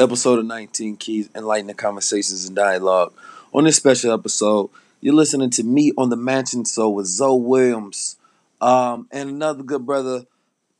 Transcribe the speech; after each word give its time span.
Episode 0.00 0.38
of 0.38 0.46
19 0.46 0.96
Keys 0.96 1.28
Enlightening 1.34 1.76
Conversations 1.76 2.46
and 2.46 2.56
Dialogue. 2.56 3.12
On 3.52 3.64
this 3.64 3.76
special 3.76 4.12
episode, 4.12 4.70
you're 5.00 5.14
listening 5.14 5.50
to 5.50 5.62
me 5.62 5.92
on 5.98 6.08
the 6.08 6.16
Mansion 6.16 6.64
Show 6.64 6.88
with 6.88 7.06
Zoe 7.06 7.40
Williams 7.40 8.16
um, 8.60 9.08
and 9.10 9.28
another 9.28 9.62
good 9.62 9.84
brother, 9.84 10.26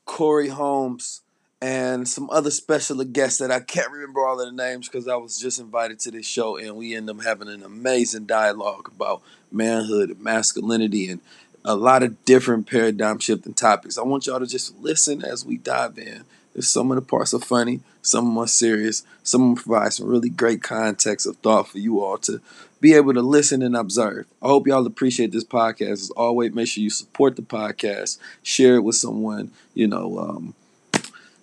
Corey 0.06 0.48
Holmes, 0.48 1.20
and 1.60 2.08
some 2.08 2.30
other 2.30 2.50
special 2.50 3.04
guests 3.04 3.38
that 3.40 3.50
I 3.50 3.60
can't 3.60 3.92
remember 3.92 4.26
all 4.26 4.40
of 4.40 4.46
the 4.46 4.52
names 4.52 4.88
because 4.88 5.06
I 5.06 5.16
was 5.16 5.38
just 5.38 5.60
invited 5.60 6.00
to 6.00 6.10
this 6.10 6.26
show 6.26 6.56
and 6.56 6.76
we 6.76 6.96
end 6.96 7.10
up 7.10 7.22
having 7.22 7.48
an 7.48 7.62
amazing 7.62 8.24
dialogue 8.24 8.88
about 8.88 9.20
manhood 9.52 10.18
masculinity 10.18 11.10
and 11.10 11.20
a 11.62 11.74
lot 11.74 12.02
of 12.02 12.24
different 12.24 12.66
paradigm 12.66 13.18
shifting 13.18 13.52
topics. 13.52 13.98
I 13.98 14.02
want 14.02 14.26
y'all 14.26 14.40
to 14.40 14.46
just 14.46 14.80
listen 14.80 15.22
as 15.22 15.44
we 15.44 15.58
dive 15.58 15.98
in. 15.98 16.24
Some 16.58 16.90
of 16.90 16.96
the 16.96 17.02
parts 17.02 17.32
are 17.32 17.40
funny, 17.40 17.80
some 18.02 18.36
are 18.36 18.46
serious, 18.46 19.04
some 19.22 19.54
provide 19.54 19.92
some 19.92 20.08
really 20.08 20.28
great 20.28 20.62
context 20.62 21.26
of 21.26 21.36
thought 21.36 21.68
for 21.68 21.78
you 21.78 22.00
all 22.00 22.18
to 22.18 22.40
be 22.80 22.94
able 22.94 23.14
to 23.14 23.22
listen 23.22 23.62
and 23.62 23.76
observe. 23.76 24.26
I 24.42 24.48
hope 24.48 24.66
y'all 24.66 24.86
appreciate 24.86 25.32
this 25.32 25.44
podcast. 25.44 25.92
As 25.92 26.10
always, 26.10 26.52
make 26.52 26.66
sure 26.66 26.82
you 26.82 26.90
support 26.90 27.36
the 27.36 27.42
podcast, 27.42 28.18
share 28.42 28.76
it 28.76 28.84
with 28.84 28.96
someone. 28.96 29.52
You 29.74 29.86
know, 29.86 30.18
um, 30.18 30.54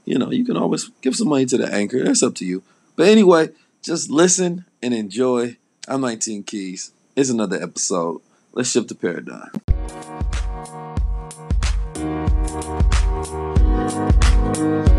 you 0.04 0.18
know, 0.18 0.32
you 0.32 0.44
can 0.44 0.58
always 0.58 0.90
give 1.02 1.16
some 1.16 1.30
money 1.30 1.46
to 1.46 1.58
the 1.58 1.74
anchor. 1.74 2.04
That's 2.04 2.24
up 2.24 2.36
to 2.36 2.46
you. 2.46 2.64
But 2.96 3.08
anyway, 3.08 3.50
just 3.82 4.10
listen 4.10 4.66
and 4.82 4.94
enjoy. 4.94 5.58
I'm 5.88 6.02
19 6.02 6.44
Keys. 6.44 6.92
It's 7.16 7.30
another 7.30 7.62
episode. 7.62 8.22
Let's 8.54 8.72
shift 8.72 8.90
the 8.90 8.96
paradigm. 8.96 9.52
here 14.58 14.97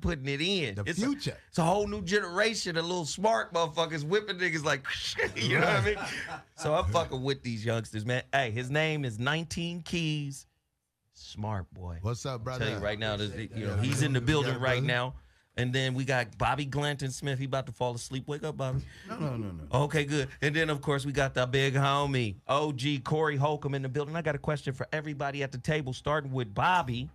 putting 0.00 0.26
it 0.26 0.40
in. 0.40 0.74
The 0.76 0.84
it's 0.86 0.98
future. 0.98 1.32
A, 1.32 1.48
it's 1.48 1.58
a 1.58 1.64
whole 1.64 1.86
new 1.86 2.02
generation 2.02 2.76
of 2.76 2.84
little 2.86 3.04
smart 3.04 3.52
motherfuckers 3.52 4.04
whipping 4.04 4.38
niggas 4.38 4.64
like, 4.64 4.84
you 5.36 5.58
know 5.58 5.66
what 5.66 5.76
I 5.76 5.84
mean? 5.84 5.96
So 6.56 6.74
I'm 6.74 6.86
fucking 6.90 7.22
with 7.22 7.42
these 7.42 7.64
youngsters, 7.64 8.04
man. 8.06 8.22
Hey, 8.32 8.50
his 8.50 8.70
name 8.70 9.04
is 9.04 9.18
19 9.18 9.82
Keys. 9.82 10.46
Smart 11.12 11.72
boy. 11.72 11.98
What's 12.02 12.24
up, 12.26 12.32
I'll 12.32 12.38
brother? 12.38 12.64
tell 12.64 12.74
you 12.74 12.84
right 12.84 12.98
now, 12.98 13.16
this, 13.16 13.32
you 13.54 13.66
know, 13.66 13.76
he's 13.76 14.02
in 14.02 14.12
the 14.12 14.20
building 14.20 14.52
got 14.52 14.60
it, 14.60 14.64
right 14.64 14.82
now. 14.82 15.14
And 15.56 15.72
then 15.72 15.94
we 15.94 16.04
got 16.04 16.38
Bobby 16.38 16.64
Glanton 16.64 17.10
Smith. 17.10 17.40
He 17.40 17.46
about 17.46 17.66
to 17.66 17.72
fall 17.72 17.92
asleep. 17.92 18.28
Wake 18.28 18.44
up, 18.44 18.56
Bobby. 18.56 18.82
No, 19.08 19.18
no, 19.18 19.36
no, 19.36 19.50
no. 19.50 19.80
Okay, 19.82 20.04
good. 20.04 20.28
And 20.40 20.54
then, 20.54 20.70
of 20.70 20.80
course, 20.80 21.04
we 21.04 21.10
got 21.10 21.34
the 21.34 21.44
big 21.46 21.74
homie, 21.74 22.36
OG 22.46 23.02
Corey 23.02 23.36
Holcomb 23.36 23.74
in 23.74 23.82
the 23.82 23.88
building. 23.88 24.14
I 24.14 24.22
got 24.22 24.36
a 24.36 24.38
question 24.38 24.72
for 24.72 24.86
everybody 24.92 25.42
at 25.42 25.50
the 25.50 25.58
table, 25.58 25.92
starting 25.92 26.30
with 26.30 26.54
Bobby. 26.54 27.10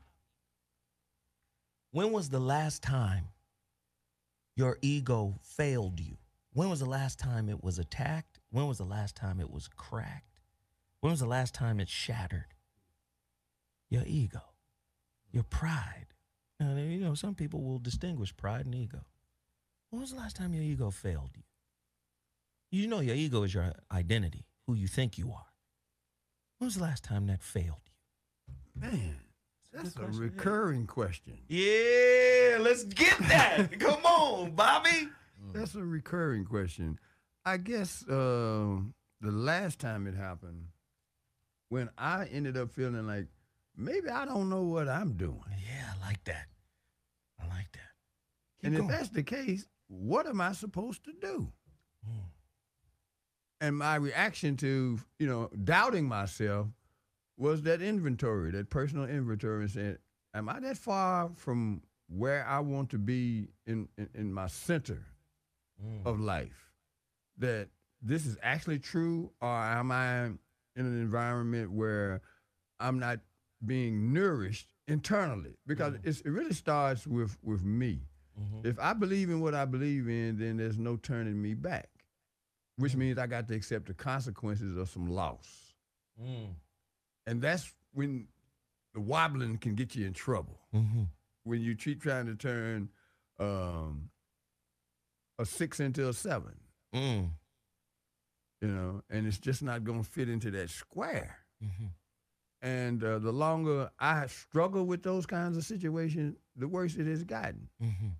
When 1.93 2.11
was 2.11 2.29
the 2.29 2.39
last 2.39 2.81
time 2.81 3.25
your 4.55 4.79
ego 4.81 5.35
failed 5.43 5.99
you? 5.99 6.17
When 6.51 6.67
was 6.67 6.79
the 6.79 6.89
last 6.89 7.19
time 7.19 7.49
it 7.49 7.63
was 7.63 7.77
attacked? 7.77 8.39
When 8.49 8.65
was 8.65 8.79
the 8.79 8.83
last 8.83 9.15
time 9.15 9.39
it 9.39 9.51
was 9.51 9.67
cracked? 9.67 10.39
When 11.01 11.11
was 11.11 11.19
the 11.19 11.27
last 11.27 11.53
time 11.53 11.79
it 11.79 11.87
shattered? 11.87 12.55
Your 13.91 14.01
ego, 14.07 14.41
your 15.31 15.43
pride. 15.43 16.07
Now, 16.59 16.75
you 16.75 16.97
know, 16.97 17.13
some 17.13 17.35
people 17.35 17.61
will 17.61 17.77
distinguish 17.77 18.35
pride 18.35 18.65
and 18.65 18.73
ego. 18.73 19.01
When 19.91 20.01
was 20.01 20.13
the 20.13 20.17
last 20.17 20.35
time 20.35 20.55
your 20.55 20.63
ego 20.63 20.89
failed 20.89 21.29
you? 21.35 21.43
You 22.71 22.87
know 22.87 23.01
your 23.01 23.15
ego 23.15 23.43
is 23.43 23.53
your 23.53 23.71
identity, 23.91 24.47
who 24.65 24.73
you 24.73 24.87
think 24.87 25.19
you 25.19 25.27
are. 25.27 25.53
When 26.57 26.65
was 26.65 26.77
the 26.77 26.81
last 26.81 27.03
time 27.03 27.27
that 27.27 27.43
failed 27.43 27.81
you? 27.85 28.81
Man, 28.81 29.17
that's 29.73 29.95
a 29.95 30.00
good 30.00 30.06
question, 30.06 30.23
yeah. 30.23 30.29
recurring 30.29 30.88
question. 30.88 31.34
Yeah, 31.47 32.57
let's 32.59 32.84
get 32.84 33.17
that. 33.28 33.67
Come 33.79 34.06
on, 34.06 34.51
Bobby. 34.51 35.09
That's 35.53 35.75
a 35.75 35.84
recurring 35.84 36.45
question. 36.45 37.00
I 37.45 37.57
guess 37.57 38.07
uh, 38.07 38.78
the 39.22 39.31
last 39.31 39.79
time 39.79 40.07
it 40.07 40.16
happened, 40.16 40.67
when 41.69 41.89
I 41.97 42.25
ended 42.25 42.56
up 42.56 42.72
feeling 42.72 43.07
like 43.07 43.28
maybe 43.75 44.09
I 44.09 44.25
don't 44.25 44.50
know 44.50 44.63
what 44.63 44.88
I'm 44.88 45.13
doing. 45.13 45.41
Yeah, 45.50 45.85
I 45.95 46.05
like 46.07 46.23
that. 46.25 46.45
I 47.41 47.47
like 47.47 47.72
that. 47.73 47.91
Keep 48.61 48.67
and 48.67 48.78
going. 48.78 48.90
if 48.90 48.95
that's 48.95 49.09
the 49.09 49.23
case, 49.23 49.66
what 49.88 50.28
am 50.28 50.40
I 50.40 50.53
supposed 50.53 51.03
to 51.05 51.13
do? 51.19 51.51
Mm. 52.07 52.23
And 53.61 53.78
my 53.78 53.95
reaction 53.95 54.55
to, 54.57 55.00
you 55.19 55.28
know, 55.28 55.50
doubting 55.63 56.07
myself 56.07 56.67
was 57.43 57.61
that 57.63 57.81
inventory, 57.81 58.51
that 58.51 58.69
personal 58.69 59.03
inventory, 59.05 59.63
and 59.63 59.71
saying, 59.71 59.97
am 60.33 60.47
I 60.47 60.61
that 60.61 60.77
far 60.77 61.29
from 61.35 61.81
where 62.07 62.45
I 62.47 62.59
want 62.61 62.89
to 62.91 62.97
be 62.97 63.49
in, 63.67 63.89
in, 63.97 64.09
in 64.15 64.33
my 64.33 64.47
center 64.47 65.03
Mm. 65.84 66.05
of 66.05 66.19
life? 66.19 66.72
That 67.40 67.67
this 68.01 68.25
is 68.25 68.37
actually 68.41 68.79
true, 68.79 69.31
or 69.41 69.49
am 69.49 69.91
I 69.91 70.25
in 70.25 70.37
an 70.75 71.01
environment 71.01 71.72
where 71.72 72.22
I'm 72.79 72.99
not 72.99 73.19
being 73.66 74.13
nourished 74.13 74.67
internally? 74.87 75.55
Because 75.67 75.96
it's, 76.03 76.22
it 76.22 76.29
really 76.29 76.53
starts 76.53 77.05
with, 77.07 77.37
with 77.43 77.63
me. 77.66 78.03
Mhm. 78.39 78.66
If 78.66 78.79
I 78.79 78.93
believe 78.93 79.29
in 79.29 79.41
what 79.41 79.53
I 79.55 79.66
believe 79.66 80.07
in, 80.07 80.37
then 80.37 80.55
there's 80.57 80.78
no 80.78 80.96
turning 80.96 81.41
me 81.41 81.53
back, 81.55 81.89
which 82.78 82.96
means 82.96 83.17
I 83.17 83.28
got 83.28 83.47
to 83.49 83.55
accept 83.55 83.87
the 83.87 83.93
consequences 83.93 84.78
of 84.78 84.89
some 84.89 85.07
loss. 85.07 85.73
And 87.25 87.41
that's 87.41 87.72
when 87.93 88.28
the 88.93 88.99
wobbling 89.02 89.58
can 89.58 89.75
get 89.75 89.96
you 89.96 90.05
in 90.05 90.14
trouble. 90.14 90.59
Mhm. 90.73 91.08
When 91.43 91.61
you 91.61 91.75
keep 91.75 92.02
trying 92.02 92.25
to 92.28 92.35
turn 92.35 92.90
um, 93.40 94.09
a 95.40 95.46
six 95.46 95.79
into 95.79 96.08
a 96.08 96.14
seven, 96.14 96.55
Mm. 96.93 97.31
you 98.61 98.67
know, 98.67 99.02
and 99.09 99.25
it's 99.28 99.40
just 99.40 99.64
not 99.64 99.84
going 99.84 100.03
to 100.03 100.09
fit 100.09 100.29
into 100.29 100.52
that 100.52 100.70
square. 100.70 101.40
Mhm. 101.61 101.90
And 102.61 103.03
uh, 103.03 103.20
the 103.20 103.34
longer 103.34 103.91
I 103.99 104.28
struggle 104.28 104.85
with 104.85 105.03
those 105.03 105.25
kinds 105.25 105.58
of 105.58 105.66
situations, 105.66 106.37
the 106.55 106.67
worse 106.67 106.96
it 106.96 107.08
has 107.08 107.23
gotten. 107.23 107.70
Mhm. 107.81 108.11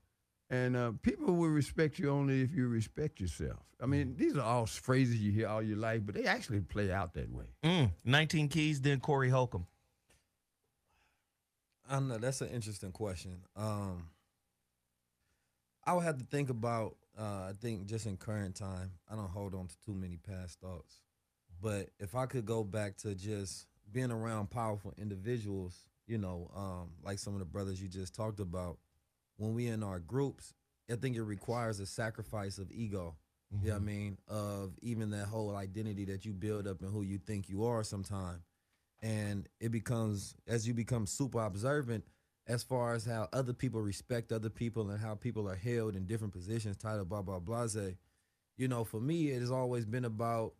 And 0.49 0.75
uh, 0.75 0.91
people 1.01 1.33
will 1.33 1.49
respect 1.49 1.97
you 1.97 2.09
only 2.11 2.41
if 2.41 2.53
you 2.53 2.67
respect 2.67 3.19
yourself. 3.19 3.59
I 3.81 3.85
mean, 3.85 4.15
these 4.17 4.37
are 4.37 4.41
all 4.41 4.65
phrases 4.65 5.17
you 5.17 5.31
hear 5.31 5.47
all 5.47 5.61
your 5.61 5.77
life, 5.77 6.01
but 6.05 6.15
they 6.15 6.25
actually 6.25 6.61
play 6.61 6.91
out 6.91 7.13
that 7.15 7.31
way. 7.31 7.45
Mm, 7.63 7.91
19 8.05 8.47
keys, 8.49 8.79
then 8.81 8.99
Corey 8.99 9.29
Holcomb. 9.29 9.65
I 11.89 11.95
don't 11.95 12.07
know. 12.07 12.17
That's 12.17 12.41
an 12.41 12.49
interesting 12.49 12.91
question. 12.91 13.41
Um, 13.55 14.09
I 15.85 15.93
would 15.93 16.05
have 16.05 16.17
to 16.17 16.25
think 16.25 16.49
about. 16.49 16.95
Uh, 17.17 17.49
I 17.49 17.51
think 17.61 17.85
just 17.85 18.07
in 18.07 18.17
current 18.17 18.55
time, 18.55 18.91
I 19.11 19.15
don't 19.15 19.29
hold 19.29 19.53
on 19.53 19.67
to 19.67 19.75
too 19.85 19.93
many 19.93 20.17
past 20.17 20.59
thoughts. 20.59 21.01
But 21.61 21.89
if 21.99 22.15
I 22.15 22.25
could 22.25 22.45
go 22.45 22.63
back 22.63 22.97
to 22.97 23.13
just 23.13 23.67
being 23.91 24.11
around 24.11 24.49
powerful 24.49 24.93
individuals, 24.97 25.77
you 26.07 26.17
know, 26.17 26.49
um, 26.55 26.89
like 27.03 27.19
some 27.19 27.33
of 27.33 27.39
the 27.39 27.45
brothers 27.45 27.81
you 27.81 27.87
just 27.87 28.15
talked 28.15 28.39
about, 28.39 28.77
when 29.38 29.53
we 29.53 29.68
in 29.68 29.83
our 29.83 30.00
groups, 30.00 30.53
I 30.91 30.95
think 30.95 31.15
it 31.15 31.24
requires 31.24 31.80
a 31.80 31.85
sacrifice 31.85 32.57
of 32.57 32.71
ego. 32.71 33.15
You 33.62 33.68
know 33.68 33.74
what 33.75 33.81
I 33.81 33.85
mean? 33.85 34.18
Of 34.27 34.74
even 34.81 35.12
that 35.12 35.27
whole 35.27 35.56
identity 35.56 36.06
that 36.06 36.25
you 36.25 36.33
build 36.33 36.68
up 36.68 36.81
and 36.81 36.91
who 36.91 37.03
you 37.03 37.19
think 37.19 37.50
you 37.50 37.65
are 37.65 37.83
sometime. 37.83 38.41
And 39.01 39.47
it 39.59 39.69
becomes 39.69 40.35
as 40.47 40.68
you 40.68 40.74
become 40.74 41.06
super 41.06 41.44
observant 41.44 42.03
as 42.47 42.63
far 42.63 42.94
as 42.94 43.06
how 43.06 43.27
other 43.31 43.53
people 43.53 43.81
respect 43.81 44.31
other 44.31 44.50
people 44.50 44.89
and 44.89 45.00
how 45.00 45.15
people 45.15 45.47
are 45.47 45.56
held 45.56 45.95
in 45.95 46.06
different 46.06 46.33
positions, 46.33 46.77
title, 46.77 47.06
blah, 47.06 47.21
blah, 47.21 47.39
blase. 47.39 47.95
You 48.57 48.68
know, 48.68 48.83
for 48.83 49.00
me, 49.00 49.29
it 49.29 49.39
has 49.39 49.51
always 49.51 49.86
been 49.86 50.06
about 50.06 50.53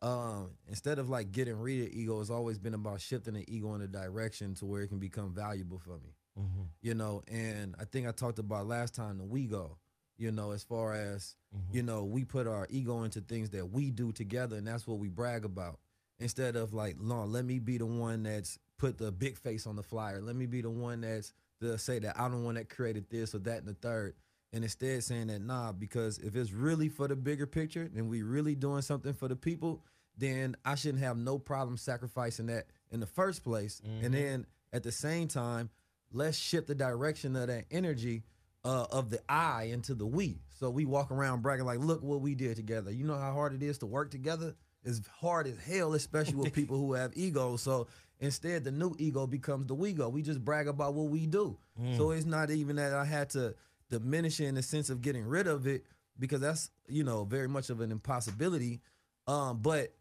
um, 0.00 0.50
instead 0.68 0.98
of 0.98 1.08
like 1.08 1.32
getting 1.32 1.58
rid 1.58 1.88
of 1.88 1.92
ego, 1.92 2.20
it's 2.20 2.30
always 2.30 2.58
been 2.58 2.74
about 2.74 3.00
shifting 3.00 3.34
the 3.34 3.44
ego 3.52 3.74
in 3.74 3.82
a 3.82 3.88
direction 3.88 4.54
to 4.56 4.66
where 4.66 4.82
it 4.82 4.88
can 4.88 4.98
become 4.98 5.34
valuable 5.34 5.78
for 5.78 5.98
me. 5.98 6.14
Mm-hmm. 6.38 6.62
You 6.82 6.94
know, 6.94 7.22
and 7.28 7.74
I 7.78 7.84
think 7.84 8.06
I 8.06 8.12
talked 8.12 8.38
about 8.38 8.66
last 8.66 8.94
time 8.94 9.18
the 9.18 9.24
we 9.24 9.46
go, 9.46 9.78
you 10.16 10.30
know, 10.30 10.52
as 10.52 10.62
far 10.62 10.94
as, 10.94 11.36
mm-hmm. 11.56 11.76
you 11.76 11.82
know, 11.82 12.04
we 12.04 12.24
put 12.24 12.46
our 12.46 12.66
ego 12.70 13.02
into 13.02 13.20
things 13.20 13.50
that 13.50 13.70
we 13.70 13.90
do 13.90 14.12
together 14.12 14.56
and 14.56 14.66
that's 14.66 14.86
what 14.86 14.98
we 14.98 15.08
brag 15.08 15.44
about. 15.44 15.78
Instead 16.20 16.56
of 16.56 16.74
like, 16.74 16.98
no, 16.98 17.24
let 17.24 17.44
me 17.44 17.60
be 17.60 17.78
the 17.78 17.86
one 17.86 18.24
that's 18.24 18.58
put 18.76 18.98
the 18.98 19.12
big 19.12 19.38
face 19.38 19.66
on 19.66 19.76
the 19.76 19.82
flyer. 19.82 20.20
Let 20.20 20.34
me 20.34 20.46
be 20.46 20.62
the 20.62 20.70
one 20.70 21.00
that's 21.00 21.32
to 21.60 21.78
say 21.78 21.98
that 22.00 22.18
I'm 22.18 22.32
the 22.32 22.38
one 22.38 22.54
that 22.54 22.68
created 22.68 23.10
this 23.10 23.34
or 23.34 23.38
that 23.40 23.58
and 23.58 23.68
the 23.68 23.74
third. 23.74 24.14
And 24.52 24.64
instead 24.64 25.04
saying 25.04 25.28
that 25.28 25.42
nah, 25.42 25.72
because 25.72 26.18
if 26.18 26.34
it's 26.34 26.52
really 26.52 26.88
for 26.88 27.06
the 27.06 27.16
bigger 27.16 27.46
picture 27.46 27.88
and 27.94 28.08
we 28.08 28.22
really 28.22 28.54
doing 28.54 28.82
something 28.82 29.12
for 29.12 29.28
the 29.28 29.36
people, 29.36 29.84
then 30.16 30.56
I 30.64 30.74
shouldn't 30.74 31.02
have 31.02 31.16
no 31.16 31.38
problem 31.38 31.76
sacrificing 31.76 32.46
that 32.46 32.66
in 32.90 33.00
the 33.00 33.06
first 33.06 33.44
place. 33.44 33.80
And 33.84 34.02
mm-hmm. 34.02 34.12
then 34.12 34.46
at 34.72 34.82
the 34.82 34.92
same 34.92 35.28
time, 35.28 35.70
let's 36.12 36.36
shift 36.36 36.66
the 36.66 36.74
direction 36.74 37.36
of 37.36 37.48
that 37.48 37.64
energy 37.70 38.22
uh, 38.64 38.86
of 38.90 39.10
the 39.10 39.20
I 39.28 39.64
into 39.64 39.94
the 39.94 40.06
we. 40.06 40.40
So 40.58 40.70
we 40.70 40.84
walk 40.84 41.10
around 41.10 41.42
bragging 41.42 41.64
like, 41.66 41.78
look 41.78 42.02
what 42.02 42.20
we 42.20 42.34
did 42.34 42.56
together. 42.56 42.90
You 42.90 43.04
know 43.04 43.16
how 43.16 43.32
hard 43.32 43.54
it 43.54 43.62
is 43.62 43.78
to 43.78 43.86
work 43.86 44.10
together? 44.10 44.54
It's 44.84 45.00
hard 45.20 45.46
as 45.46 45.58
hell, 45.58 45.94
especially 45.94 46.36
with 46.36 46.52
people 46.52 46.78
who 46.78 46.92
have 46.94 47.12
egos. 47.16 47.62
So 47.62 47.86
instead, 48.20 48.64
the 48.64 48.70
new 48.70 48.94
ego 48.98 49.26
becomes 49.26 49.66
the 49.66 49.74
we 49.74 49.92
go. 49.92 50.08
We 50.08 50.22
just 50.22 50.44
brag 50.44 50.68
about 50.68 50.94
what 50.94 51.08
we 51.10 51.26
do. 51.26 51.58
So 51.96 52.10
it's 52.10 52.26
not 52.26 52.50
even 52.50 52.76
that 52.76 52.92
I 52.92 53.04
had 53.04 53.30
to 53.30 53.54
diminish 53.90 54.40
it 54.40 54.46
in 54.46 54.54
the 54.56 54.62
sense 54.62 54.90
of 54.90 55.00
getting 55.00 55.24
rid 55.24 55.46
of 55.46 55.66
it 55.66 55.84
because 56.18 56.40
that's 56.40 56.70
you 56.88 57.04
know 57.04 57.24
very 57.24 57.48
much 57.48 57.70
of 57.70 57.80
an 57.80 57.90
impossibility. 57.92 58.80
Um, 59.26 59.58
but 59.62 59.94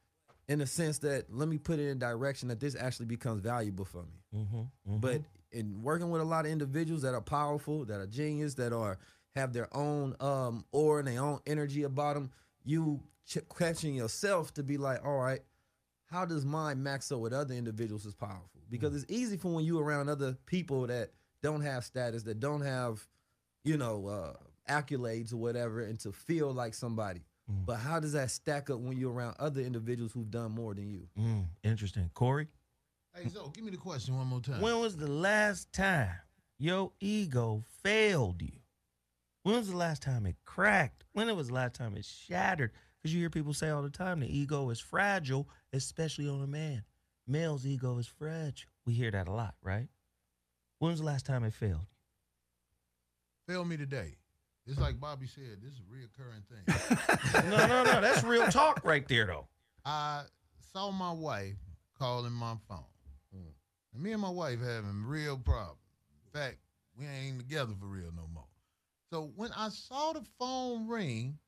in 0.48 0.60
the 0.60 0.68
sense 0.68 1.00
that 1.00 1.26
let 1.30 1.48
me 1.48 1.58
put 1.58 1.80
it 1.80 1.90
in 1.90 2.00
direction 2.00 2.48
that 2.50 2.60
this 2.60 2.76
actually 2.76 3.06
becomes 3.08 3.42
valuable 3.42 3.86
for 3.86 4.04
me. 4.04 4.22
But 5.00 5.22
in 5.52 5.82
working 5.82 6.10
with 6.10 6.22
a 6.22 6.26
lot 6.26 6.46
of 6.46 6.52
individuals 6.52 7.02
that 7.04 7.14
are 7.14 7.22
powerful, 7.22 7.86
that 7.86 8.00
are 8.00 8.08
genius, 8.08 8.56
that 8.56 8.74
are 8.74 8.98
have 9.36 9.54
their 9.54 9.74
own 9.76 10.16
um 10.20 10.66
aura 10.72 11.00
and 11.00 11.08
their 11.08 11.22
own 11.22 11.40
energy 11.46 11.84
about 11.84 12.16
them, 12.16 12.32
you 12.64 13.02
ch- 13.26 13.38
catching 13.58 13.96
yourself 13.96 14.54
to 14.56 14.64
be 14.64 14.78
like, 14.78 15.06
all 15.06 15.18
right, 15.18 15.42
how 16.10 16.26
does 16.26 16.46
mine 16.46 16.82
max 16.82 17.12
up 17.12 17.20
with 17.20 17.34
other 17.34 17.54
individuals 17.54 18.06
is 18.06 18.16
powerful? 18.16 18.62
Because 18.70 18.96
it's 18.96 19.12
easy 19.12 19.38
for 19.38 19.54
when 19.54 19.66
you 19.66 19.80
around 19.80 20.10
other 20.10 20.38
people 20.46 20.88
that 20.88 21.12
don't 21.44 21.62
have 21.62 21.86
status, 21.86 22.24
that 22.24 22.40
don't 22.40 22.62
have, 22.62 23.06
you 23.64 23.78
know, 23.78 24.08
uh, 24.08 24.34
accolades 24.72 25.32
or 25.34 25.38
whatever, 25.38 25.82
and 25.82 26.00
to 26.00 26.12
feel 26.12 26.52
like 26.52 26.74
somebody. 26.74 27.22
But 27.50 27.78
how 27.78 28.02
does 28.02 28.12
that 28.12 28.30
stack 28.30 28.70
up 28.70 28.80
when 28.80 28.98
you're 28.98 29.14
around 29.14 29.38
other 29.40 29.62
individuals 29.62 30.12
who've 30.12 30.30
done 30.30 30.52
more 30.52 30.74
than 30.74 30.90
you? 30.90 31.08
Mm, 31.18 31.46
interesting. 31.64 32.12
Corey, 32.14 32.50
Hey, 33.22 33.30
so 33.30 33.52
give 33.54 33.64
me 33.64 33.72
the 33.72 33.78
question 33.78 34.16
one 34.16 34.28
more 34.28 34.42
time. 34.42 34.62
when 34.62 34.80
was 34.80 34.96
the 34.96 35.10
last 35.10 35.74
time 35.74 36.12
your 36.60 36.92
ego 37.00 37.64
failed 37.84 38.42
you? 38.42 38.60
When 39.44 39.56
was 39.56 39.70
the 39.70 39.78
last 39.78 40.02
time 40.02 40.26
it 40.26 40.36
cracked? 40.46 41.06
When 41.14 41.30
it 41.30 41.36
was 41.36 41.48
the 41.48 41.54
last 41.54 41.76
time 41.76 41.96
it 41.96 42.06
shattered? 42.06 42.72
Because 43.02 43.14
you 43.14 43.22
hear 43.22 43.30
people 43.30 43.54
say 43.54 43.70
all 43.70 43.82
the 43.82 43.90
time 43.90 44.20
the 44.20 44.28
ego 44.38 44.70
is 44.70 44.80
fragile, 44.80 45.48
especially 45.74 46.28
on 46.28 46.44
a 46.44 46.48
man. 46.48 46.84
Male's 47.26 47.66
ego 47.66 47.98
is 47.98 48.08
fragile. 48.08 48.70
We 48.86 48.94
hear 48.94 49.10
that 49.12 49.28
a 49.28 49.32
lot, 49.32 49.56
right? 49.64 49.88
When 50.80 50.92
was 50.92 51.00
the 51.00 51.06
last 51.06 51.26
time 51.26 51.44
it 51.44 51.54
failed? 51.54 51.88
Fail 53.48 53.66
me 53.66 53.78
today. 53.78 54.18
It's 54.66 54.80
like 54.80 55.00
Bobby 55.00 55.28
said, 55.28 55.60
this 55.62 55.74
is 55.74 55.80
a 55.80 55.84
reoccurring 55.90 56.44
thing. 56.46 57.50
no, 57.50 57.68
no, 57.68 57.84
no. 57.84 58.02
That's 58.02 58.24
real 58.24 58.48
talk 58.48 58.82
right 58.84 59.08
there, 59.08 59.26
though. 59.26 59.48
I 59.86 60.24
saw 60.74 60.92
my 60.92 61.14
wife 61.14 61.56
calling 61.98 62.34
my 62.34 62.56
phone. 62.68 62.84
And 63.98 64.04
me 64.04 64.12
and 64.12 64.22
my 64.22 64.30
wife 64.30 64.60
having 64.60 65.06
real 65.08 65.40
problems. 65.40 65.80
In 66.24 66.30
fact, 66.40 66.58
we 67.00 67.08
ain't 67.08 67.40
together 67.40 67.74
for 67.80 67.88
real 67.88 68.12
no 68.16 68.28
more. 68.32 68.46
So 69.12 69.32
when 69.36 69.50
I 69.58 69.70
saw 69.70 70.14
the 70.14 70.22
phone 70.38 70.88
ring, 70.88 71.40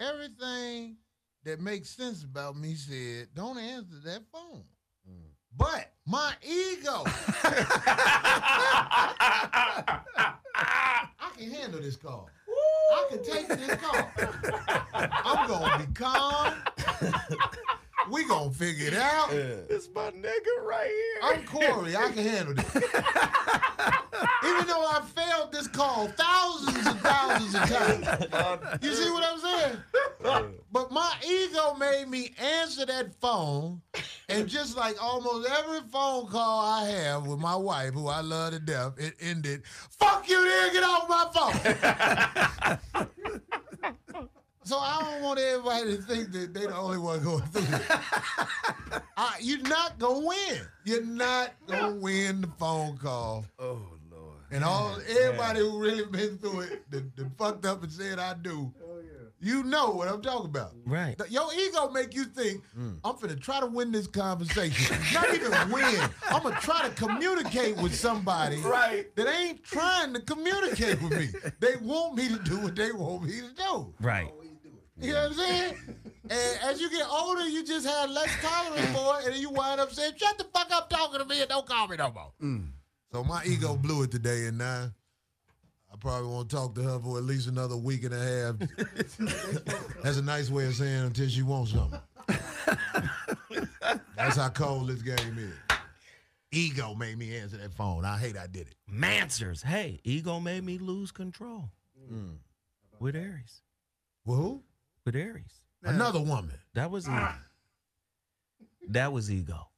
everything 0.00 0.96
that 1.44 1.60
makes 1.60 1.90
sense 1.90 2.24
about 2.24 2.56
me 2.56 2.76
said, 2.76 3.28
don't 3.34 3.58
answer 3.58 3.96
that 4.06 4.22
phone. 4.32 4.64
Mm. 5.06 5.32
But 5.54 5.92
my 6.06 6.32
ego, 6.42 7.02
I 7.04 8.00
can 11.36 11.50
handle 11.50 11.82
this 11.82 11.96
call. 11.96 12.30
I 12.94 13.06
can 13.10 13.22
take 13.22 13.48
this 13.48 13.74
call. 13.74 14.10
I'm 14.94 15.46
gonna 15.46 15.84
be 15.84 15.92
calm. 15.92 16.54
We 18.10 18.24
gonna 18.26 18.50
figure 18.50 18.88
it 18.88 18.94
out. 18.94 19.32
It's 19.32 19.88
my 19.94 20.10
nigga 20.10 20.64
right 20.64 20.86
here. 20.88 21.20
I'm 21.22 21.44
Corey. 21.44 21.96
I 21.96 22.10
can 22.10 22.24
handle 22.24 22.54
this. 22.54 22.76
Even 24.44 24.66
though 24.66 24.86
I 24.86 25.02
failed 25.14 25.52
this 25.52 25.68
call 25.68 26.08
thousands 26.08 26.86
and 26.86 27.00
thousands 27.00 27.54
of 27.54 27.62
times. 27.68 28.82
You 28.82 28.94
see 28.94 29.10
what 29.10 29.24
I'm 29.24 29.38
saying? 29.40 30.52
But 30.72 30.90
my 30.90 31.12
ego 31.26 31.74
made 31.74 32.08
me 32.08 32.34
answer 32.38 32.86
that 32.86 33.14
phone. 33.20 33.80
And 34.28 34.48
just 34.48 34.76
like 34.76 35.02
almost 35.02 35.48
every 35.58 35.80
phone 35.90 36.28
call 36.28 36.60
I 36.60 36.84
have 36.84 37.26
with 37.26 37.38
my 37.38 37.56
wife, 37.56 37.94
who 37.94 38.08
I 38.08 38.20
love 38.20 38.52
to 38.52 38.58
death, 38.58 38.94
it 38.98 39.14
ended, 39.20 39.62
fuck 39.66 40.28
you, 40.28 40.36
nigga, 40.38 40.72
get 40.72 40.82
off 40.84 41.08
my 41.08 41.26
phone. 42.94 43.42
So 44.66 44.80
I 44.80 45.00
don't 45.00 45.22
want 45.22 45.38
everybody 45.38 45.96
to 45.96 46.02
think 46.02 46.32
that 46.32 46.52
they're 46.52 46.66
the 46.66 46.76
only 46.76 46.98
one 46.98 47.22
going 47.22 47.44
through 47.44 47.62
this. 47.62 47.82
I, 49.16 49.36
you're 49.40 49.62
not 49.62 49.96
gonna 50.00 50.26
win. 50.26 50.60
You're 50.84 51.04
not 51.04 51.52
gonna 51.68 51.94
win 51.94 52.40
the 52.40 52.48
phone 52.58 52.98
call. 52.98 53.46
Oh 53.60 53.86
Lord. 54.10 54.38
And 54.50 54.64
all 54.64 54.96
everybody 55.08 55.60
who 55.60 55.78
really 55.78 56.06
been 56.06 56.38
through 56.38 56.62
it, 56.62 56.90
that, 56.90 57.14
that 57.14 57.38
fucked 57.38 57.64
up 57.64 57.84
and 57.84 57.92
said 57.92 58.18
I 58.18 58.34
do. 58.34 58.72
Oh, 58.84 58.96
you 59.38 59.62
know 59.62 59.90
what 59.90 60.08
I'm 60.08 60.20
talking 60.20 60.46
about. 60.46 60.72
Right. 60.84 61.14
Your 61.28 61.48
ego 61.54 61.88
make 61.90 62.14
you 62.14 62.24
think 62.24 62.64
mm. 62.76 62.98
I'm 63.04 63.14
finna 63.14 63.40
try 63.40 63.60
to 63.60 63.66
win 63.66 63.92
this 63.92 64.08
conversation. 64.08 64.96
Not 65.14 65.32
even 65.32 65.52
win. 65.70 66.10
I'm 66.28 66.42
gonna 66.42 66.58
try 66.60 66.88
to 66.88 66.94
communicate 66.94 67.76
with 67.76 67.94
somebody 67.94 68.56
Right. 68.56 69.14
that 69.14 69.28
ain't 69.28 69.62
trying 69.62 70.12
to 70.14 70.20
communicate 70.22 71.00
with 71.00 71.12
me. 71.16 71.28
They 71.60 71.76
want 71.76 72.16
me 72.16 72.28
to 72.30 72.38
do 72.40 72.58
what 72.60 72.74
they 72.74 72.90
want 72.90 73.24
me 73.24 73.40
to 73.42 73.54
do. 73.54 73.94
Right. 74.00 74.32
You 75.00 75.12
know 75.12 75.22
what 75.22 75.30
I'm 75.32 75.36
saying? 75.36 75.74
And 76.28 76.58
as 76.64 76.80
you 76.80 76.90
get 76.90 77.06
older, 77.08 77.46
you 77.46 77.64
just 77.64 77.86
have 77.86 78.10
less 78.10 78.28
tolerance 78.42 78.88
for 78.88 79.20
it, 79.20 79.26
and 79.26 79.34
then 79.34 79.40
you 79.40 79.48
wind 79.48 79.80
up 79.80 79.92
saying, 79.92 80.14
"Shut 80.16 80.36
the 80.36 80.42
fuck 80.52 80.72
up, 80.72 80.90
talking 80.90 81.20
to 81.20 81.24
me, 81.24 81.40
and 81.40 81.48
don't 81.48 81.64
call 81.64 81.86
me 81.86 81.96
no 81.96 82.10
more." 82.10 82.32
Mm. 82.42 82.70
So 83.12 83.22
my 83.22 83.44
ego 83.44 83.76
blew 83.76 84.02
it 84.02 84.10
today, 84.10 84.46
and 84.46 84.58
now 84.58 84.90
I 85.92 85.96
probably 86.00 86.28
won't 86.28 86.50
talk 86.50 86.74
to 86.74 86.82
her 86.82 86.98
for 86.98 87.18
at 87.18 87.24
least 87.24 87.46
another 87.46 87.76
week 87.76 88.02
and 88.02 88.12
a 88.12 88.18
half. 88.18 88.56
That's 90.02 90.18
a 90.18 90.22
nice 90.22 90.50
way 90.50 90.66
of 90.66 90.74
saying 90.74 91.04
until 91.04 91.28
she 91.28 91.42
wants 91.42 91.70
something. 91.70 92.00
That's 94.16 94.36
how 94.36 94.48
cold 94.48 94.88
this 94.88 95.02
game 95.02 95.38
is. 95.38 95.54
Ego 96.50 96.94
made 96.94 97.18
me 97.18 97.36
answer 97.36 97.56
that 97.58 97.72
phone. 97.72 98.04
I 98.04 98.18
hate 98.18 98.36
I 98.36 98.46
did 98.46 98.68
it. 98.68 98.74
Mansers. 98.92 99.62
Hey, 99.62 100.00
ego 100.04 100.40
made 100.40 100.64
me 100.64 100.78
lose 100.78 101.12
control. 101.12 101.70
Mm. 102.12 102.38
With 102.98 103.14
Aries. 103.14 103.62
Well, 104.24 104.36
who? 104.38 104.62
With 105.06 105.14
Aries. 105.14 105.60
Another 105.84 106.18
woman. 106.20 106.58
That 106.74 106.90
was 106.90 107.06
ego. 107.08 107.28
That 108.88 109.12
was 109.12 109.30
ego. 109.30 109.68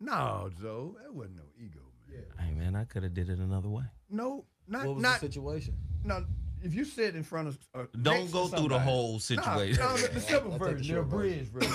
No, 0.00 0.48
Joe, 0.60 0.94
that 1.02 1.12
wasn't 1.12 1.36
no 1.38 1.42
ego, 1.60 1.80
man. 2.08 2.22
Hey 2.38 2.54
man, 2.54 2.76
I 2.76 2.84
could 2.84 3.02
have 3.02 3.12
did 3.12 3.28
it 3.28 3.40
another 3.40 3.68
way. 3.68 3.82
No, 4.08 4.44
Not 4.68 4.86
what 4.86 4.94
was 4.94 5.02
not 5.02 5.20
the 5.20 5.26
situation? 5.26 5.74
no. 6.04 6.24
If 6.60 6.74
you 6.74 6.84
sit 6.84 7.14
in 7.14 7.22
front 7.22 7.46
of 7.48 7.58
uh, 7.72 7.84
Don't 8.02 8.14
next 8.18 8.26
to 8.28 8.32
go 8.32 8.46
through 8.48 8.68
the 8.68 8.78
somebody- 8.78 8.84
whole 8.84 9.12
No, 9.12 9.18
situation. 9.18 9.76
No, 9.84 9.96
the, 9.96 10.08
the 10.08 10.20
simple 10.20 10.52
I'll 10.52 10.58
take 10.58 10.68
the 10.68 10.74
version, 10.74 10.78
the 10.78 10.84
short 10.94 11.06
abridged 11.06 11.48
version. 11.52 11.72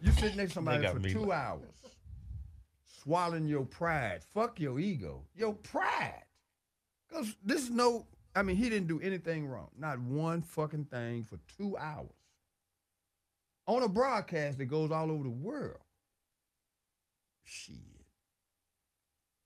you 0.02 0.12
sit 0.12 0.36
next 0.36 0.50
to 0.50 0.54
somebody 0.54 0.82
got 0.82 0.92
for 0.94 1.00
me. 1.00 1.12
two 1.12 1.32
hours, 1.32 1.74
swallowing 3.02 3.46
your 3.48 3.64
pride. 3.64 4.20
Fuck 4.34 4.60
your 4.60 4.78
ego, 4.78 5.24
your 5.34 5.52
pride. 5.54 6.22
Cause 7.12 7.34
this 7.44 7.62
is 7.62 7.70
no. 7.70 8.06
I 8.36 8.42
mean, 8.42 8.56
he 8.56 8.68
didn't 8.68 8.86
do 8.88 9.00
anything 9.00 9.46
wrong. 9.46 9.68
Not 9.78 9.98
one 9.98 10.42
fucking 10.42 10.84
thing 10.86 11.24
for 11.24 11.38
two 11.56 11.76
hours. 11.78 12.10
On 13.66 13.82
a 13.82 13.88
broadcast 13.88 14.58
that 14.58 14.66
goes 14.66 14.90
all 14.92 15.10
over 15.10 15.24
the 15.24 15.30
world. 15.30 15.78
Shit. 17.44 17.76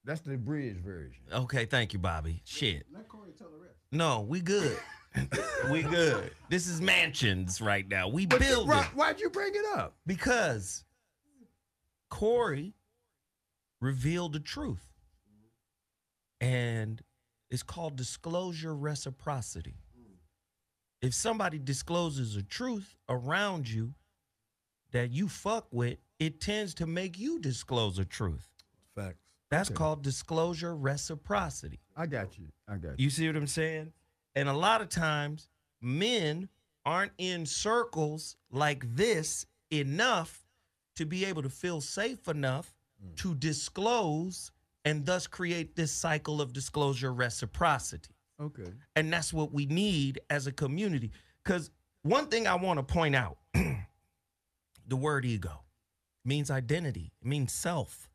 That's 0.05 0.21
the 0.23 0.37
bridge 0.37 0.77
version. 0.79 1.23
Okay, 1.33 1.67
thank 1.67 1.93
you, 1.93 1.99
Bobby. 1.99 2.43
Shit. 2.45 2.85
Let 2.93 3.09
Corey 3.09 3.31
tell 3.39 3.49
the 3.51 3.59
rest. 3.59 3.77
No, 3.93 4.21
we 4.23 4.41
good. 4.41 4.77
we 5.71 5.83
good. 5.83 6.33
This 6.49 6.67
is 6.67 6.81
mansions 6.81 7.61
right 7.61 7.87
now. 7.87 8.09
We 8.09 8.27
But 8.27 8.41
you- 8.47 8.65
why, 8.67 8.85
why'd 8.95 9.21
you 9.21 9.31
bring 9.31 9.55
it 9.55 9.65
up? 9.77 9.95
because 10.07 10.85
Corey 12.11 12.75
revealed 13.81 14.33
the 14.33 14.41
truth, 14.41 14.85
and 16.41 17.01
it's 17.51 17.63
called 17.63 17.97
disclosure 17.97 18.75
reciprocity. 18.75 19.77
If 21.03 21.15
somebody 21.15 21.59
discloses 21.59 22.37
a 22.37 22.43
truth 22.43 22.97
around 23.09 23.69
you 23.69 23.95
that 24.93 25.11
you 25.11 25.29
fuck 25.29 25.67
with, 25.71 25.99
it 26.19 26.41
tends 26.41 26.75
to 26.75 26.87
make 26.87 27.19
you 27.19 27.39
disclose 27.39 27.99
a 27.99 28.05
truth. 28.05 28.49
Facts. 28.95 29.19
That's 29.49 29.71
Okay. 29.71 29.77
called 29.77 30.03
disclosure 30.03 30.77
reciprocity. 30.77 31.81
I 31.97 32.07
got 32.07 32.39
you. 32.39 32.53
I 32.69 32.77
got 32.77 32.99
you. 32.99 33.05
You 33.05 33.11
see 33.11 33.27
what 33.27 33.37
I'm 33.37 33.47
saying? 33.47 33.93
And 34.35 34.49
a 34.49 34.53
lot 34.53 34.81
of 34.81 34.89
times, 34.91 35.49
men 35.81 36.49
aren't 36.85 37.13
in 37.19 37.47
circles 37.47 38.37
like 38.51 38.95
this 38.95 39.47
enough 39.71 40.47
to 40.97 41.07
be 41.07 41.25
able 41.25 41.43
to 41.43 41.51
feel 41.51 41.81
safe 41.81 42.29
enough 42.29 42.75
mm. 43.03 43.17
to 43.17 43.35
disclose 43.35 44.53
and 44.85 45.05
thus 45.05 45.27
create 45.27 45.77
this 45.77 45.93
cycle 45.93 46.41
of 46.41 46.53
disclosure 46.53 47.13
reciprocity. 47.13 48.15
Okay. 48.41 48.73
And 48.97 49.13
that's 49.13 49.33
what 49.33 49.53
we 49.53 49.67
need 49.67 50.21
as 50.31 50.47
a 50.47 50.53
community. 50.53 51.11
Because 51.45 51.71
one 52.03 52.27
thing 52.27 52.47
I 52.47 52.55
want 52.55 52.79
to 52.79 52.83
point 52.83 53.15
out 53.15 53.37
the 53.55 54.97
word 54.97 55.25
ego 55.25 55.63
means 56.25 56.51
identity, 56.51 57.13
it 57.21 57.29
means 57.29 57.53
self. 57.53 58.09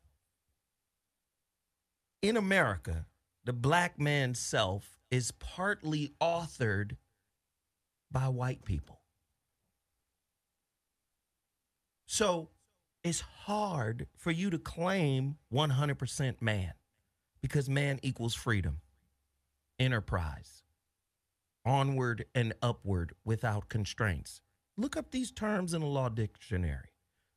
In 2.22 2.36
America, 2.36 3.06
the 3.44 3.52
black 3.52 4.00
man's 4.00 4.40
self 4.40 4.98
is 5.10 5.30
partly 5.30 6.12
authored 6.20 6.96
by 8.10 8.28
white 8.28 8.64
people. 8.64 9.00
So 12.06 12.48
it's 13.06 13.20
hard 13.20 14.08
for 14.16 14.32
you 14.32 14.50
to 14.50 14.58
claim 14.58 15.36
100% 15.52 16.42
man 16.42 16.72
because 17.40 17.70
man 17.70 18.00
equals 18.02 18.34
freedom 18.34 18.80
enterprise, 19.78 20.64
onward 21.64 22.24
and 22.34 22.52
upward 22.62 23.12
without 23.24 23.68
constraints. 23.68 24.40
Look 24.76 24.96
up 24.96 25.12
these 25.12 25.30
terms 25.30 25.72
in 25.72 25.82
the 25.82 25.86
law 25.86 26.08
dictionary 26.08 26.94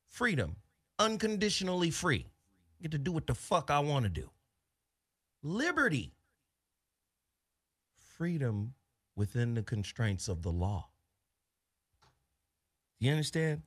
freedom, 0.08 0.56
unconditionally 0.98 1.92
free. 1.92 2.26
Get 2.82 2.90
to 2.92 2.98
do 2.98 3.12
what 3.12 3.28
the 3.28 3.36
fuck 3.36 3.70
I 3.70 3.80
want 3.80 4.06
to 4.06 4.10
do. 4.10 4.32
Liberty, 5.44 6.16
freedom 8.18 8.74
within 9.16 9.54
the 9.54 9.62
constraints 9.62 10.30
of 10.30 10.42
the 10.42 10.52
law. 10.52 10.90
You 13.00 13.12
understand? 13.12 13.62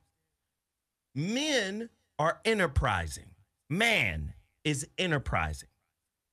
Men 1.15 1.89
are 2.19 2.39
enterprising. 2.45 3.31
Man 3.69 4.33
is 4.63 4.87
enterprising. 4.97 5.69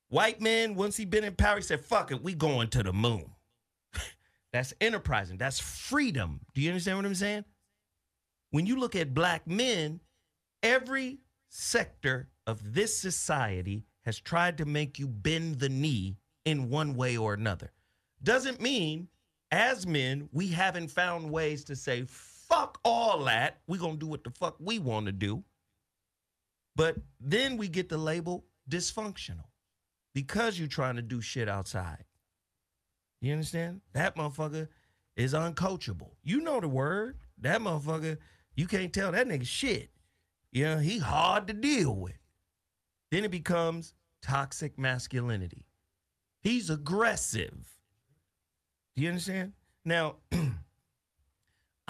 White 0.09 0.41
man, 0.41 0.75
once 0.75 0.97
he 0.97 1.05
been 1.05 1.25
in 1.25 1.35
power, 1.35 1.57
he 1.57 1.63
said, 1.63 1.85
fuck 1.85 2.11
it, 2.11 2.23
we 2.23 2.35
going 2.35 2.69
to 2.69 2.83
the 2.83 2.93
moon. 2.93 3.31
That's 4.53 4.75
enterprising. 4.81 5.39
That's 5.39 5.61
freedom. 5.61 6.41
Do 6.55 6.61
you 6.61 6.71
understand 6.71 6.99
what 6.99 7.07
I'm 7.07 7.15
saying? 7.15 7.45
When 8.51 8.67
you 8.67 8.77
look 8.77 8.97
at 8.97 9.15
black 9.15 9.47
men, 9.47 10.01
every 10.63 11.19
sector 11.49 12.29
of 12.47 12.75
this 12.75 12.97
society 12.97 13.85
has 14.05 14.19
tried 14.19 14.59
to 14.59 14.65
make 14.65 14.99
you 14.99 15.07
bend 15.07 15.61
the 15.61 15.69
knee 15.69 16.17
in 16.45 16.71
one 16.71 16.95
way 16.97 17.17
or 17.17 17.35
another. 17.35 17.73
Doesn't 18.23 18.61
mean, 18.61 19.09
as 19.53 19.87
men, 19.87 20.29
we 20.33 20.49
haven't 20.49 20.91
found 20.91 21.31
ways 21.31 21.65
to 21.65 21.77
say, 21.77 22.05
fuck 22.51 22.79
all 22.85 23.25
that. 23.25 23.61
we 23.67 23.79
going 23.79 23.95
to 23.95 23.99
do 23.99 24.07
what 24.07 24.25
the 24.25 24.31
fuck 24.31 24.57
we 24.59 24.79
want 24.79 25.07
to 25.07 25.13
do. 25.13 25.45
But 26.77 26.97
then 27.21 27.57
we 27.57 27.69
get 27.69 27.89
the 27.89 27.99
label 27.99 28.45
dysfunctional 28.69 29.47
because 30.15 30.59
you're 30.59 30.69
trying 30.69 30.97
to 30.97 31.03
do 31.03 31.21
shit 31.21 31.49
outside. 31.49 32.05
You 33.21 33.33
understand? 33.33 33.81
That 33.93 34.17
motherfucker 34.17 34.69
is 35.17 35.35
uncoachable. 35.35 36.13
You 36.23 36.41
know 36.41 36.61
the 36.61 36.69
word. 36.69 37.19
That 37.39 37.61
motherfucker, 37.61 38.19
you 38.55 38.67
can't 38.67 38.93
tell 38.93 39.13
that 39.13 39.29
nigga 39.29 39.47
shit. 39.47 39.91
You 40.53 40.65
know, 40.65 40.79
he 40.79 40.99
hard 40.99 41.47
to 41.49 41.53
deal 41.53 41.95
with. 41.95 42.19
Then 43.11 43.25
it 43.25 43.31
becomes 43.31 43.93
toxic 44.23 44.79
masculinity. 44.79 45.67
He's 46.41 46.71
aggressive. 46.71 47.77
Do 48.97 49.03
you 49.03 49.09
understand? 49.09 49.53
Now, 49.85 50.17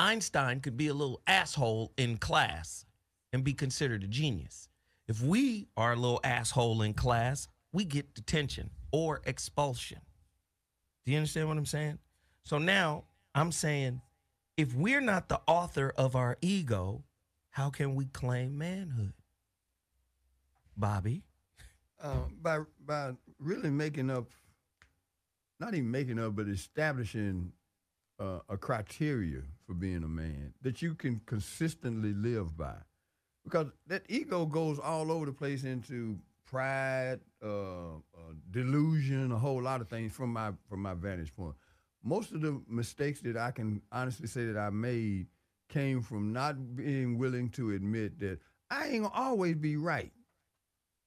Einstein 0.00 0.60
could 0.60 0.76
be 0.76 0.88
a 0.88 0.94
little 0.94 1.20
asshole 1.26 1.92
in 1.98 2.16
class 2.16 2.86
and 3.32 3.44
be 3.44 3.52
considered 3.52 4.02
a 4.02 4.06
genius. 4.06 4.68
If 5.06 5.22
we 5.22 5.68
are 5.76 5.92
a 5.92 5.96
little 5.96 6.20
asshole 6.24 6.82
in 6.82 6.94
class, 6.94 7.48
we 7.72 7.84
get 7.84 8.14
detention 8.14 8.70
or 8.92 9.20
expulsion. 9.26 10.00
Do 11.04 11.12
you 11.12 11.18
understand 11.18 11.48
what 11.48 11.58
I'm 11.58 11.66
saying? 11.66 11.98
So 12.44 12.58
now 12.58 13.04
I'm 13.34 13.52
saying 13.52 14.00
if 14.56 14.74
we're 14.74 15.02
not 15.02 15.28
the 15.28 15.40
author 15.46 15.92
of 15.96 16.16
our 16.16 16.38
ego, 16.40 17.04
how 17.50 17.68
can 17.68 17.94
we 17.94 18.06
claim 18.06 18.56
manhood? 18.56 19.12
Bobby? 20.76 21.24
uh, 22.02 22.14
by 22.40 22.60
by 22.86 23.12
really 23.38 23.70
making 23.70 24.10
up, 24.10 24.30
not 25.58 25.74
even 25.74 25.90
making 25.90 26.18
up, 26.18 26.36
but 26.36 26.48
establishing 26.48 27.52
uh, 28.18 28.38
a 28.48 28.56
criteria 28.56 29.42
for 29.70 29.74
being 29.74 30.02
a 30.02 30.08
man 30.08 30.52
that 30.62 30.82
you 30.82 30.94
can 30.96 31.20
consistently 31.26 32.12
live 32.12 32.56
by, 32.56 32.74
because 33.44 33.68
that 33.86 34.02
ego 34.08 34.44
goes 34.44 34.80
all 34.80 35.12
over 35.12 35.26
the 35.26 35.32
place 35.32 35.62
into 35.62 36.18
pride, 36.44 37.20
uh, 37.40 37.94
uh, 37.94 37.98
delusion, 38.50 39.30
a 39.30 39.38
whole 39.38 39.62
lot 39.62 39.80
of 39.80 39.88
things 39.88 40.12
from 40.12 40.32
my 40.32 40.50
from 40.68 40.82
my 40.82 40.94
vantage 40.94 41.32
point. 41.36 41.54
Most 42.02 42.32
of 42.32 42.40
the 42.40 42.60
mistakes 42.66 43.20
that 43.20 43.36
I 43.36 43.52
can 43.52 43.80
honestly 43.92 44.26
say 44.26 44.44
that 44.46 44.58
I 44.58 44.70
made 44.70 45.28
came 45.68 46.02
from 46.02 46.32
not 46.32 46.74
being 46.74 47.16
willing 47.16 47.48
to 47.50 47.70
admit 47.70 48.18
that 48.18 48.40
I 48.72 48.88
ain't 48.88 49.04
gonna 49.04 49.14
always 49.14 49.54
be 49.54 49.76
right. 49.76 50.10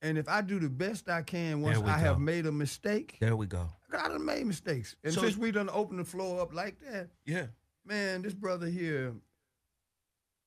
And 0.02 0.18
if 0.18 0.30
I 0.30 0.40
do 0.42 0.58
the 0.58 0.70
best 0.70 1.10
I 1.10 1.22
can 1.22 1.62
once 1.62 1.80
I 1.80 1.98
have 1.98 2.18
made 2.20 2.46
a 2.46 2.52
mistake, 2.52 3.18
There 3.20 3.36
we 3.36 3.46
go. 3.46 3.68
I 3.92 4.08
done 4.08 4.24
made 4.24 4.46
mistakes. 4.46 4.96
And 5.04 5.14
So- 5.14 5.22
since 5.24 5.36
we 5.36 5.52
done 5.52 5.70
opened 5.70 6.00
the 6.00 6.06
floor 6.06 6.40
up 6.42 6.54
like 6.54 6.80
that, 6.80 7.10
Yeah. 7.26 7.48
Man, 7.86 8.22
this 8.22 8.34
brother 8.34 8.68
here, 8.68 9.14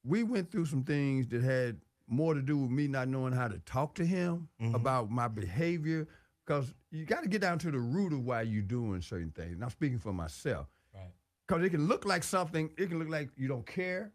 we 0.04 0.22
went 0.22 0.50
through 0.50 0.66
some 0.66 0.84
things 0.84 1.26
that 1.28 1.42
had 1.42 1.78
more 2.08 2.34
to 2.34 2.42
do 2.42 2.56
with 2.58 2.70
me 2.70 2.86
not 2.86 3.08
knowing 3.08 3.32
how 3.32 3.48
to 3.48 3.58
talk 3.60 3.94
to 3.96 4.06
him 4.06 4.48
Mhm. 4.60 4.74
about 4.74 5.10
my 5.10 5.28
behavior. 5.28 6.06
Because 6.44 6.72
you 6.92 7.04
got 7.04 7.22
to 7.24 7.28
get 7.28 7.40
down 7.40 7.58
to 7.58 7.72
the 7.72 7.80
root 7.80 8.12
of 8.12 8.24
why 8.24 8.42
you're 8.42 8.62
doing 8.62 9.02
certain 9.02 9.32
things. 9.32 9.54
And 9.54 9.64
I'm 9.64 9.70
speaking 9.70 9.98
for 9.98 10.12
myself. 10.12 10.68
Right. 10.94 11.12
Because 11.46 11.64
it 11.64 11.70
can 11.70 11.88
look 11.88 12.04
like 12.04 12.22
something, 12.22 12.70
it 12.78 12.88
can 12.88 13.00
look 13.00 13.08
like 13.08 13.30
you 13.36 13.48
don't 13.48 13.66
care 13.66 14.12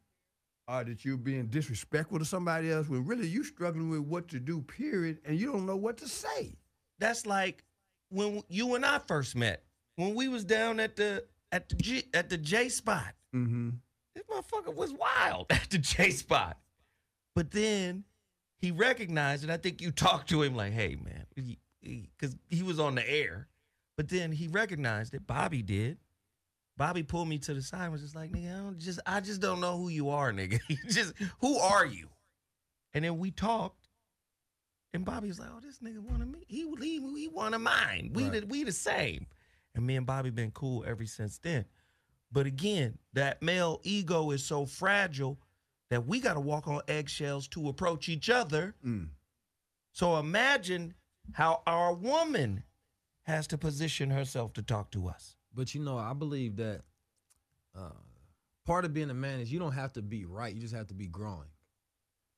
or 0.69 0.85
that 0.85 1.03
you're 1.03 1.17
being 1.17 1.47
disrespectful 1.47 2.19
to 2.19 2.23
somebody 2.25 2.71
else 2.71 2.87
when 2.87 3.05
really 3.05 3.27
you're 3.27 3.43
struggling 3.43 3.89
with 3.89 3.99
what 4.01 4.29
to 4.29 4.39
do, 4.39 4.61
period, 4.61 5.19
and 5.25 5.37
you 5.37 5.51
don't 5.51 5.65
know 5.65 5.75
what 5.75 5.97
to 5.97 6.07
say. 6.07 6.55
That's 6.99 7.25
like 7.25 7.65
when 8.09 8.41
you 8.47 8.75
and 8.75 8.85
I 8.85 8.99
first 8.99 9.35
met. 9.35 9.65
When 9.97 10.15
we 10.15 10.29
was 10.29 10.45
down 10.45 10.79
at 10.79 10.95
the 10.95 11.25
at 11.51 11.70
the 11.70 11.75
G, 11.75 12.03
at 12.13 12.29
the 12.29 12.38
J 12.38 12.70
spot. 12.70 13.13
Mm-hmm. 13.36 13.70
This 14.15 14.24
motherfucker 14.25 14.75
was 14.75 14.93
wild 14.93 15.48
at 15.50 15.70
the 15.70 15.77
J 15.77 16.12
spot. 16.12 16.58
But 17.36 17.51
then 17.51 18.03
he 18.60 18.72
recognized, 18.72 19.43
and 19.43 19.51
I 19.51 19.58
think 19.58 19.81
you 19.81 19.91
talked 19.91 20.29
to 20.29 20.41
him 20.41 20.55
like, 20.55 20.74
hey, 20.74 20.98
man, 21.03 21.25
because 21.81 22.36
he, 22.50 22.63
was 22.63 22.79
on 22.79 22.96
the 22.96 23.10
air. 23.10 23.48
But 23.98 24.10
then 24.10 24.31
he 24.31 24.48
recognized 24.48 25.13
it. 25.13 25.25
Bobby 25.25 25.62
did. 25.62 25.98
Bobby 26.77 27.03
pulled 27.03 27.27
me 27.27 27.38
to 27.39 27.53
the 27.53 27.62
side 27.62 27.84
and 27.84 27.91
was 27.91 28.01
just 28.01 28.15
like, 28.15 28.31
nigga, 28.31 28.53
I 28.53 28.58
don't 28.58 28.79
just 28.79 29.00
I 29.05 29.20
just 29.20 29.41
don't 29.41 29.60
know 29.60 29.77
who 29.77 29.89
you 29.89 30.10
are, 30.10 30.31
nigga. 30.34 30.60
Just 30.88 31.13
who 31.39 31.58
are 31.58 31.86
you? 31.86 32.08
And 32.93 33.05
then 33.05 33.20
we 33.20 33.31
talked, 33.31 33.88
and 34.93 35.05
Bobby 35.05 35.27
was 35.27 35.39
like, 35.39 35.50
oh, 35.55 35.60
this 35.62 35.79
nigga 35.79 35.98
of 35.98 36.27
me. 36.27 36.39
He 36.48 36.67
he, 36.79 37.00
he 37.00 37.29
of 37.36 37.62
mine. 37.62 38.12
We 38.13 38.24
Right. 38.24 38.41
the, 38.41 38.48
we 38.48 38.63
the 38.63 38.72
same. 38.72 39.27
And 39.75 39.85
me 39.85 39.95
and 39.95 40.05
Bobby 40.05 40.29
been 40.29 40.51
cool 40.51 40.83
ever 40.87 41.05
since 41.05 41.37
then. 41.37 41.65
But 42.31 42.45
again, 42.45 42.97
that 43.13 43.41
male 43.41 43.81
ego 43.83 44.31
is 44.31 44.43
so 44.43 44.65
fragile 44.65 45.39
that 45.89 46.07
we 46.07 46.19
got 46.19 46.35
to 46.35 46.39
walk 46.39 46.67
on 46.67 46.81
eggshells 46.87 47.47
to 47.49 47.67
approach 47.67 48.07
each 48.07 48.29
other. 48.29 48.75
Mm. 48.85 49.09
So 49.91 50.17
imagine 50.17 50.93
how 51.33 51.61
our 51.67 51.93
woman 51.93 52.63
has 53.23 53.47
to 53.47 53.57
position 53.57 54.09
herself 54.09 54.53
to 54.53 54.61
talk 54.61 54.91
to 54.91 55.07
us. 55.07 55.35
But 55.53 55.75
you 55.75 55.81
know, 55.81 55.97
I 55.97 56.13
believe 56.13 56.55
that 56.57 56.81
uh, 57.77 57.89
part 58.65 58.85
of 58.85 58.93
being 58.93 59.09
a 59.09 59.13
man 59.13 59.39
is 59.41 59.51
you 59.51 59.59
don't 59.59 59.73
have 59.73 59.93
to 59.93 60.01
be 60.01 60.25
right; 60.25 60.53
you 60.53 60.61
just 60.61 60.73
have 60.73 60.87
to 60.87 60.93
be 60.93 61.07
growing. 61.07 61.49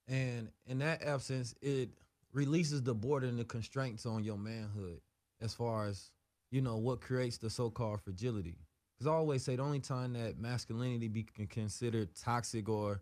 And 0.07 0.49
in 0.65 0.79
that 0.79 1.03
absence, 1.03 1.53
it 1.61 1.89
releases 2.33 2.81
the 2.81 2.95
border 2.95 3.27
and 3.27 3.37
the 3.37 3.45
constraints 3.45 4.05
on 4.05 4.23
your 4.23 4.37
manhood, 4.37 4.99
as 5.39 5.53
far 5.53 5.85
as 5.85 6.09
you 6.53 6.61
know 6.61 6.77
what 6.77 7.01
creates 7.01 7.37
the 7.37 7.49
so-called 7.49 7.99
fragility. 8.01 8.59
Because 8.95 9.11
I 9.11 9.15
always 9.15 9.43
say 9.43 9.55
the 9.55 9.63
only 9.63 9.79
time 9.79 10.13
that 10.13 10.37
masculinity 10.37 11.07
be 11.07 11.23
considered 11.49 12.09
toxic 12.15 12.69
or 12.69 13.01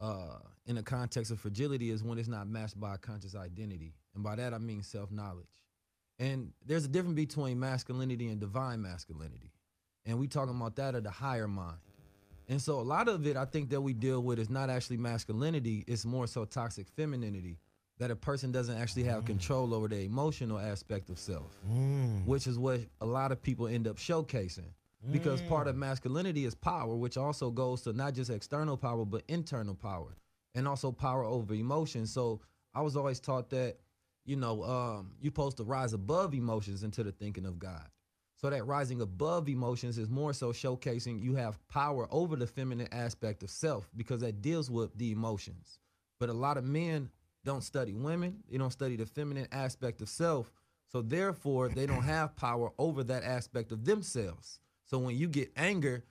uh, 0.00 0.38
in 0.66 0.74
the 0.74 0.82
context 0.82 1.30
of 1.30 1.38
fragility 1.38 1.90
is 1.90 2.02
when 2.02 2.18
it's 2.18 2.26
not 2.26 2.48
matched 2.48 2.80
by 2.80 2.94
a 2.94 2.98
conscious 2.98 3.36
identity, 3.36 3.94
and 4.14 4.24
by 4.24 4.34
that 4.34 4.52
I 4.52 4.58
mean 4.58 4.82
self-knowledge. 4.82 5.46
And 6.18 6.52
there's 6.66 6.84
a 6.84 6.88
difference 6.88 7.14
between 7.14 7.60
masculinity 7.60 8.28
and 8.28 8.40
divine 8.40 8.82
masculinity. 8.82 9.52
And 10.04 10.18
we 10.18 10.26
talking 10.26 10.56
about 10.56 10.74
that 10.76 10.96
of 10.96 11.04
the 11.04 11.10
higher 11.10 11.46
mind. 11.46 11.78
And 12.48 12.60
so 12.60 12.80
a 12.80 12.82
lot 12.82 13.08
of 13.08 13.24
it 13.24 13.36
I 13.36 13.44
think 13.44 13.70
that 13.70 13.80
we 13.80 13.92
deal 13.92 14.20
with 14.20 14.40
is 14.40 14.50
not 14.50 14.68
actually 14.68 14.96
masculinity, 14.96 15.84
it's 15.86 16.04
more 16.04 16.26
so 16.26 16.44
toxic 16.44 16.88
femininity. 16.88 17.58
That 18.00 18.10
a 18.10 18.16
person 18.16 18.50
doesn't 18.50 18.76
actually 18.76 19.04
have 19.04 19.22
mm. 19.22 19.26
control 19.26 19.72
over 19.72 19.86
the 19.86 20.00
emotional 20.00 20.58
aspect 20.58 21.08
of 21.08 21.18
self, 21.18 21.56
mm. 21.70 22.26
which 22.26 22.48
is 22.48 22.58
what 22.58 22.80
a 23.00 23.06
lot 23.06 23.30
of 23.30 23.40
people 23.42 23.68
end 23.68 23.86
up 23.86 23.96
showcasing. 23.96 24.72
Because 25.12 25.40
part 25.42 25.66
of 25.66 25.76
mm. 25.76 25.78
masculinity 25.78 26.44
is 26.44 26.54
power, 26.54 26.94
which 26.94 27.16
also 27.16 27.50
goes 27.50 27.82
to 27.82 27.92
not 27.94 28.14
just 28.14 28.30
external 28.30 28.76
power, 28.76 29.06
but 29.06 29.22
internal 29.28 29.74
power, 29.74 30.16
and 30.54 30.68
also 30.68 30.92
power 30.92 31.24
over 31.24 31.54
emotions. 31.54 32.12
So 32.12 32.40
I 32.74 32.82
was 32.82 32.96
always 32.96 33.20
taught 33.20 33.48
that 33.50 33.76
you 34.24 34.36
know, 34.36 34.62
um, 34.62 35.12
you're 35.20 35.30
supposed 35.30 35.56
to 35.58 35.64
rise 35.64 35.92
above 35.92 36.34
emotions 36.34 36.82
into 36.82 37.02
the 37.02 37.12
thinking 37.12 37.46
of 37.46 37.58
God. 37.58 37.86
So 38.36 38.48
that 38.48 38.66
rising 38.66 39.00
above 39.00 39.48
emotions 39.48 39.98
is 39.98 40.08
more 40.08 40.32
so 40.32 40.52
showcasing 40.52 41.22
you 41.22 41.34
have 41.34 41.58
power 41.68 42.08
over 42.10 42.36
the 42.36 42.46
feminine 42.46 42.88
aspect 42.90 43.42
of 43.42 43.50
self 43.50 43.90
because 43.96 44.20
that 44.20 44.40
deals 44.40 44.70
with 44.70 44.96
the 44.96 45.10
emotions. 45.10 45.78
But 46.18 46.30
a 46.30 46.34
lot 46.34 46.56
of 46.56 46.64
men 46.64 47.10
don't 47.44 47.62
study 47.62 47.94
women, 47.94 48.42
they 48.50 48.58
don't 48.58 48.70
study 48.72 48.96
the 48.96 49.06
feminine 49.06 49.48
aspect 49.52 50.00
of 50.02 50.08
self. 50.08 50.52
So 50.88 51.02
therefore, 51.02 51.68
they 51.68 51.86
don't 51.86 52.02
have 52.04 52.36
power 52.36 52.70
over 52.78 53.04
that 53.04 53.22
aspect 53.24 53.72
of 53.72 53.84
themselves. 53.84 54.58
So 54.84 54.98
when 54.98 55.16
you 55.16 55.28
get 55.28 55.52
anger, 55.56 56.04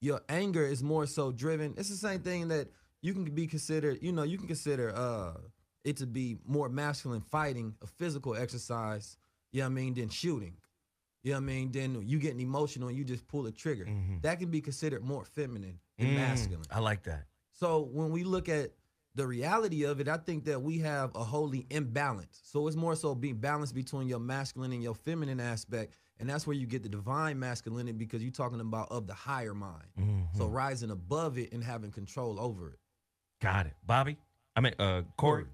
your 0.00 0.20
anger 0.28 0.64
is 0.64 0.82
more 0.82 1.06
so 1.06 1.32
driven. 1.32 1.74
It's 1.76 1.88
the 1.88 1.96
same 1.96 2.20
thing 2.20 2.48
that 2.48 2.68
you 3.00 3.12
can 3.12 3.24
be 3.24 3.46
considered, 3.46 3.98
you 4.02 4.12
know, 4.12 4.22
you 4.22 4.38
can 4.38 4.46
consider 4.46 4.94
uh 4.94 5.34
it 5.84 5.96
to 5.96 6.06
be 6.06 6.38
more 6.46 6.68
masculine 6.68 7.20
fighting, 7.20 7.74
a 7.82 7.86
physical 7.88 8.36
exercise, 8.36 9.16
you 9.50 9.60
know 9.60 9.66
I 9.66 9.68
mean, 9.68 9.94
than 9.94 10.08
shooting. 10.08 10.54
You 11.24 11.32
know 11.32 11.38
what 11.38 11.42
I 11.42 11.46
mean? 11.46 11.72
Then 11.72 12.02
you 12.06 12.18
getting 12.20 12.40
emotional 12.40 12.88
and 12.88 12.96
you 12.96 13.04
just 13.04 13.26
pull 13.26 13.42
the 13.42 13.50
trigger. 13.52 13.88
That 14.22 14.38
can 14.38 14.50
be 14.50 14.60
considered 14.60 15.02
more 15.04 15.24
feminine 15.24 15.78
than 15.98 16.10
Mm, 16.10 16.14
masculine. 16.14 16.66
I 16.70 16.78
like 16.80 17.02
that. 17.04 17.24
So 17.52 17.80
when 17.92 18.10
we 18.10 18.22
look 18.24 18.48
at 18.48 18.70
the 19.14 19.26
reality 19.26 19.84
of 19.84 20.00
it, 20.00 20.08
I 20.08 20.16
think 20.16 20.44
that 20.46 20.62
we 20.62 20.78
have 20.78 21.10
a 21.14 21.22
holy 21.24 21.66
imbalance. 21.70 22.40
So 22.44 22.66
it's 22.66 22.76
more 22.76 22.96
so 22.96 23.14
being 23.14 23.36
balanced 23.36 23.74
between 23.74 24.08
your 24.08 24.18
masculine 24.20 24.72
and 24.72 24.82
your 24.82 24.94
feminine 24.94 25.40
aspect. 25.40 25.94
And 26.18 26.28
that's 26.30 26.46
where 26.46 26.54
you 26.56 26.66
get 26.66 26.82
the 26.82 26.88
divine 26.88 27.38
masculinity 27.38 27.92
because 27.98 28.22
you're 28.22 28.30
talking 28.32 28.60
about 28.60 28.90
of 28.90 29.06
the 29.06 29.14
higher 29.14 29.54
mind. 29.54 29.84
So 30.34 30.44
Mm-hmm. 30.44 30.52
rising 30.54 30.90
above 30.90 31.36
it 31.36 31.52
and 31.52 31.62
having 31.62 31.90
control 31.90 32.40
over 32.40 32.70
it. 32.70 32.78
Got 33.42 33.66
it. 33.66 33.74
Bobby? 33.86 34.16
I 34.56 34.60
mean, 34.60 34.74
uh, 34.78 35.02
Corey? 35.16 35.44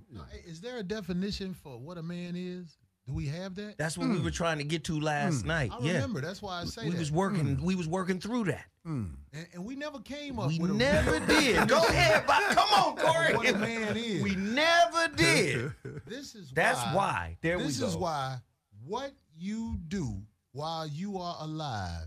Is 0.46 0.60
there 0.60 0.78
a 0.78 0.82
definition 0.82 1.54
for 1.54 1.78
what 1.78 1.98
a 1.98 2.02
man 2.02 2.34
is? 2.36 2.76
Do 3.08 3.14
we 3.14 3.26
have 3.28 3.54
that? 3.54 3.78
That's 3.78 3.96
what 3.96 4.08
we 4.08 4.16
were 4.16 4.28
hmm. 4.28 4.28
trying 4.28 4.58
to 4.58 4.64
get 4.64 4.84
to 4.84 5.00
last 5.00 5.40
hmm. 5.42 5.48
night. 5.48 5.72
I 5.72 5.82
yeah. 5.82 5.94
remember. 5.94 6.20
That's 6.20 6.42
why 6.42 6.60
I 6.60 6.64
say 6.66 6.84
we 6.84 6.90
that. 6.90 6.98
was 6.98 7.10
working. 7.10 7.56
Hmm. 7.56 7.64
We 7.64 7.74
was 7.74 7.88
working 7.88 8.20
through 8.20 8.44
that. 8.44 8.66
And, 8.84 9.16
and 9.52 9.64
we 9.64 9.76
never 9.76 9.98
came 9.98 10.38
up 10.38 10.48
We 10.48 10.58
with 10.58 10.72
never 10.72 11.12
real 11.12 11.26
did. 11.26 11.68
Go 11.68 11.78
ahead, 11.78 12.26
Bob. 12.26 12.42
Come 12.52 12.68
on, 12.70 12.96
Corey. 12.96 13.34
What 13.34 13.48
a 13.48 13.58
man 13.58 13.96
is. 13.96 14.22
We 14.22 14.34
never 14.34 15.08
did. 15.14 15.72
This 16.06 16.34
is 16.34 16.50
That's 16.52 16.82
why. 16.86 16.94
why. 16.94 17.38
There 17.42 17.58
we 17.58 17.64
this 17.64 17.80
go. 17.80 17.86
is 17.86 17.96
why 17.96 18.38
what 18.86 19.12
you 19.36 19.78
do 19.88 20.16
while 20.52 20.86
you 20.86 21.18
are 21.18 21.36
alive 21.40 22.06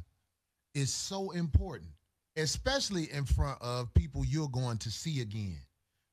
is 0.74 0.92
so 0.92 1.32
important, 1.32 1.92
especially 2.36 3.12
in 3.12 3.26
front 3.26 3.62
of 3.62 3.94
people 3.94 4.26
you're 4.26 4.50
going 4.50 4.78
to 4.80 4.90
see 4.90 5.22
again, 5.22 5.60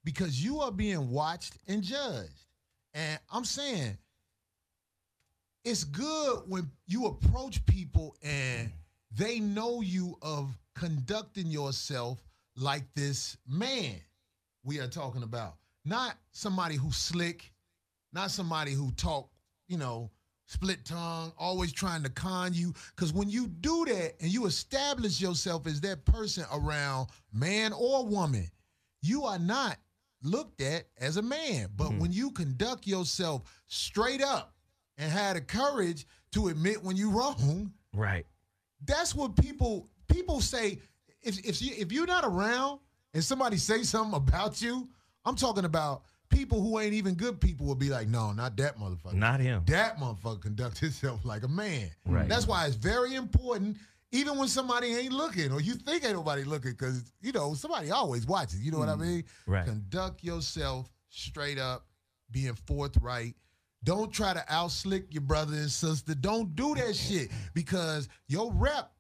because 0.04 0.42
you 0.42 0.60
are 0.60 0.72
being 0.72 1.10
watched 1.10 1.54
and 1.66 1.82
judged. 1.82 2.44
And 2.92 3.18
I'm 3.32 3.44
saying 3.44 3.96
it's 5.68 5.84
good 5.84 6.44
when 6.46 6.70
you 6.86 7.04
approach 7.04 7.64
people 7.66 8.16
and 8.22 8.72
they 9.14 9.38
know 9.38 9.82
you 9.82 10.16
of 10.22 10.56
conducting 10.74 11.46
yourself 11.48 12.24
like 12.56 12.84
this 12.94 13.36
man 13.46 13.96
we 14.64 14.80
are 14.80 14.86
talking 14.86 15.22
about. 15.22 15.56
Not 15.84 16.16
somebody 16.32 16.76
who's 16.76 16.96
slick, 16.96 17.52
not 18.14 18.30
somebody 18.30 18.72
who 18.72 18.92
talk, 18.92 19.28
you 19.68 19.76
know, 19.76 20.10
split 20.46 20.86
tongue, 20.86 21.34
always 21.36 21.70
trying 21.70 22.02
to 22.02 22.08
con 22.08 22.54
you. 22.54 22.72
Because 22.96 23.12
when 23.12 23.28
you 23.28 23.46
do 23.46 23.84
that 23.84 24.14
and 24.22 24.32
you 24.32 24.46
establish 24.46 25.20
yourself 25.20 25.66
as 25.66 25.82
that 25.82 26.02
person 26.06 26.44
around 26.50 27.08
man 27.30 27.74
or 27.74 28.06
woman, 28.06 28.48
you 29.02 29.24
are 29.24 29.38
not 29.38 29.76
looked 30.22 30.62
at 30.62 30.84
as 30.98 31.18
a 31.18 31.22
man. 31.22 31.68
But 31.76 31.88
mm-hmm. 31.88 31.98
when 31.98 32.12
you 32.12 32.30
conduct 32.30 32.86
yourself 32.86 33.42
straight 33.66 34.22
up 34.22 34.54
and 34.98 35.10
had 35.10 35.36
the 35.36 35.40
courage 35.40 36.06
to 36.32 36.48
admit 36.48 36.82
when 36.82 36.96
you're 36.96 37.10
wrong, 37.10 37.72
Right. 37.94 38.26
that's 38.84 39.14
what 39.14 39.36
people 39.36 39.88
people 40.08 40.40
say. 40.40 40.78
If 41.22 41.38
if 41.46 41.62
you 41.62 41.72
if 41.76 41.92
you're 41.92 42.06
not 42.06 42.24
around 42.24 42.80
and 43.14 43.24
somebody 43.24 43.56
say 43.56 43.82
something 43.82 44.14
about 44.14 44.60
you, 44.60 44.88
I'm 45.24 45.36
talking 45.36 45.64
about 45.64 46.02
people 46.30 46.60
who 46.60 46.78
ain't 46.78 46.92
even 46.92 47.14
good 47.14 47.40
people 47.40 47.66
will 47.66 47.74
be 47.74 47.88
like, 47.88 48.08
no, 48.08 48.32
not 48.32 48.56
that 48.56 48.78
motherfucker. 48.78 49.14
Not 49.14 49.40
him. 49.40 49.62
That 49.66 49.98
motherfucker 49.98 50.42
conduct 50.42 50.78
himself 50.80 51.24
like 51.24 51.42
a 51.42 51.48
man. 51.48 51.90
Right. 52.06 52.28
That's 52.28 52.46
why 52.46 52.66
it's 52.66 52.76
very 52.76 53.14
important, 53.14 53.78
even 54.12 54.36
when 54.36 54.48
somebody 54.48 54.88
ain't 54.88 55.12
looking 55.12 55.52
or 55.52 55.60
you 55.60 55.74
think 55.74 56.04
ain't 56.04 56.14
nobody 56.14 56.44
looking, 56.44 56.72
because 56.72 57.04
you 57.20 57.32
know 57.32 57.54
somebody 57.54 57.90
always 57.90 58.26
watches. 58.26 58.60
You 58.60 58.72
know 58.72 58.78
what 58.78 58.88
I 58.88 58.94
mm. 58.94 59.00
mean? 59.00 59.24
Right. 59.46 59.64
Conduct 59.64 60.22
yourself 60.22 60.90
straight 61.08 61.58
up, 61.58 61.86
being 62.30 62.54
forthright. 62.54 63.34
Don't 63.84 64.12
try 64.12 64.34
to 64.34 64.44
outslick 64.50 65.06
your 65.10 65.22
brother 65.22 65.54
and 65.56 65.70
sister. 65.70 66.14
Don't 66.14 66.54
do 66.56 66.74
that 66.74 66.96
shit 66.96 67.30
because 67.54 68.08
your 68.26 68.52
rep 68.52 68.92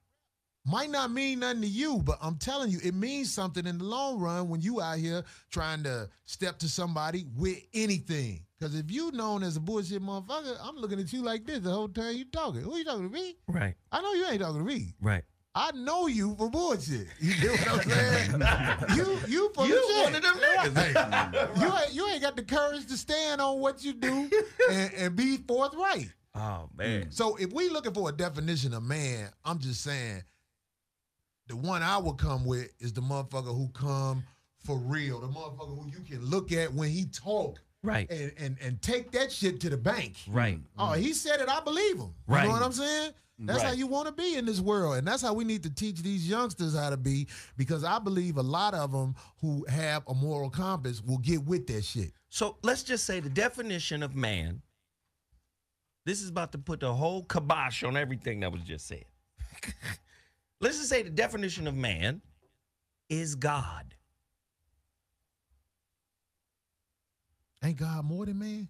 might 0.64 0.90
not 0.90 1.10
mean 1.10 1.40
nothing 1.40 1.62
to 1.62 1.66
you, 1.66 1.98
but 2.04 2.18
I'm 2.20 2.36
telling 2.36 2.70
you, 2.70 2.78
it 2.82 2.94
means 2.94 3.32
something 3.32 3.66
in 3.66 3.78
the 3.78 3.84
long 3.84 4.18
run 4.18 4.48
when 4.48 4.60
you 4.60 4.80
out 4.80 4.98
here 4.98 5.24
trying 5.50 5.82
to 5.84 6.08
step 6.26 6.58
to 6.58 6.68
somebody 6.68 7.24
with 7.36 7.58
anything. 7.72 8.44
Because 8.58 8.74
if 8.74 8.90
you 8.90 9.10
known 9.12 9.42
as 9.42 9.56
a 9.56 9.60
bullshit 9.60 10.02
motherfucker, 10.02 10.56
I'm 10.60 10.76
looking 10.76 11.00
at 11.00 11.12
you 11.12 11.22
like 11.22 11.46
this 11.46 11.60
the 11.60 11.70
whole 11.70 11.88
time 11.88 12.16
you 12.16 12.24
talking. 12.26 12.60
Who 12.62 12.76
you 12.76 12.84
talking 12.84 13.08
to 13.08 13.12
me? 13.12 13.36
Right. 13.46 13.74
I 13.90 14.02
know 14.02 14.12
you 14.12 14.26
ain't 14.26 14.40
talking 14.40 14.58
to 14.58 14.64
me. 14.64 14.94
Right. 15.00 15.22
I 15.54 15.72
know 15.72 16.06
you 16.06 16.34
for 16.36 16.50
bullshit. 16.50 17.08
You 17.20 17.34
get 17.40 17.50
what 17.66 17.86
I'm 17.86 17.90
saying? 17.90 18.96
you 18.96 19.18
you 19.26 19.50
for 19.54 19.66
You 19.66 19.74
legit. 19.74 20.04
one 20.04 20.14
of 20.14 20.22
them 20.22 20.36
niggas. 20.36 20.94
Right. 21.34 21.60
you 21.60 21.76
ain't 21.76 21.94
you 21.94 22.08
ain't 22.08 22.22
got 22.22 22.36
the 22.36 22.42
courage 22.42 22.86
to 22.86 22.96
stand 22.96 23.40
on 23.40 23.58
what 23.60 23.82
you 23.82 23.92
do 23.94 24.30
and, 24.70 24.92
and 24.94 25.16
be 25.16 25.38
forthright. 25.38 26.08
Oh 26.34 26.68
man. 26.76 27.10
So 27.10 27.36
if 27.36 27.52
we 27.52 27.68
looking 27.70 27.92
for 27.94 28.08
a 28.08 28.12
definition 28.12 28.72
of 28.74 28.82
man, 28.82 29.30
I'm 29.44 29.58
just 29.58 29.82
saying 29.82 30.22
the 31.48 31.56
one 31.56 31.82
I 31.82 31.98
would 31.98 32.18
come 32.18 32.44
with 32.44 32.70
is 32.78 32.92
the 32.92 33.00
motherfucker 33.00 33.56
who 33.56 33.68
come 33.68 34.22
for 34.64 34.76
real, 34.76 35.18
the 35.20 35.28
motherfucker 35.28 35.82
who 35.82 35.88
you 35.90 36.04
can 36.06 36.24
look 36.24 36.52
at 36.52 36.72
when 36.74 36.90
he 36.90 37.06
talk 37.06 37.58
Right. 37.82 38.10
and 38.10 38.32
and, 38.38 38.56
and 38.60 38.82
take 38.82 39.12
that 39.12 39.30
shit 39.30 39.60
to 39.60 39.70
the 39.70 39.76
bank. 39.76 40.16
Right. 40.28 40.58
Oh, 40.78 40.92
he 40.92 41.12
said 41.12 41.40
it. 41.40 41.48
I 41.48 41.60
believe 41.60 41.96
him. 41.96 42.14
Right. 42.26 42.42
You 42.44 42.48
Right. 42.48 42.48
know 42.48 42.52
what 42.52 42.62
I'm 42.62 42.72
saying? 42.72 43.12
That's 43.40 43.62
how 43.62 43.70
you 43.70 43.86
want 43.86 44.06
to 44.08 44.12
be 44.12 44.34
in 44.34 44.44
this 44.44 44.58
world, 44.58 44.96
and 44.96 45.06
that's 45.06 45.22
how 45.22 45.32
we 45.32 45.44
need 45.44 45.62
to 45.62 45.70
teach 45.70 46.02
these 46.02 46.28
youngsters 46.28 46.74
how 46.76 46.90
to 46.90 46.96
be. 46.96 47.28
Because 47.56 47.84
I 47.84 48.00
believe 48.00 48.36
a 48.36 48.42
lot 48.42 48.74
of 48.74 48.90
them 48.90 49.14
who 49.40 49.64
have 49.68 50.02
a 50.08 50.14
moral 50.14 50.50
compass 50.50 51.00
will 51.00 51.18
get 51.18 51.44
with 51.44 51.68
that 51.68 51.84
shit. 51.84 52.10
So 52.30 52.56
let's 52.64 52.82
just 52.82 53.04
say 53.04 53.20
the 53.20 53.28
definition 53.28 54.02
of 54.02 54.16
man. 54.16 54.60
This 56.04 56.20
is 56.20 56.30
about 56.30 56.50
to 56.52 56.58
put 56.58 56.80
the 56.80 56.92
whole 56.92 57.22
kibosh 57.24 57.84
on 57.84 57.96
everything 57.96 58.40
that 58.40 58.50
was 58.50 58.62
just 58.62 58.88
said. 58.88 59.04
let's 60.60 60.78
just 60.78 60.88
say 60.88 61.02
the 61.02 61.10
definition 61.10 61.68
of 61.68 61.76
man 61.76 62.20
is 63.08 63.36
God. 63.36 63.94
Ain't 67.62 67.76
God 67.76 68.04
more 68.04 68.26
than 68.26 68.38
man? 68.38 68.68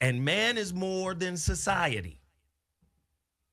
And 0.00 0.24
man 0.24 0.58
is 0.58 0.72
more 0.74 1.14
than 1.14 1.36
society. 1.36 2.20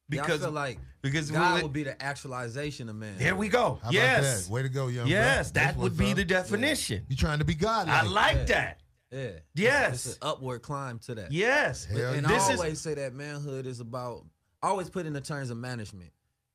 Yeah, 0.10 0.22
I 0.22 0.24
because 0.26 0.42
feel 0.42 0.52
like 0.52 0.80
because 1.02 1.32
God 1.32 1.56
we- 1.58 1.64
would 1.64 1.74
be 1.74 1.84
the 1.84 2.02
actualization 2.04 2.90
of 2.90 2.96
man. 2.96 3.18
there 3.18 3.36
we 3.36 3.48
go. 3.48 3.80
How 3.82 3.90
about 3.90 3.94
yes, 3.94 4.46
that? 4.48 4.52
Way 4.54 4.64
to 4.64 4.70
go, 4.70 4.88
young 4.88 5.06
man. 5.06 5.12
yes, 5.12 5.52
bro. 5.52 5.64
that 5.64 5.78
would 5.78 5.98
be 5.98 6.06
what's 6.06 6.16
the 6.16 6.22
up. 6.24 6.28
definition. 6.28 7.06
You're 7.08 7.18
trying 7.18 7.40
to 7.40 7.46
be 7.46 7.56
God? 7.56 7.88
I 7.88 8.02
like 8.04 8.36
Yeah. 8.38 8.44
that. 8.46 8.80
Yeah. 9.12 9.30
Yes. 9.56 10.06
It's 10.06 10.16
an 10.16 10.20
upward 10.22 10.62
climb 10.62 11.00
to 11.00 11.16
that. 11.16 11.32
Yes, 11.32 11.86
Hell 11.86 12.14
and 12.14 12.26
this 12.26 12.44
I 12.50 12.54
is 12.54 12.60
always 12.60 12.82
say 12.82 12.94
that 12.96 13.14
manhood 13.14 13.66
is 13.66 13.80
about. 13.80 14.26
I 14.64 14.68
always 14.68 14.90
put 14.90 15.06
in 15.06 15.14
the 15.14 15.22
terms 15.22 15.50
of 15.50 15.58
management, 15.58 16.12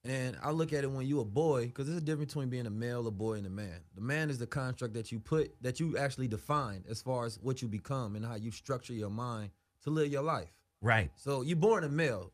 and 0.06 0.36
I 0.42 0.50
look 0.50 0.72
at 0.72 0.84
it 0.84 0.90
when 0.90 1.06
you 1.06 1.20
a 1.20 1.24
boy 1.24 1.66
because 1.66 1.86
there's 1.86 1.98
a 1.98 2.04
difference 2.04 2.32
between 2.32 2.48
being 2.48 2.66
a 2.66 2.70
male, 2.70 3.06
a 3.06 3.10
boy, 3.10 3.34
and 3.34 3.46
a 3.46 3.50
man. 3.50 3.80
The 3.94 4.00
man 4.00 4.30
is 4.30 4.38
the 4.38 4.46
construct 4.46 4.94
that 4.94 5.10
you 5.12 5.18
put 5.18 5.54
that 5.62 5.80
you 5.80 5.96
actually 5.98 6.28
define 6.28 6.84
as 6.88 7.02
far 7.02 7.24
as 7.26 7.38
what 7.40 7.62
you 7.62 7.68
become 7.68 8.16
and 8.16 8.24
how 8.24 8.36
you 8.36 8.50
structure 8.50 8.92
your 8.92 9.10
mind 9.10 9.50
to 9.84 9.90
live 9.90 10.10
your 10.10 10.22
life. 10.22 10.52
right 10.82 11.10
So 11.16 11.42
you're 11.42 11.56
born 11.56 11.84
a 11.84 11.88
male, 11.88 12.32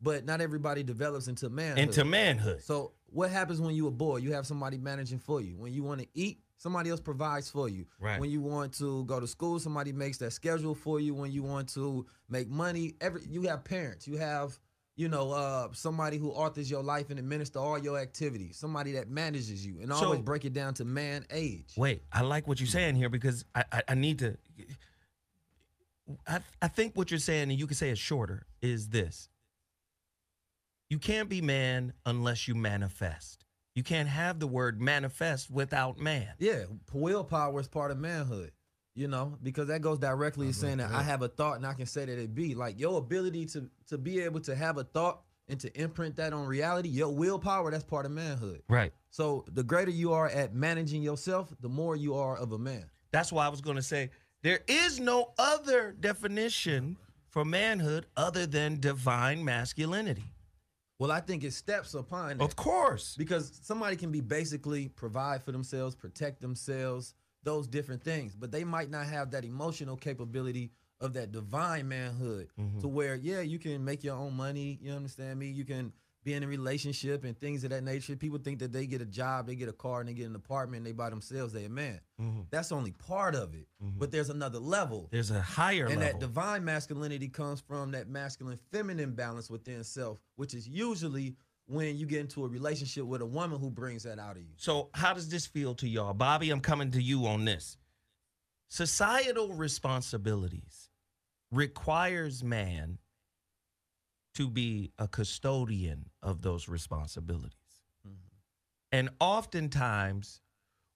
but 0.00 0.24
not 0.24 0.40
everybody 0.40 0.82
develops 0.82 1.28
into 1.28 1.48
manhood. 1.48 1.78
into 1.78 2.04
manhood. 2.04 2.62
So 2.62 2.92
what 3.06 3.30
happens 3.30 3.60
when 3.60 3.74
you 3.74 3.86
a 3.86 3.90
boy? 3.90 4.18
You 4.18 4.32
have 4.32 4.46
somebody 4.46 4.78
managing 4.78 5.18
for 5.18 5.40
you. 5.40 5.56
When 5.56 5.72
you 5.72 5.82
want 5.82 6.00
to 6.00 6.08
eat, 6.14 6.40
somebody 6.56 6.90
else 6.90 7.00
provides 7.00 7.50
for 7.50 7.68
you. 7.68 7.86
Right. 8.00 8.18
When 8.18 8.30
you 8.30 8.40
want 8.40 8.72
to 8.78 9.04
go 9.04 9.20
to 9.20 9.26
school, 9.26 9.60
somebody 9.60 9.92
makes 9.92 10.18
that 10.18 10.32
schedule 10.32 10.74
for 10.74 10.98
you. 11.00 11.14
When 11.14 11.30
you 11.30 11.42
want 11.42 11.68
to 11.74 12.06
make 12.28 12.48
money, 12.48 12.94
every 13.00 13.22
you 13.28 13.42
have 13.42 13.64
parents. 13.64 14.08
You 14.08 14.16
have 14.16 14.58
you 14.96 15.08
know 15.08 15.32
uh, 15.32 15.68
somebody 15.72 16.18
who 16.18 16.30
authors 16.30 16.70
your 16.70 16.82
life 16.82 17.10
and 17.10 17.18
administer 17.18 17.58
all 17.58 17.78
your 17.78 17.98
activities. 17.98 18.56
Somebody 18.56 18.92
that 18.92 19.08
manages 19.08 19.64
you, 19.66 19.80
and 19.80 19.90
So- 19.90 20.04
always 20.06 20.20
break 20.20 20.44
it 20.44 20.52
down 20.52 20.74
to 20.74 20.84
man 20.84 21.26
age. 21.30 21.74
Wait, 21.76 22.02
I 22.12 22.22
like 22.22 22.46
what 22.46 22.60
you're 22.60 22.66
saying 22.66 22.94
here 22.96 23.08
because 23.08 23.44
I, 23.54 23.64
I, 23.72 23.82
I 23.88 23.94
need 23.94 24.18
to. 24.20 24.36
I, 26.28 26.40
I 26.60 26.68
think 26.68 26.96
what 26.96 27.10
you're 27.10 27.18
saying, 27.18 27.50
and 27.50 27.58
you 27.58 27.66
can 27.66 27.76
say 27.76 27.90
it 27.90 27.98
shorter, 27.98 28.46
is 28.60 28.88
this. 28.90 29.28
You 30.90 30.98
can't 30.98 31.28
be 31.28 31.40
man 31.40 31.94
unless 32.04 32.46
you 32.46 32.54
manifest. 32.54 33.44
You 33.74 33.82
can't 33.82 34.08
have 34.08 34.38
the 34.38 34.46
word 34.46 34.80
manifest 34.80 35.50
without 35.50 35.98
man. 35.98 36.28
Yeah, 36.38 36.64
willpower 36.92 37.58
is 37.58 37.66
part 37.66 37.90
of 37.90 37.98
manhood. 37.98 38.52
You 38.96 39.08
know, 39.08 39.36
because 39.42 39.68
that 39.68 39.80
goes 39.80 39.98
directly 39.98 40.46
to 40.46 40.52
saying 40.52 40.78
that 40.78 40.92
I 40.92 41.02
have 41.02 41.22
a 41.22 41.28
thought 41.28 41.56
and 41.56 41.66
I 41.66 41.74
can 41.74 41.86
say 41.86 42.04
that 42.04 42.16
it 42.16 42.32
be 42.34 42.54
like 42.54 42.78
your 42.78 42.98
ability 42.98 43.46
to 43.46 43.68
to 43.88 43.98
be 43.98 44.20
able 44.20 44.40
to 44.40 44.54
have 44.54 44.78
a 44.78 44.84
thought 44.84 45.22
and 45.48 45.58
to 45.60 45.80
imprint 45.80 46.16
that 46.16 46.32
on 46.32 46.46
reality. 46.46 46.88
Your 46.88 47.10
willpower, 47.10 47.70
that's 47.70 47.84
part 47.84 48.06
of 48.06 48.12
manhood. 48.12 48.62
Right. 48.68 48.92
So 49.10 49.44
the 49.52 49.62
greater 49.62 49.90
you 49.90 50.12
are 50.12 50.28
at 50.28 50.54
managing 50.54 51.02
yourself, 51.02 51.52
the 51.60 51.68
more 51.68 51.96
you 51.96 52.14
are 52.14 52.36
of 52.36 52.52
a 52.52 52.58
man. 52.58 52.84
That's 53.12 53.32
why 53.32 53.46
I 53.46 53.48
was 53.48 53.60
going 53.60 53.76
to 53.76 53.82
say 53.82 54.10
there 54.42 54.60
is 54.66 55.00
no 55.00 55.32
other 55.38 55.94
definition 55.98 56.96
for 57.30 57.44
manhood 57.44 58.06
other 58.16 58.46
than 58.46 58.78
divine 58.80 59.44
masculinity. 59.44 60.24
Well, 60.98 61.10
I 61.10 61.20
think 61.20 61.42
it 61.42 61.52
steps 61.52 61.94
upon 61.94 62.38
that. 62.38 62.44
Of 62.44 62.54
course. 62.56 63.16
because 63.18 63.58
somebody 63.62 63.96
can 63.96 64.12
be 64.12 64.20
basically 64.20 64.88
provide 64.88 65.42
for 65.42 65.50
themselves, 65.50 65.96
protect 65.96 66.40
themselves, 66.40 67.14
those 67.44 67.66
different 67.66 68.02
things, 68.02 68.34
but 68.34 68.50
they 68.50 68.64
might 68.64 68.90
not 68.90 69.06
have 69.06 69.30
that 69.32 69.44
emotional 69.44 69.96
capability 69.96 70.70
of 71.00 71.12
that 71.14 71.32
divine 71.32 71.88
manhood 71.88 72.48
mm-hmm. 72.58 72.80
to 72.80 72.88
where, 72.88 73.14
yeah, 73.14 73.40
you 73.40 73.58
can 73.58 73.84
make 73.84 74.02
your 74.02 74.16
own 74.16 74.34
money. 74.34 74.78
You 74.80 74.92
understand 74.92 75.38
me? 75.38 75.48
You 75.48 75.64
can 75.64 75.92
be 76.24 76.32
in 76.32 76.42
a 76.42 76.46
relationship 76.46 77.24
and 77.24 77.38
things 77.38 77.64
of 77.64 77.70
that 77.70 77.84
nature. 77.84 78.16
People 78.16 78.38
think 78.38 78.58
that 78.60 78.72
they 78.72 78.86
get 78.86 79.02
a 79.02 79.06
job, 79.06 79.46
they 79.46 79.54
get 79.54 79.68
a 79.68 79.74
car, 79.74 80.00
and 80.00 80.08
they 80.08 80.14
get 80.14 80.26
an 80.26 80.34
apartment, 80.34 80.78
and 80.78 80.86
they 80.86 80.92
by 80.92 81.10
themselves, 81.10 81.52
they 81.52 81.66
a 81.66 81.68
man. 81.68 82.00
Mm-hmm. 82.20 82.40
That's 82.50 82.72
only 82.72 82.92
part 82.92 83.34
of 83.34 83.54
it, 83.54 83.66
mm-hmm. 83.82 83.98
but 83.98 84.10
there's 84.10 84.30
another 84.30 84.58
level. 84.58 85.08
There's 85.12 85.30
a 85.30 85.42
higher 85.42 85.84
And 85.84 86.00
level. 86.00 86.12
that 86.12 86.20
divine 86.20 86.64
masculinity 86.64 87.28
comes 87.28 87.60
from 87.60 87.90
that 87.90 88.08
masculine 88.08 88.58
feminine 88.72 89.14
balance 89.14 89.50
within 89.50 89.84
self, 89.84 90.18
which 90.36 90.54
is 90.54 90.66
usually 90.66 91.36
when 91.66 91.96
you 91.96 92.06
get 92.06 92.20
into 92.20 92.44
a 92.44 92.48
relationship 92.48 93.04
with 93.04 93.22
a 93.22 93.26
woman 93.26 93.58
who 93.58 93.70
brings 93.70 94.02
that 94.02 94.18
out 94.18 94.36
of 94.36 94.42
you. 94.42 94.54
So, 94.56 94.90
how 94.92 95.14
does 95.14 95.28
this 95.28 95.46
feel 95.46 95.74
to 95.76 95.88
y'all? 95.88 96.12
Bobby, 96.12 96.50
I'm 96.50 96.60
coming 96.60 96.90
to 96.92 97.02
you 97.02 97.26
on 97.26 97.44
this. 97.44 97.76
Societal 98.68 99.52
responsibilities 99.52 100.90
requires 101.50 102.42
man 102.42 102.98
to 104.34 104.48
be 104.48 104.90
a 104.98 105.06
custodian 105.06 106.10
of 106.22 106.42
those 106.42 106.68
responsibilities. 106.68 107.54
And 108.94 109.10
oftentimes, 109.18 110.40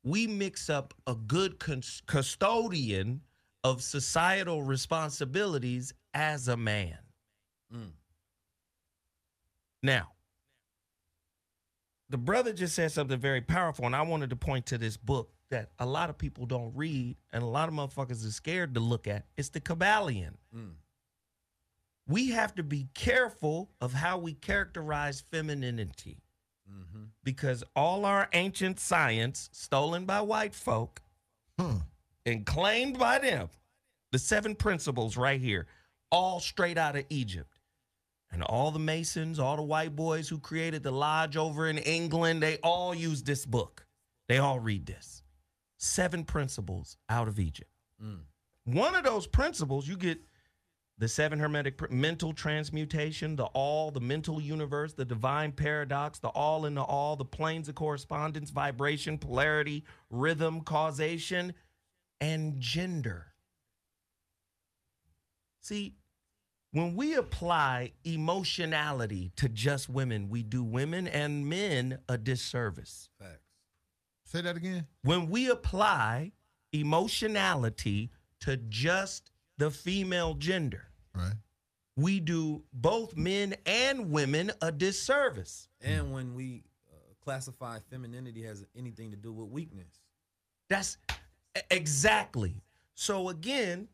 we 0.04 0.28
mix 0.28 0.70
up 0.70 0.94
a 1.08 1.16
good 1.16 1.58
cus- 1.58 2.00
custodian 2.06 3.22
of 3.64 3.82
societal 3.82 4.62
responsibilities 4.62 5.92
as 6.14 6.46
a 6.46 6.56
man. 6.56 6.98
Mm. 7.74 7.90
Now, 9.82 10.12
the 12.10 12.18
brother 12.18 12.52
just 12.52 12.74
said 12.74 12.90
something 12.92 13.18
very 13.18 13.40
powerful, 13.40 13.86
and 13.86 13.94
I 13.96 14.02
wanted 14.02 14.30
to 14.30 14.36
point 14.36 14.66
to 14.66 14.78
this 14.78 14.96
book 14.96 15.30
that 15.50 15.70
a 15.78 15.86
lot 15.86 16.10
of 16.10 16.18
people 16.18 16.46
don't 16.46 16.72
read 16.74 17.16
and 17.32 17.42
a 17.42 17.46
lot 17.46 17.68
of 17.68 17.74
motherfuckers 17.74 18.26
are 18.26 18.30
scared 18.30 18.74
to 18.74 18.80
look 18.80 19.06
at. 19.06 19.24
It's 19.36 19.48
the 19.50 19.60
Kybalion. 19.60 20.34
Mm. 20.54 20.72
We 22.06 22.30
have 22.30 22.54
to 22.56 22.62
be 22.62 22.88
careful 22.94 23.70
of 23.80 23.92
how 23.92 24.18
we 24.18 24.34
characterize 24.34 25.20
femininity 25.20 26.18
Mm-hmm. 26.70 27.04
because 27.24 27.64
all 27.74 28.04
our 28.04 28.28
ancient 28.34 28.78
science, 28.78 29.48
stolen 29.52 30.04
by 30.04 30.20
white 30.20 30.54
folk 30.54 31.00
Hmm. 31.58 31.76
and 32.26 32.44
claimed 32.44 32.98
by 32.98 33.18
them, 33.20 33.48
the 34.12 34.18
seven 34.18 34.54
principles 34.54 35.16
right 35.16 35.40
here, 35.40 35.66
all 36.12 36.40
straight 36.40 36.76
out 36.76 36.94
of 36.94 37.06
Egypt. 37.08 37.57
And 38.30 38.42
all 38.42 38.70
the 38.70 38.78
Masons, 38.78 39.38
all 39.38 39.56
the 39.56 39.62
white 39.62 39.96
boys 39.96 40.28
who 40.28 40.38
created 40.38 40.82
the 40.82 40.90
lodge 40.90 41.36
over 41.36 41.68
in 41.68 41.78
England, 41.78 42.42
they 42.42 42.58
all 42.58 42.94
use 42.94 43.22
this 43.22 43.46
book. 43.46 43.86
They 44.28 44.38
all 44.38 44.60
read 44.60 44.86
this. 44.86 45.22
Seven 45.78 46.24
principles 46.24 46.98
out 47.08 47.28
of 47.28 47.40
Egypt. 47.40 47.70
Mm. 48.02 48.20
One 48.64 48.94
of 48.94 49.04
those 49.04 49.26
principles, 49.26 49.88
you 49.88 49.96
get 49.96 50.20
the 50.98 51.08
seven 51.08 51.38
hermetic 51.38 51.78
pr- 51.78 51.86
mental 51.90 52.32
transmutation, 52.32 53.36
the 53.36 53.46
all, 53.46 53.90
the 53.90 54.00
mental 54.00 54.40
universe, 54.40 54.92
the 54.92 55.04
divine 55.04 55.52
paradox, 55.52 56.18
the 56.18 56.28
all 56.28 56.66
in 56.66 56.74
the 56.74 56.82
all, 56.82 57.16
the 57.16 57.24
planes 57.24 57.68
of 57.68 57.76
correspondence, 57.76 58.50
vibration, 58.50 59.16
polarity, 59.16 59.84
rhythm, 60.10 60.60
causation, 60.60 61.54
and 62.20 62.60
gender. 62.60 63.26
See, 65.60 65.94
when 66.72 66.94
we 66.94 67.14
apply 67.14 67.92
emotionality 68.04 69.32
to 69.36 69.48
just 69.48 69.88
women, 69.88 70.28
we 70.28 70.42
do 70.42 70.62
women 70.62 71.06
and 71.08 71.48
men 71.48 71.98
a 72.08 72.18
disservice. 72.18 73.08
Facts. 73.18 73.40
Say 74.24 74.42
that 74.42 74.56
again. 74.56 74.86
When 75.02 75.30
we 75.30 75.48
apply 75.50 76.32
emotionality 76.72 78.10
to 78.40 78.56
just 78.56 79.30
the 79.56 79.70
female 79.70 80.34
gender, 80.34 80.88
Right. 81.14 81.32
we 81.96 82.20
do 82.20 82.62
both 82.72 83.16
men 83.16 83.54
and 83.64 84.10
women 84.10 84.52
a 84.60 84.70
disservice. 84.70 85.68
And 85.80 86.12
when 86.12 86.34
we 86.34 86.64
uh, 86.92 86.96
classify 87.24 87.78
femininity 87.90 88.42
has 88.42 88.64
anything 88.76 89.10
to 89.12 89.16
do 89.16 89.32
with 89.32 89.48
weakness. 89.48 90.00
That's 90.68 90.98
exactly. 91.70 92.62
So 92.94 93.30
again, 93.30 93.88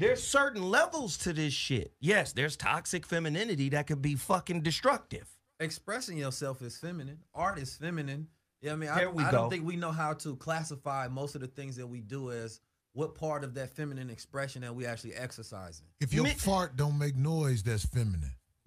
there's 0.00 0.26
certain 0.26 0.62
levels 0.62 1.18
to 1.18 1.32
this 1.32 1.52
shit. 1.52 1.92
Yes, 2.00 2.32
there's 2.32 2.56
toxic 2.56 3.06
femininity 3.06 3.68
that 3.68 3.86
could 3.86 4.00
be 4.00 4.14
fucking 4.14 4.62
destructive. 4.62 5.28
Expressing 5.60 6.16
yourself 6.16 6.62
is 6.62 6.78
feminine. 6.78 7.18
Art 7.34 7.58
is 7.58 7.76
feminine. 7.76 8.26
Yeah, 8.62 8.72
I 8.72 8.76
mean, 8.76 8.88
I, 8.88 9.06
we 9.06 9.22
I 9.22 9.30
don't 9.30 9.50
think 9.50 9.66
we 9.66 9.76
know 9.76 9.92
how 9.92 10.14
to 10.14 10.36
classify 10.36 11.08
most 11.08 11.34
of 11.34 11.42
the 11.42 11.46
things 11.46 11.76
that 11.76 11.86
we 11.86 12.00
do 12.00 12.30
as 12.32 12.60
what 12.94 13.14
part 13.14 13.44
of 13.44 13.54
that 13.54 13.70
feminine 13.70 14.08
expression 14.10 14.62
that 14.62 14.74
we 14.74 14.86
actually 14.86 15.14
exercising. 15.14 15.86
If 16.00 16.14
your 16.14 16.24
Me- 16.24 16.30
fart 16.30 16.76
don't 16.76 16.98
make 16.98 17.16
noise, 17.16 17.62
that's 17.62 17.84
feminine. 17.84 18.34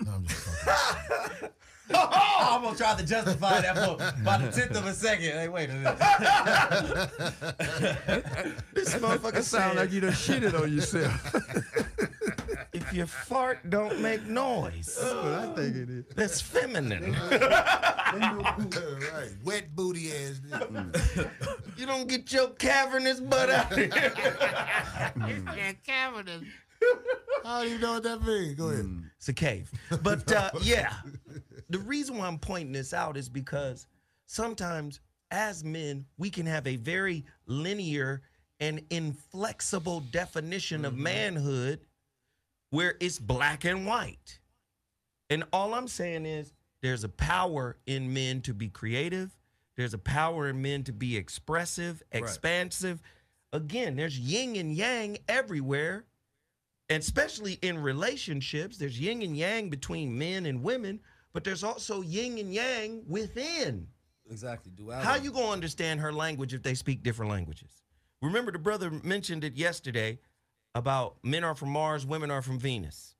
no, 0.00 0.10
I'm 0.12 0.26
just 0.26 0.40
fucking. 0.40 0.99
I 1.92 2.48
almost 2.52 2.78
tried 2.78 2.98
to 2.98 3.06
try 3.06 3.18
to 3.18 3.24
justify 3.24 3.60
that 3.60 3.76
for 3.76 3.94
about 4.20 4.42
a 4.44 4.50
tenth 4.52 4.76
of 4.76 4.86
a 4.86 4.94
second. 4.94 5.32
Hey, 5.32 5.48
wait 5.48 5.70
a 5.70 5.74
minute. 5.74 5.98
This 8.72 8.94
motherfucker 8.94 9.42
Sound 9.42 9.76
like 9.78 9.90
you 9.92 10.00
done 10.00 10.12
shitted 10.12 10.54
on 10.60 10.72
yourself. 10.72 11.34
if 12.72 12.92
your 12.92 13.06
fart 13.06 13.68
don't 13.68 14.00
make 14.00 14.24
noise, 14.26 14.96
That's 15.00 15.14
what 15.14 15.24
I 15.26 15.46
think 15.54 15.76
it 15.76 15.90
is. 15.90 16.04
that's 16.14 16.40
feminine. 16.40 17.12
right. 17.30 19.30
Wet 19.44 19.74
booty 19.74 20.12
ass. 20.12 20.40
You 21.76 21.86
don't 21.86 22.08
get 22.08 22.32
your 22.32 22.50
cavernous 22.50 23.20
butt 23.20 23.50
out 23.50 23.72
here. 23.76 23.90
I 27.44 27.60
don't 27.60 27.68
even 27.68 27.80
know 27.80 27.92
what 27.94 28.02
that 28.02 28.22
means. 28.22 28.54
Go 28.54 28.68
ahead. 28.68 28.86
It's 29.16 29.28
a 29.28 29.32
cave. 29.32 29.70
But 30.02 30.30
uh, 30.30 30.50
yeah, 30.62 30.94
the 31.68 31.78
reason 31.78 32.18
why 32.18 32.26
I'm 32.26 32.38
pointing 32.38 32.72
this 32.72 32.92
out 32.92 33.16
is 33.16 33.28
because 33.28 33.86
sometimes 34.26 35.00
as 35.30 35.64
men, 35.64 36.06
we 36.18 36.30
can 36.30 36.46
have 36.46 36.66
a 36.66 36.76
very 36.76 37.24
linear 37.46 38.22
and 38.58 38.82
inflexible 38.90 40.00
definition 40.00 40.84
of 40.84 40.96
manhood 40.96 41.80
where 42.70 42.94
it's 43.00 43.18
black 43.18 43.64
and 43.64 43.86
white. 43.86 44.38
And 45.28 45.44
all 45.52 45.74
I'm 45.74 45.88
saying 45.88 46.26
is 46.26 46.52
there's 46.82 47.04
a 47.04 47.08
power 47.08 47.78
in 47.86 48.12
men 48.12 48.42
to 48.42 48.54
be 48.54 48.68
creative. 48.68 49.30
There's 49.76 49.94
a 49.94 49.98
power 49.98 50.48
in 50.48 50.60
men 50.60 50.84
to 50.84 50.92
be 50.92 51.16
expressive, 51.16 52.02
expansive. 52.12 53.00
Again, 53.52 53.96
there's 53.96 54.18
yin 54.18 54.56
and 54.56 54.74
yang 54.74 55.18
everywhere. 55.28 56.04
And 56.90 57.00
especially 57.00 57.54
in 57.62 57.78
relationships, 57.78 58.76
there's 58.76 58.98
yin 58.98 59.22
and 59.22 59.36
yang 59.36 59.70
between 59.70 60.18
men 60.18 60.44
and 60.46 60.62
women, 60.62 61.00
but 61.32 61.44
there's 61.44 61.62
also 61.62 62.02
yin 62.02 62.36
and 62.38 62.52
yang 62.52 63.04
within. 63.08 63.86
Exactly. 64.28 64.72
Duality. 64.74 65.06
How 65.06 65.14
you 65.14 65.30
gonna 65.30 65.50
understand 65.50 66.00
her 66.00 66.12
language 66.12 66.52
if 66.52 66.62
they 66.62 66.74
speak 66.74 67.02
different 67.04 67.30
languages? 67.30 67.70
Remember, 68.22 68.50
the 68.50 68.58
brother 68.58 68.90
mentioned 68.90 69.44
it 69.44 69.54
yesterday 69.54 70.18
about 70.74 71.16
men 71.22 71.44
are 71.44 71.54
from 71.54 71.70
Mars, 71.70 72.04
women 72.04 72.30
are 72.30 72.42
from 72.42 72.58
Venus, 72.58 73.14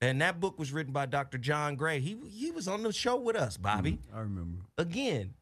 and 0.00 0.20
that 0.20 0.40
book 0.40 0.58
was 0.58 0.72
written 0.72 0.92
by 0.92 1.06
Dr. 1.06 1.38
John 1.38 1.76
Gray. 1.76 2.00
He 2.00 2.16
he 2.28 2.50
was 2.50 2.66
on 2.66 2.82
the 2.82 2.92
show 2.92 3.16
with 3.16 3.36
us, 3.36 3.56
Bobby. 3.56 3.92
Mm-hmm. 3.92 4.16
I 4.16 4.20
remember. 4.20 4.58
Again, 4.78 5.34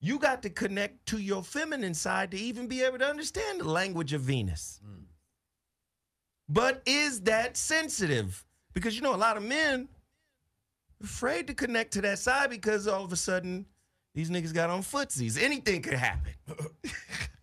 you 0.00 0.18
got 0.18 0.42
to 0.42 0.50
connect 0.50 1.06
to 1.06 1.18
your 1.18 1.42
feminine 1.42 1.94
side 1.94 2.30
to 2.30 2.38
even 2.38 2.66
be 2.66 2.82
able 2.82 2.98
to 2.98 3.06
understand 3.06 3.60
the 3.60 3.68
language 3.68 4.14
of 4.14 4.22
Venus. 4.22 4.80
Mm. 4.86 5.04
But 6.48 6.82
is 6.86 7.20
that 7.22 7.56
sensitive? 7.56 8.44
Because 8.74 8.96
you 8.96 9.02
know 9.02 9.14
a 9.14 9.16
lot 9.16 9.36
of 9.36 9.42
men 9.42 9.88
afraid 11.02 11.46
to 11.46 11.54
connect 11.54 11.92
to 11.94 12.00
that 12.02 12.18
side 12.18 12.50
because 12.50 12.86
all 12.86 13.04
of 13.04 13.12
a 13.12 13.16
sudden 13.16 13.66
these 14.14 14.30
niggas 14.30 14.54
got 14.54 14.70
on 14.70 14.82
footsies. 14.82 15.40
Anything 15.40 15.82
could 15.82 15.94
happen. 15.94 16.32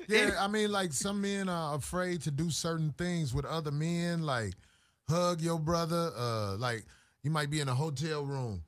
Yeah, 0.08 0.32
I 0.39 0.48
mean, 0.48 0.72
like 0.72 0.94
some 0.94 1.22
men 1.22 1.50
are 1.50 1.76
afraid 1.76 2.22
to 2.24 2.32
do 2.32 2.50
certain 2.50 2.94
things 2.98 3.34
with 3.34 3.46
other 3.46 3.72
men, 3.72 4.22
like 4.22 4.54
hug 5.10 5.41
your 5.41 5.60
brother. 5.60 6.12
Uh, 6.15 6.58
like 6.58 6.86
you 7.24 7.32
might 7.32 7.50
be 7.50 7.60
in 7.60 7.70
a 7.70 7.74
hotel 7.74 8.24
room. 8.24 8.63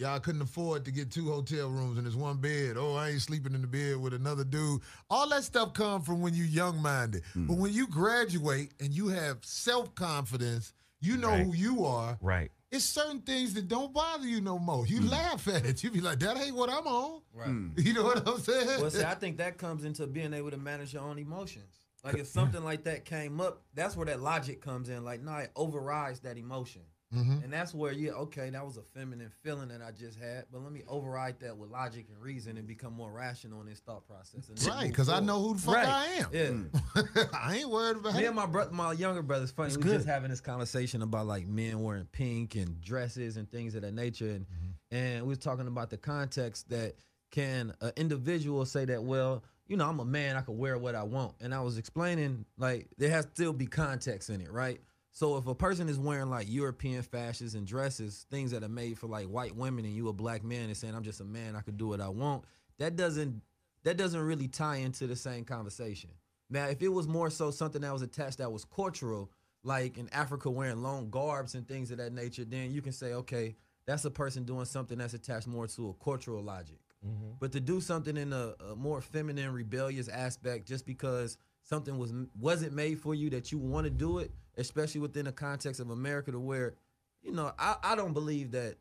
Y'all 0.00 0.18
couldn't 0.18 0.40
afford 0.40 0.82
to 0.86 0.90
get 0.90 1.10
two 1.10 1.30
hotel 1.30 1.68
rooms 1.68 1.98
and 1.98 2.06
there's 2.06 2.16
one 2.16 2.38
bed. 2.38 2.76
Oh, 2.78 2.94
I 2.94 3.10
ain't 3.10 3.20
sleeping 3.20 3.52
in 3.52 3.60
the 3.60 3.66
bed 3.66 3.98
with 3.98 4.14
another 4.14 4.44
dude. 4.44 4.80
All 5.10 5.28
that 5.28 5.44
stuff 5.44 5.74
come 5.74 6.00
from 6.00 6.22
when 6.22 6.32
you 6.32 6.44
young 6.44 6.80
minded. 6.80 7.22
But 7.34 7.54
mm. 7.54 7.58
when 7.58 7.74
you 7.74 7.86
graduate 7.86 8.70
and 8.80 8.94
you 8.94 9.08
have 9.08 9.44
self 9.44 9.94
confidence, 9.94 10.72
you 11.02 11.18
know 11.18 11.28
Right. 11.28 11.44
who 11.44 11.52
you 11.52 11.84
are. 11.84 12.16
Right. 12.22 12.50
It's 12.70 12.86
certain 12.86 13.20
things 13.20 13.52
that 13.52 13.68
don't 13.68 13.92
bother 13.92 14.26
you 14.26 14.40
no 14.40 14.58
more. 14.58 14.86
You 14.86 15.00
mm. 15.00 15.10
laugh 15.10 15.46
at 15.48 15.66
it. 15.66 15.84
You 15.84 15.90
be 15.90 16.00
like, 16.00 16.20
that 16.20 16.38
ain't 16.38 16.56
what 16.56 16.70
I'm 16.70 16.86
on. 16.86 17.20
Right. 17.34 17.48
Mm. 17.50 17.72
You 17.84 17.92
know 17.92 18.04
what 18.04 18.26
I'm 18.26 18.38
saying? 18.38 18.80
Well, 18.80 18.90
see, 18.90 19.04
I 19.04 19.14
think 19.14 19.36
that 19.36 19.58
comes 19.58 19.84
into 19.84 20.06
being 20.06 20.32
able 20.32 20.50
to 20.50 20.56
manage 20.56 20.94
your 20.94 21.02
own 21.02 21.18
emotions. 21.18 21.76
Like 22.02 22.16
if 22.16 22.26
something 22.26 22.64
like 22.64 22.84
that 22.84 23.04
came 23.04 23.38
up, 23.38 23.60
that's 23.74 23.98
where 23.98 24.06
that 24.06 24.22
logic 24.22 24.62
comes 24.62 24.88
in. 24.88 25.04
Like, 25.04 25.20
no, 25.20 25.34
it 25.36 25.50
overrides 25.54 26.20
that 26.20 26.38
emotion. 26.38 26.80
Mhm. 27.14 27.42
And 27.42 27.52
that's 27.52 27.74
where 27.74 27.92
you 27.92 28.12
okay, 28.12 28.50
that 28.50 28.64
was 28.64 28.76
a 28.76 28.82
feminine 28.94 29.30
feeling 29.42 29.68
that 29.68 29.82
I 29.82 29.90
just 29.90 30.16
had, 30.18 30.44
but 30.52 30.62
let 30.62 30.70
me 30.70 30.82
override 30.86 31.40
that 31.40 31.56
with 31.56 31.68
logic 31.70 32.06
and 32.08 32.22
reason 32.22 32.56
and 32.56 32.68
become 32.68 32.92
more 32.92 33.10
rational 33.10 33.60
in 33.60 33.66
this 33.66 33.80
thought 33.80 34.06
process. 34.06 34.48
Right, 34.68 34.88
because 34.88 35.08
I 35.08 35.18
know 35.18 35.40
who 35.42 35.54
the 35.54 35.60
fuck 35.60 35.74
Right. 35.74 35.88
I 35.88 36.06
am. 36.38 36.70
Yeah. 36.94 37.02
I 37.32 37.56
ain't 37.58 37.68
worried 37.70 37.96
about 37.96 38.14
Me 38.14 38.24
it. 38.24 38.26
and 38.28 38.36
my 38.36 38.46
brother, 38.46 38.70
my 38.72 38.92
younger 38.92 39.22
brother's 39.22 39.50
funny. 39.50 39.68
It's 39.68 39.76
we 39.76 39.82
good. 39.82 39.94
just 39.94 40.06
having 40.06 40.30
this 40.30 40.40
conversation 40.40 41.02
about 41.02 41.26
like 41.26 41.48
men 41.48 41.80
wearing 41.82 42.06
pink 42.12 42.54
and 42.54 42.80
dresses 42.80 43.36
and 43.36 43.50
things 43.50 43.74
of 43.74 43.82
that 43.82 43.94
nature, 43.94 44.30
and 44.30 44.46
and 44.92 45.22
we 45.24 45.28
was 45.30 45.38
talking 45.38 45.66
about 45.66 45.90
the 45.90 45.96
context 45.96 46.68
that 46.68 46.94
can 47.32 47.72
an 47.80 47.92
individual 47.96 48.64
say 48.64 48.84
that 48.84 49.02
well, 49.02 49.42
you 49.66 49.76
know, 49.76 49.88
I'm 49.88 49.98
a 50.00 50.04
man, 50.04 50.36
I 50.36 50.42
can 50.42 50.58
wear 50.58 50.78
what 50.78 50.94
I 50.94 51.02
want, 51.02 51.34
and 51.40 51.52
I 51.54 51.60
was 51.60 51.76
explaining 51.78 52.44
like 52.56 52.88
there 52.98 53.10
has 53.10 53.24
to 53.26 53.30
still 53.32 53.52
be 53.52 53.66
context 53.66 54.30
in 54.30 54.40
it, 54.40 54.50
right? 54.52 54.80
So 55.12 55.36
if 55.36 55.46
a 55.46 55.54
person 55.54 55.88
is 55.88 55.98
wearing 55.98 56.30
like 56.30 56.46
European 56.48 57.02
fashions 57.02 57.54
and 57.54 57.66
dresses, 57.66 58.26
things 58.30 58.52
that 58.52 58.62
are 58.62 58.68
made 58.68 58.98
for 58.98 59.06
like 59.06 59.26
white 59.26 59.54
women, 59.54 59.84
and 59.84 59.94
you 59.94 60.08
a 60.08 60.12
black 60.12 60.44
man 60.44 60.66
and 60.66 60.76
saying 60.76 60.94
I'm 60.94 61.02
just 61.02 61.20
a 61.20 61.24
man, 61.24 61.56
I 61.56 61.60
could 61.60 61.76
do 61.76 61.88
what 61.88 62.00
I 62.00 62.08
want, 62.08 62.44
that 62.78 62.96
doesn't 62.96 63.42
that 63.82 63.96
doesn't 63.96 64.20
really 64.20 64.48
tie 64.48 64.76
into 64.76 65.06
the 65.06 65.16
same 65.16 65.44
conversation. 65.44 66.10
Now, 66.50 66.66
if 66.66 66.82
it 66.82 66.88
was 66.88 67.08
more 67.08 67.30
so 67.30 67.50
something 67.50 67.82
that 67.82 67.92
was 67.92 68.02
attached 68.02 68.38
that 68.38 68.52
was 68.52 68.64
cultural, 68.64 69.30
like 69.62 69.96
in 69.98 70.08
Africa 70.12 70.50
wearing 70.50 70.82
long 70.82 71.10
garbs 71.10 71.54
and 71.54 71.66
things 71.66 71.90
of 71.90 71.98
that 71.98 72.12
nature, 72.12 72.44
then 72.44 72.72
you 72.72 72.82
can 72.82 72.92
say, 72.92 73.14
okay, 73.14 73.56
that's 73.86 74.04
a 74.04 74.10
person 74.10 74.44
doing 74.44 74.64
something 74.64 74.98
that's 74.98 75.14
attached 75.14 75.46
more 75.46 75.66
to 75.66 75.90
a 75.90 76.04
cultural 76.04 76.42
logic. 76.42 76.78
Mm-hmm. 77.06 77.32
But 77.38 77.52
to 77.52 77.60
do 77.60 77.80
something 77.80 78.16
in 78.16 78.32
a, 78.32 78.54
a 78.70 78.76
more 78.76 79.00
feminine, 79.00 79.52
rebellious 79.52 80.08
aspect, 80.08 80.66
just 80.68 80.84
because 80.84 81.38
something 81.70 81.96
was 81.96 82.12
wasn't 82.38 82.72
made 82.74 82.98
for 82.98 83.14
you 83.14 83.30
that 83.30 83.50
you 83.52 83.58
want 83.58 83.84
to 83.84 83.90
do 83.90 84.18
it, 84.18 84.32
especially 84.58 85.00
within 85.00 85.24
the 85.24 85.32
context 85.32 85.80
of 85.80 85.90
America, 85.90 86.32
to 86.32 86.40
where, 86.40 86.74
you 87.22 87.32
know, 87.32 87.52
I, 87.58 87.76
I 87.82 87.94
don't 87.94 88.12
believe 88.12 88.50
that 88.50 88.76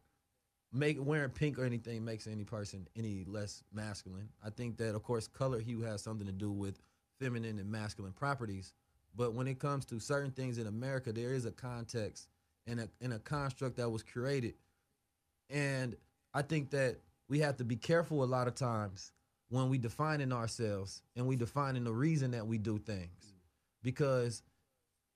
make 0.74 0.98
wearing 1.00 1.30
pink 1.30 1.58
or 1.58 1.66
anything 1.66 2.04
makes 2.04 2.28
any 2.28 2.44
person 2.44 2.88
any 2.98 3.24
less 3.28 3.64
masculine. 3.72 4.28
I 4.44 4.50
think 4.50 4.78
that 4.78 4.96
of 4.96 5.04
course 5.04 5.28
color 5.28 5.60
hue 5.60 5.82
has 5.82 6.02
something 6.02 6.28
to 6.28 6.34
do 6.34 6.52
with 6.52 6.80
feminine 7.20 7.60
and 7.60 7.72
masculine 7.72 8.14
properties. 8.14 8.74
But 9.16 9.34
when 9.34 9.48
it 9.48 9.60
comes 9.60 9.86
to 9.86 10.00
certain 10.00 10.32
things 10.32 10.58
in 10.58 10.68
America, 10.68 11.14
there 11.14 11.34
is 11.34 11.46
a 11.46 11.52
context 11.52 12.28
and 12.68 12.80
a 12.80 12.90
and 13.02 13.14
a 13.14 13.20
construct 13.20 13.78
that 13.78 13.90
was 13.90 14.02
created. 14.04 14.56
And 15.50 15.96
I 16.34 16.42
think 16.42 16.72
that 16.72 16.98
we 17.28 17.40
have 17.40 17.58
to 17.58 17.64
be 17.64 17.76
careful 17.76 18.24
a 18.24 18.26
lot 18.26 18.48
of 18.48 18.56
times 18.56 19.12
when 19.50 19.70
we 19.70 19.78
defining 19.78 20.32
ourselves 20.32 21.02
and 21.16 21.28
we 21.28 21.36
defining 21.36 21.84
the 21.84 21.94
reason 21.94 22.32
that 22.32 22.48
we 22.48 22.58
do 22.58 22.78
things. 22.78 23.34
Because 23.84 24.44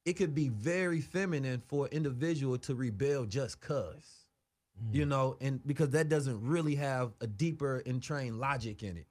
it 0.05 0.13
could 0.13 0.35
be 0.35 0.49
very 0.49 1.01
feminine 1.01 1.61
for 1.67 1.85
an 1.85 1.91
individual 1.93 2.57
to 2.59 2.75
rebel 2.75 3.25
just 3.25 3.61
cuz 3.61 4.23
you 4.91 5.05
know, 5.05 5.37
and 5.39 5.65
because 5.65 5.89
that 5.91 6.09
doesn't 6.09 6.41
really 6.41 6.75
have 6.75 7.13
a 7.21 7.27
deeper 7.27 7.81
entrained 7.85 8.39
logic 8.39 8.83
in 8.83 8.97
it. 8.97 9.07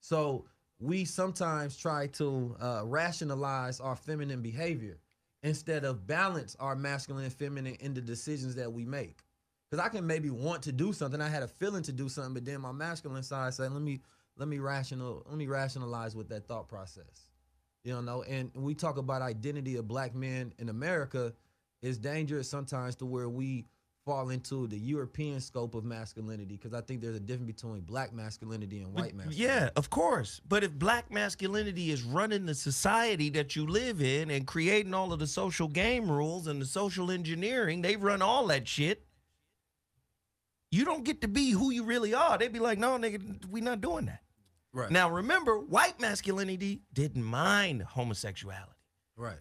So 0.00 0.46
we 0.78 1.04
sometimes 1.04 1.76
try 1.76 2.08
to 2.08 2.56
uh, 2.60 2.82
rationalize 2.84 3.80
our 3.80 3.96
feminine 3.96 4.42
behavior 4.42 4.98
instead 5.42 5.84
of 5.84 6.06
balance 6.06 6.56
our 6.60 6.76
masculine 6.76 7.24
and 7.24 7.32
feminine 7.32 7.76
in 7.80 7.94
the 7.94 8.00
decisions 8.00 8.54
that 8.56 8.72
we 8.72 8.84
make. 8.84 9.20
Because 9.70 9.84
I 9.84 9.88
can 9.88 10.06
maybe 10.06 10.30
want 10.30 10.62
to 10.64 10.72
do 10.72 10.92
something, 10.92 11.20
I 11.20 11.28
had 11.28 11.42
a 11.42 11.48
feeling 11.48 11.82
to 11.84 11.92
do 11.92 12.08
something, 12.08 12.34
but 12.34 12.44
then 12.44 12.60
my 12.60 12.72
masculine 12.72 13.22
side 13.22 13.54
said, 13.54 13.72
"Let 13.72 13.82
me 13.82 14.00
let 14.36 14.48
me 14.48 14.58
rational 14.58 15.24
let 15.28 15.36
me 15.36 15.46
rationalize 15.46 16.14
with 16.14 16.28
that 16.30 16.46
thought 16.46 16.68
process." 16.68 17.30
You 17.84 18.00
know, 18.02 18.22
and 18.24 18.50
we 18.54 18.74
talk 18.74 18.96
about 18.98 19.22
identity 19.22 19.76
of 19.76 19.86
black 19.86 20.14
men 20.14 20.52
in 20.58 20.68
America 20.68 21.32
is 21.82 21.98
dangerous 21.98 22.48
sometimes 22.48 22.96
to 22.96 23.06
where 23.06 23.28
we 23.28 23.66
fall 24.06 24.30
into 24.30 24.68
the 24.68 24.78
European 24.78 25.40
scope 25.40 25.74
of 25.74 25.84
masculinity 25.84 26.56
because 26.56 26.72
I 26.72 26.80
think 26.80 27.00
there's 27.00 27.16
a 27.16 27.20
difference 27.20 27.52
between 27.52 27.80
black 27.80 28.12
masculinity 28.12 28.78
and 28.78 28.94
white 28.94 29.14
masculinity. 29.14 29.42
Yeah, 29.42 29.70
of 29.74 29.90
course. 29.90 30.40
But 30.48 30.62
if 30.62 30.72
black 30.72 31.10
masculinity 31.10 31.90
is 31.90 32.04
running 32.04 32.46
the 32.46 32.54
society 32.54 33.30
that 33.30 33.56
you 33.56 33.66
live 33.66 34.00
in 34.00 34.30
and 34.30 34.46
creating 34.46 34.94
all 34.94 35.12
of 35.12 35.18
the 35.18 35.26
social 35.26 35.66
game 35.66 36.08
rules 36.08 36.46
and 36.46 36.62
the 36.62 36.66
social 36.66 37.10
engineering, 37.10 37.82
they 37.82 37.96
run 37.96 38.22
all 38.22 38.46
that 38.46 38.68
shit. 38.68 39.04
You 40.70 40.84
don't 40.84 41.04
get 41.04 41.20
to 41.22 41.28
be 41.28 41.50
who 41.50 41.70
you 41.70 41.82
really 41.82 42.14
are. 42.14 42.38
They'd 42.38 42.52
be 42.52 42.60
like, 42.60 42.78
no, 42.78 42.98
nigga, 42.98 43.44
we 43.48 43.60
not 43.60 43.80
doing 43.80 44.06
that. 44.06 44.20
Right. 44.76 44.90
Now, 44.90 45.10
remember, 45.10 45.58
white 45.58 45.98
masculinity 46.00 46.82
didn't 46.92 47.24
mind 47.24 47.82
homosexuality. 47.82 48.72
right. 49.16 49.38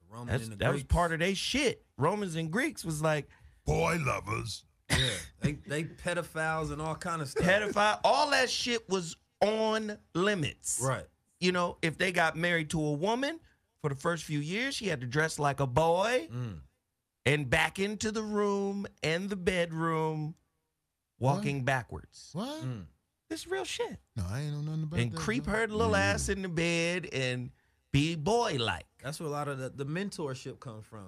The 0.00 0.14
Roman 0.14 0.28
That's, 0.28 0.44
and 0.44 0.52
the 0.52 0.56
that 0.56 0.72
was 0.72 0.84
part 0.84 1.12
of 1.12 1.18
their 1.18 1.34
shit. 1.34 1.84
Romans 1.98 2.36
and 2.36 2.50
Greeks 2.50 2.84
was 2.84 3.02
like, 3.02 3.28
Boy 3.66 3.98
lovers. 4.00 4.64
Yeah, 4.90 4.96
they 5.40 5.52
they 5.66 5.84
pedophiles 5.84 6.72
and 6.72 6.80
all 6.82 6.94
kind 6.94 7.20
of 7.22 7.28
stuff. 7.28 7.44
pedophile, 7.44 7.98
all 8.04 8.30
that 8.30 8.48
shit 8.50 8.88
was 8.88 9.16
on 9.40 9.96
limits. 10.14 10.80
right. 10.82 11.06
you 11.40 11.52
know, 11.52 11.76
if 11.82 11.96
they 11.98 12.12
got 12.12 12.36
married 12.36 12.70
to 12.70 12.80
a 12.84 12.92
woman 12.92 13.38
for 13.82 13.88
the 13.88 13.94
first 13.96 14.24
few 14.24 14.38
years, 14.40 14.74
she 14.74 14.86
had 14.88 15.00
to 15.00 15.06
dress 15.06 15.38
like 15.38 15.60
a 15.60 15.66
boy 15.66 16.28
Mm. 16.32 16.58
and 17.26 17.48
back 17.50 17.78
into 17.78 18.10
the 18.12 18.22
room 18.22 18.86
and 19.02 19.30
the 19.30 19.36
bedroom, 19.36 20.34
walking 21.18 21.64
backwards. 21.64 22.30
What? 22.32 22.64
Mm. 22.64 22.84
This 23.30 23.46
real 23.46 23.64
shit. 23.64 23.96
No, 24.16 24.24
I 24.28 24.40
ain't 24.40 24.52
know 24.52 24.60
nothing 24.60 24.82
about 24.82 25.00
and 25.00 25.12
that. 25.12 25.18
creep 25.18 25.44
bro. 25.44 25.54
her 25.54 25.68
little 25.68 25.94
ass 25.94 26.28
in 26.28 26.42
the 26.42 26.48
bed 26.48 27.08
and 27.12 27.50
be 27.92 28.16
boy 28.16 28.56
like. 28.58 28.86
That's 29.02 29.20
where 29.20 29.28
a 29.28 29.32
lot 29.32 29.46
of 29.46 29.58
the, 29.58 29.70
the 29.70 29.86
mentorship 29.86 30.58
comes 30.58 30.84
from. 30.84 31.06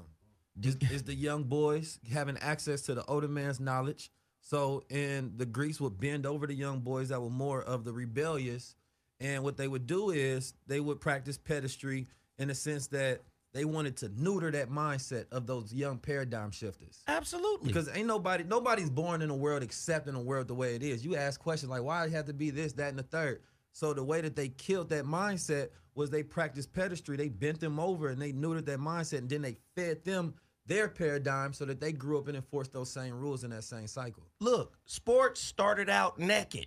Is, 0.63 0.77
is 0.93 1.03
the 1.03 1.15
young 1.15 1.43
boys 1.43 1.99
having 2.13 2.39
access 2.39 2.83
to 2.83 2.95
the 2.95 3.05
older 3.07 3.27
man's 3.29 3.59
knowledge. 3.59 4.11
So, 4.41 4.85
and 4.89 5.37
the 5.37 5.47
Greeks 5.47 5.81
would 5.81 5.99
bend 5.99 6.25
over 6.25 6.47
the 6.47 6.55
young 6.55 6.81
boys 6.81 7.09
that 7.09 7.21
were 7.21 7.31
more 7.31 7.61
of 7.61 7.85
the 7.85 7.93
rebellious. 7.93 8.77
And 9.19 9.43
what 9.43 9.57
they 9.57 9.67
would 9.67 9.87
do 9.89 10.11
is 10.11 10.55
they 10.69 10.81
would 10.81 11.01
practice 11.01 11.39
pederasty 11.39 12.07
in 12.39 12.49
the 12.49 12.55
sense 12.55 12.87
that 12.89 13.23
they 13.53 13.65
wanted 13.65 13.97
to 13.99 14.11
neuter 14.17 14.51
that 14.51 14.71
mindset 14.71 15.27
of 15.31 15.47
those 15.47 15.73
young 15.73 15.99
paradigm 15.99 16.51
shifters. 16.51 17.03
Absolutely. 17.07 17.67
Because 17.67 17.89
ain't 17.95 18.07
nobody, 18.07 18.45
nobody's 18.45 18.91
born 18.91 19.21
in 19.21 19.31
a 19.31 19.37
world 19.37 19.63
accepting 19.63 20.15
a 20.15 20.21
world 20.21 20.49
the 20.49 20.55
way 20.55 20.75
it 20.75 20.83
is. 20.83 21.05
You 21.05 21.17
ask 21.17 21.41
questions 21.41 21.71
like, 21.71 21.83
why 21.83 22.05
it 22.05 22.13
have 22.13 22.27
to 22.27 22.33
be 22.33 22.51
this, 22.51 22.73
that, 22.75 22.89
and 22.89 22.99
the 22.99 23.03
third. 23.03 23.43
So 23.73 23.93
the 23.93 24.05
way 24.05 24.21
that 24.21 24.37
they 24.37 24.49
killed 24.49 24.91
that 24.91 25.05
mindset 25.05 25.69
was 25.95 26.11
they 26.11 26.23
practiced 26.23 26.73
pederasty. 26.73 27.17
They 27.17 27.29
bent 27.29 27.61
them 27.61 27.79
over 27.79 28.09
and 28.09 28.21
they 28.21 28.33
neutered 28.33 28.67
that 28.67 28.79
mindset, 28.79 29.19
and 29.19 29.29
then 29.29 29.43
they 29.43 29.57
fed 29.77 30.05
them 30.05 30.35
their 30.67 30.89
paradigm 30.89 31.53
so 31.53 31.65
that 31.65 31.81
they 31.81 31.93
grew 31.93 32.19
up 32.19 32.29
and 32.29 32.37
enforced 32.37 32.73
those 32.73 32.91
same 32.91 33.15
rules 33.15 33.45
in 33.45 33.51
that 33.51 33.65
same 33.65 33.87
cycle. 33.87 34.23
Look, 34.41 34.79
sports 34.87 35.41
started 35.41 35.91
out 35.91 36.19
naked. 36.19 36.67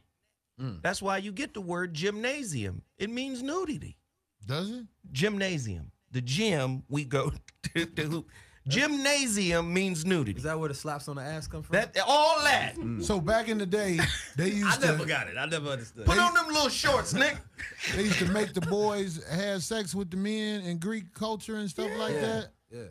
Mm. 0.62 0.82
That's 0.82 1.02
why 1.02 1.18
you 1.18 1.32
get 1.32 1.54
the 1.54 1.62
word 1.62 1.94
gymnasium. 1.94 2.82
It 2.98 3.10
means 3.10 3.42
nudity. 3.42 3.98
Does 4.46 4.70
it? 4.72 4.86
Gymnasium. 5.12 5.92
The 6.12 6.22
gym 6.22 6.84
we 6.90 7.04
go 7.06 7.32
to. 7.76 7.86
to 7.86 8.04
hoop. 8.04 8.30
Gymnasium 8.68 9.72
means 9.72 10.06
nudity. 10.06 10.38
Is 10.38 10.44
that 10.44 10.60
where 10.60 10.70
the 10.70 10.74
slaps 10.74 11.08
on 11.08 11.18
the 11.18 11.22
ass 11.22 11.48
come 11.48 11.62
from? 11.62 11.74
That 11.74 11.96
all 12.08 12.42
that. 12.44 12.76
Mm. 12.76 13.04
So 13.04 13.20
back 13.20 13.48
in 13.48 13.60
the 13.60 13.66
day, 13.66 14.00
they 14.38 14.48
used. 14.50 14.66
I 14.66 14.70
used 14.70 14.82
never 14.82 14.98
to 15.00 15.06
got 15.06 15.28
it. 15.28 15.38
I 15.38 15.46
never 15.46 15.70
understood. 15.70 16.06
Put 16.06 16.18
on 16.18 16.34
them 16.34 16.48
little 16.48 16.70
shorts, 16.70 17.14
Nick. 17.14 17.38
they 17.96 18.04
used 18.04 18.18
to 18.20 18.32
make 18.32 18.54
the 18.54 18.62
boys 18.62 19.24
have 19.30 19.62
sex 19.64 19.94
with 19.94 20.10
the 20.10 20.18
men 20.18 20.62
in 20.62 20.80
Greek 20.80 21.14
culture 21.14 21.58
and 21.58 21.70
stuff 21.70 21.92
like 21.98 22.16
yeah, 22.16 22.22
that. 22.22 22.48
yeah. 22.72 22.82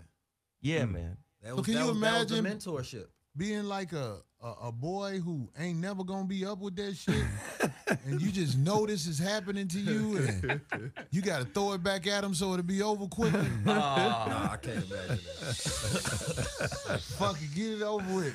Yeah, 0.62 0.82
mm. 0.82 0.92
man. 0.92 1.16
That 1.42 1.56
was, 1.56 1.64
can 1.64 1.74
that 1.74 1.80
you 1.80 1.86
was, 1.88 2.00
that 2.00 2.18
was 2.20 2.28
the 2.28 2.36
imagine- 2.38 2.58
mentorship? 2.58 3.04
Being 3.36 3.64
like 3.64 3.92
a, 3.92 4.18
a 4.44 4.66
a 4.68 4.72
boy 4.72 5.20
who 5.20 5.48
ain't 5.58 5.78
never 5.78 6.04
gonna 6.04 6.26
be 6.26 6.44
up 6.44 6.58
with 6.58 6.76
that 6.76 6.94
shit, 6.96 7.24
and 8.06 8.20
you 8.20 8.30
just 8.30 8.58
know 8.58 8.84
this 8.86 9.06
is 9.06 9.18
happening 9.18 9.66
to 9.68 9.80
you, 9.80 10.18
and 10.18 10.60
you 11.10 11.22
got 11.22 11.38
to 11.40 11.44
throw 11.46 11.72
it 11.72 11.82
back 11.82 12.06
at 12.06 12.22
him 12.22 12.34
so 12.34 12.52
it'll 12.52 12.62
be 12.62 12.82
over 12.82 13.06
quickly. 13.06 13.40
no, 13.64 13.72
I 13.72 14.58
can't 14.60 14.84
imagine 14.90 15.18
that. 15.40 15.54
Fuck 17.18 17.38
it, 17.40 17.54
get 17.54 17.72
it 17.72 17.82
over 17.82 18.14
with. 18.14 18.34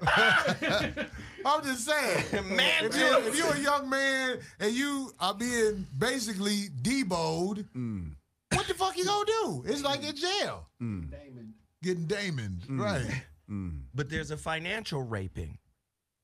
I'm 1.46 1.64
just 1.64 1.86
saying. 1.86 2.56
Man, 2.56 2.84
if, 2.84 2.96
you're, 2.96 3.20
if 3.28 3.36
you're 3.36 3.54
a 3.54 3.60
young 3.60 3.88
man 3.88 4.38
and 4.58 4.72
you 4.72 5.12
are 5.20 5.34
being 5.34 5.86
basically 5.96 6.70
deboed, 6.82 7.64
mm. 7.76 8.12
What 8.54 8.66
the 8.66 8.74
fuck 8.74 8.96
you 8.96 9.04
gonna 9.04 9.24
do? 9.26 9.64
It's 9.66 9.82
like 9.82 10.02
in 10.04 10.16
jail. 10.16 10.68
Mm. 10.82 11.10
Getting 11.82 12.06
Damon, 12.06 12.62
mm. 12.68 12.80
right? 12.80 13.22
Mm. 13.50 13.82
But 13.94 14.08
there's 14.08 14.30
a 14.30 14.36
financial 14.36 15.02
raping. 15.02 15.58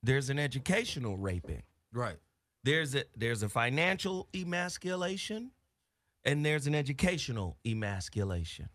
There's 0.02 0.30
an 0.30 0.38
educational 0.38 1.16
raping. 1.16 1.62
Right. 1.92 2.16
There's 2.64 2.94
a 2.94 3.04
there's 3.16 3.42
a 3.42 3.48
financial 3.48 4.28
emasculation 4.34 5.50
and 6.24 6.44
there's 6.44 6.66
an 6.66 6.74
educational 6.74 7.56
emasculation. 7.66 8.68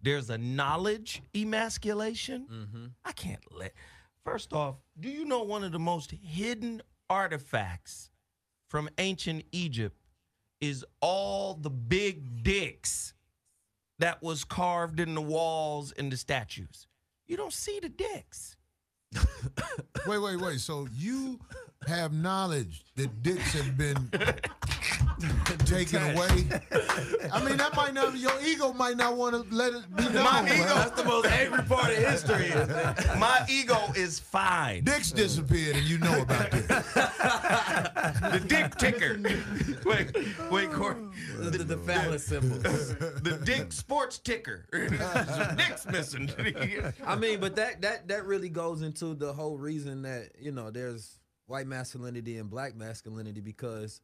There's 0.00 0.30
a 0.30 0.38
knowledge 0.38 1.22
emasculation. 1.36 2.46
Mm-hmm. 2.50 2.86
I 3.04 3.12
can't 3.12 3.42
let 3.52 3.72
First 4.24 4.52
off, 4.52 4.76
do 5.00 5.08
you 5.08 5.24
know 5.24 5.42
one 5.42 5.64
of 5.64 5.72
the 5.72 5.80
most 5.80 6.12
hidden 6.12 6.80
artifacts 7.10 8.10
from 8.68 8.88
ancient 8.98 9.44
Egypt 9.50 9.96
is 10.62 10.84
all 11.00 11.54
the 11.54 11.68
big 11.68 12.42
dicks 12.44 13.12
that 13.98 14.22
was 14.22 14.44
carved 14.44 15.00
in 15.00 15.14
the 15.14 15.20
walls 15.20 15.92
and 15.92 16.10
the 16.10 16.16
statues? 16.16 16.86
You 17.26 17.36
don't 17.36 17.52
see 17.52 17.80
the 17.80 17.90
dicks. 17.90 18.56
Wait, 20.06 20.18
wait, 20.18 20.40
wait. 20.40 20.60
So 20.60 20.86
you 20.94 21.38
have 21.86 22.12
knowledge 22.12 22.84
that 22.96 23.22
dicks 23.22 23.52
have 23.52 23.76
been 23.76 24.08
taken 25.64 26.02
away. 26.02 26.46
I 27.32 27.44
mean, 27.44 27.56
that 27.56 27.74
might 27.76 27.94
not. 27.94 28.16
Your 28.16 28.32
ego 28.44 28.72
might 28.72 28.96
not 28.96 29.16
want 29.16 29.34
to 29.34 29.54
let 29.54 29.72
it 29.72 29.96
be 29.96 30.04
known. 30.10 30.24
My 30.24 30.44
ego- 30.44 30.64
bro. 30.64 30.74
That's 30.74 30.90
the 31.02 31.04
most 31.04 31.26
angry 31.26 31.62
part 31.62 31.90
of 31.92 31.96
history. 31.98 32.46
Is 32.46 33.18
My 33.18 33.44
ego 33.48 33.78
is 33.96 34.18
fine. 34.18 34.84
Dicks 34.84 35.10
disappeared, 35.12 35.76
and 35.76 35.84
you 35.86 35.98
know 35.98 36.22
about 36.22 36.50
this. 36.50 36.66
the 36.66 38.42
dick 38.46 38.74
ticker. 38.76 39.20
wait, 39.84 40.50
wait, 40.50 40.72
Corey. 40.72 40.96
the, 41.38 41.50
the, 41.50 41.64
the 41.64 41.76
phallus 41.78 42.26
symbols. 42.26 42.62
The 42.96 43.40
dick 43.44 43.72
sports 43.72 44.18
ticker. 44.18 44.66
Dicks 45.56 45.86
missing. 45.86 46.30
I 47.06 47.16
mean, 47.16 47.40
but 47.40 47.56
that 47.56 47.82
that 47.82 48.08
that 48.08 48.24
really 48.26 48.48
goes 48.48 48.82
into 48.82 49.14
the 49.14 49.32
whole 49.32 49.58
reason 49.58 50.02
that 50.02 50.30
you 50.38 50.52
know 50.52 50.70
there's 50.70 51.18
white 51.46 51.66
masculinity 51.66 52.38
and 52.38 52.48
black 52.48 52.74
masculinity 52.76 53.40
because 53.40 54.00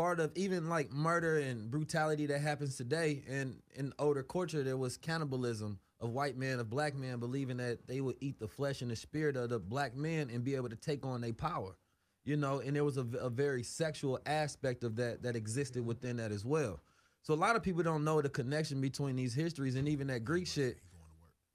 part 0.00 0.18
of 0.20 0.32
even 0.34 0.68
like 0.68 0.90
murder 0.92 1.38
and 1.38 1.70
brutality 1.70 2.26
that 2.26 2.40
happens 2.40 2.76
today 2.76 3.22
and 3.28 3.60
in 3.74 3.92
older 3.98 4.22
culture 4.22 4.62
there 4.62 4.76
was 4.76 4.96
cannibalism 4.96 5.78
of 6.00 6.10
white 6.10 6.38
men 6.38 6.58
of 6.58 6.70
black 6.70 6.94
men 6.94 7.18
believing 7.18 7.58
that 7.58 7.86
they 7.86 8.00
would 8.00 8.16
eat 8.20 8.38
the 8.38 8.48
flesh 8.48 8.80
and 8.80 8.90
the 8.90 8.96
spirit 8.96 9.36
of 9.36 9.50
the 9.50 9.58
black 9.58 9.94
men 9.94 10.30
and 10.30 10.42
be 10.42 10.54
able 10.54 10.70
to 10.70 10.76
take 10.76 11.04
on 11.04 11.20
their 11.20 11.34
power 11.34 11.76
you 12.24 12.36
know? 12.36 12.60
And 12.60 12.76
there 12.76 12.84
was 12.84 12.96
a 12.96 13.02
very 13.02 13.62
sexual 13.62 14.20
aspect 14.26 14.84
of 14.84 14.96
that 14.96 15.22
that 15.22 15.36
existed 15.36 15.84
within 15.84 16.16
that 16.18 16.32
as 16.32 16.44
well. 16.44 16.80
So 17.22 17.34
a 17.34 17.36
lot 17.36 17.56
of 17.56 17.62
people 17.62 17.82
don't 17.82 18.04
know 18.04 18.22
the 18.22 18.28
connection 18.28 18.80
between 18.80 19.16
these 19.16 19.34
histories 19.34 19.74
and 19.74 19.88
even 19.88 20.06
that 20.08 20.24
greek 20.24 20.46
shit. 20.46 20.78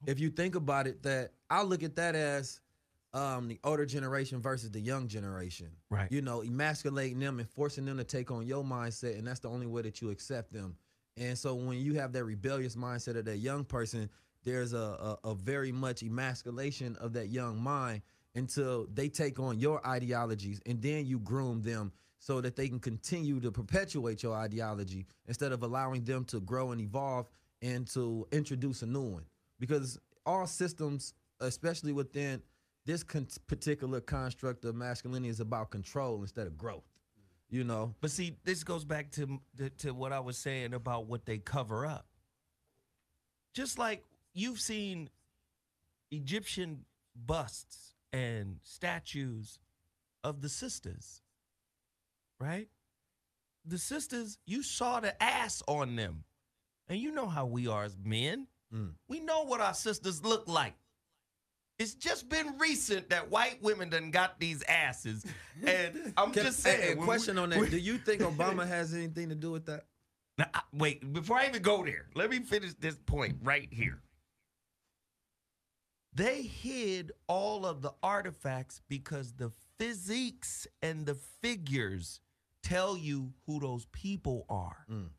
If 0.06 0.20
you 0.20 0.30
think 0.30 0.56
about 0.56 0.88
it, 0.88 1.02
that 1.04 1.32
I 1.50 1.64
look 1.64 1.82
at 1.82 1.96
that 1.96 2.16
as 2.16 2.60
um, 3.16 3.48
the 3.48 3.58
older 3.64 3.86
generation 3.86 4.42
versus 4.42 4.70
the 4.70 4.80
young 4.80 5.08
generation. 5.08 5.72
Right. 5.90 6.12
You 6.12 6.22
know, 6.22 6.44
emasculating 6.44 7.20
them 7.20 7.40
and 7.40 7.50
forcing 7.50 7.86
them 7.86 7.98
to 7.98 8.04
take 8.04 8.30
on 8.30 8.46
your 8.46 8.64
mindset, 8.64 9.18
and 9.18 9.26
that's 9.26 9.40
the 9.40 9.50
only 9.50 9.68
way 9.68 9.82
that 9.84 10.02
you 10.02 10.10
accept 10.10 10.52
them. 10.52 10.76
And 11.18 11.38
so 11.38 11.56
when 11.56 11.80
you 11.80 11.94
have 11.94 12.12
that 12.12 12.26
rebellious 12.26 12.76
mindset 12.76 13.16
of 13.16 13.24
that 13.26 13.38
young 13.38 13.64
person, 13.64 14.10
there's 14.44 14.74
a, 14.74 15.18
a, 15.24 15.30
a 15.30 15.34
very 15.34 15.72
much 15.72 16.04
emasculation 16.04 16.98
of 16.98 17.14
that 17.14 17.30
young 17.30 17.58
mind 17.58 18.02
until 18.36 18.86
they 18.94 19.08
take 19.08 19.40
on 19.40 19.60
your 19.60 19.86
ideologies, 19.88 20.60
and 20.66 20.82
then 20.82 21.06
you 21.06 21.20
groom 21.20 21.62
them 21.62 21.94
so 22.20 22.42
that 22.42 22.58
they 22.58 22.68
can 22.68 22.80
continue 22.80 23.40
to 23.40 23.50
perpetuate 23.50 24.24
your 24.24 24.36
ideology 24.36 25.06
instead 25.28 25.54
of 25.54 25.64
allowing 25.64 26.04
them 26.04 26.26
to 26.26 26.42
grow 26.42 26.72
and 26.72 26.82
evolve 26.82 27.30
and 27.62 27.88
to 27.88 28.28
introduce 28.34 28.82
a 28.82 28.86
new 28.86 29.04
one 29.04 29.26
because 29.60 30.00
all 30.26 30.46
systems, 30.46 31.14
especially 31.40 31.94
within 31.94 32.42
this 32.86 33.04
con- 33.04 33.28
particular 33.48 34.02
construct 34.02 34.66
of 34.66 34.76
masculinity, 34.76 35.30
is 35.30 35.40
about 35.40 35.72
control 35.72 36.22
instead 36.22 36.48
of 36.48 36.58
growth. 36.58 36.84
You 37.50 37.64
know, 37.64 37.94
But 38.02 38.12
see, 38.12 38.38
this 38.44 38.64
goes 38.64 38.84
back 38.84 39.12
to, 39.12 39.40
to 39.78 39.94
what 39.94 40.12
I 40.12 40.20
was 40.20 40.38
saying 40.38 40.74
about 40.74 41.06
what 41.06 41.26
they 41.26 41.38
cover 41.38 41.86
up. 41.86 42.08
Just 43.54 43.78
like 43.78 44.04
you've 44.34 44.60
seen 44.60 45.10
Egyptian 46.12 46.86
busts 47.16 47.94
and 48.12 48.58
statues 48.64 49.60
of 50.24 50.42
the 50.42 50.50
sisters, 50.50 51.22
right? 52.40 52.68
The 53.64 53.78
sisters, 53.78 54.38
you 54.46 54.64
saw 54.64 55.00
the 55.00 55.22
ass 55.22 55.62
on 55.68 55.96
them. 55.96 56.24
And 56.88 57.00
you 57.00 57.12
know 57.12 57.28
how 57.28 57.46
we 57.46 57.68
are 57.68 57.84
as 57.84 57.98
men. 58.04 58.48
Mm. 58.74 58.94
We 59.08 59.20
know 59.20 59.44
what 59.44 59.62
our 59.62 59.74
sisters 59.74 60.24
look 60.24 60.48
like. 60.48 60.74
It's 61.78 61.94
just 61.94 62.30
been 62.30 62.58
recent 62.58 63.10
that 63.10 63.30
white 63.30 63.62
women 63.62 63.90
done 63.90 64.10
got 64.12 64.40
these 64.40 64.64
asses. 64.64 65.26
And 65.66 66.14
I'm 66.18 66.32
Can- 66.32 66.44
just 66.44 66.60
saying. 66.60 66.98
question 67.04 67.36
we- 67.36 67.42
on 67.42 67.50
that: 67.50 67.60
we- 67.60 67.70
Do 67.70 67.78
you 67.78 67.98
think 67.98 68.22
Obama 68.34 68.68
has 68.68 68.94
anything 68.94 69.30
to 69.30 69.36
do 69.36 69.52
with 69.52 69.66
that? 69.68 69.86
now, 70.38 70.48
I- 70.54 70.62
wait, 70.74 71.12
before 71.14 71.38
I 71.38 71.48
even 71.48 71.62
go 71.62 71.84
there, 71.86 72.08
let 72.16 72.30
me 72.30 72.40
finish 72.40 72.74
this 72.80 72.98
point 73.06 73.38
right 73.44 73.68
here. 73.72 74.02
They 76.14 76.44
hid 76.44 77.12
all 77.28 77.66
of 77.66 77.82
the 77.82 77.94
artifacts 78.02 78.82
because 78.88 79.34
the 79.34 79.52
physiques 79.78 80.66
and 80.82 81.06
the 81.06 81.16
figures 81.42 82.22
tell 82.64 82.96
you 82.98 83.34
who 83.46 83.60
those 83.60 83.86
people 83.88 84.46
are. 84.50 84.86
Mm. 84.90 85.10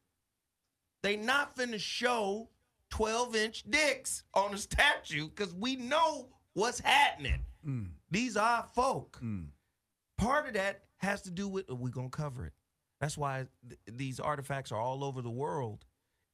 They 1.03 1.17
not 1.17 1.55
finna 1.55 1.79
show 1.79 2.49
12 2.91 3.37
inch 3.37 3.65
dicks 3.69 4.23
on 4.33 4.55
a 4.55 4.59
statue 4.59 5.29
because 5.29 5.55
we 5.55 5.77
know 5.77 6.29
what's 6.57 6.81
happening. 6.81 7.45
Mm. 7.67 7.89
These 8.11 8.37
are 8.37 8.67
folk. 8.75 9.21
Mm. 9.23 9.49
Part 10.19 10.49
of 10.49 10.55
that 10.55 10.83
has 10.99 11.23
to 11.23 11.31
do 11.31 11.49
with 11.49 11.67
oh, 11.69 11.75
we're 11.75 11.91
gonna 11.91 12.09
cover 12.09 12.47
it. 12.47 12.53
That's 13.01 13.19
why 13.19 13.47
th- 13.69 13.81
these 13.87 14.19
artifacts 14.19 14.73
are 14.73 14.81
all 14.81 15.05
over 15.05 15.21
the 15.21 15.31
world 15.31 15.85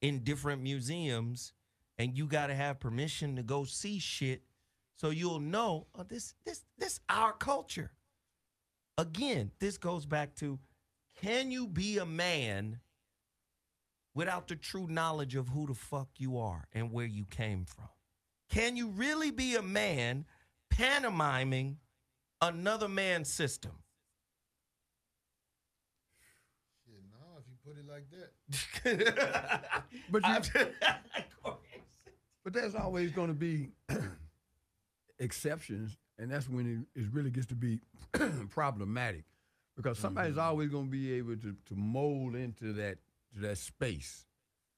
in 0.01 0.23
different 0.23 0.61
museums, 0.61 1.53
and 1.97 2.17
you 2.17 2.25
got 2.25 2.47
to 2.47 2.55
have 2.55 2.79
permission 2.79 3.35
to 3.35 3.43
go 3.43 3.65
see 3.65 3.99
shit, 3.99 4.43
so 4.97 5.09
you'll 5.09 5.41
know 5.41 5.87
oh, 5.95 6.03
this 6.03 6.33
this 6.45 6.63
this 6.77 6.99
our 7.09 7.33
culture. 7.33 7.91
Again, 8.97 9.51
this 9.59 9.77
goes 9.77 10.05
back 10.05 10.35
to 10.35 10.59
can 11.21 11.51
you 11.51 11.67
be 11.67 11.97
a 11.97 12.05
man 12.05 12.79
without 14.15 14.47
the 14.47 14.55
true 14.55 14.87
knowledge 14.87 15.35
of 15.35 15.49
who 15.49 15.67
the 15.67 15.73
fuck 15.73 16.07
you 16.17 16.37
are 16.37 16.67
and 16.71 16.91
where 16.91 17.05
you 17.05 17.25
came 17.25 17.65
from? 17.65 17.89
Can 18.53 18.77
you 18.77 18.89
really 18.89 19.31
be 19.31 19.55
a 19.55 19.63
man 19.63 20.25
pantomiming 20.69 21.77
another 22.39 22.87
man's 22.87 23.33
system? 23.33 23.71
Shit, 26.85 27.01
no, 27.09 27.39
if 27.39 27.45
you 27.49 27.55
put 27.65 27.79
it 27.79 27.87
like 27.89 28.05
that. 28.11 29.63
But 30.11 30.23
you, 30.27 30.67
but 32.43 32.53
there's 32.53 32.75
always 32.75 33.11
going 33.11 33.29
to 33.29 33.33
be 33.33 33.69
exceptions, 35.19 35.97
and 36.19 36.31
that's 36.31 36.47
when 36.47 36.85
it, 36.95 36.99
it 36.99 37.07
really 37.11 37.31
gets 37.31 37.47
to 37.47 37.55
be 37.55 37.79
problematic, 38.51 39.23
because 39.75 39.97
somebody's 39.97 40.33
mm-hmm. 40.33 40.41
always 40.41 40.69
going 40.69 40.85
to 40.85 40.91
be 40.91 41.13
able 41.13 41.37
to, 41.37 41.55
to 41.65 41.75
mold 41.75 42.35
into 42.35 42.73
that 42.73 42.99
to 43.33 43.39
that 43.39 43.57
space 43.57 44.27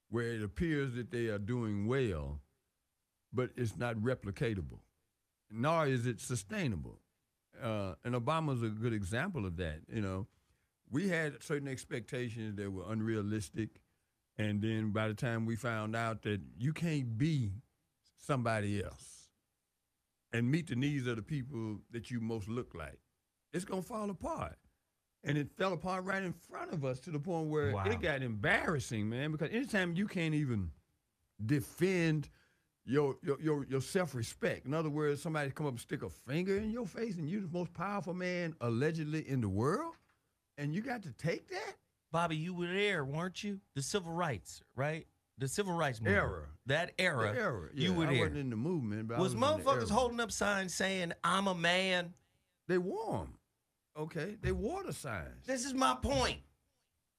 where 0.10 0.28
it 0.28 0.44
appears 0.44 0.94
that 0.94 1.12
they 1.12 1.26
are 1.26 1.40
doing 1.40 1.88
well, 1.88 2.40
but 3.36 3.50
it's 3.56 3.78
not 3.78 3.96
replicatable, 3.98 4.80
nor 5.52 5.86
is 5.88 6.08
it 6.08 6.20
sustainable. 6.22 7.00
Uh, 7.62 7.96
and 8.04 8.16
Obama's 8.16 8.64
a 8.64 8.70
good 8.70 8.94
example 8.94 9.46
of 9.46 9.58
that. 9.58 9.80
You 9.92 10.02
know, 10.02 10.28
we 10.90 11.08
had 11.10 11.42
certain 11.44 11.68
expectations 11.68 12.56
that 12.58 12.72
were 12.72 12.84
unrealistic, 12.92 13.70
and 14.38 14.62
then 14.62 14.92
by 14.92 15.08
the 15.08 15.14
time 15.14 15.46
we 15.46 15.56
found 15.56 15.96
out 15.96 16.22
that 16.24 16.42
you 16.58 16.74
can't 16.74 17.18
be 17.18 17.52
somebody 18.18 18.84
else 18.84 19.30
and 20.34 20.50
meet 20.52 20.68
the 20.68 20.76
needs 20.76 21.08
of 21.08 21.16
the 21.16 21.22
people 21.22 21.78
that 21.92 22.12
you 22.12 22.20
most 22.20 22.48
look 22.50 22.74
like, 22.76 23.00
it's 23.54 23.66
gonna 23.66 23.82
fall 23.82 24.10
apart. 24.10 24.58
And 25.24 25.38
it 25.40 25.50
fell 25.58 25.74
apart 25.74 26.04
right 26.04 26.22
in 26.22 26.34
front 26.34 26.72
of 26.72 26.86
us 26.86 27.00
to 27.02 27.10
the 27.10 27.20
point 27.20 27.48
where 27.48 27.72
Wow. 27.74 27.86
it 27.86 28.00
got 28.02 28.22
embarrassing, 28.22 29.10
man. 29.10 29.32
Because 29.32 29.50
anytime 29.50 29.96
you 29.96 30.08
can't 30.08 30.36
even 30.36 30.70
defend 31.44 32.30
your 32.86 33.16
your 33.24 33.40
your, 33.42 33.66
your 33.66 33.82
self 33.82 34.14
respect. 34.16 34.66
In 34.66 34.74
other 34.74 34.90
words, 34.90 35.22
somebody 35.22 35.52
come 35.52 35.66
up 35.66 35.74
and 35.74 35.80
stick 35.80 36.04
a 36.04 36.10
finger 36.10 36.58
in 36.58 36.72
your 36.72 36.86
face, 36.86 37.16
and 37.18 37.30
you're 37.30 37.42
the 37.42 37.48
most 37.58 37.74
powerful 37.74 38.14
man 38.14 38.56
allegedly 38.62 39.28
in 39.28 39.42
the 39.42 39.50
world, 39.50 39.96
and 40.58 40.74
you 40.74 40.82
got 40.82 41.04
to 41.04 41.12
take 41.14 41.50
that. 41.50 41.76
Bobby, 42.12 42.38
you 42.38 42.54
were 42.54 42.68
there, 42.68 43.04
weren't 43.04 43.44
you? 43.44 43.60
The 43.76 43.82
civil 43.82 44.12
rights, 44.12 44.62
right? 44.76 45.06
The 45.38 45.48
civil 45.50 45.74
rights 45.74 46.00
movement. 46.00 46.24
Era. 46.24 46.42
That 46.68 46.92
era. 46.98 47.34
The 47.34 47.40
era. 47.40 47.70
You 47.74 47.92
Yeah, 47.92 47.98
were 47.98 48.06
I 48.08 48.10
there. 48.14 48.20
wasn't 48.22 48.38
in 48.38 48.50
the 48.52 48.56
movement, 48.56 49.08
but 49.10 49.18
I 49.18 49.22
was 49.22 49.36
was 49.36 49.44
motherfuckers 49.44 49.90
holding 49.90 50.20
up 50.22 50.32
signs 50.32 50.74
saying, 50.74 51.12
I'm 51.26 51.48
a 51.48 51.56
man? 51.56 52.14
They 52.70 52.78
wore 52.78 53.22
'em. 53.22 53.34
Okay, 53.98 54.38
they 54.42 54.52
wore 54.54 54.84
the 54.84 54.94
signs. 54.94 55.46
This 55.46 55.66
is 55.66 55.74
my 55.74 55.96
point. 56.02 56.40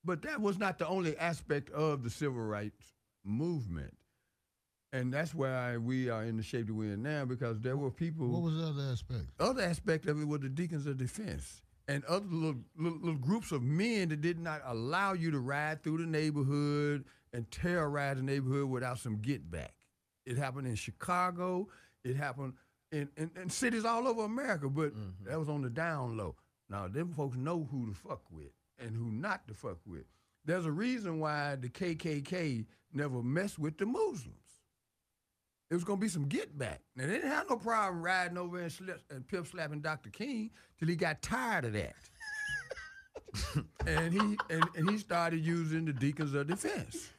But 0.05 0.23
that 0.23 0.41
was 0.41 0.57
not 0.59 0.79
the 0.79 0.87
only 0.87 1.17
aspect 1.19 1.69
of 1.71 2.03
the 2.05 2.11
civil 2.11 2.41
rights 2.41 2.95
movement. 3.25 3.95
And 4.93 5.13
that's 5.13 5.35
why 5.35 5.77
we 5.77 6.09
are 6.09 6.25
in 6.25 6.37
the 6.37 6.43
shape 6.43 6.69
that 6.69 6.75
we're 6.75 6.95
in 6.95 7.03
now 7.03 7.25
because 7.25 7.61
there 7.61 7.77
were 7.77 7.91
people. 7.91 8.29
What 8.29 8.43
was 8.43 8.57
the 8.57 8.69
other 8.69 8.93
aspect? 8.93 9.25
other 9.41 9.63
aspect 9.63 10.07
of 10.07 10.21
it 10.21 10.25
were 10.25 10.39
the 10.39 10.49
deacons 10.49 10.87
of 10.87 10.97
defense 10.97 11.63
and 11.89 12.05
other 12.05 12.27
little, 12.31 12.61
little, 12.77 12.99
little 12.99 13.15
groups 13.19 13.53
of 13.53 13.63
men 13.63 14.09
that 14.09 14.21
did 14.21 14.39
not 14.39 14.61
allow 14.65 15.13
you 15.13 15.31
to 15.31 15.39
ride 15.39 15.83
through 15.83 15.99
the 15.99 16.07
neighborhood 16.07 17.05
and 17.33 17.51
terrorize 17.51 18.17
the 18.17 18.23
neighborhood 18.23 18.69
without 18.69 18.99
some 18.99 19.19
get 19.19 19.51
back. 19.51 19.75
It 20.25 20.37
happened 20.37 20.67
in 20.67 20.75
Chicago. 20.75 21.69
It 22.05 22.17
happened 22.17 22.55
in, 22.93 23.09
in, 23.17 23.31
in 23.41 23.51
cities 23.51 23.85
all 23.85 24.07
over 24.09 24.25
America, 24.25 24.69
but 24.69 24.95
mm-hmm. 24.95 25.29
that 25.29 25.39
was 25.39 25.49
on 25.49 25.63
the 25.63 25.71
down 25.71 26.17
low. 26.17 26.37
Now, 26.69 26.89
them 26.89 27.13
folks 27.13 27.37
know 27.37 27.69
who 27.71 27.87
to 27.87 27.95
fuck 27.95 28.23
with 28.31 28.51
and 28.79 28.97
who 28.97 29.11
not 29.11 29.47
to 29.49 29.55
fuck 29.55 29.79
with. 29.87 30.05
There's 30.45 30.67
a 30.67 30.73
reason 30.73 31.21
why 31.21 31.57
the 31.57 31.69
KKK 31.69 32.67
never 32.93 33.23
messed 33.23 33.59
with 33.59 33.79
the 33.79 33.87
Muslims. 33.87 34.46
It 35.71 35.75
was 35.75 35.85
gonna 35.85 36.01
be 36.01 36.09
some 36.09 36.29
get 36.29 36.57
back. 36.57 36.81
Now 36.95 37.07
they 37.07 37.15
didn't 37.15 37.31
have 37.31 37.51
no 37.51 37.57
problem 37.57 38.03
riding 38.03 38.39
over 38.39 38.61
and, 38.61 38.71
slip, 38.71 39.03
and 39.11 39.27
pimp 39.27 39.49
slapping 39.49 39.81
Dr. 39.81 40.11
King 40.11 40.51
till 40.79 40.89
he 40.89 40.97
got 40.97 41.23
tired 41.23 41.65
of 41.65 41.73
that. 41.73 41.95
and 43.87 44.13
he 44.13 44.37
and, 44.51 44.65
and 44.77 44.91
he 44.91 44.99
started 44.99 45.45
using 45.45 45.85
the 45.85 45.93
deacons 45.93 46.35
of 46.35 46.47
defense 46.47 47.11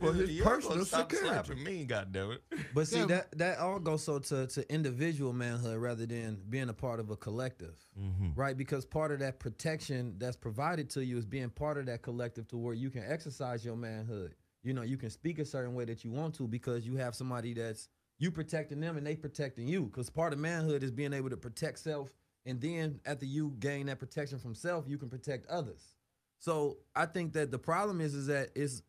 for 0.00 0.12
his 0.12 0.40
personal 0.40 0.84
security. 0.84 1.54
me, 1.54 1.84
goddamn 1.84 2.32
it! 2.32 2.42
But 2.74 2.88
see 2.88 2.98
Yeah. 2.98 3.06
that 3.06 3.38
that 3.38 3.58
all 3.58 3.78
goes 3.78 4.02
so 4.02 4.18
to 4.18 4.46
to 4.46 4.72
individual 4.72 5.32
manhood 5.32 5.78
rather 5.78 6.06
than 6.06 6.42
being 6.48 6.68
a 6.68 6.72
part 6.74 7.00
of 7.00 7.10
a 7.10 7.16
collective, 7.16 7.76
mm-hmm. 7.98 8.30
right? 8.34 8.56
Because 8.56 8.84
part 8.84 9.12
of 9.12 9.20
that 9.20 9.38
protection 9.38 10.14
that's 10.18 10.36
provided 10.36 10.90
to 10.90 11.04
you 11.04 11.18
is 11.18 11.26
being 11.26 11.50
part 11.50 11.78
of 11.78 11.86
that 11.86 12.02
collective 12.02 12.48
to 12.48 12.56
where 12.56 12.74
you 12.74 12.90
can 12.90 13.04
exercise 13.06 13.64
your 13.64 13.76
manhood. 13.76 14.34
You 14.62 14.74
know, 14.74 14.82
you 14.82 14.96
can 14.96 15.10
speak 15.10 15.38
a 15.38 15.44
certain 15.44 15.74
way 15.74 15.84
that 15.86 16.04
you 16.04 16.10
want 16.10 16.34
to 16.36 16.46
because 16.46 16.86
you 16.86 16.96
have 16.96 17.14
somebody 17.14 17.54
that's 17.54 17.88
you 18.18 18.30
protecting 18.30 18.80
them 18.80 18.96
and 18.96 19.06
they 19.06 19.16
protecting 19.16 19.66
you. 19.66 19.84
Because 19.86 20.10
part 20.10 20.32
of 20.32 20.38
manhood 20.38 20.82
is 20.82 20.90
being 20.90 21.12
able 21.12 21.30
to 21.30 21.36
protect 21.36 21.78
self, 21.78 22.12
and 22.46 22.60
then 22.60 23.00
after 23.06 23.24
you 23.24 23.54
gain 23.58 23.86
that 23.86 23.98
protection 23.98 24.38
from 24.38 24.54
self, 24.54 24.84
you 24.86 24.98
can 24.98 25.08
protect 25.08 25.46
others. 25.48 25.94
So 26.38 26.78
I 26.94 27.06
think 27.06 27.32
that 27.34 27.50
the 27.50 27.58
problem 27.58 28.00
is 28.00 28.14
is 28.14 28.26
that 28.26 28.50
is 28.54 28.82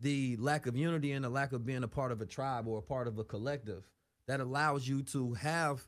the 0.00 0.36
lack 0.38 0.66
of 0.66 0.76
unity 0.76 1.12
and 1.12 1.24
the 1.24 1.28
lack 1.28 1.52
of 1.52 1.64
being 1.64 1.84
a 1.84 1.88
part 1.88 2.12
of 2.12 2.20
a 2.20 2.26
tribe 2.26 2.66
or 2.66 2.78
a 2.78 2.82
part 2.82 3.06
of 3.06 3.18
a 3.18 3.24
collective 3.24 3.88
that 4.26 4.40
allows 4.40 4.86
you 4.88 5.02
to 5.02 5.34
have 5.34 5.86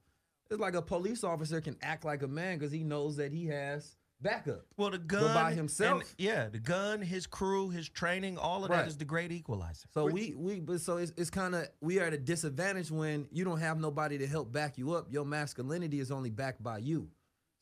it's 0.48 0.60
like 0.60 0.74
a 0.74 0.82
police 0.82 1.24
officer 1.24 1.60
can 1.60 1.76
act 1.82 2.04
like 2.04 2.22
a 2.22 2.28
man 2.28 2.56
because 2.56 2.70
he 2.70 2.84
knows 2.84 3.16
that 3.16 3.32
he 3.32 3.46
has 3.46 3.96
backup. 4.20 4.66
Well, 4.76 4.90
the 4.90 4.98
gun 4.98 5.34
by 5.34 5.48
and- 5.50 5.56
himself? 5.58 6.14
yeah, 6.18 6.48
the 6.48 6.58
gun, 6.58 7.02
his 7.02 7.26
crew, 7.26 7.70
his 7.70 7.88
training, 7.88 8.38
all 8.38 8.64
of 8.64 8.70
Right. 8.70 8.78
that 8.78 8.88
is 8.88 8.96
the 8.96 9.04
great 9.04 9.32
equalizer. 9.32 9.86
So 9.92 10.06
we 10.06 10.34
we 10.36 10.60
but 10.60 10.80
so 10.80 10.96
it's, 10.96 11.12
it's 11.16 11.30
kind 11.30 11.54
of 11.54 11.68
we 11.80 12.00
are 12.00 12.04
at 12.04 12.12
a 12.12 12.18
disadvantage 12.18 12.90
when 12.90 13.28
you 13.30 13.44
don't 13.44 13.60
have 13.60 13.78
nobody 13.78 14.18
to 14.18 14.26
help 14.26 14.52
back 14.52 14.78
you 14.78 14.92
up. 14.92 15.12
Your 15.12 15.24
masculinity 15.24 16.00
is 16.00 16.10
only 16.10 16.30
backed 16.30 16.62
by 16.62 16.78
you. 16.78 17.08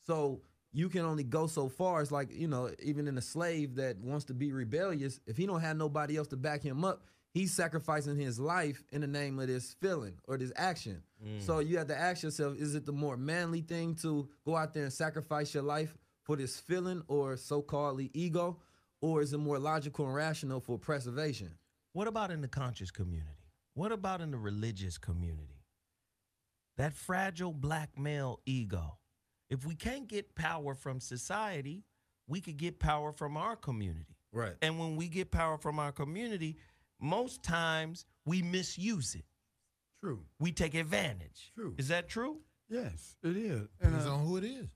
So 0.05 0.41
you 0.71 0.89
can 0.89 1.01
only 1.01 1.23
go 1.23 1.47
so 1.47 1.69
far. 1.69 2.01
It's 2.01 2.11
like, 2.11 2.29
you 2.33 2.47
know, 2.47 2.69
even 2.83 3.07
in 3.07 3.17
a 3.17 3.21
slave 3.21 3.75
that 3.75 3.97
wants 3.99 4.25
to 4.25 4.33
be 4.33 4.51
rebellious, 4.51 5.19
if 5.25 5.37
he 5.37 5.45
don't 5.45 5.61
have 5.61 5.77
nobody 5.77 6.17
else 6.17 6.27
to 6.29 6.37
back 6.37 6.61
him 6.61 6.83
up, 6.83 7.03
he's 7.33 7.53
sacrificing 7.53 8.17
his 8.17 8.39
life 8.39 8.83
in 8.91 8.99
the 9.01 9.07
name 9.07 9.39
of 9.39 9.47
this 9.47 9.73
feeling 9.79 10.15
or 10.27 10.37
this 10.37 10.51
action. 10.57 11.01
Mm. 11.25 11.41
So 11.41 11.59
you 11.59 11.77
have 11.77 11.87
to 11.87 11.97
ask 11.97 12.23
yourself, 12.23 12.57
is 12.57 12.75
it 12.75 12.85
the 12.85 12.91
more 12.91 13.15
manly 13.15 13.61
thing 13.61 13.95
to 13.95 14.27
go 14.45 14.57
out 14.57 14.73
there 14.73 14.83
and 14.83 14.91
sacrifice 14.93 15.53
your 15.53 15.63
life 15.63 15.95
for 16.25 16.35
this 16.35 16.59
feeling 16.59 17.03
or 17.07 17.37
so-called 17.37 18.01
ego? 18.13 18.59
Or 19.01 19.21
is 19.21 19.33
it 19.33 19.37
more 19.37 19.59
logical 19.59 20.05
and 20.05 20.15
rational 20.15 20.59
for 20.59 20.77
preservation? 20.77 21.55
What 21.93 22.07
about 22.07 22.31
in 22.31 22.41
the 22.41 22.47
conscious 22.47 22.91
community? 22.91 23.29
What 23.75 23.91
about 23.91 24.21
in 24.21 24.31
the 24.31 24.37
religious 24.37 24.97
community? 24.97 25.63
That 26.77 26.93
fragile 26.93 27.53
black 27.53 27.97
male 27.97 28.41
ego. 28.45 28.97
If 29.49 29.65
we 29.65 29.75
can't 29.75 30.07
get 30.07 30.35
power 30.35 30.73
from 30.73 30.99
society, 30.99 31.83
we 32.27 32.41
could 32.41 32.57
get 32.57 32.79
power 32.79 33.11
from 33.11 33.37
our 33.37 33.55
community. 33.55 34.17
Right. 34.31 34.55
And 34.61 34.79
when 34.79 34.95
we 34.95 35.07
get 35.07 35.31
power 35.31 35.57
from 35.57 35.79
our 35.79 35.91
community, 35.91 36.57
most 36.99 37.43
times 37.43 38.05
we 38.25 38.41
misuse 38.41 39.15
it. 39.15 39.25
True. 40.03 40.25
We 40.39 40.51
take 40.51 40.73
advantage. 40.73 41.51
True. 41.55 41.75
Is 41.77 41.89
that 41.89 42.09
true? 42.09 42.39
Yes, 42.69 43.15
it 43.23 43.37
is. 43.37 43.67
And 43.79 43.91
Depends 43.91 44.05
uh, 44.05 44.13
on 44.15 44.25
who 44.25 44.37
it 44.37 44.43
is. 44.43 44.67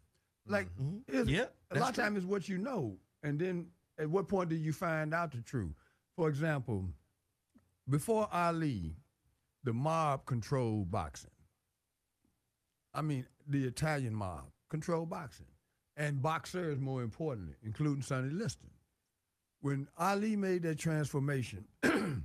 Like, 0.49 0.67
Mhm. 0.77 1.03
it's- 1.07 1.27
Yeah, 1.27 1.47
a 1.71 1.79
lot 1.79 1.89
of 1.89 1.95
true. 1.95 2.03
times 2.03 2.17
it's 2.17 2.25
what 2.25 2.49
you 2.49 2.57
know, 2.57 2.99
and 3.23 3.39
then 3.39 3.71
at 3.97 4.09
what 4.09 4.27
point 4.27 4.49
do 4.49 4.55
you 4.55 4.73
find 4.73 5.13
out 5.13 5.31
the 5.31 5.41
truth? 5.41 5.73
For 6.15 6.27
example, 6.29 6.93
before 7.87 8.27
Ali, 8.33 8.95
the 9.63 9.73
mob 9.73 10.25
controlled 10.25 10.89
boxing. 10.91 11.31
I 12.93 13.01
mean, 13.01 13.27
the 13.47 13.65
Italian 13.65 14.13
mob 14.15 14.51
controlled 14.69 15.09
boxing, 15.09 15.47
and 15.95 16.21
boxers, 16.21 16.79
more 16.79 17.03
importantly, 17.03 17.55
including 17.61 18.01
Sonny 18.01 18.29
Liston. 18.29 18.71
When 19.61 19.87
Ali 19.97 20.35
made 20.35 20.63
that 20.63 20.79
transformation 20.79 21.67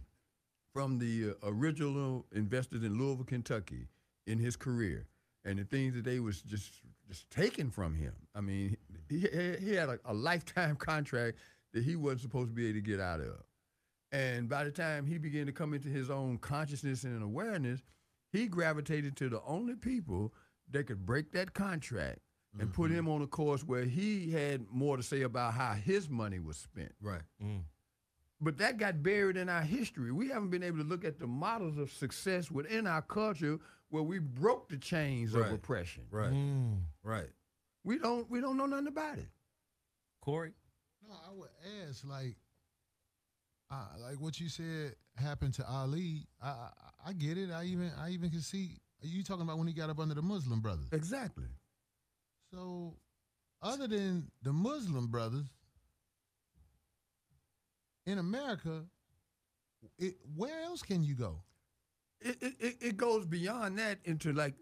from 0.73 0.99
the 0.99 1.31
uh, 1.31 1.35
original 1.43 2.27
investors 2.33 2.83
in 2.85 2.97
Louisville, 2.99 3.25
Kentucky, 3.25 3.89
in 4.27 4.39
his 4.39 4.57
career, 4.57 5.07
and 5.45 5.59
the 5.59 5.65
things 5.65 5.95
that 5.95 6.05
they 6.05 6.21
was 6.21 6.41
just 6.43 6.81
just 7.09 7.29
taken 7.31 7.71
from 7.71 7.95
him. 7.95 8.13
I 8.35 8.41
mean, 8.41 8.77
he 9.09 9.19
he, 9.21 9.57
he 9.61 9.75
had 9.75 9.89
a, 9.89 9.99
a 10.05 10.15
lifetime 10.15 10.77
contract 10.91 11.39
that 11.73 11.85
he 11.85 11.97
wasn't 11.97 12.23
supposed 12.23 12.49
to 12.51 12.55
be 12.55 12.67
able 12.67 12.79
to 12.79 12.81
get 12.83 13.01
out 13.01 13.21
of. 13.21 13.43
And 14.13 14.49
by 14.49 14.63
the 14.65 14.71
time 14.71 15.07
he 15.07 15.19
began 15.19 15.47
to 15.47 15.53
come 15.53 15.75
into 15.75 15.89
his 15.89 16.09
own 16.09 16.39
consciousness 16.39 17.03
and 17.05 17.23
awareness, 17.23 17.83
he 18.33 18.47
gravitated 18.47 19.17
to 19.17 19.29
the 19.29 19.41
only 19.45 19.75
people 19.75 20.33
that 20.71 20.87
could 20.87 21.05
break 21.05 21.33
that 21.33 21.53
contract 21.55 22.21
and 22.61 22.73
put 22.73 22.89
him 22.93 23.09
on 23.09 23.21
a 23.23 23.27
course 23.27 23.65
where 23.65 23.83
he 23.85 24.31
had 24.31 24.65
more 24.71 24.97
to 24.97 25.03
say 25.03 25.23
about 25.23 25.55
how 25.55 25.73
his 25.73 26.09
money 26.09 26.39
was 26.39 26.57
spent. 26.57 26.93
Right. 27.03 27.23
But 28.41 28.59
that 28.59 28.77
got 28.79 29.03
buried 29.03 29.37
in 29.37 29.49
our 29.49 29.63
history. 29.63 30.13
We 30.13 30.29
haven't 30.29 30.51
been 30.51 30.63
able 30.63 30.79
to 30.79 30.85
look 30.85 31.05
at 31.05 31.19
the 31.19 31.27
models 31.27 31.79
of 31.79 31.91
success 31.91 32.51
within 32.53 32.87
our 32.87 33.03
culture 33.03 33.59
where 33.89 34.03
we 34.05 34.19
broke 34.21 34.69
the 34.69 34.77
chains 34.77 35.33
Right. 35.33 35.47
of 35.49 35.53
oppression. 35.53 36.05
Right. 36.11 36.33
Mm. 36.33 36.79
Right. 37.05 37.31
We 37.85 37.99
don't 37.99 38.29
we 38.31 38.41
don't 38.41 38.57
know 38.57 38.67
nothing 38.67 38.89
about 38.89 39.19
it. 39.19 39.29
Corey? 40.23 40.53
No, 41.07 41.15
I 41.15 41.33
would 41.35 41.51
ask 41.87 42.03
like, 42.09 42.37
uh, 43.71 43.87
like 44.01 44.19
what 44.19 44.41
you 44.41 44.49
said 44.49 44.95
happened 45.17 45.53
to 45.55 45.69
Ali. 45.69 46.27
I, 46.43 46.49
I 46.49 46.69
I 47.09 47.13
get 47.13 47.37
it. 47.37 47.51
I 47.51 47.65
even 47.65 47.93
I 48.01 48.11
even 48.11 48.31
can 48.31 48.41
see 48.41 48.79
are 49.03 49.07
you 49.07 49.23
talking 49.23 49.43
about 49.43 49.59
when 49.59 49.67
he 49.67 49.75
got 49.75 49.91
up 49.91 50.01
under 50.01 50.15
the 50.15 50.23
Muslim 50.23 50.61
brothers. 50.61 50.89
Exactly. 50.93 51.45
So, 52.53 52.95
other 53.63 53.87
than 53.87 54.31
the 54.43 54.53
Muslim 54.53 55.09
brothers 55.09 55.47
in 58.07 58.19
America, 58.19 58.85
it, 59.99 60.15
where 60.35 60.63
else 60.63 60.83
can 60.83 61.03
you 61.03 61.15
go? 61.15 61.43
It, 62.21 62.37
it, 62.41 62.55
it, 62.59 62.77
it 62.81 62.97
goes 62.97 63.27
beyond 63.27 63.79
that 63.79 63.99
into 64.05 64.33
like 64.33 64.55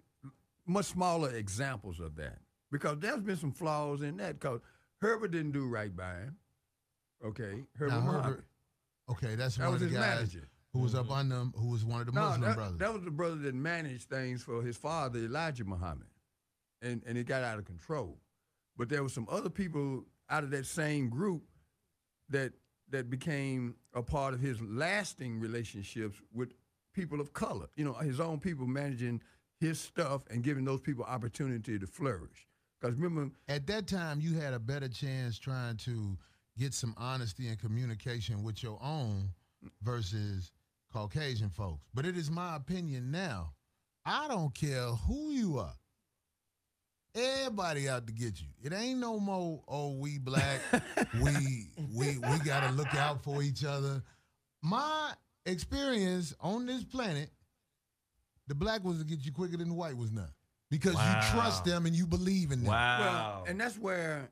much 0.67 0.87
smaller 0.87 1.31
examples 1.35 2.01
of 2.01 2.17
that. 2.17 2.39
Because 2.71 2.99
there's 3.01 3.21
been 3.21 3.37
some 3.37 3.53
flaws 3.53 4.03
in 4.03 4.17
that 4.19 4.41
because 4.41 4.61
Herbert 5.01 5.31
didn't 5.33 5.53
do 5.53 5.67
right 5.67 5.95
by 5.95 6.15
him. 6.15 6.37
Okay. 7.25 7.65
Herbert 7.77 7.95
Now, 7.95 8.01
Herbert, 8.01 8.45
Okay, 9.11 9.35
that's 9.35 9.57
That 9.57 9.65
one 9.65 9.75
was 9.75 9.83
of 9.83 9.91
the 9.91 9.97
his 9.97 10.07
guys 10.07 10.17
manager. 10.17 10.49
who 10.73 10.79
was 10.81 10.95
up 10.95 11.05
mm-hmm. 11.05 11.13
on 11.13 11.29
them, 11.29 11.55
who 11.57 11.69
was 11.69 11.85
one 11.85 12.01
of 12.01 12.07
the 12.07 12.13
No, 12.13 12.21
Muslim 12.23 12.41
that, 12.43 12.55
brothers. 12.57 12.79
that 12.79 12.95
was 12.95 13.03
the 13.03 13.11
brother 13.11 13.37
that 13.37 13.55
managed 13.55 14.09
things 14.09 14.43
for 14.43 14.63
his 14.63 14.77
father, 14.77 15.19
Elijah 15.19 15.65
Muhammad. 15.65 16.09
And 16.81 17.03
and 17.07 17.17
it 17.19 17.27
got 17.27 17.43
out 17.45 17.59
of 17.59 17.65
control. 17.65 18.19
But 18.77 18.89
there 18.89 19.03
were 19.03 19.09
some 19.09 19.27
other 19.31 19.51
people 19.51 20.05
out 20.31 20.45
of 20.45 20.51
that 20.51 20.67
same 20.67 21.09
group 21.11 21.45
that 22.31 22.53
that 22.91 23.11
became 23.11 23.77
a 23.95 24.03
part 24.03 24.35
of 24.35 24.41
his 24.41 24.61
lasting 24.61 25.41
relationships 25.41 26.21
with 26.33 26.53
people 26.93 27.21
of 27.21 27.33
color. 27.33 27.67
You 27.77 27.85
know, 27.85 27.93
his 27.95 28.19
own 28.21 28.39
people 28.41 28.67
managing 28.67 29.23
his 29.63 29.81
stuff 29.81 30.23
and 30.29 30.43
giving 30.43 30.65
those 30.65 30.81
people 30.81 31.05
opportunity 31.05 31.79
to 31.79 31.87
flourish. 31.87 32.49
Because 32.81 32.97
remember, 32.97 33.33
At 33.49 33.67
that 33.69 33.87
time, 33.87 34.21
you 34.21 34.35
had 34.35 34.55
a 34.55 34.59
better 34.59 34.89
chance 34.89 35.39
trying 35.39 35.77
to 35.79 36.19
get 36.59 36.75
some 36.75 36.95
honesty 36.99 37.47
and 37.47 37.59
communication 37.59 38.43
with 38.43 38.61
your 38.63 38.79
own 38.83 39.31
versus 39.83 40.51
Caucasian 40.93 41.49
folks. 41.49 41.87
But 41.95 42.07
it 42.07 42.17
is 42.17 42.29
my 42.29 42.57
opinion 42.57 43.13
now. 43.13 43.53
I 44.05 44.27
don't 44.27 44.53
care 44.53 44.89
who 44.89 45.31
you 45.31 45.59
are. 45.59 45.75
Everybody 47.15 47.89
out 47.89 48.07
to 48.09 48.13
get 48.13 48.41
you. 48.41 48.49
It 48.65 48.73
ain't 48.73 48.99
no 48.99 49.21
more. 49.21 49.63
Oh, 49.69 49.93
we 49.93 50.19
black. 50.19 50.61
we 51.23 51.69
we 51.95 52.19
we 52.19 52.39
gotta 52.45 52.73
look 52.73 52.93
out 52.97 53.23
for 53.23 53.43
each 53.43 53.65
other. 53.65 54.03
My 54.63 55.13
experience 55.47 56.35
on 56.41 56.67
this 56.67 56.83
planet, 56.85 57.31
the 58.53 58.59
black 58.65 58.85
ones 58.85 58.99
to 58.99 59.05
get 59.07 59.25
you 59.25 59.33
quicker 59.33 59.57
than 59.57 59.69
the 59.69 59.75
white 59.75 59.97
ones 59.97 60.13
not, 60.13 60.29
because 60.71 60.95
Wow. 60.95 61.21
you 61.23 61.31
trust 61.33 61.65
them 61.65 61.87
and 61.87 61.97
you 61.97 62.07
believe 62.07 62.53
in 62.53 62.59
them. 62.61 62.69
Wow. 62.69 62.99
Well, 63.01 63.45
and 63.49 63.59
that's 63.59 63.79
where 63.79 64.31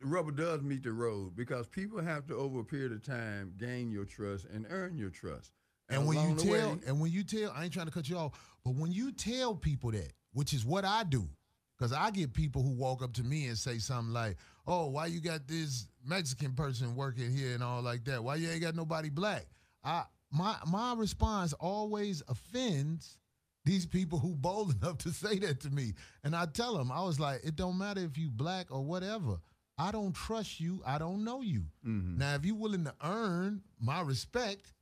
the 0.00 0.06
rubber 0.06 0.30
does 0.30 0.62
meet 0.62 0.84
the 0.84 0.92
road 0.92 1.34
because 1.34 1.66
people 1.66 2.00
have 2.00 2.26
to, 2.28 2.36
over 2.36 2.60
a 2.60 2.64
period 2.64 2.92
of 2.92 3.02
time, 3.02 3.54
gain 3.56 3.90
your 3.90 4.04
trust 4.04 4.44
and 4.44 4.66
earn 4.70 4.96
your 4.96 5.10
trust. 5.10 5.50
And 5.88 6.06
when 6.06 6.18
you 6.28 6.36
tell, 6.36 6.74
way- 6.74 6.80
and 6.86 7.00
when 7.00 7.10
you 7.10 7.24
tell, 7.24 7.50
I 7.56 7.64
ain't 7.64 7.72
trying 7.72 7.86
to 7.86 7.92
cut 7.92 8.08
you 8.08 8.16
off, 8.18 8.32
but 8.64 8.74
when 8.76 8.92
you 8.92 9.10
tell 9.12 9.54
people 9.56 9.90
that, 9.92 10.12
which 10.32 10.52
is 10.52 10.64
what 10.64 10.84
I 10.84 11.02
do, 11.02 11.28
because 11.76 11.92
I 11.92 12.10
get 12.12 12.32
people 12.34 12.62
who 12.62 12.70
walk 12.70 13.02
up 13.02 13.12
to 13.14 13.24
me 13.24 13.46
and 13.48 13.58
say 13.58 13.78
something 13.78 14.12
like, 14.12 14.36
"Oh, 14.66 14.86
why 14.86 15.06
you 15.06 15.20
got 15.20 15.46
this 15.48 15.88
Mexican 16.04 16.52
person 16.54 16.94
working 16.94 17.34
here 17.34 17.52
and 17.54 17.62
all 17.62 17.82
like 17.82 18.04
that? 18.04 18.22
Why 18.22 18.36
you 18.36 18.48
ain't 18.48 18.62
got 18.62 18.74
nobody 18.76 19.08
black?" 19.10 19.46
I 19.84 20.04
my 20.30 20.56
my 20.66 20.94
response 20.94 21.52
always 21.54 22.22
offends 22.28 23.18
these 23.66 23.84
people 23.84 24.18
who 24.18 24.34
bold 24.34 24.74
enough 24.82 24.98
to 24.98 25.10
say 25.10 25.38
that 25.40 25.60
to 25.60 25.70
me, 25.70 25.92
and 26.24 26.34
I 26.34 26.46
tell 26.46 26.78
them, 26.78 26.90
I 26.90 27.02
was 27.02 27.20
like, 27.20 27.40
"It 27.44 27.56
don't 27.56 27.76
matter 27.76 28.00
if 28.00 28.16
you 28.16 28.30
black 28.30 28.68
or 28.70 28.82
whatever." 28.82 29.36
I 29.78 29.92
don't 29.92 30.14
trust 30.14 30.58
you. 30.58 30.80
I 30.86 30.96
don't 30.96 31.22
know 31.22 31.42
you. 31.42 31.64
Mm-hmm. 31.86 32.16
Now, 32.16 32.34
if 32.34 32.46
you're 32.46 32.56
willing 32.56 32.84
to 32.84 32.94
earn 33.04 33.60
my 33.78 34.00
respect, 34.00 34.72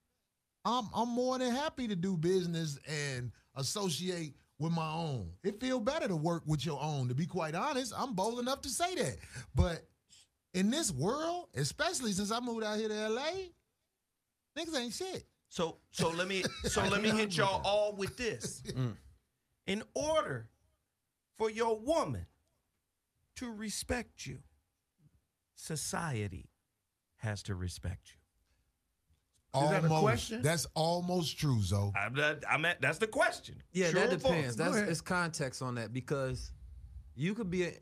I'm 0.64 0.84
I'm 0.94 1.08
more 1.08 1.36
than 1.38 1.50
happy 1.50 1.88
to 1.88 1.96
do 1.96 2.16
business 2.16 2.78
and 2.86 3.32
associate 3.56 4.36
with 4.60 4.72
my 4.72 4.88
own. 4.88 5.30
It 5.42 5.60
feel 5.60 5.80
better 5.80 6.06
to 6.06 6.16
work 6.16 6.42
with 6.46 6.64
your 6.64 6.80
own. 6.80 7.08
To 7.08 7.14
be 7.14 7.26
quite 7.26 7.56
honest, 7.56 7.92
I'm 7.96 8.14
bold 8.14 8.38
enough 8.38 8.62
to 8.62 8.68
say 8.68 8.94
that. 8.94 9.16
But 9.54 9.82
in 10.54 10.70
this 10.70 10.92
world, 10.92 11.48
especially 11.56 12.12
since 12.12 12.30
I 12.30 12.38
moved 12.38 12.64
out 12.64 12.78
here 12.78 12.88
to 12.88 13.08
LA, 13.08 13.30
niggas 14.56 14.78
ain't 14.78 14.94
shit. 14.94 15.24
So 15.54 15.76
so 15.92 16.08
let 16.08 16.26
me 16.26 16.42
so 16.64 16.82
let 16.82 17.00
me 17.00 17.10
hit 17.10 17.36
y'all 17.36 17.62
all 17.64 17.94
with 17.94 18.16
this. 18.16 18.60
Mm. 18.66 18.96
In 19.68 19.84
order 19.94 20.48
for 21.38 21.48
your 21.48 21.78
woman 21.78 22.26
to 23.36 23.52
respect 23.52 24.26
you, 24.26 24.38
society 25.54 26.50
has 27.18 27.44
to 27.44 27.54
respect 27.54 28.08
you. 29.54 29.62
Is 29.62 29.70
that 29.70 29.84
a 29.84 29.88
question? 29.88 30.42
That's 30.42 30.66
almost 30.74 31.38
true, 31.38 31.62
Zo. 31.62 31.92
I'm, 31.96 32.14
not- 32.14 32.42
I'm 32.50 32.64
at, 32.64 32.80
that's 32.80 32.98
the 32.98 33.06
question. 33.06 33.62
Yeah, 33.72 33.92
True 33.92 34.00
that 34.00 34.10
depends. 34.10 34.56
That's 34.56 34.76
it's 34.76 35.00
context 35.00 35.62
on 35.62 35.76
that 35.76 35.92
because 35.92 36.50
you 37.14 37.32
could 37.32 37.48
be, 37.48 37.66
a, 37.66 37.72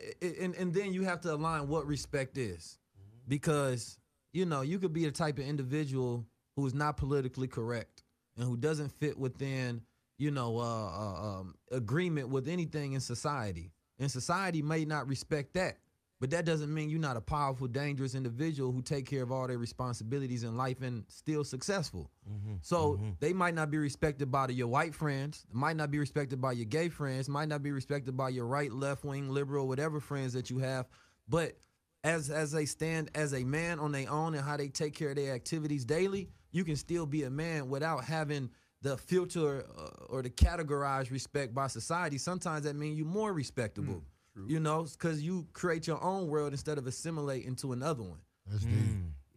and 0.42 0.54
and 0.56 0.74
then 0.74 0.92
you 0.92 1.04
have 1.04 1.22
to 1.22 1.32
align 1.32 1.68
what 1.68 1.86
respect 1.86 2.36
is, 2.36 2.78
because 3.26 3.96
you 4.34 4.44
know 4.44 4.60
you 4.60 4.78
could 4.78 4.92
be 4.92 5.06
a 5.06 5.10
type 5.10 5.38
of 5.38 5.46
individual 5.46 6.26
who 6.56 6.66
is 6.66 6.74
not 6.74 6.96
politically 6.96 7.48
correct 7.48 8.04
and 8.36 8.46
who 8.46 8.56
doesn't 8.56 8.90
fit 8.90 9.18
within 9.18 9.82
you 10.18 10.30
know 10.30 10.58
uh, 10.58 10.62
uh, 10.62 11.40
um, 11.40 11.54
agreement 11.70 12.28
with 12.28 12.48
anything 12.48 12.92
in 12.92 13.00
society, 13.00 13.72
and 13.98 14.10
society 14.10 14.62
may 14.62 14.84
not 14.84 15.08
respect 15.08 15.54
that. 15.54 15.78
But 16.20 16.30
that 16.30 16.44
doesn't 16.44 16.72
mean 16.72 16.88
you're 16.88 17.00
not 17.00 17.16
a 17.16 17.20
powerful, 17.20 17.66
dangerous 17.66 18.14
individual 18.14 18.70
who 18.70 18.80
take 18.80 19.06
care 19.06 19.24
of 19.24 19.32
all 19.32 19.48
their 19.48 19.58
responsibilities 19.58 20.44
in 20.44 20.56
life 20.56 20.80
and 20.80 21.02
still 21.08 21.42
successful. 21.42 22.12
So 22.60 23.00
they 23.18 23.32
might 23.32 23.54
not 23.54 23.72
be 23.72 23.78
respected 23.78 24.30
by 24.30 24.46
your 24.50 24.68
white 24.68 24.94
friends, 24.94 25.44
might 25.50 25.74
not 25.74 25.90
be 25.90 25.98
respected 25.98 26.40
by 26.40 26.52
your 26.52 26.66
gay 26.66 26.90
friends, 26.90 27.28
might 27.28 27.48
not 27.48 27.60
be 27.64 27.72
respected 27.72 28.16
by 28.16 28.28
your 28.28 28.46
right, 28.46 28.70
left 28.72 29.04
wing, 29.04 29.30
liberal, 29.30 29.66
whatever 29.66 29.98
friends 29.98 30.32
that 30.34 30.48
you 30.48 30.58
have. 30.60 30.86
But 31.28 31.56
as 32.04 32.30
as 32.30 32.52
they 32.52 32.66
stand 32.66 33.10
as 33.16 33.34
a 33.34 33.42
man 33.42 33.80
on 33.80 33.90
their 33.90 34.08
own 34.08 34.34
and 34.34 34.44
how 34.44 34.56
they 34.56 34.68
take 34.68 34.94
care 34.94 35.10
of 35.10 35.16
their 35.16 35.34
activities 35.34 35.84
daily, 35.84 36.28
you 36.52 36.64
can 36.64 36.76
still 36.76 37.06
be 37.06 37.24
a 37.24 37.30
man 37.30 37.68
without 37.68 38.04
having 38.04 38.50
the 38.82 38.96
filter 38.96 39.64
uh, 39.78 40.04
or 40.08 40.22
the 40.22 40.30
categorized 40.30 41.10
respect 41.10 41.54
by 41.54 41.66
society. 41.66 42.18
Sometimes 42.18 42.64
that 42.64 42.76
means 42.76 42.98
you're 42.98 43.06
more 43.06 43.32
respectable. 43.32 44.02
you 44.46 44.60
know, 44.60 44.84
because 44.84 45.20
you 45.22 45.46
create 45.52 45.86
your 45.86 46.02
own 46.02 46.26
world 46.26 46.52
instead 46.52 46.78
of 46.78 46.86
assimilate 46.86 47.44
into 47.44 47.72
another 47.72 48.02
one. 48.02 48.18
That's 48.50 48.64
deep. 48.64 48.74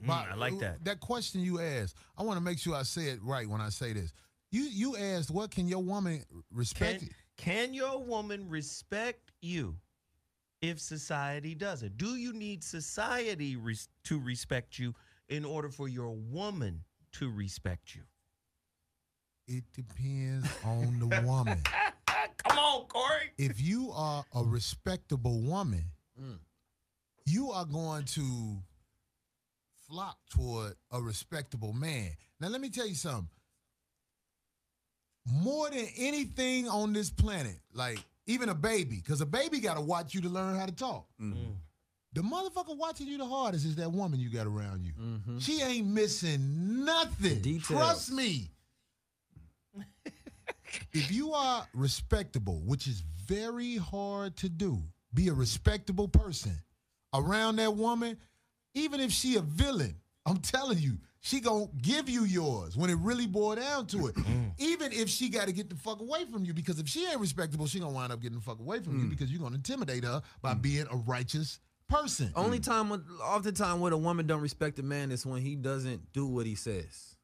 Mm, 0.06 0.10
I 0.10 0.36
like 0.36 0.58
that. 0.60 0.84
That 0.86 1.00
question 1.00 1.42
you 1.42 1.60
asked, 1.60 1.98
I 2.18 2.24
want 2.24 2.38
to 2.38 2.44
make 2.44 2.60
sure 2.60 2.76
I 2.76 2.84
say 2.84 3.10
it 3.10 3.20
right 3.22 3.48
when 3.48 3.60
I 3.62 3.70
say 3.70 3.94
this. 3.94 4.14
You 4.52 4.62
you 4.64 4.96
asked, 4.96 5.32
what 5.32 5.52
can 5.52 5.68
your 5.68 5.84
woman 5.84 6.24
respect? 6.50 7.02
Can, 7.02 7.10
can 7.38 7.74
your 7.74 8.02
woman 8.02 8.48
respect 8.48 9.32
you 9.42 9.76
if 10.62 10.80
society 10.80 11.56
doesn't? 11.56 11.98
Do 11.98 12.16
you 12.16 12.32
need 12.32 12.64
society 12.64 13.58
res- 13.58 13.90
to 14.06 14.20
respect 14.20 14.80
you 14.80 14.94
in 15.28 15.44
order 15.44 15.70
for 15.70 15.88
your 15.90 16.12
woman 16.16 16.84
to 17.20 17.32
respect 17.32 17.96
you? 17.96 18.02
It 19.48 19.64
depends 19.74 20.48
on 20.64 21.00
the 21.00 21.22
woman. 21.22 21.62
Come 22.48 22.58
on, 22.58 22.86
Corey. 22.88 23.32
if 23.38 23.62
you 23.62 23.92
are 23.94 24.24
a 24.34 24.44
respectable 24.44 25.40
woman, 25.42 25.84
mm. 26.20 26.38
you 27.26 27.52
are 27.52 27.66
going 27.66 28.06
to 28.06 28.58
flock 29.88 30.18
toward 30.30 30.74
a 30.92 31.02
respectable 31.02 31.74
man. 31.74 32.12
Now, 32.40 32.48
let 32.48 32.62
me 32.62 32.70
tell 32.70 32.88
you 32.88 32.96
something. 32.96 33.30
More 35.28 35.70
than 35.70 35.88
anything 35.98 36.68
on 36.68 36.94
this 36.94 37.10
planet, 37.10 37.60
like 37.74 38.00
even 38.28 38.50
a 38.50 38.56
baby, 38.56 38.98
because 38.98 39.22
a 39.22 39.26
baby 39.26 39.60
got 39.60 39.76
to 39.76 39.82
watch 39.82 40.14
you 40.14 40.22
to 40.22 40.30
learn 40.30 40.58
how 40.58 40.66
to 40.66 40.72
talk. 40.72 41.08
Mm. 41.22 41.56
The 42.16 42.22
motherfucker 42.22 42.78
watching 42.78 43.08
you 43.08 43.18
the 43.18 43.26
hardest 43.26 43.66
is 43.66 43.76
that 43.76 43.92
woman 43.92 44.22
you 44.22 44.30
got 44.30 44.48
around 44.48 44.86
you. 44.86 44.94
Mm-hmm. 44.94 45.40
She 45.40 45.62
ain't 45.62 45.88
missing 45.88 46.86
nothing. 46.86 47.42
Details. 47.42 47.68
Trust 47.68 48.12
me. 48.14 48.52
if 50.94 51.12
you 51.12 51.34
are 51.34 51.68
respectable, 51.74 52.62
which 52.66 52.88
is 52.88 53.04
very 53.26 53.76
hard 53.76 54.38
to 54.38 54.48
do, 54.48 54.82
be 55.14 55.28
a 55.28 55.34
respectable 55.34 56.08
person 56.08 56.58
around 57.14 57.58
that 57.58 57.76
woman, 57.76 58.16
even 58.76 59.02
if 59.02 59.12
she 59.12 59.36
a 59.36 59.42
villain, 59.42 59.98
I'm 60.26 60.38
telling 60.38 60.80
you, 60.80 60.98
she 61.20 61.42
gonna 61.42 61.68
give 61.82 62.08
you 62.08 62.24
yours 62.24 62.78
when 62.78 62.90
it 62.90 62.98
really 63.00 63.28
boil 63.28 63.56
down 63.56 63.88
to 63.88 64.08
it. 64.08 64.16
Mm-hmm. 64.16 64.44
even 64.58 64.94
if 64.94 65.10
she 65.10 65.28
got 65.28 65.48
to 65.48 65.52
get 65.52 65.70
the 65.70 65.76
fuck 65.76 66.00
away 66.00 66.24
from 66.32 66.46
you, 66.46 66.54
because 66.54 66.80
if 66.80 66.88
she 66.88 67.06
ain't 67.08 67.20
respectable, 67.20 67.68
she 67.68 67.80
gonna 67.80 67.92
wind 67.92 68.14
up 68.14 68.22
getting 68.22 68.38
the 68.38 68.44
fuck 68.44 68.60
away 68.60 68.80
from 68.80 69.00
you 69.00 69.06
mm. 69.06 69.10
because 69.10 69.30
you're 69.32 69.42
gonna 69.42 69.56
intimidate 69.56 70.06
her 70.06 70.22
by 70.42 70.54
mm. 70.54 70.62
being 70.62 70.86
a 70.92 70.96
righteous 70.96 71.60
person. 71.88 72.32
Only 72.36 72.60
time, 72.60 72.92
oftentimes, 73.24 73.80
when 73.80 73.94
a 73.94 73.98
woman 73.98 74.28
don't 74.28 74.42
respect 74.42 74.80
a 74.80 74.84
man 74.84 75.12
is 75.12 75.26
when 75.26 75.42
he 75.42 75.56
doesn't 75.56 76.12
do 76.14 76.26
what 76.28 76.46
he 76.46 76.56
says. 76.56 77.16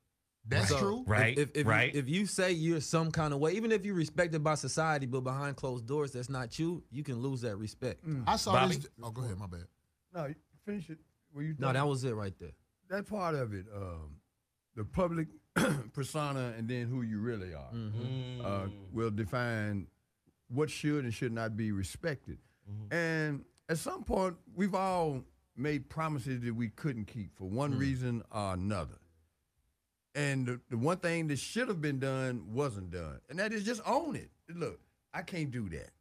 That's 0.47 0.69
So, 0.69 0.79
true. 0.79 1.03
Right, 1.05 1.37
If, 1.37 1.49
if, 1.55 1.67
right. 1.67 1.93
You, 1.93 1.99
if 1.99 2.09
you 2.09 2.25
say 2.25 2.51
you're 2.51 2.81
some 2.81 3.11
kind 3.11 3.33
of 3.33 3.39
way, 3.39 3.53
even 3.53 3.71
if 3.71 3.85
you're 3.85 3.95
respected 3.95 4.43
by 4.43 4.55
society, 4.55 5.05
but 5.05 5.21
behind 5.21 5.55
closed 5.55 5.85
doors, 5.85 6.11
that's 6.13 6.29
not 6.29 6.57
you. 6.57 6.83
You 6.91 7.03
can 7.03 7.19
lose 7.21 7.41
that 7.41 7.57
respect. 7.57 8.03
I 8.25 8.37
saw 8.37 8.53
Bobby? 8.53 8.75
this. 8.77 8.87
Oh, 9.03 9.11
go 9.11 9.23
ahead. 9.23 9.37
My 9.37 9.45
bad. 9.47 9.65
no, 10.13 10.33
finish 10.65 10.89
it. 10.89 10.97
Were 11.33 11.43
you 11.43 11.55
No, 11.59 11.71
that 11.71 11.87
was 11.87 12.03
it 12.03 12.15
right 12.15 12.33
there. 12.39 12.51
that 12.89 13.07
part 13.07 13.35
of 13.35 13.53
it, 13.53 13.65
um, 13.75 14.17
the 14.75 14.83
public 14.83 15.27
persona 15.93 16.53
and 16.57 16.67
then 16.67 16.87
who 16.87 17.03
you 17.03 17.19
really 17.19 17.53
are, 17.53 17.69
uh, 18.43 18.67
will 18.91 19.11
define 19.11 19.87
what 20.49 20.69
should 20.69 21.03
and 21.05 21.13
should 21.13 21.31
not 21.31 21.55
be 21.55 21.71
respected. 21.71 22.37
And 22.89 23.45
at 23.71 23.77
some 23.77 24.03
point, 24.03 24.35
we've 24.53 24.75
all 24.75 25.23
made 25.55 25.87
promises 25.89 26.41
that 26.41 26.53
we 26.53 26.67
couldn't 26.69 27.05
keep 27.05 27.37
for 27.37 27.45
one 27.45 27.77
reason 27.77 28.21
or 28.29 28.53
another. 28.53 28.97
And 30.13 30.45
the, 30.45 30.59
the 30.69 30.77
one 30.77 30.97
thing 30.97 31.27
that 31.27 31.39
should 31.39 31.69
have 31.69 31.81
been 31.81 31.97
done 31.97 32.43
wasn't 32.51 32.91
done, 32.91 33.21
and 33.29 33.39
that 33.39 33.53
is 33.53 33.63
just 33.63 33.81
own 33.85 34.17
it. 34.17 34.29
Look, 34.53 34.81
I 35.13 35.21
can't 35.21 35.51
do 35.51 35.69
that. 35.69 35.91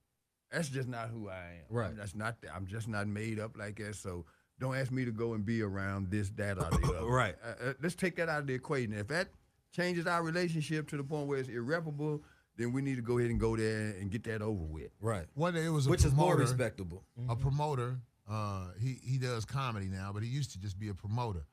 That's 0.51 0.69
just 0.69 0.89
not 0.89 1.11
who 1.11 1.29
I 1.29 1.35
am. 1.61 1.65
Right. 1.69 1.97
That's 1.97 2.17
not. 2.17 2.39
I'm 2.53 2.67
just 2.67 2.89
not 2.89 3.07
made 3.07 3.39
up 3.39 3.57
like 3.57 3.77
that. 3.77 3.95
So 3.95 4.25
don't 4.59 4.75
ask 4.75 4.91
me 4.91 5.05
to 5.05 5.13
go 5.13 5.35
and 5.35 5.47
be 5.47 5.63
around 5.63 6.11
this, 6.11 6.31
that, 6.31 6.59
or 6.59 6.69
the 6.71 6.93
other. 6.99 7.07
Right. 7.07 7.37
Uh, 7.45 7.69
uh, 7.69 7.73
let's 7.81 7.95
take 7.95 8.17
that 8.17 8.29
out 8.29 8.41
of 8.41 8.47
the 8.49 8.55
equation. 8.55 8.95
If 8.95 9.07
that 9.09 9.29
changes 9.73 10.09
our 10.09 10.25
relationship 10.25 10.89
to 10.89 10.97
the 10.97 11.05
point 11.05 11.29
where 11.29 11.39
it's 11.39 11.49
irreparable, 11.49 12.25
then 12.61 12.73
we 12.73 12.83
need 12.83 12.97
to 12.97 13.03
go 13.03 13.19
ahead 13.19 13.31
and 13.31 13.41
go 13.41 13.57
there 13.57 13.95
and 14.01 14.11
get 14.11 14.25
that 14.25 14.43
over 14.43 14.63
with. 14.65 14.91
Right. 15.01 15.27
One 15.35 15.55
day 15.55 15.65
it 15.65 15.71
was 15.71 15.87
a 15.87 15.91
Which 15.91 16.05
is 16.05 16.13
more 16.13 16.35
promoter, 16.35 16.43
respectable. 16.43 17.05
A 17.29 17.37
promoter. 17.37 17.99
Uh, 18.31 18.67
he 18.79 18.99
he 19.03 19.19
does 19.19 19.45
comedy 19.45 19.87
now, 19.87 20.11
but 20.13 20.23
he 20.23 20.29
used 20.29 20.53
to 20.53 20.61
just 20.61 20.79
be 20.79 20.89
a 20.89 20.95
promoter. 20.95 21.47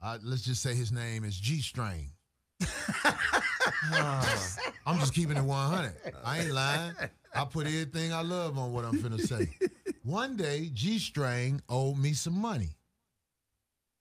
Uh, 0.00 0.18
let's 0.22 0.42
just 0.42 0.62
say 0.62 0.74
his 0.74 0.92
name 0.92 1.24
is 1.24 1.38
G 1.38 1.60
Strain. 1.60 2.10
I'm 4.86 4.98
just 4.98 5.14
keeping 5.14 5.36
it 5.36 5.42
100. 5.42 5.94
I 6.24 6.40
ain't 6.40 6.52
lying. 6.52 6.94
I 7.34 7.44
put 7.44 7.66
everything 7.66 8.12
I 8.12 8.22
love 8.22 8.58
on 8.58 8.72
what 8.72 8.84
I'm 8.84 8.98
finna 8.98 9.20
say. 9.20 9.48
One 10.04 10.36
day, 10.36 10.70
G 10.72 10.98
Strain 10.98 11.60
owed 11.68 11.98
me 11.98 12.12
some 12.12 12.40
money. 12.40 12.70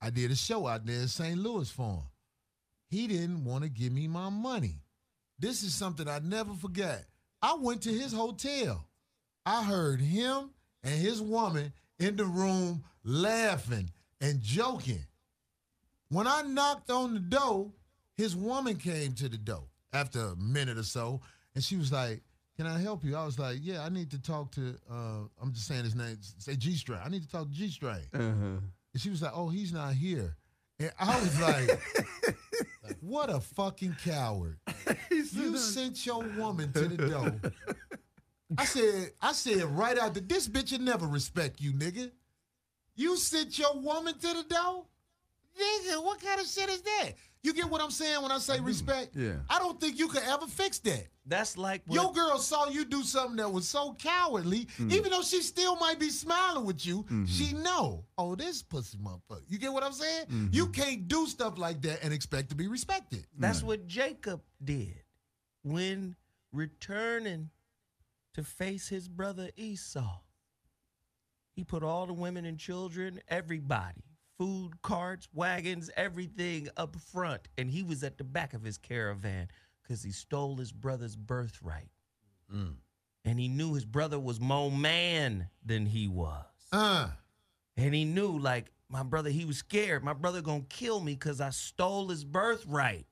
I 0.02 0.10
did 0.10 0.32
a 0.32 0.36
show 0.36 0.68
out 0.68 0.86
there 0.86 1.02
in 1.02 1.08
St. 1.08 1.38
Louis 1.38 1.70
for 1.70 1.84
him. 1.94 2.04
He 2.90 3.08
didn't 3.08 3.46
want 3.46 3.64
to 3.64 3.70
give 3.70 3.94
me 3.94 4.08
my 4.08 4.30
money. 4.30 4.81
This 5.42 5.64
is 5.64 5.74
something 5.74 6.08
I 6.08 6.20
never 6.20 6.54
forget. 6.54 7.06
I 7.42 7.56
went 7.60 7.82
to 7.84 7.90
his 7.90 8.14
hotel. 8.14 8.86
I 9.44 9.64
heard 9.64 10.00
him 10.00 10.52
and 10.84 10.94
his 10.94 11.20
woman 11.20 11.74
in 11.98 12.16
the 12.16 12.26
room 12.26 12.84
laughing 13.04 13.90
and 14.22 14.40
joking. 14.40 15.04
When 16.10 16.28
I 16.28 16.44
knocked 16.44 16.92
on 16.92 17.16
the 17.16 17.20
door, 17.20 17.72
his 18.16 18.36
woman 18.36 18.76
came 18.76 19.14
to 19.14 19.28
the 19.28 19.38
door 19.38 19.64
after 19.92 20.20
a 20.20 20.36
minute 20.36 20.78
or 20.78 20.84
so, 20.84 21.22
and 21.56 21.64
she 21.64 21.76
was 21.76 21.92
like, 21.92 22.22
"Can 22.56 22.68
I 22.68 22.78
help 22.80 23.04
you?" 23.04 23.16
I 23.16 23.26
was 23.26 23.40
like, 23.40 23.58
"Yeah, 23.62 23.84
I 23.84 23.90
need 23.90 24.12
to 24.12 24.20
talk 24.22 24.52
to." 24.52 24.76
Uh, 24.90 25.22
I'm 25.42 25.54
just 25.54 25.66
saying 25.68 25.86
his 25.86 25.96
name. 25.96 26.18
Say 26.38 26.56
G 26.56 26.76
Strain. 26.76 27.00
I 27.04 27.10
need 27.10 27.24
to 27.24 27.30
talk 27.30 27.48
to 27.48 27.54
G 27.54 27.70
Strain. 27.70 28.06
And 28.94 29.02
she 29.02 29.10
was 29.10 29.24
like, 29.24 29.32
"Oh, 29.34 29.50
he's 29.50 29.74
not 29.74 29.94
here." 29.96 30.36
And 30.80 30.92
I 31.00 31.20
was 31.20 31.42
like, 31.42 31.82
"What 33.02 33.30
a 33.30 33.40
fucking 33.40 33.98
coward! 34.04 34.58
You 35.12 35.58
sent 35.58 36.06
your 36.06 36.24
woman 36.24 36.72
to 36.74 36.88
the 36.88 37.08
door." 37.10 37.36
I 38.58 38.66
said, 38.66 39.12
I 39.22 39.32
said 39.34 39.64
right 39.64 39.98
out 39.98 40.14
that 40.14 40.28
this 40.28 40.48
bitch 40.48 40.72
will 40.72 40.80
never 40.80 41.08
respect 41.08 41.62
you, 41.62 41.74
nigga. 41.74 42.12
You 42.96 43.16
sent 43.18 43.58
your 43.58 43.78
woman 43.80 44.14
to 44.14 44.28
the 44.28 44.44
door? 44.50 44.86
Nigga, 45.60 46.04
what 46.04 46.22
kind 46.22 46.40
of 46.40 46.48
shit 46.48 46.70
is 46.70 46.82
that? 46.82 47.12
You 47.44 47.54
get 47.54 47.70
what 47.70 47.82
I'm 47.82 47.92
saying 47.92 48.22
when 48.22 48.32
I 48.32 48.38
say 48.40 48.60
respect? 48.60 49.16
Yeah. 49.16 49.34
I 49.50 49.60
don't 49.60 49.80
think 49.80 49.98
you 49.98 50.08
could 50.08 50.24
ever 50.24 50.48
fix 50.48 50.80
that. 50.80 51.08
That's 51.32 51.58
like 51.58 51.82
when, 51.86 51.96
Your 52.00 52.12
girl 52.12 52.38
saw 52.40 52.68
you 52.68 52.84
do 52.84 53.04
something 53.04 53.38
that 53.38 53.50
was 53.50 53.66
so 53.66 53.94
cowardly, 53.94 54.66
mm. 54.78 54.92
even 54.92 55.12
though 55.12 55.22
she 55.22 55.42
still 55.42 55.78
might 55.78 55.98
be 55.98 56.10
smiling 56.10 56.66
with 56.66 56.86
you, 56.86 57.04
mm-hmm. 57.04 57.24
she 57.24 57.54
know, 57.54 58.04
oh, 58.18 58.36
this 58.36 58.62
pussy 58.62 58.98
motherfucker. 58.98 59.44
You 59.48 59.58
get 59.58 59.72
what 59.72 59.82
I'm 59.82 59.94
saying? 59.94 60.26
Mm-hmm. 60.26 60.48
You 60.52 60.68
can't 60.68 61.08
do 61.08 61.26
stuff 61.28 61.58
like 61.58 61.82
that 61.84 62.04
and 62.04 62.14
expect 62.14 62.50
to 62.50 62.56
be 62.56 62.68
respected. 62.68 63.26
That's 63.40 63.64
what 63.64 63.88
Jacob 63.88 64.42
did 64.62 65.04
when 65.64 66.18
returning 66.52 67.50
to 68.34 68.44
face 68.44 68.90
his 68.90 69.08
brother 69.08 69.52
Esau. 69.56 70.20
He 71.56 71.64
put 71.64 71.82
all 71.82 72.08
the 72.08 72.14
women 72.14 72.44
and 72.44 72.58
children, 72.58 73.22
everybody, 73.30 74.04
food 74.38 74.82
carts, 74.82 75.30
wagons, 75.34 75.90
everything 75.96 76.68
up 76.76 76.98
front, 76.98 77.48
and 77.58 77.72
he 77.72 77.84
was 77.84 78.04
at 78.04 78.18
the 78.18 78.26
back 78.26 78.54
of 78.54 78.64
his 78.64 78.78
caravan 78.78 79.48
because 79.92 80.04
he 80.04 80.12
stole 80.12 80.56
his 80.56 80.72
brother's 80.72 81.18
birthright. 81.18 81.90
And 82.50 83.40
he 83.40 83.50
knew 83.50 83.74
his 83.74 83.84
brother 83.84 84.18
was 84.18 84.40
more 84.40 84.72
man 84.72 85.50
than 85.66 85.86
he 85.86 86.08
was. 86.08 86.46
Uh, 86.72 87.10
And 87.76 87.94
he 87.94 88.06
knew, 88.06 88.40
like, 88.40 88.72
my 88.88 89.04
brother, 89.04 89.30
he 89.30 89.44
was 89.44 89.58
scared. 89.58 90.02
My 90.02 90.14
brother 90.14 90.42
gonna 90.42 90.64
kill 90.70 91.02
me 91.02 91.14
because 91.14 91.42
I 91.42 91.50
stole 91.50 92.08
his 92.08 92.24
birthright. 92.24 93.06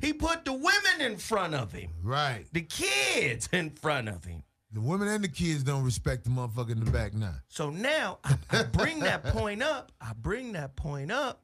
He 0.00 0.12
put 0.14 0.44
the 0.46 0.52
women 0.54 1.00
in 1.00 1.18
front 1.18 1.54
of 1.54 1.72
him, 1.72 1.90
right. 2.02 2.46
the 2.52 2.62
kids 2.62 3.48
in 3.52 3.70
front 3.70 4.08
of 4.08 4.24
him. 4.24 4.44
The 4.72 4.80
women 4.80 5.08
and 5.08 5.22
the 5.22 5.28
kids 5.28 5.62
don't 5.62 5.82
respect 5.84 6.24
the 6.24 6.30
motherfucker 6.30 6.70
in 6.70 6.84
the 6.84 6.90
back 6.90 7.12
now. 7.12 7.34
So 7.48 7.68
now 7.70 8.18
I, 8.24 8.36
I 8.50 8.62
bring 8.62 9.00
that 9.00 9.24
point 9.32 9.62
up. 9.62 9.92
I 10.00 10.12
bring 10.14 10.52
that 10.52 10.76
point 10.76 11.10
up 11.12 11.42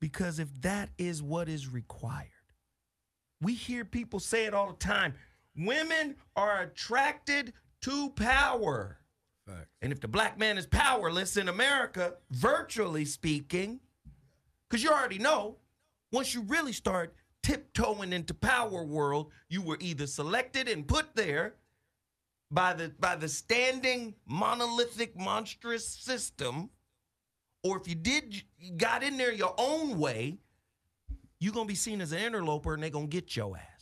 because 0.00 0.38
if 0.38 0.48
that 0.60 0.90
is 0.98 1.22
what 1.22 1.48
is 1.48 1.66
required, 1.66 2.28
we 3.40 3.54
hear 3.54 3.84
people 3.84 4.20
say 4.20 4.46
it 4.46 4.54
all 4.54 4.68
the 4.68 4.78
time. 4.78 5.14
Women 5.56 6.16
are 6.36 6.62
attracted 6.62 7.52
to 7.82 8.10
power. 8.10 8.98
Facts. 9.46 9.68
And 9.82 9.92
if 9.92 10.00
the 10.00 10.08
black 10.08 10.38
man 10.38 10.58
is 10.58 10.66
powerless 10.66 11.36
in 11.36 11.48
America, 11.48 12.14
virtually 12.30 13.04
speaking, 13.04 13.80
because 14.68 14.82
you 14.82 14.90
already 14.90 15.18
know, 15.18 15.56
once 16.12 16.34
you 16.34 16.42
really 16.42 16.72
start 16.72 17.14
tiptoeing 17.42 18.12
into 18.12 18.34
power 18.34 18.84
world, 18.84 19.30
you 19.48 19.62
were 19.62 19.78
either 19.80 20.06
selected 20.06 20.68
and 20.68 20.86
put 20.86 21.14
there 21.14 21.54
by 22.50 22.72
the 22.72 22.92
by 22.98 23.14
the 23.14 23.28
standing 23.28 24.14
monolithic 24.26 25.18
monstrous 25.18 25.86
system, 25.86 26.70
or 27.62 27.78
if 27.78 27.88
you 27.88 27.94
did 27.94 28.42
you 28.58 28.72
got 28.72 29.02
in 29.02 29.16
there 29.16 29.32
your 29.32 29.54
own 29.58 29.98
way, 29.98 30.38
you're 31.40 31.52
gonna 31.52 31.66
be 31.66 31.74
seen 31.74 32.00
as 32.00 32.12
an 32.12 32.18
interloper 32.18 32.74
and 32.74 32.82
they're 32.82 32.90
gonna 32.90 33.06
get 33.06 33.36
your 33.36 33.56
ass. 33.56 33.78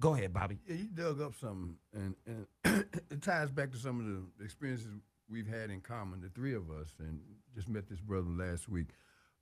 Go 0.00 0.14
ahead, 0.14 0.32
Bobby. 0.32 0.58
Yeah, 0.66 0.76
you 0.76 0.88
dug 0.88 1.20
up 1.20 1.34
something, 1.40 1.76
and, 1.94 2.16
and 2.26 2.84
it 3.10 3.22
ties 3.22 3.52
back 3.52 3.70
to 3.70 3.78
some 3.78 4.00
of 4.00 4.06
the 4.06 4.44
experiences 4.44 4.88
we've 5.30 5.46
had 5.46 5.70
in 5.70 5.80
common, 5.80 6.20
the 6.20 6.28
three 6.28 6.54
of 6.54 6.70
us, 6.70 6.88
and 6.98 7.20
just 7.54 7.68
met 7.68 7.88
this 7.88 8.00
brother 8.00 8.28
last 8.28 8.68
week, 8.68 8.88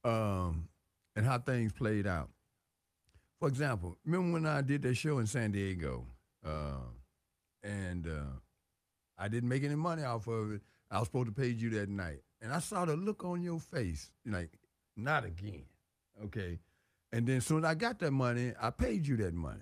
um, 0.05 0.69
and 1.17 1.25
how 1.25 1.39
things 1.39 1.73
played 1.73 2.07
out. 2.07 2.29
For 3.39 3.49
example, 3.49 3.97
remember 4.05 4.35
when 4.35 4.47
I 4.47 4.61
did 4.61 4.83
that 4.83 4.97
show 4.97 5.19
in 5.19 5.27
San 5.27 5.51
Diego, 5.53 6.05
uh, 6.47 6.83
and 7.63 8.07
uh, 8.07 8.37
I 9.17 9.29
didn't 9.29 9.49
make 9.49 9.65
any 9.65 9.77
money 9.77 10.03
off 10.03 10.27
of 10.27 10.53
it. 10.53 10.61
I 10.91 10.99
was 10.99 11.09
supposed 11.09 11.29
to 11.29 11.33
pay 11.33 11.49
you 11.49 11.71
that 11.71 11.89
night, 11.89 12.21
and 12.43 12.53
I 12.53 12.59
saw 12.59 12.85
the 12.85 12.97
look 12.97 13.25
on 13.25 13.43
your 13.43 13.61
face, 13.61 14.11
like, 14.27 14.51
not 14.95 15.25
again, 15.25 15.65
okay. 16.25 16.59
And 17.13 17.27
then 17.27 17.39
as 17.39 17.47
soon 17.47 17.65
as 17.65 17.71
I 17.71 17.75
got 17.75 17.99
that 18.01 18.13
money, 18.13 18.53
I 18.61 18.71
paid 18.71 19.07
you 19.07 19.17
that 19.19 19.35
money. 19.35 19.61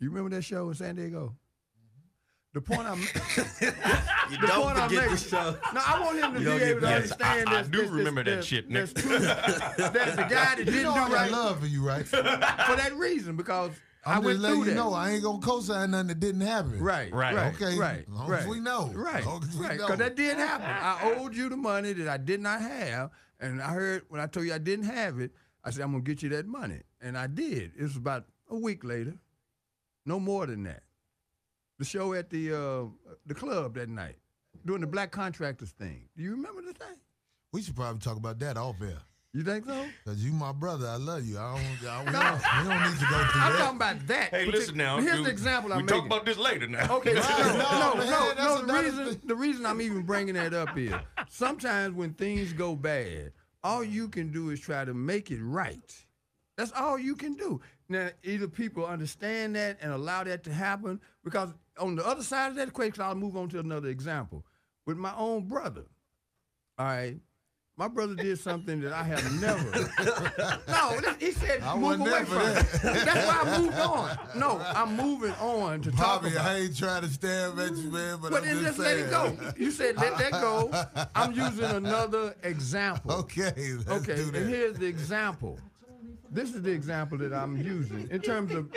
You 0.00 0.08
remember 0.10 0.30
that 0.36 0.42
show 0.42 0.68
in 0.68 0.74
San 0.74 0.96
Diego? 0.96 1.34
Mm-hmm. 1.76 2.54
The 2.54 2.60
point 2.60 2.86
I'm 2.88 3.00
You 4.30 4.36
the 4.40 4.46
don't 4.46 4.62
point 4.62 4.78
I'm 4.78 4.88
forget 4.88 5.04
the 5.04 5.10
making- 5.10 5.16
show. 5.16 5.56
No, 5.74 5.80
I 5.86 6.00
want 6.00 6.18
him 6.18 6.34
to 6.34 6.40
You 6.40 6.46
be 6.58 6.64
able 6.64 6.80
to 6.80 6.86
that. 6.86 6.94
understand 6.96 7.48
I- 7.48 7.58
I 7.58 7.62
this. 7.62 7.68
do 7.70 7.80
this- 7.82 7.90
remember 7.90 8.24
that 8.24 8.36
this- 8.36 8.46
shit, 8.46 8.72
this 8.72 8.94
Nick. 8.94 9.04
truth. 9.04 9.22
that 9.22 9.92
the 10.16 10.22
guy 10.22 10.28
that 10.28 10.58
You 10.58 10.64
didn't 10.64 10.82
know 10.84 10.94
do 10.94 11.00
I 11.00 11.08
got 11.08 11.12
right 11.12 11.30
love 11.30 11.60
for 11.60 11.66
you, 11.66 11.86
right? 11.86 12.06
for 12.06 12.16
that 12.22 12.92
reason 12.96 13.36
because 13.36 13.72
I 14.04 14.14
I'm 14.16 14.24
went 14.24 14.38
letting 14.40 14.56
through 14.58 14.64
you 14.70 14.70
that. 14.70 14.76
know 14.76 14.92
I 14.94 15.10
ain't 15.10 15.22
gonna 15.22 15.38
co-sign 15.40 15.90
nothing 15.90 16.06
that 16.08 16.20
didn't 16.20 16.40
happen. 16.40 16.80
Right, 16.80 17.12
Right. 17.12 17.34
right, 17.34 17.54
Okay, 17.54 17.76
right, 17.78 18.00
as 18.00 18.08
long 18.08 18.32
as 18.32 18.46
we 18.46 18.60
know. 18.60 18.90
right, 18.94 19.16
As 19.16 19.26
long 19.26 19.42
as 19.42 19.56
we 19.56 19.64
right, 19.66 19.76
because 19.78 19.98
that 19.98 20.16
did 20.16 20.36
happen. 20.38 20.66
I 20.66 21.14
owed 21.16 21.34
you 21.36 21.48
the 21.48 21.56
money 21.56 21.92
that 21.92 22.08
I 22.08 22.16
did 22.16 22.40
not 22.40 22.60
have, 22.60 23.10
and 23.40 23.60
I 23.60 23.72
heard 23.72 24.02
when 24.08 24.20
I 24.20 24.26
told 24.26 24.46
you 24.46 24.54
I 24.54 24.58
didn't 24.58 24.86
have 24.86 25.20
it, 25.20 25.32
I 25.64 25.70
said 25.70 25.82
I'm 25.82 25.92
gonna 25.92 26.02
get 26.04 26.22
you 26.22 26.28
that 26.30 26.46
money, 26.46 26.80
and 27.00 27.16
I 27.18 27.26
did. 27.26 27.72
It 27.78 27.82
was 27.82 27.96
about 27.96 28.24
a 28.50 28.56
week 28.56 28.84
later, 28.84 29.14
no 30.06 30.18
more 30.20 30.46
than 30.46 30.62
that. 30.64 30.82
The 31.78 31.84
show 31.84 32.12
at 32.14 32.30
the 32.30 32.52
uh, 32.54 32.84
the 33.26 33.34
club 33.34 33.74
that 33.74 33.88
night, 33.88 34.16
doing 34.64 34.80
the 34.80 34.86
black 34.86 35.10
contractors 35.10 35.70
thing. 35.72 36.08
Do 36.16 36.22
you 36.22 36.32
remember 36.32 36.62
the 36.62 36.72
thing? 36.72 36.96
We 37.52 37.62
should 37.62 37.76
probably 37.76 38.00
talk 38.00 38.16
about 38.16 38.38
that 38.40 38.56
off 38.56 38.76
air. 38.82 38.98
You 39.34 39.42
think 39.42 39.66
so? 39.66 39.84
Cause 40.06 40.16
you 40.24 40.32
my 40.32 40.52
brother, 40.52 40.88
I 40.88 40.96
love 40.96 41.24
you. 41.26 41.38
I 41.38 41.54
don't, 41.54 41.88
I, 41.90 42.04
we, 42.04 42.12
don't, 42.12 42.34
we 42.68 42.74
don't 42.74 42.82
need 42.90 42.98
to 42.98 43.04
go 43.04 43.18
through 43.18 43.40
that. 43.40 43.42
I'm 43.42 43.52
that. 43.52 43.58
talking 43.58 43.76
about 43.76 44.06
that. 44.08 44.30
Hey, 44.30 44.46
Partic- 44.46 44.52
listen 44.52 44.76
now. 44.78 44.98
Here's 44.98 45.18
you- 45.18 45.24
the 45.24 45.30
example 45.30 45.72
I'm 45.72 45.78
we 45.78 45.82
making. 45.84 45.98
talk 45.98 46.06
about 46.06 46.24
this 46.26 46.38
later 46.38 46.66
now. 46.66 46.96
Okay, 46.96 47.12
no, 47.12 47.20
Right. 47.20 47.38
no, 47.58 47.94
No, 47.94 47.94
no, 47.94 48.04
no, 48.04 48.34
that's 48.34 48.38
no. 48.38 48.66
The 48.66 48.72
reason, 48.82 49.04
thing. 49.06 49.20
the 49.26 49.34
reason 49.36 49.66
I'm 49.66 49.80
even 49.82 50.02
bringing 50.02 50.34
that 50.34 50.54
up 50.54 50.76
is 50.78 50.92
sometimes 51.28 51.94
when 51.94 52.14
things 52.14 52.52
go 52.54 52.74
bad, 52.74 53.32
all 53.62 53.82
you 53.84 54.08
can 54.08 54.30
do 54.30 54.50
is 54.50 54.60
try 54.60 54.84
to 54.84 54.94
make 54.94 55.30
it 55.30 55.42
right. 55.42 55.94
That's 56.56 56.72
all 56.72 56.98
you 56.98 57.14
can 57.14 57.34
do. 57.34 57.60
Now, 57.88 58.10
either 58.22 58.48
people 58.48 58.84
understand 58.84 59.56
that 59.56 59.78
and 59.80 59.92
allow 59.92 60.24
that 60.24 60.44
to 60.44 60.52
happen, 60.52 61.00
because 61.24 61.54
on 61.78 61.94
the 61.94 62.06
other 62.06 62.22
side 62.22 62.50
of 62.50 62.56
that 62.56 62.68
equation, 62.68 63.02
I'll 63.02 63.14
move 63.14 63.36
on 63.36 63.48
to 63.50 63.60
another 63.60 63.88
example. 63.88 64.44
With 64.86 64.96
my 64.96 65.14
own 65.16 65.46
brother, 65.46 65.84
all 66.78 66.86
right, 66.86 67.16
my 67.78 67.86
brother 67.88 68.14
did 68.16 68.38
something 68.38 68.80
that 68.80 68.92
I 68.92 69.04
have 69.04 69.40
never. 69.40 69.62
no, 70.68 71.14
he 71.20 71.30
said 71.32 71.62
I 71.62 71.76
move 71.76 72.00
away 72.00 72.24
from 72.24 72.38
it. 72.42 72.54
that. 72.82 73.04
That's 73.06 73.26
why 73.26 73.40
I 73.44 73.58
moved 73.58 73.78
on. 73.78 74.18
No, 74.36 74.58
I'm 74.74 74.96
moving 74.96 75.32
on 75.40 75.80
to 75.82 75.90
talk 75.92 76.22
Bobby, 76.22 76.34
about. 76.34 76.46
I 76.46 76.56
ain't 76.56 76.76
trying 76.76 77.02
to 77.02 77.08
stab 77.08 77.58
at 77.58 77.76
you, 77.76 77.90
man, 77.90 78.18
but, 78.20 78.30
But 78.32 78.42
I'm 78.42 78.48
then 78.48 78.54
just 78.64 78.66
just 78.66 78.78
let 78.80 78.96
saying. 78.96 79.06
it 79.06 79.10
go. 79.10 79.52
You 79.56 79.70
said 79.70 79.96
let 79.96 80.18
that 80.18 80.32
go. 80.32 80.70
I'm 81.14 81.32
using 81.32 81.64
another 81.64 82.34
example. 82.42 83.12
Okay, 83.12 83.52
Okay, 83.88 84.20
and 84.22 84.34
here's 84.48 84.76
the 84.78 84.86
example. 84.86 85.58
This 86.30 86.54
is 86.54 86.62
the 86.62 86.72
example 86.72 87.16
that 87.18 87.32
I'm 87.32 87.56
using 87.56 88.08
in 88.10 88.20
terms 88.20 88.52
of 88.52 88.70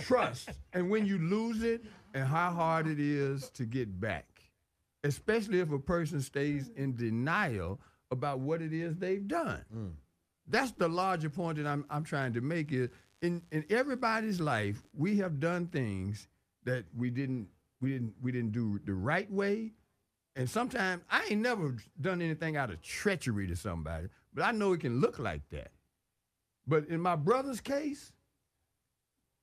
trust 0.00 0.48
and 0.72 0.88
when 0.88 1.04
you 1.04 1.18
lose 1.18 1.62
it 1.62 1.84
and 2.14 2.26
how 2.26 2.50
hard 2.52 2.86
it 2.86 2.98
is 2.98 3.50
to 3.50 3.64
get 3.64 4.00
back. 4.00 4.24
especially 5.04 5.60
if 5.60 5.70
a 5.72 5.78
person 5.78 6.20
stays 6.22 6.70
in 6.74 6.96
denial 6.96 7.78
about 8.16 8.40
what 8.40 8.62
it 8.62 8.72
is 8.72 8.96
they've 8.96 9.26
done. 9.28 9.64
Mm. 9.74 9.92
That's 10.48 10.72
the 10.72 10.88
larger 10.88 11.30
point 11.30 11.58
that 11.58 11.66
I'm 11.66 11.84
I'm 11.90 12.04
trying 12.04 12.32
to 12.34 12.40
make 12.40 12.72
is 12.72 12.88
in 13.22 13.42
in 13.50 13.64
everybody's 13.70 14.40
life 14.40 14.82
we 14.94 15.18
have 15.18 15.40
done 15.40 15.66
things 15.66 16.28
that 16.64 16.84
we 16.96 17.10
didn't 17.10 17.48
we 17.80 17.90
didn't 17.90 18.14
we 18.22 18.32
didn't 18.32 18.52
do 18.52 18.80
the 18.84 18.94
right 18.94 19.30
way. 19.30 19.72
And 20.34 20.48
sometimes 20.48 21.02
I 21.10 21.26
ain't 21.30 21.40
never 21.40 21.76
done 22.00 22.20
anything 22.20 22.56
out 22.56 22.70
of 22.70 22.82
treachery 22.82 23.46
to 23.46 23.56
somebody, 23.56 24.08
but 24.34 24.44
I 24.44 24.50
know 24.52 24.72
it 24.72 24.80
can 24.80 25.00
look 25.00 25.18
like 25.18 25.48
that. 25.50 25.70
But 26.66 26.88
in 26.88 27.00
my 27.00 27.16
brother's 27.16 27.60
case, 27.60 28.12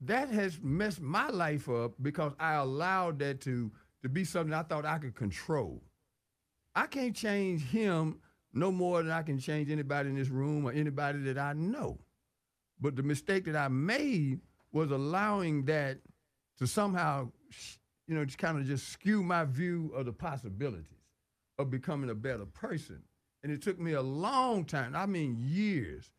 that 0.01 0.30
has 0.30 0.59
messed 0.61 1.01
my 1.01 1.30
life 1.30 1.69
up 1.69 1.93
because 2.01 2.34
I 2.39 2.55
allowed 2.55 3.19
that 3.19 3.41
to 3.41 3.71
to 4.03 4.09
be 4.09 4.24
something 4.24 4.53
I 4.53 4.63
thought 4.63 4.86
I 4.86 4.97
could 4.99 5.15
control. 5.15 5.82
I 6.76 6.88
can't 6.88 7.15
change 7.15 7.63
him 7.63 8.19
no 8.54 8.72
more 8.72 9.01
than 9.01 9.12
I 9.12 9.24
can 9.24 9.39
change 9.39 9.72
anybody 9.72 10.10
in 10.10 10.16
this 10.16 10.30
room 10.30 10.66
or 10.66 10.72
anybody 10.72 11.20
that 11.20 11.38
I 11.38 11.54
know. 11.54 11.99
But 12.80 12.95
the 12.95 13.04
mistake 13.04 13.45
that 13.45 13.56
I 13.56 13.68
made 13.68 14.41
was 14.72 14.91
allowing 14.91 15.66
that 15.66 15.99
to 16.60 16.68
somehow, 16.68 17.32
you 18.08 18.16
know, 18.16 18.26
just 18.26 18.38
kind 18.38 18.58
of 18.58 18.66
just 18.66 18.89
skew 18.89 19.24
my 19.24 19.45
view 19.45 19.91
of 19.95 20.06
the 20.06 20.14
possibilities 20.14 20.86
of 21.58 21.70
becoming 21.70 22.10
a 22.10 22.16
better 22.16 22.45
person. 22.45 23.01
And 23.43 23.51
it 23.51 23.62
took 23.62 23.80
me 23.80 23.93
a 23.93 24.01
long 24.01 24.66
time, 24.66 24.95
I 24.95 25.06
mean 25.06 25.38
years, 25.39 26.12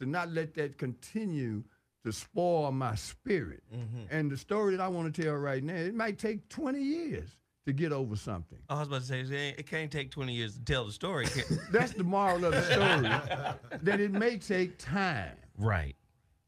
to 0.00 0.06
not 0.06 0.30
let 0.30 0.54
that 0.54 0.78
continue 0.78 1.64
to 2.04 2.12
spoil 2.12 2.72
my 2.72 2.94
spirit. 2.94 3.62
Mm-hmm. 3.72 4.02
And 4.10 4.30
the 4.30 4.36
story 4.36 4.76
that 4.76 4.82
I 4.82 4.88
want 4.88 5.14
to 5.14 5.22
tell 5.22 5.34
right 5.34 5.62
now, 5.62 5.74
it 5.74 5.94
might 5.94 6.18
take 6.18 6.48
20 6.48 6.82
years 6.82 7.30
to 7.66 7.72
get 7.72 7.92
over 7.92 8.16
something. 8.16 8.58
I 8.68 8.78
was 8.78 8.88
about 8.88 9.02
to 9.02 9.26
say 9.26 9.54
it 9.56 9.66
can't 9.68 9.90
take 9.90 10.10
20 10.10 10.32
years 10.32 10.54
to 10.54 10.64
tell 10.64 10.84
the 10.84 10.92
story. 10.92 11.26
That's 11.70 11.92
the 11.92 12.04
moral 12.04 12.44
of 12.44 12.52
the 12.52 12.62
story. 12.62 13.78
that 13.82 14.00
it 14.00 14.10
may 14.12 14.36
take 14.36 14.78
time 14.78 15.36
right, 15.58 15.94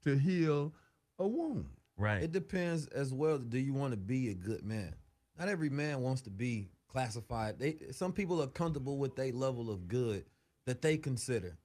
to 0.03 0.17
heal 0.17 0.73
a 1.19 1.27
wound. 1.27 1.67
right. 1.97 2.23
It 2.23 2.33
depends 2.33 2.87
as 2.89 3.13
well. 3.13 3.39
Do 3.39 3.59
you 3.59 3.73
want 3.73 3.93
to 3.93 3.97
be 3.97 4.31
a 4.31 4.35
good 4.35 4.65
man? 4.65 4.95
Not 5.39 5.49
every 5.49 5.71
man 5.71 6.01
wants 6.01 6.23
to 6.23 6.31
be 6.31 6.69
classified. 6.89 7.59
They 7.59 7.77
some 7.93 8.13
people 8.13 8.43
are 8.43 8.47
comfortable 8.49 8.99
with 8.99 9.17
their 9.17 9.33
level 9.33 9.71
of 9.71 9.89
good 9.89 10.25
that 10.67 10.81
they 10.83 10.97
consider, 10.97 11.57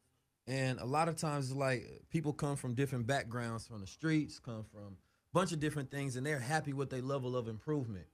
and 0.47 0.79
a 0.79 0.85
lot 0.85 1.07
of 1.07 1.15
times 1.15 1.49
it's 1.49 1.57
like 1.57 2.03
people 2.09 2.33
come 2.33 2.55
from 2.55 2.73
different 2.73 3.07
backgrounds, 3.07 3.65
from 3.67 3.81
the 3.81 3.87
streets, 3.87 4.39
come 4.39 4.63
from 4.71 4.81
a 4.81 5.33
bunch 5.33 5.51
of 5.51 5.59
different 5.59 5.89
things, 5.91 6.15
and 6.15 6.25
they're 6.25 6.39
happy 6.39 6.73
with 6.73 6.89
their 6.89 7.01
level 7.01 7.35
of 7.35 7.47
improvement. 7.47 8.05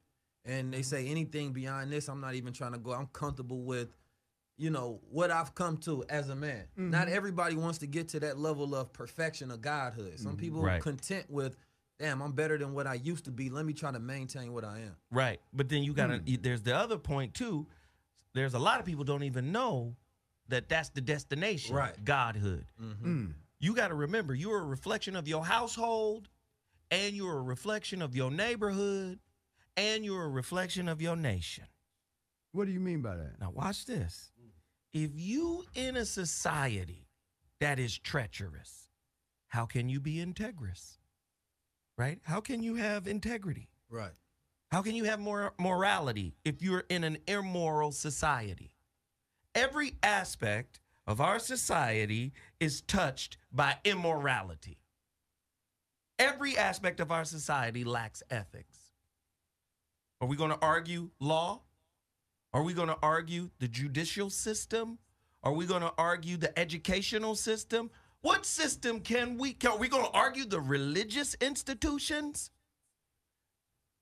And 0.45 0.73
they 0.73 0.83
say 0.83 1.07
anything 1.07 1.53
beyond 1.53 1.91
this, 1.91 2.07
I'm 2.07 2.21
not 2.21 2.35
even 2.35 2.53
trying 2.53 2.73
to 2.73 2.77
go. 2.77 2.91
I'm 2.91 3.07
comfortable 3.07 3.63
with 3.63 3.89
you 4.57 4.69
know 4.69 5.01
what 5.09 5.31
I've 5.31 5.53
come 5.53 5.77
to 5.79 6.05
as 6.09 6.29
a 6.29 6.35
man. 6.35 6.63
Mm-hmm. 6.73 6.91
Not 6.91 7.09
everybody 7.09 7.55
wants 7.55 7.79
to 7.79 7.87
get 7.87 8.09
to 8.09 8.19
that 8.21 8.39
level 8.39 8.73
of 8.75 8.93
perfection 8.93 9.51
of 9.51 9.61
godhood. 9.61 10.19
Some 10.19 10.33
mm-hmm. 10.33 10.39
people 10.39 10.61
Right. 10.61 10.81
content 10.81 11.29
with, 11.29 11.57
damn, 11.99 12.21
I'm 12.21 12.31
better 12.31 12.57
than 12.57 12.73
what 12.73 12.87
I 12.87 12.95
used 12.95 13.25
to 13.25 13.31
be. 13.31 13.49
Let 13.49 13.65
me 13.65 13.73
try 13.73 13.91
to 13.91 13.99
maintain 13.99 14.53
what 14.53 14.63
I 14.63 14.79
am. 14.79 14.95
Right. 15.11 15.41
But 15.53 15.69
then 15.69 15.83
you 15.83 15.93
got 15.93 16.07
to, 16.07 16.17
hmm. 16.17 16.35
there's 16.41 16.61
the 16.61 16.75
other 16.75 16.97
point 16.97 17.33
too. 17.33 17.67
There's 18.33 18.53
a 18.53 18.59
lot 18.59 18.79
of 18.79 18.85
people 18.85 19.03
don't 19.03 19.23
even 19.23 19.51
know 19.51 19.95
that 20.47 20.69
that's 20.69 20.89
the 20.89 21.01
destination. 21.01 21.75
Right. 21.75 22.03
Godhood. 22.03 22.65
Mm-hmm. 22.81 23.03
Hmm. 23.03 23.31
You 23.59 23.73
got 23.73 23.89
to 23.89 23.95
remember, 23.95 24.33
you're 24.33 24.59
a 24.59 24.65
reflection 24.65 25.15
of 25.15 25.27
your 25.27 25.43
household, 25.43 26.29
and 26.91 27.15
you're 27.15 27.37
a 27.37 27.41
reflection 27.41 28.01
of 28.01 28.15
your 28.15 28.29
neighborhood, 28.29 29.19
and 29.77 30.05
you're 30.05 30.23
a 30.23 30.29
reflection 30.29 30.87
of 30.87 31.01
your 31.01 31.15
nation. 31.15 31.65
What 32.51 32.65
do 32.65 32.71
you 32.71 32.79
mean 32.79 33.01
by 33.01 33.15
that? 33.15 33.39
Now, 33.39 33.51
watch 33.51 33.85
this. 33.85 34.31
If 34.93 35.11
you 35.13 35.65
in 35.73 35.97
a 35.97 36.05
society 36.05 37.09
that 37.59 37.79
is 37.79 37.97
treacherous, 37.97 38.87
how 39.47 39.65
can 39.65 39.89
you 39.89 39.99
be 39.99 40.25
integrous? 40.25 40.97
Right? 41.97 42.19
How 42.23 42.39
can 42.39 42.63
you 42.63 42.75
have 42.75 43.07
integrity? 43.07 43.69
Right. 43.89 44.13
How 44.71 44.81
can 44.81 44.95
you 44.95 45.03
have 45.05 45.19
more 45.19 45.53
morality 45.59 46.35
if 46.43 46.61
you're 46.61 46.85
in 46.89 47.03
an 47.03 47.17
immoral 47.27 47.91
society? 47.91 48.75
Every 49.53 49.95
aspect 50.03 50.79
of 51.07 51.21
our 51.21 51.39
society 51.39 52.33
is 52.59 52.81
touched 52.81 53.37
by 53.51 53.75
immorality. 53.85 54.79
Every 56.17 56.57
aspect 56.57 56.99
of 56.99 57.11
our 57.11 57.25
society 57.25 57.83
lacks 57.83 58.23
ethics. 58.29 58.74
Are 60.21 60.27
we 60.27 60.35
going 60.35 60.51
to 60.51 60.59
argue 60.61 61.09
law? 61.19 61.61
Are 62.53 62.63
we 62.63 62.73
going 62.73 62.87
to 62.87 62.97
argue 63.03 63.49
the 63.59 63.67
judicial 63.67 64.29
system? 64.29 64.97
Are 65.43 65.53
we 65.53 65.65
going 65.65 65.81
to 65.81 65.93
argue 65.97 66.37
the 66.37 66.57
educational 66.57 67.35
system? 67.35 67.91
What 68.21 68.45
system 68.45 69.01
can 69.01 69.37
we? 69.37 69.55
Are 69.67 69.77
we 69.77 69.87
going 69.87 70.05
to 70.05 70.11
argue 70.11 70.45
the 70.45 70.59
religious 70.59 71.35
institutions? 71.35 72.49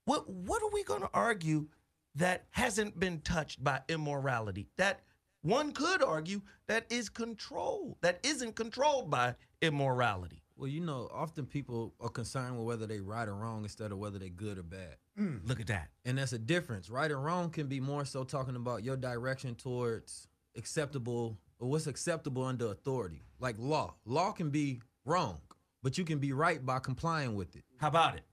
What 0.05 0.29
what 0.29 0.61
are 0.61 0.69
we 0.71 0.83
going 0.83 1.01
to 1.01 1.09
argue 1.13 1.67
that 2.15 2.45
hasn't 2.51 2.99
been 2.99 3.21
touched 3.21 3.63
by 3.63 3.81
immorality? 3.89 4.69
That 4.77 5.01
one 5.41 5.73
could 5.73 6.01
argue 6.01 6.41
that 6.67 6.85
is 6.89 7.09
controlled, 7.09 7.97
that 8.01 8.19
isn't 8.23 8.55
controlled 8.55 9.09
by 9.09 9.35
immorality. 9.61 10.41
Well, 10.55 10.69
you 10.69 10.79
know, 10.79 11.09
often 11.11 11.45
people 11.45 11.93
are 11.99 12.09
concerned 12.09 12.57
with 12.57 12.65
whether 12.65 12.85
they're 12.85 13.03
right 13.03 13.27
or 13.27 13.35
wrong 13.35 13.63
instead 13.63 13.91
of 13.91 13.97
whether 13.97 14.19
they're 14.19 14.29
good 14.29 14.57
or 14.57 14.63
bad. 14.63 14.95
Mm. 15.19 15.47
Look 15.47 15.59
at 15.59 15.67
that. 15.67 15.89
And 16.05 16.17
that's 16.17 16.33
a 16.33 16.39
difference. 16.39 16.89
Right 16.89 17.11
or 17.11 17.19
wrong 17.19 17.49
can 17.49 17.67
be 17.67 17.79
more 17.79 18.05
so 18.05 18.23
talking 18.23 18.55
about 18.55 18.83
your 18.83 18.95
direction 18.95 19.55
towards 19.55 20.27
acceptable 20.55 21.37
or 21.59 21.69
what's 21.69 21.87
acceptable 21.87 22.43
under 22.43 22.67
authority. 22.67 23.21
Like 23.39 23.55
law. 23.59 23.95
Law 24.05 24.31
can 24.31 24.49
be 24.49 24.81
wrong, 25.05 25.39
but 25.81 25.97
you 25.97 26.03
can 26.03 26.19
be 26.19 26.33
right 26.33 26.65
by 26.65 26.79
complying 26.79 27.35
with 27.35 27.55
it. 27.55 27.63
How 27.77 27.89
about 27.89 28.15
it? 28.15 28.23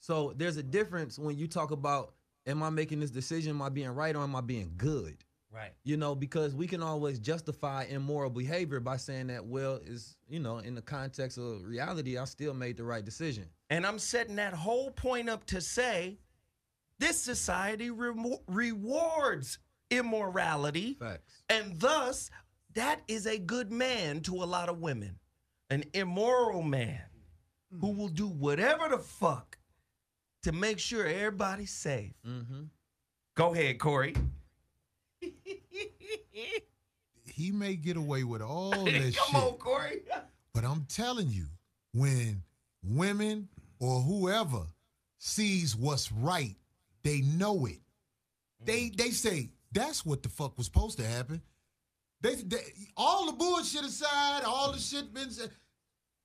So 0.00 0.32
there's 0.36 0.56
a 0.56 0.62
difference 0.62 1.18
when 1.18 1.36
you 1.36 1.46
talk 1.46 1.70
about 1.70 2.14
am 2.46 2.62
I 2.62 2.70
making 2.70 3.00
this 3.00 3.10
decision? 3.10 3.50
Am 3.50 3.62
I 3.62 3.68
being 3.68 3.90
right 3.90 4.16
or 4.16 4.22
am 4.22 4.34
I 4.34 4.40
being 4.40 4.72
good? 4.76 5.18
Right. 5.52 5.72
You 5.82 5.96
know, 5.96 6.14
because 6.14 6.54
we 6.54 6.68
can 6.68 6.82
always 6.82 7.18
justify 7.18 7.84
immoral 7.84 8.30
behavior 8.30 8.78
by 8.78 8.96
saying 8.96 9.26
that, 9.28 9.44
well, 9.44 9.80
is 9.84 10.16
you 10.28 10.38
know, 10.38 10.58
in 10.58 10.74
the 10.74 10.82
context 10.82 11.38
of 11.38 11.64
reality, 11.64 12.16
I 12.16 12.24
still 12.24 12.54
made 12.54 12.76
the 12.76 12.84
right 12.84 13.04
decision. 13.04 13.46
And 13.68 13.84
I'm 13.84 13.98
setting 13.98 14.36
that 14.36 14.54
whole 14.54 14.90
point 14.92 15.28
up 15.28 15.44
to 15.46 15.60
say 15.60 16.18
this 17.00 17.20
society 17.20 17.90
remo- 17.90 18.42
rewards 18.46 19.58
immorality. 19.90 20.94
Facts. 21.00 21.42
And 21.48 21.80
thus, 21.80 22.30
that 22.74 23.00
is 23.08 23.26
a 23.26 23.38
good 23.38 23.72
man 23.72 24.20
to 24.20 24.36
a 24.36 24.44
lot 24.46 24.68
of 24.68 24.78
women. 24.78 25.18
An 25.70 25.82
immoral 25.94 26.62
man 26.62 27.00
who 27.80 27.88
will 27.90 28.08
do 28.08 28.26
whatever 28.28 28.88
the 28.88 28.98
fuck 28.98 29.56
to 30.44 30.52
make 30.52 30.78
sure 30.78 31.06
everybody's 31.06 31.72
safe. 31.72 32.12
Mm-hmm. 32.26 32.62
Go 33.34 33.52
ahead, 33.54 33.78
Corey. 33.78 34.14
He 37.32 37.52
may 37.52 37.74
get 37.74 37.96
away 37.96 38.24
with 38.24 38.42
all 38.42 38.70
this 38.84 39.16
Come 39.16 39.26
shit. 39.28 39.34
on, 39.42 39.52
Corey. 39.54 40.02
But 40.52 40.64
I'm 40.64 40.84
telling 40.90 41.28
you, 41.30 41.46
when 41.94 42.42
women 42.82 43.48
or 43.78 44.00
whoever 44.02 44.62
sees 45.18 45.74
what's 45.74 46.12
right, 46.12 46.56
they 47.02 47.20
know 47.20 47.66
it. 47.66 47.80
They 48.64 48.90
mm. 48.90 48.96
they 48.96 49.10
say 49.10 49.50
that's 49.72 50.04
what 50.04 50.22
the 50.22 50.28
fuck 50.28 50.56
was 50.56 50.66
supposed 50.66 50.98
to 50.98 51.06
happen. 51.06 51.42
They, 52.22 52.34
they 52.34 52.58
all 52.96 53.26
the 53.26 53.32
bullshit 53.32 53.84
aside, 53.84 54.42
all 54.44 54.72
the 54.72 54.78
shit 54.78 55.12
been 55.14 55.30
said. 55.30 55.50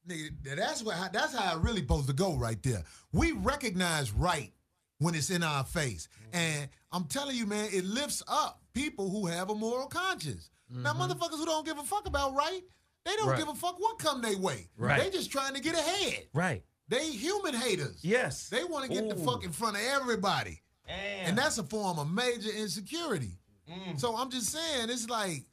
Nigga, 0.08 0.56
that's 0.56 0.84
what 0.84 1.12
that's 1.14 1.36
how 1.36 1.56
it 1.56 1.62
really 1.62 1.82
supposed 1.82 2.08
to 2.08 2.14
go 2.14 2.36
right 2.36 2.62
there. 2.62 2.84
We 3.12 3.32
recognize 3.32 4.12
right 4.12 4.52
when 5.00 5.16
it's 5.16 5.30
in 5.30 5.44
our 5.44 5.64
face, 5.64 6.08
mm. 6.22 6.38
and 6.38 6.70
I'm 6.92 7.06
telling 7.06 7.36
you, 7.36 7.46
man, 7.46 7.70
it 7.72 7.86
lifts 7.86 8.24
up 8.28 8.62
people 8.74 9.10
who 9.10 9.26
have 9.26 9.50
a 9.50 9.56
moral 9.56 9.88
conscience. 9.88 10.50
Now, 10.70 10.94
mm-hmm. 10.94 11.02
motherfuckers 11.02 11.38
who 11.38 11.46
don't 11.46 11.66
give 11.66 11.78
a 11.78 11.84
fuck 11.84 12.08
about 12.08 12.34
right, 12.34 12.62
they 13.06 13.16
don't 13.16 13.30
Right. 13.30 13.38
give 13.38 13.48
a 13.48 13.54
fuck 13.54 13.80
what 13.80 14.00
come 14.00 14.22
their 14.22 14.38
way. 14.38 14.68
Right. 14.78 15.02
They 15.02 15.10
just 15.10 15.32
trying 15.32 15.54
to 15.54 15.62
get 15.62 15.76
ahead. 15.76 16.28
Right. 16.34 16.64
They 16.88 17.10
human 17.12 17.54
haters. 17.54 18.00
Yes. 18.02 18.50
They 18.50 18.64
want 18.64 18.86
to 18.86 18.92
get 18.92 19.10
the 19.10 19.16
fuck 19.16 19.44
in 19.44 19.52
front 19.52 19.78
of 19.78 19.84
everybody. 19.84 20.62
And 20.88 21.38
that's 21.38 21.58
a 21.58 21.64
form 21.64 22.00
of 22.00 22.12
major 22.12 22.52
insecurity. 22.56 23.38
Mm. 23.70 24.00
So 24.00 24.16
I'm 24.16 24.30
just 24.30 24.52
saying, 24.52 24.90
it's 24.90 25.10
like, 25.10 25.44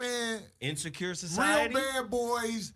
man, 0.00 0.40
insecure 0.60 1.14
society. 1.14 1.74
real 1.74 1.82
bad 1.82 2.10
boys 2.10 2.72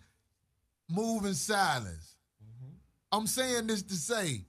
move 0.90 1.24
in 1.24 1.34
silence. 1.34 2.16
Mm-hmm. 2.42 2.72
I'm 3.12 3.26
saying 3.26 3.66
this 3.66 3.82
to 3.82 3.94
say, 3.94 4.44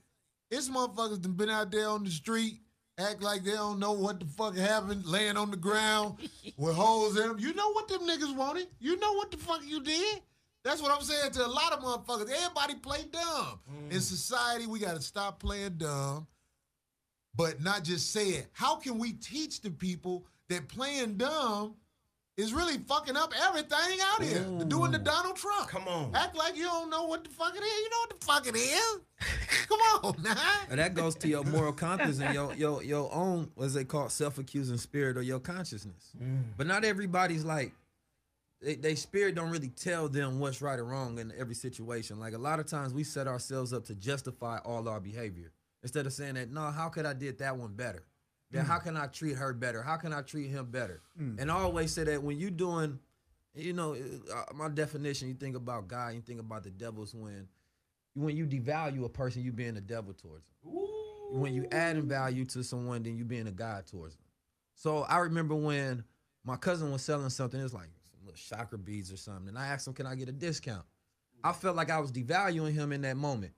it's 0.51 0.69
motherfuckers 0.69 1.21
that 1.21 1.37
been 1.37 1.49
out 1.49 1.71
there 1.71 1.87
on 1.87 2.03
the 2.03 2.09
street, 2.09 2.59
act 2.97 3.21
like 3.21 3.43
they 3.43 3.51
don't 3.51 3.79
know 3.79 3.93
what 3.93 4.19
the 4.19 4.25
fuck 4.25 4.55
happened, 4.55 5.05
laying 5.05 5.37
on 5.37 5.51
the 5.51 5.57
ground 5.57 6.17
with 6.57 6.75
holes 6.75 7.17
in 7.17 7.27
them. 7.27 7.39
You 7.39 7.53
know 7.53 7.71
what 7.71 7.87
them 7.87 8.01
niggas 8.01 8.35
wanted. 8.35 8.67
You 8.79 8.97
know 8.97 9.13
what 9.13 9.31
the 9.31 9.37
fuck 9.37 9.61
you 9.65 9.81
did. 9.81 10.21
That's 10.63 10.81
what 10.81 10.91
I'm 10.91 11.01
saying 11.01 11.31
to 11.33 11.45
a 11.45 11.47
lot 11.47 11.71
of 11.71 11.79
motherfuckers. 11.79 12.29
Everybody 12.29 12.75
play 12.75 13.05
dumb. 13.11 13.59
Mm. 13.71 13.93
In 13.93 14.01
society, 14.01 14.67
we 14.67 14.79
got 14.79 14.95
to 14.95 15.01
stop 15.01 15.39
playing 15.39 15.77
dumb. 15.77 16.27
But 17.35 17.61
not 17.61 17.83
just 17.83 18.11
say 18.11 18.29
it. 18.29 18.47
How 18.53 18.75
can 18.75 18.97
we 18.97 19.13
teach 19.13 19.61
the 19.61 19.71
people 19.71 20.25
that 20.49 20.67
playing 20.67 21.17
dumb 21.17 21.75
is 22.37 22.53
really 22.53 22.77
fucking 22.77 23.17
up 23.17 23.33
everything 23.47 23.99
out 24.01 24.23
here? 24.23 24.43
Doing 24.67 24.91
the 24.91 24.99
Donald 24.99 25.35
Trump. 25.35 25.69
Come 25.69 25.87
on. 25.87 26.15
Act 26.15 26.35
like 26.35 26.55
you 26.55 26.63
don't 26.63 26.89
know 26.89 27.05
what 27.05 27.23
the 27.23 27.29
fuck 27.29 27.55
it 27.55 27.63
is. 27.63 27.79
You 27.79 27.89
know 27.89 27.97
what 28.07 28.19
the 28.19 28.25
fuck 28.25 28.47
it 28.47 28.55
is. 28.55 28.99
Come 29.67 29.79
on, 29.79 30.23
now. 30.23 30.35
And 30.69 30.79
that 30.79 30.93
goes 30.95 31.15
to 31.15 31.27
your 31.27 31.43
moral 31.43 31.73
compass 31.73 32.19
and 32.19 32.33
your 32.33 32.53
your 32.55 32.83
your 32.83 33.13
own 33.13 33.51
what's 33.55 33.73
they 33.73 33.83
call 33.83 34.09
self-accusing 34.09 34.77
spirit 34.77 35.17
or 35.17 35.21
your 35.21 35.39
consciousness. 35.39 36.11
Mm. 36.21 36.43
But 36.57 36.67
not 36.67 36.83
everybody's 36.83 37.43
like 37.43 37.73
they, 38.61 38.75
they 38.75 38.95
spirit 38.95 39.35
don't 39.35 39.51
really 39.51 39.69
tell 39.69 40.09
them 40.09 40.39
what's 40.39 40.61
right 40.61 40.79
or 40.79 40.85
wrong 40.85 41.19
in 41.19 41.31
every 41.37 41.55
situation. 41.55 42.19
Like 42.19 42.33
a 42.33 42.37
lot 42.37 42.59
of 42.59 42.65
times 42.65 42.93
we 42.93 43.03
set 43.03 43.27
ourselves 43.27 43.73
up 43.73 43.85
to 43.85 43.95
justify 43.95 44.57
all 44.65 44.87
our 44.89 44.99
behavior 44.99 45.51
instead 45.83 46.05
of 46.05 46.13
saying 46.13 46.35
that 46.35 46.51
no, 46.51 46.71
how 46.71 46.89
could 46.89 47.05
I 47.05 47.13
did 47.13 47.39
that 47.39 47.57
one 47.57 47.73
better? 47.73 48.05
Then 48.51 48.65
how 48.65 48.79
mm. 48.79 48.83
can 48.83 48.97
I 48.97 49.05
treat 49.07 49.35
her 49.35 49.53
better? 49.53 49.83
How 49.83 49.97
can 49.97 50.11
I 50.11 50.21
treat 50.21 50.49
him 50.49 50.65
better? 50.71 51.01
Mm. 51.21 51.39
And 51.39 51.51
I 51.51 51.55
always 51.55 51.93
say 51.93 52.03
that 52.05 52.23
when 52.23 52.39
you're 52.39 52.49
doing, 52.49 52.99
you 53.53 53.73
know, 53.73 53.93
uh, 53.93 54.33
uh, 54.33 54.43
my 54.55 54.69
definition, 54.69 55.27
you 55.27 55.35
think 55.35 55.55
about 55.55 55.87
God, 55.87 56.15
you 56.15 56.21
think 56.21 56.39
about 56.39 56.63
the 56.63 56.71
devil's 56.71 57.13
when 57.13 57.47
when 58.15 58.35
you 58.35 58.47
devalue 58.47 59.05
a 59.05 59.09
person, 59.09 59.43
you 59.43 59.51
being 59.51 59.77
a 59.77 59.81
devil 59.81 60.13
towards 60.13 60.45
them. 60.45 60.73
When 61.31 61.53
you 61.53 61.67
adding 61.71 62.07
value 62.07 62.43
to 62.45 62.63
someone, 62.63 63.03
then 63.03 63.15
you 63.15 63.23
being 63.23 63.47
a 63.47 63.51
God 63.51 63.85
towards 63.85 64.15
them. 64.15 64.25
So 64.73 65.03
I 65.03 65.19
remember 65.19 65.53
when 65.53 66.03
my 66.43 66.55
cousin 66.55 66.91
was 66.91 67.03
selling 67.03 67.29
something, 67.29 67.59
it 67.59 67.63
was 67.63 67.73
like 67.73 67.89
some 68.09 68.25
little 68.25 68.35
chakra 68.35 68.79
beads 68.79 69.11
or 69.11 69.17
something, 69.17 69.49
and 69.49 69.57
I 69.57 69.67
asked 69.67 69.87
him, 69.87 69.93
"Can 69.93 70.07
I 70.07 70.15
get 70.15 70.27
a 70.27 70.31
discount?" 70.31 70.85
I 71.43 71.53
felt 71.53 71.75
like 71.75 71.91
I 71.91 71.99
was 71.99 72.11
devaluing 72.11 72.73
him 72.73 72.91
in 72.91 73.01
that 73.01 73.15
moment. 73.15 73.53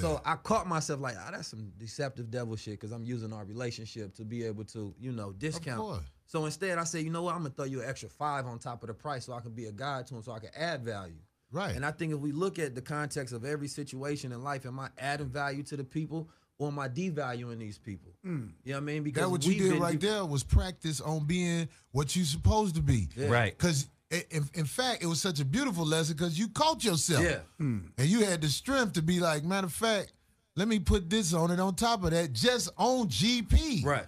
So 0.00 0.20
I 0.24 0.34
caught 0.36 0.66
myself 0.66 1.00
like, 1.00 1.16
"Ah, 1.18 1.30
that's 1.30 1.48
some 1.48 1.72
deceptive 1.78 2.30
devil 2.30 2.56
shit," 2.56 2.74
because 2.74 2.92
I'm 2.92 3.04
using 3.04 3.32
our 3.32 3.44
relationship 3.44 4.14
to 4.16 4.24
be 4.24 4.42
able 4.44 4.64
to, 4.64 4.94
you 4.98 5.12
know, 5.12 5.32
discount. 5.32 5.80
course. 5.80 6.02
So 6.26 6.44
instead, 6.44 6.76
I 6.78 6.84
said, 6.84 7.04
"You 7.04 7.10
know 7.10 7.22
what? 7.22 7.34
I'm 7.36 7.42
gonna 7.42 7.54
throw 7.54 7.66
you 7.66 7.82
an 7.82 7.88
extra 7.88 8.08
five 8.08 8.46
on 8.46 8.58
top 8.58 8.82
of 8.82 8.88
the 8.88 8.94
price, 8.94 9.26
so 9.26 9.32
I 9.32 9.40
can 9.40 9.52
be 9.52 9.66
a 9.66 9.72
guide 9.72 10.06
to 10.08 10.16
him, 10.16 10.22
so 10.22 10.32
I 10.32 10.40
can 10.40 10.50
add 10.56 10.84
value." 10.84 11.20
Right. 11.52 11.76
And 11.76 11.86
I 11.86 11.92
think 11.92 12.12
if 12.12 12.18
we 12.18 12.32
look 12.32 12.58
at 12.58 12.74
the 12.74 12.82
context 12.82 13.32
of 13.32 13.44
every 13.44 13.68
situation 13.68 14.32
in 14.32 14.42
life, 14.42 14.66
am 14.66 14.80
I 14.80 14.90
adding 14.98 15.28
value 15.28 15.62
to 15.64 15.76
the 15.76 15.84
people 15.84 16.28
or 16.58 16.68
am 16.68 16.78
I 16.80 16.88
devaluing 16.88 17.58
these 17.58 17.78
people? 17.78 18.12
You 18.24 18.32
know 18.32 18.48
what 18.72 18.76
I 18.76 18.80
mean? 18.80 19.04
Because 19.04 19.22
That 19.22 19.30
what 19.30 19.46
you 19.46 19.54
did 19.54 19.80
right 19.80 19.98
de- 19.98 20.06
there 20.08 20.24
was 20.26 20.42
practice 20.42 21.00
on 21.00 21.24
being 21.26 21.68
what 21.92 22.16
you 22.16 22.24
supposed 22.24 22.74
to 22.74 22.82
be. 22.82 23.08
Yeah. 23.14 23.28
Right. 23.28 23.56
Because 23.56 23.86
in, 24.10 24.48
in 24.54 24.64
fact, 24.64 25.02
it 25.02 25.06
was 25.06 25.20
such 25.20 25.40
a 25.40 25.44
beautiful 25.44 25.84
lesson 25.84 26.16
because 26.16 26.38
you 26.38 26.48
caught 26.48 26.84
yourself. 26.84 27.24
Yeah. 27.24 27.38
Hmm. 27.58 27.78
And 27.98 28.08
you 28.08 28.24
had 28.24 28.40
the 28.40 28.48
strength 28.48 28.92
to 28.94 29.02
be 29.02 29.18
like, 29.20 29.44
matter 29.44 29.66
of 29.66 29.72
fact, 29.72 30.12
let 30.54 30.68
me 30.68 30.78
put 30.78 31.10
this 31.10 31.34
on 31.34 31.50
it 31.50 31.60
on 31.60 31.74
top 31.74 32.04
of 32.04 32.10
that, 32.12 32.32
just 32.32 32.70
on 32.78 33.08
GP. 33.08 33.84
Right. 33.84 34.06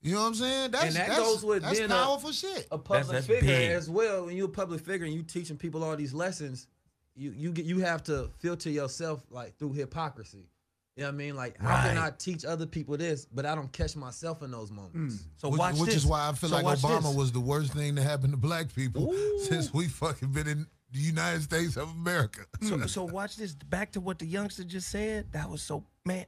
You 0.00 0.14
know 0.14 0.20
what 0.22 0.26
I'm 0.28 0.34
saying? 0.34 0.70
That's, 0.72 0.84
And 0.86 0.94
that 0.96 1.08
that's, 1.08 1.20
goes 1.20 1.44
with 1.44 1.62
that's 1.62 1.78
being 1.78 1.90
a- 1.90 1.94
powerful 1.94 2.32
shit. 2.32 2.66
A 2.72 2.78
public 2.78 3.08
that's 3.08 3.26
figure 3.26 3.46
big. 3.46 3.70
as 3.72 3.88
well. 3.90 4.26
When 4.26 4.36
you're 4.36 4.46
a 4.46 4.50
public 4.50 4.80
figure 4.80 5.06
and 5.06 5.14
you 5.14 5.22
teaching 5.22 5.56
people 5.56 5.84
all 5.84 5.94
these 5.96 6.12
lessons, 6.14 6.66
you 7.14 7.32
you 7.36 7.52
get 7.52 7.66
you 7.66 7.80
have 7.80 8.02
to 8.04 8.30
filter 8.38 8.70
yourself 8.70 9.22
like 9.30 9.56
through 9.58 9.74
hypocrisy. 9.74 10.48
You 10.96 11.02
know 11.04 11.08
what 11.08 11.14
I 11.14 11.16
mean? 11.16 11.36
Like 11.36 11.58
how 11.58 11.82
can 11.86 11.96
Right. 11.96 12.12
I 12.12 12.16
teach 12.16 12.44
other 12.44 12.66
people 12.66 12.96
this, 12.98 13.24
but 13.24 13.46
I 13.46 13.54
don't 13.54 13.72
catch 13.72 13.96
myself 13.96 14.42
in 14.42 14.50
those 14.50 14.70
moments? 14.70 15.16
Mm. 15.16 15.26
So 15.36 15.48
which, 15.48 15.58
watch 15.58 15.74
which 15.76 15.86
this. 15.86 15.96
is 15.96 16.06
why 16.06 16.28
I 16.28 16.32
feel 16.32 16.50
So 16.50 16.56
like 16.56 16.64
watch 16.64 16.80
Obama 16.80 17.04
this. 17.04 17.16
was 17.16 17.32
the 17.32 17.40
worst 17.40 17.72
thing 17.72 17.96
to 17.96 18.02
happen 18.02 18.30
to 18.30 18.36
black 18.36 18.74
people 18.74 19.12
since 19.44 19.72
we 19.72 19.88
fucking 19.88 20.32
been 20.32 20.46
in 20.46 20.66
the 20.90 21.00
United 21.00 21.42
States 21.42 21.76
of 21.76 21.90
America. 21.90 22.42
So, 22.60 22.78
so 22.86 23.04
watch 23.04 23.36
this. 23.36 23.54
Back 23.54 23.92
to 23.92 24.00
what 24.00 24.18
the 24.18 24.26
youngster 24.26 24.64
just 24.64 24.90
said. 24.90 25.32
That 25.32 25.48
was 25.48 25.62
so 25.62 25.84
man. 26.04 26.26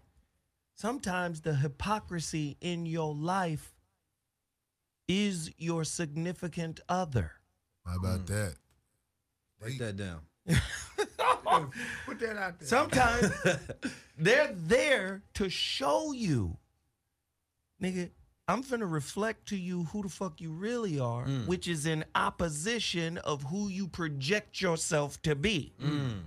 Sometimes 0.77 1.43
the 1.43 1.55
hypocrisy 1.55 2.57
in 2.61 2.87
your 2.87 3.15
life 3.15 3.75
is 5.07 5.53
your 5.59 5.85
significant 5.85 6.81
other. 6.89 7.33
How 7.87 7.97
about 7.97 8.21
mm. 8.21 8.27
that? 8.29 8.55
Write 9.61 9.79
that 9.79 9.97
down. 9.97 10.21
Put 12.07 12.21
that 12.21 12.37
out 12.37 12.59
there. 12.59 12.69
Sometimes 12.69 13.33
they're 14.19 14.53
there 14.55 15.23
to 15.35 15.49
show 15.49 16.13
you, 16.13 16.57
nigga. 17.83 18.11
I'm 18.47 18.63
finna 18.63 18.91
reflect 18.91 19.49
to 19.49 19.57
you 19.57 19.85
who 19.85 20.03
the 20.03 20.11
fuck 20.11 20.39
you 20.39 20.53
really 20.53 21.01
are, 21.01 21.25
mm. 21.25 21.47
which 21.47 21.67
is 21.67 21.87
in 21.87 22.05
opposition 22.15 23.17
of 23.19 23.43
who 23.45 23.69
you 23.69 23.89
project 23.89 24.61
yourself 24.61 25.21
to 25.23 25.35
be. 25.35 25.73
Mm. 25.83 26.25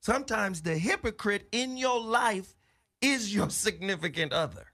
Sometimes 0.00 0.62
the 0.62 0.76
hypocrite 0.76 1.46
in 1.52 1.76
your 1.76 2.00
life 2.00 2.56
is 3.00 3.32
your 3.32 3.50
significant 3.50 4.32
other. 4.32 4.66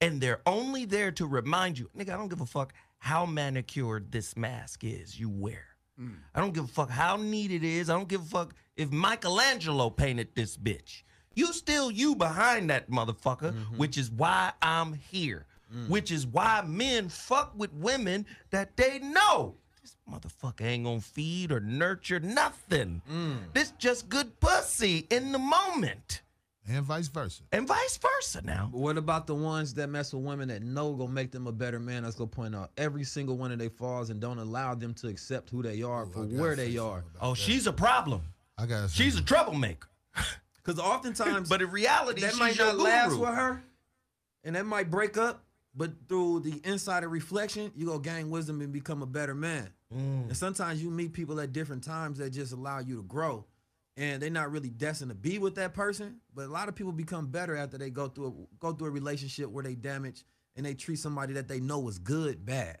And 0.00 0.20
they're 0.20 0.40
only 0.46 0.84
there 0.84 1.12
to 1.12 1.26
remind 1.26 1.78
you, 1.78 1.88
nigga, 1.96 2.10
I 2.10 2.16
don't 2.16 2.28
give 2.28 2.40
a 2.40 2.46
fuck 2.46 2.72
how 2.98 3.24
manicured 3.24 4.10
this 4.12 4.36
mask 4.36 4.82
is 4.82 5.18
you 5.18 5.28
wear. 5.28 5.75
Mm. 6.00 6.16
I 6.34 6.40
don't 6.40 6.54
give 6.54 6.64
a 6.64 6.68
fuck 6.68 6.90
how 6.90 7.16
neat 7.16 7.50
it 7.50 7.64
is. 7.64 7.88
I 7.90 7.94
don't 7.94 8.08
give 8.08 8.22
a 8.22 8.26
fuck 8.26 8.54
if 8.76 8.90
Michelangelo 8.90 9.90
painted 9.90 10.28
this 10.34 10.56
bitch. 10.56 11.02
You 11.34 11.52
still 11.52 11.90
you 11.90 12.14
behind 12.14 12.70
that 12.70 12.90
motherfucker, 12.90 13.52
mm-hmm. 13.52 13.76
which 13.76 13.98
is 13.98 14.10
why 14.10 14.52
I'm 14.62 14.94
here. 14.94 15.46
Mm. 15.74 15.88
Which 15.88 16.10
is 16.12 16.26
why 16.26 16.62
men 16.66 17.08
fuck 17.08 17.52
with 17.56 17.72
women 17.72 18.24
that 18.50 18.76
they 18.76 19.00
know. 19.00 19.56
This 19.82 19.96
motherfucker 20.10 20.62
ain't 20.62 20.84
gonna 20.84 21.00
feed 21.00 21.50
or 21.50 21.60
nurture 21.60 22.20
nothing. 22.20 23.02
Mm. 23.10 23.52
This 23.52 23.72
just 23.72 24.08
good 24.08 24.38
pussy 24.40 25.06
in 25.10 25.32
the 25.32 25.38
moment. 25.38 26.22
And 26.68 26.84
vice 26.84 27.08
versa. 27.08 27.42
And 27.52 27.66
vice 27.66 27.98
versa 27.98 28.42
now. 28.44 28.68
But 28.72 28.80
what 28.80 28.98
about 28.98 29.26
the 29.26 29.34
ones 29.34 29.74
that 29.74 29.88
mess 29.88 30.12
with 30.12 30.24
women 30.24 30.48
that 30.48 30.62
know 30.62 30.94
gonna 30.94 31.12
make 31.12 31.30
them 31.30 31.46
a 31.46 31.52
better 31.52 31.78
man? 31.78 32.02
That's 32.02 32.16
gonna 32.16 32.28
point 32.28 32.54
out 32.54 32.70
every 32.76 33.04
single 33.04 33.36
one 33.36 33.52
of 33.52 33.58
their 33.58 33.70
flaws 33.70 34.10
and 34.10 34.20
don't 34.20 34.38
allow 34.38 34.74
them 34.74 34.94
to 34.94 35.08
accept 35.08 35.50
who 35.50 35.62
they 35.62 35.82
are 35.82 36.06
for 36.06 36.24
where 36.24 36.56
they 36.56 36.76
are. 36.76 37.04
Oh, 37.20 37.30
that. 37.30 37.36
she's 37.36 37.66
a 37.66 37.72
problem. 37.72 38.22
I 38.58 38.66
got. 38.66 38.90
She's 38.90 39.16
a 39.16 39.22
troublemaker. 39.22 39.88
Because 40.66 40.80
oftentimes 40.80 41.48
But 41.48 41.62
in 41.62 41.70
reality, 41.70 42.22
that 42.22 42.36
might 42.38 42.58
not 42.58 42.76
last 42.76 43.16
with 43.16 43.28
her, 43.28 43.62
and 44.42 44.56
that 44.56 44.66
might 44.66 44.90
break 44.90 45.16
up. 45.16 45.44
But 45.76 45.92
through 46.08 46.40
the 46.40 46.60
insider 46.64 47.08
reflection, 47.08 47.70
you 47.76 47.86
go 47.86 47.98
gain 47.98 48.30
wisdom 48.30 48.60
and 48.62 48.72
become 48.72 49.02
a 49.02 49.06
better 49.06 49.34
man. 49.34 49.68
Mm. 49.94 50.28
And 50.28 50.36
sometimes 50.36 50.82
you 50.82 50.90
meet 50.90 51.12
people 51.12 51.38
at 51.38 51.52
different 51.52 51.84
times 51.84 52.18
that 52.18 52.30
just 52.30 52.52
allow 52.52 52.78
you 52.78 52.96
to 52.96 53.02
grow, 53.02 53.44
and 53.96 54.20
they're 54.22 54.30
not 54.30 54.50
really 54.52 54.68
destined 54.68 55.10
to 55.10 55.14
be 55.14 55.38
with 55.38 55.54
that 55.56 55.74
person. 55.74 56.16
But 56.34 56.46
a 56.46 56.48
lot 56.50 56.68
of 56.68 56.74
people 56.74 56.92
become 56.92 57.26
better 57.28 57.56
after 57.56 57.78
they 57.78 57.90
go 57.90 58.08
through 58.08 58.26
a, 58.28 58.56
go 58.58 58.72
through 58.72 58.88
a 58.88 58.90
relationship 58.90 59.50
where 59.50 59.64
they 59.64 59.74
damage 59.74 60.24
and 60.56 60.64
they 60.64 60.74
treat 60.74 60.98
somebody 60.98 61.34
that 61.34 61.48
they 61.48 61.60
know 61.60 61.86
is 61.88 61.98
good 61.98 62.44
bad, 62.46 62.78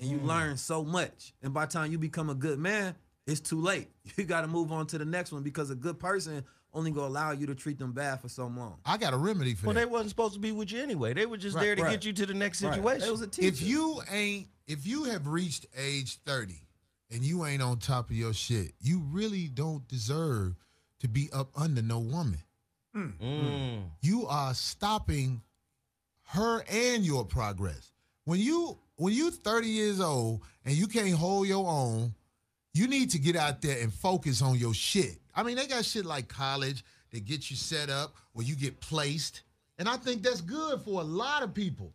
and 0.00 0.08
Mm. 0.08 0.12
you 0.12 0.18
learn 0.20 0.56
so 0.56 0.82
much. 0.84 1.32
And 1.42 1.54
by 1.54 1.66
the 1.66 1.72
time 1.72 1.92
you 1.92 1.98
become 1.98 2.28
a 2.30 2.34
good 2.34 2.58
man, 2.58 2.94
it's 3.26 3.40
too 3.40 3.60
late. 3.60 3.88
You 4.16 4.24
got 4.24 4.42
to 4.42 4.48
move 4.48 4.70
on 4.72 4.86
to 4.88 4.98
the 4.98 5.04
next 5.04 5.32
one 5.32 5.42
because 5.42 5.70
a 5.70 5.74
good 5.76 5.98
person 5.98 6.44
only 6.72 6.90
gonna 6.90 7.06
allow 7.06 7.30
you 7.30 7.46
to 7.46 7.54
treat 7.54 7.78
them 7.78 7.92
bad 7.92 8.20
for 8.20 8.28
so 8.28 8.46
long. 8.48 8.78
I 8.84 8.96
got 8.96 9.14
a 9.14 9.16
remedy 9.16 9.54
for 9.54 9.66
Well, 9.68 9.74
that. 9.74 9.80
Well, 9.82 9.86
they 9.86 9.92
wasn't 9.92 10.10
supposed 10.10 10.34
to 10.34 10.40
be 10.40 10.50
with 10.50 10.72
you 10.72 10.82
anyway. 10.82 11.14
They 11.14 11.24
were 11.24 11.36
just 11.36 11.54
Right, 11.54 11.62
there 11.62 11.76
to 11.76 11.82
right. 11.84 11.90
get 11.92 12.04
you 12.04 12.12
to 12.14 12.26
the 12.26 12.34
next 12.34 12.60
Right. 12.62 12.74
situation. 12.74 13.08
It 13.08 13.10
was 13.12 13.20
a 13.20 13.28
teacher. 13.28 13.48
if 13.48 13.62
you 13.62 14.02
ain't 14.10 14.48
if 14.66 14.84
you 14.86 15.04
have 15.04 15.26
reached 15.28 15.66
age 15.76 16.18
30 16.24 16.60
and 17.10 17.22
you 17.22 17.44
ain't 17.44 17.62
on 17.62 17.78
top 17.78 18.10
of 18.10 18.16
your 18.16 18.32
shit. 18.32 18.72
You 18.80 19.02
really 19.10 19.48
don't 19.48 19.86
deserve 19.88 20.54
to 21.00 21.08
be 21.08 21.28
up 21.32 21.50
under 21.56 21.82
no 21.82 21.98
woman. 21.98 22.40
Mm. 22.96 23.82
you 24.02 24.24
are 24.28 24.54
stopping 24.54 25.42
her 26.28 26.62
and 26.70 27.04
your 27.04 27.24
progress. 27.24 27.90
When 28.24 28.38
you 28.38 28.78
when 28.96 29.12
you 29.12 29.32
30 29.32 29.66
years 29.66 30.00
old 30.00 30.42
and 30.64 30.74
you 30.74 30.86
can't 30.86 31.14
hold 31.14 31.48
your 31.48 31.66
own 31.68 32.14
you 32.72 32.88
need 32.88 33.10
to 33.10 33.18
get 33.18 33.36
out 33.36 33.62
there 33.62 33.80
and 33.80 33.92
focus 33.92 34.42
on 34.42 34.56
your 34.56 34.74
shit. 34.74 35.18
I 35.34 35.42
mean 35.42 35.56
they 35.56 35.66
got 35.66 35.84
shit 35.84 36.04
like 36.04 36.28
college 36.28 36.84
that 37.10 37.24
get 37.24 37.50
you 37.50 37.56
set 37.56 37.90
up 37.90 38.14
where 38.32 38.46
you 38.46 38.54
get 38.54 38.80
placed. 38.80 39.42
And 39.78 39.88
i 39.88 39.96
think 39.96 40.22
that's 40.22 40.40
good 40.40 40.80
for 40.82 41.00
a 41.00 41.04
lot 41.04 41.42
of 41.42 41.52
people 41.52 41.92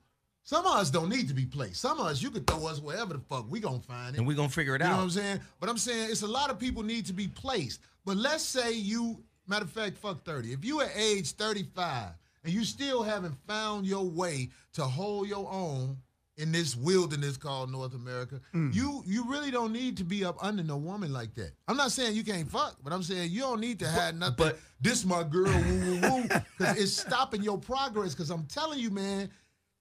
some 0.50 0.66
of 0.66 0.74
us 0.74 0.90
don't 0.90 1.10
need 1.10 1.28
to 1.28 1.36
be 1.36 1.46
placed 1.46 1.80
some 1.80 2.00
of 2.00 2.08
us 2.08 2.24
you 2.24 2.32
could 2.32 2.48
throw 2.48 2.66
us 2.66 2.80
wherever 2.80 3.14
the 3.14 3.20
fuck 3.20 3.46
we 3.50 3.60
gonna 3.60 3.80
find 3.80 4.16
it 4.16 4.18
And 4.18 4.28
we're 4.28 4.36
going 4.36 4.50
to 4.50 4.54
figure 4.54 4.76
it 4.76 4.82
out. 4.82 4.86
you 4.86 4.92
know 4.92 4.98
what. 4.98 5.04
I'm 5.04 5.10
saying? 5.12 5.40
But 5.60 5.70
I'm 5.70 5.78
saying 5.78 6.10
it's 6.10 6.24
a 6.24 6.28
lot 6.28 6.50
of 6.50 6.58
people 6.58 6.82
need 6.84 7.06
to 7.06 7.14
be 7.14 7.28
placed. 7.28 7.82
But 8.04 8.18
let's 8.18 8.44
say 8.44 8.74
you, 8.74 9.24
matter 9.48 9.66
of 9.66 9.72
fact, 9.72 9.98
fuck 9.98 10.24
30. 10.24 10.52
If 10.54 10.66
you 10.66 10.82
at 10.82 10.90
age 10.96 11.34
35 11.34 12.14
and 12.44 12.52
you 12.54 12.64
still 12.64 13.04
haven't 13.04 13.36
found 13.48 13.86
your 13.86 14.04
way 14.04 14.50
to 14.74 14.84
hold 14.84 15.28
your 15.28 15.48
own 15.52 15.98
in 16.38 16.52
this 16.52 16.76
wilderness 16.76 17.38
called 17.38 17.72
North 17.72 17.94
America, 17.94 18.42
mm. 18.56 18.74
you 18.74 19.04
you 19.06 19.30
really 19.30 19.52
don't 19.52 19.72
need 19.72 19.98
to 19.98 20.04
be 20.04 20.26
up 20.26 20.38
under 20.42 20.64
no 20.64 20.78
woman 20.78 21.14
like 21.14 21.36
that. 21.36 21.52
I'm 21.68 21.78
not 21.78 21.92
saying 21.92 22.16
you 22.16 22.24
can't 22.24 22.50
fuck, 22.50 22.78
but 22.84 22.92
I'm 22.92 23.04
saying 23.04 23.30
you 23.32 23.42
don't 23.42 23.60
need 23.60 23.78
to 23.80 23.88
have 23.88 24.16
nothing. 24.16 24.36
but- 24.38 24.60
this 24.82 25.06
my 25.06 25.24
girl, 25.24 25.52
woo 25.52 25.80
woo 25.80 26.00
woo, 26.02 26.24
because 26.58 26.78
it's 26.78 26.98
stopping 26.98 27.44
your 27.44 27.58
progress. 27.58 28.16
Because 28.16 28.30
I'm 28.32 28.46
telling 28.46 28.80
you, 28.80 28.90
man, 28.90 29.30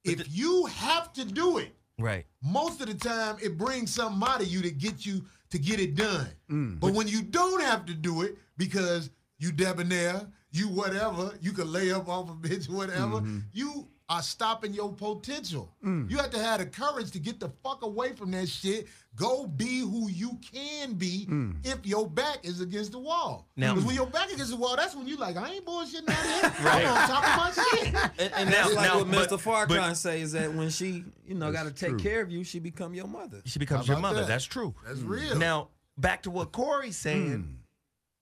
if 0.08 0.34
you 0.34 0.66
have 0.66 1.12
to 1.14 1.24
do 1.24 1.58
it, 1.58 1.74
Right. 1.98 2.26
most 2.42 2.80
of 2.80 2.86
the 2.86 2.94
time 2.94 3.36
it 3.42 3.58
brings 3.58 3.92
something 3.92 4.26
out 4.28 4.40
of 4.40 4.46
you 4.48 4.62
to 4.62 4.70
get 4.70 5.04
you 5.04 5.24
to 5.50 5.58
get 5.58 5.80
it 5.80 5.94
done. 5.94 6.28
Mm. 6.50 6.78
but 6.80 6.92
when 6.92 7.08
you 7.08 7.22
don't 7.22 7.62
have 7.62 7.86
to 7.86 7.94
do 7.94 8.22
it 8.22 8.36
because 8.58 9.10
you 9.38 9.50
debonair, 9.50 10.26
you 10.50 10.68
whatever, 10.68 11.32
you 11.40 11.52
can 11.52 11.70
lay 11.72 11.90
up 11.92 12.08
off 12.08 12.28
a 12.30 12.34
bitch, 12.34 12.68
whatever. 12.68 13.20
Mm-hmm. 13.20 13.38
You 13.52 13.88
are 14.10 14.22
stopping 14.22 14.72
your 14.72 14.92
potential. 14.92 15.70
Mm. 15.84 16.10
You 16.10 16.16
have 16.18 16.30
to 16.30 16.38
have 16.38 16.60
the 16.60 16.66
courage 16.66 17.10
to 17.12 17.18
get 17.18 17.40
the 17.40 17.50
fuck 17.62 17.82
away 17.82 18.14
from 18.14 18.30
that 18.32 18.48
shit. 18.48 18.88
Go 19.18 19.46
be 19.46 19.80
who 19.80 20.08
you 20.08 20.38
can 20.52 20.94
be 20.94 21.26
Mm. 21.28 21.66
if 21.66 21.84
your 21.84 22.08
back 22.08 22.38
is 22.44 22.60
against 22.60 22.92
the 22.92 22.98
wall. 23.00 23.48
Now- 23.56 23.72
Because 23.74 23.84
when 23.86 23.96
your 23.96 24.06
back 24.06 24.28
is 24.28 24.34
against 24.34 24.52
the 24.52 24.56
wall, 24.56 24.76
that's 24.76 24.94
when 24.94 25.08
you 25.08 25.16
like, 25.16 25.36
I 25.36 25.54
ain't 25.54 25.66
bullshitting 25.66 26.08
out 26.08 26.54
here. 26.54 26.64
Right. 26.64 26.86
I'm 26.86 26.96
on 26.96 27.08
top 27.08 27.24
of 27.24 27.36
my 27.56 27.64
shit. 27.64 27.94
And, 28.18 28.32
and 28.34 28.50
Now- 28.50 28.56
that's 28.62 28.74
like 28.74 28.86
now, 28.88 28.98
what 28.98 29.10
but- 29.10 29.28
Mr. 29.28 29.42
Farrakhan 29.42 29.68
but- 29.68 29.94
says 29.94 30.20
is 30.22 30.32
that 30.32 30.54
when 30.54 30.70
she, 30.70 31.04
you 31.26 31.34
know, 31.34 31.50
got 31.50 31.64
to 31.64 31.72
take 31.72 31.90
true. 31.90 31.98
care 31.98 32.20
of 32.22 32.30
you, 32.30 32.44
she 32.44 32.60
become 32.60 32.94
your 32.94 33.08
mother. 33.08 33.42
She 33.44 33.58
becomes 33.58 33.88
your 33.88 33.98
mother. 33.98 34.20
that? 34.20 34.28
That's 34.28 34.44
true. 34.44 34.74
That's 34.86 35.00
real. 35.00 35.34
Mm. 35.34 35.38
Now, 35.40 35.68
back 35.96 36.22
to 36.22 36.30
what 36.30 36.52
Corey's 36.52 36.96
saying. 36.96 37.58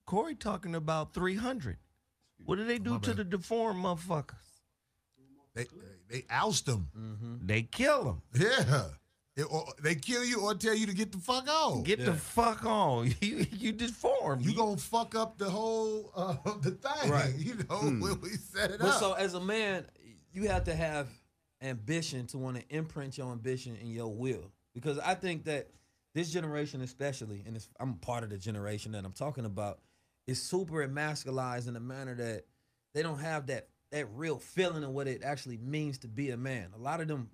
Corey 0.07 0.35
talking 0.35 0.73
about 0.73 1.13
300. 1.13 1.77
What 2.45 2.55
do 2.55 2.65
they 2.65 2.79
do 2.79 2.97
to 2.99 3.13
the 3.13 3.23
deformed 3.23 3.83
motherfuckers? 3.83 4.35
they, 5.53 5.65
they 6.09 6.23
oust 6.29 6.65
them. 6.65 6.89
Mm-hmm. 6.97 7.45
They 7.47 7.63
kill 7.63 8.03
them. 8.03 8.21
Yeah. 8.33 8.85
It- 9.37 9.43
or 9.49 9.65
they 9.81 9.95
kill 9.95 10.25
you 10.25 10.41
or 10.41 10.55
tell 10.55 10.73
you 10.75 10.85
to 10.87 10.93
get 10.93 11.11
the 11.11 11.17
fuck 11.19 11.47
on. 11.47 11.83
Get 11.83 12.03
the 12.03 12.13
fuck 12.13 12.65
on. 12.65 13.13
You 13.21 13.45
you 13.51 13.71
deformed. 13.71 14.43
you 14.45 14.55
gonna 14.55 14.77
fuck 14.77 15.15
up 15.15 15.37
the 15.37 15.49
whole 15.49 16.11
uh, 16.15 16.35
the 16.61 16.71
thing. 16.71 17.09
Right. 17.11 17.33
You 17.37 17.55
know, 17.69 17.77
when 17.77 18.19
we 18.21 18.29
set 18.31 18.71
it 18.71 18.79
But 18.79 18.89
up. 18.89 18.99
so 18.99 19.13
as 19.13 19.33
a 19.35 19.39
man, 19.39 19.85
you 20.33 20.47
have 20.49 20.63
to 20.65 20.75
have 20.75 21.07
ambition 21.61 22.25
to 22.27 22.37
want 22.37 22.57
to 22.57 22.63
imprint 22.75 23.17
your 23.17 23.31
ambition 23.31 23.75
in 23.75 23.87
your 23.87 24.13
will. 24.13 24.51
Because 24.73 24.99
I 24.99 25.15
think 25.15 25.45
that 25.45 25.69
this 26.13 26.31
generation, 26.31 26.81
especially, 26.81 27.43
and 27.45 27.55
it's, 27.55 27.69
I'm 27.79 27.95
part 27.95 28.23
of 28.23 28.29
the 28.29 28.37
generation 28.37 28.91
that 28.93 29.05
I'm 29.05 29.11
talking 29.13 29.45
about, 29.45 29.79
is 30.27 30.41
super 30.41 30.81
emasculized 30.83 31.67
in 31.67 31.75
a 31.75 31.79
manner 31.79 32.15
that 32.15 32.45
they 32.93 33.01
don't 33.03 33.19
have 33.19 33.47
that 33.47 33.67
that 33.91 34.07
real 34.15 34.37
feeling 34.37 34.83
of 34.83 34.89
what 34.91 35.07
it 35.07 35.21
actually 35.23 35.57
means 35.57 35.99
to 35.99 36.07
be 36.07 36.31
a 36.31 36.37
man. 36.37 36.67
A 36.75 36.79
lot 36.79 36.99
of 37.01 37.07
them, 37.07 37.29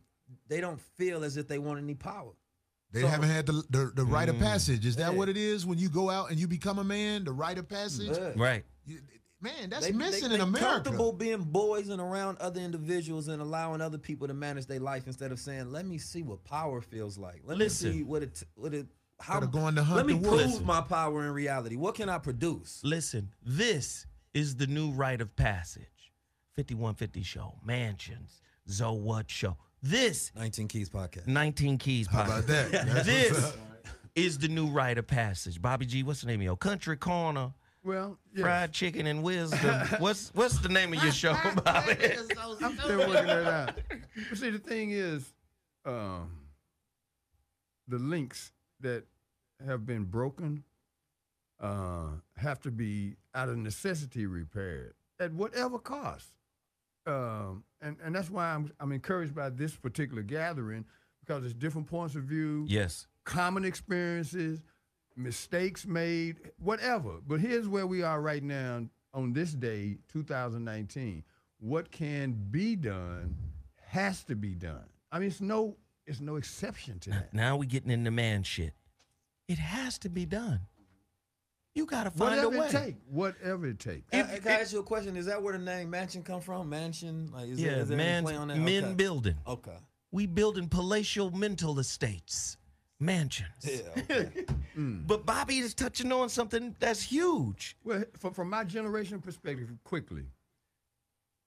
they 0.47 0.61
don't 0.61 0.79
feel 0.97 1.23
as 1.23 1.37
if 1.37 1.47
they 1.47 1.59
want 1.59 1.79
any 1.79 1.95
power. 1.95 2.31
They 2.91 3.01
So- 3.01 3.07
haven't 3.07 3.29
had 3.29 3.45
the 3.47 3.63
the, 3.69 3.91
the 3.95 4.05
rite 4.05 4.29
of 4.29 4.35
mm. 4.35 4.41
passage. 4.41 4.85
Is 4.85 4.95
that 4.97 5.11
Yeah. 5.11 5.17
what 5.17 5.29
it 5.29 5.37
is 5.37 5.65
when 5.65 5.77
you 5.79 5.89
go 5.89 6.09
out 6.09 6.29
and 6.29 6.39
you 6.39 6.47
become 6.47 6.79
a 6.79 6.83
man? 6.83 7.23
The 7.23 7.31
rite 7.31 7.57
of 7.57 7.67
passage. 7.67 8.15
Yeah. 8.17 8.33
right. 8.35 8.63
You- 8.85 9.01
man, 9.41 9.69
that's 9.69 9.85
They- 9.87 9.91
missing 9.91 10.29
they, 10.29 10.35
in 10.35 10.39
they 10.41 10.43
America. 10.47 10.65
Comfortable 10.83 11.11
being 11.11 11.43
boys 11.43 11.89
and 11.89 11.99
around 11.99 12.37
other 12.37 12.61
individuals 12.61 13.27
and 13.27 13.41
allowing 13.41 13.81
other 13.81 13.97
people 13.97 14.27
to 14.27 14.33
manage 14.33 14.67
their 14.67 14.79
life 14.79 15.07
instead 15.07 15.31
of 15.31 15.39
saying, 15.39 15.71
"Let 15.71 15.85
me 15.85 15.97
see 15.97 16.21
what 16.23 16.43
power 16.43 16.81
feels 16.81 17.17
like. 17.17 17.41
Let 17.45 17.57
Listen. 17.57 17.89
me 17.89 17.97
see 17.97 18.03
what 18.03 18.23
it 18.23 18.43
what 18.55 18.73
it 18.73 18.87
how 19.19 19.39
to 19.39 19.45
of 19.45 19.51
going 19.51 19.75
to 19.75 19.83
hunt 19.83 19.97
Let 19.97 20.05
me 20.05 20.19
prove 20.19 20.51
wolves. 20.51 20.61
my 20.61 20.81
power 20.81 21.25
in 21.25 21.31
reality. 21.31 21.75
What 21.77 21.95
can 21.95 22.09
I 22.09 22.17
produce? 22.19 22.81
Listen, 22.83 23.33
this 23.41 24.05
is 24.33 24.55
the 24.57 24.67
new 24.67 24.91
rite 24.91 25.21
of 25.21 25.35
passage. 25.35 26.11
5150 26.55 27.23
show, 27.23 27.59
mansions, 27.65 28.41
Zoe 28.69 28.99
What 28.99 29.29
show. 29.31 29.57
This 29.85 30.31
19 30.37 30.69
Keys 30.69 30.89
podcast. 30.89 31.27
19 31.27 31.77
Keys 31.77 32.07
podcast. 32.07 32.11
How 32.13 32.23
about 32.23 32.43
podcast. 32.45 32.71
that? 32.71 32.85
That's 32.87 33.05
This 33.05 33.53
is 34.15 34.37
the 34.37 34.47
new 34.47 34.67
rite 34.67 34.97
of 34.97 35.05
passage. 35.05 35.61
Bobby 35.61 35.85
G, 35.85 36.03
what's 36.03 36.21
the 36.21 36.27
name 36.27 36.39
of 36.39 36.45
your 36.45 36.55
country 36.55 36.95
corner? 36.95 37.53
Well, 37.83 38.17
yes. 38.33 38.43
Fried 38.43 38.71
chicken 38.71 39.07
and 39.07 39.21
wisdom. 39.23 39.81
what's 39.99 40.31
what's 40.33 40.59
the 40.59 40.69
name 40.69 40.93
of 40.93 41.03
your 41.03 41.11
show, 41.11 41.33
Bobby? 41.65 41.97
I'm 42.61 42.77
still 42.77 42.97
working 42.99 43.27
that 43.27 43.45
out. 43.45 43.79
But 44.29 44.37
see, 44.37 44.51
the 44.51 44.59
thing 44.59 44.91
is, 44.91 45.33
um, 45.85 46.31
the 47.89 47.99
links 47.99 48.53
that 48.79 49.03
have 49.65 49.85
been 49.85 50.05
broken 50.05 50.63
uh, 51.59 52.07
have 52.37 52.61
to 52.61 52.71
be 52.71 53.17
out 53.35 53.49
of 53.49 53.57
necessity 53.57 54.27
repaired 54.27 54.93
at 55.19 55.33
whatever 55.33 55.77
cost. 55.77 56.29
Um, 57.05 57.63
and, 57.81 57.97
and 58.03 58.15
that's 58.15 58.29
why 58.29 58.53
I'm, 58.53 58.71
I'm 58.79 58.91
encouraged 58.91 59.35
by 59.35 59.49
this 59.49 59.75
particular 59.75 60.23
gathering 60.23 60.85
because 61.25 61.43
it's 61.45 61.53
different 61.53 61.87
points 61.87 62.15
of 62.15 62.23
view, 62.23 62.65
yes. 62.67 63.07
common 63.23 63.65
experiences, 63.65 64.61
mistakes 65.15 65.85
made, 65.85 66.37
whatever. 66.59 67.15
But 67.25 67.39
here's 67.39 67.67
where 67.67 67.87
we 67.87 68.03
are 68.03 68.21
right 68.21 68.43
now 68.43 68.87
on 69.13 69.33
this 69.33 69.53
day, 69.53 69.97
2019. 70.11 71.23
What 71.59 71.91
can 71.91 72.33
be 72.51 72.75
done 72.75 73.35
has 73.87 74.23
to 74.25 74.35
be 74.35 74.55
done. 74.55 74.85
I 75.11 75.19
mean, 75.19 75.29
it's 75.29 75.39
no, 75.39 75.77
it's 76.05 76.19
no 76.19 76.35
exception 76.35 76.99
to 76.99 77.11
that. 77.11 77.33
Now 77.33 77.55
we 77.55 77.67
getting 77.67 77.91
into 77.91 78.11
man 78.11 78.43
shit. 78.43 78.73
It 79.47 79.59
has 79.59 79.97
to 79.99 80.09
be 80.09 80.25
done. 80.25 80.61
You 81.75 81.85
gotta 81.87 82.11
find 82.11 82.35
Whatever 82.37 82.55
a 82.55 82.59
way. 82.59 82.67
it 82.67 82.71
takes, 82.71 82.99
whatever 83.09 83.65
it 83.65 83.79
takes. 83.79 84.07
Can, 84.11 84.27
can 84.27 84.47
I 84.47 84.61
ask 84.61 84.73
you 84.73 84.79
a 84.79 84.83
question? 84.83 85.17
Is 85.17 85.25
that 85.25 85.41
where 85.41 85.57
the 85.57 85.63
name 85.63 85.89
mansion 85.89 86.21
come 86.21 86.39
from? 86.39 86.69
Mansion? 86.69 87.31
Like, 87.33 87.49
is 87.49 87.59
Yeah, 87.59 87.77
is 87.77 87.89
there 87.89 87.99
any 87.99 88.23
play 88.23 88.35
on 88.35 88.49
that? 88.49 88.57
men 88.57 88.83
okay. 88.85 88.93
building. 88.93 89.35
Okay. 89.47 89.77
We 90.11 90.27
building 90.27 90.69
palatial 90.69 91.31
mental 91.31 91.79
estates, 91.79 92.57
mansions. 92.99 93.49
Yeah. 93.63 93.79
Okay. 93.97 94.45
Hmm. 94.75 95.01
But 95.05 95.25
Bobby 95.25 95.59
is 95.59 95.73
touching 95.75 96.11
on 96.11 96.29
something 96.29 96.75
that's 96.79 97.01
huge. 97.01 97.75
Well, 97.83 98.03
from, 98.17 98.33
from 98.33 98.49
my 98.49 98.63
generation 98.63 99.19
perspective, 99.21 99.69
quickly, 99.83 100.25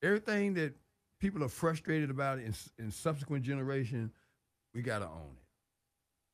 everything 0.02 0.54
that 0.54 0.74
people 1.20 1.42
are 1.42 1.48
frustrated 1.48 2.10
about 2.10 2.38
in, 2.38 2.54
in 2.78 2.90
subsequent 2.90 3.44
generation, 3.44 4.12
we 4.74 4.82
got 4.82 5.00
to 5.00 5.06
own 5.06 5.34
it. 5.36 5.42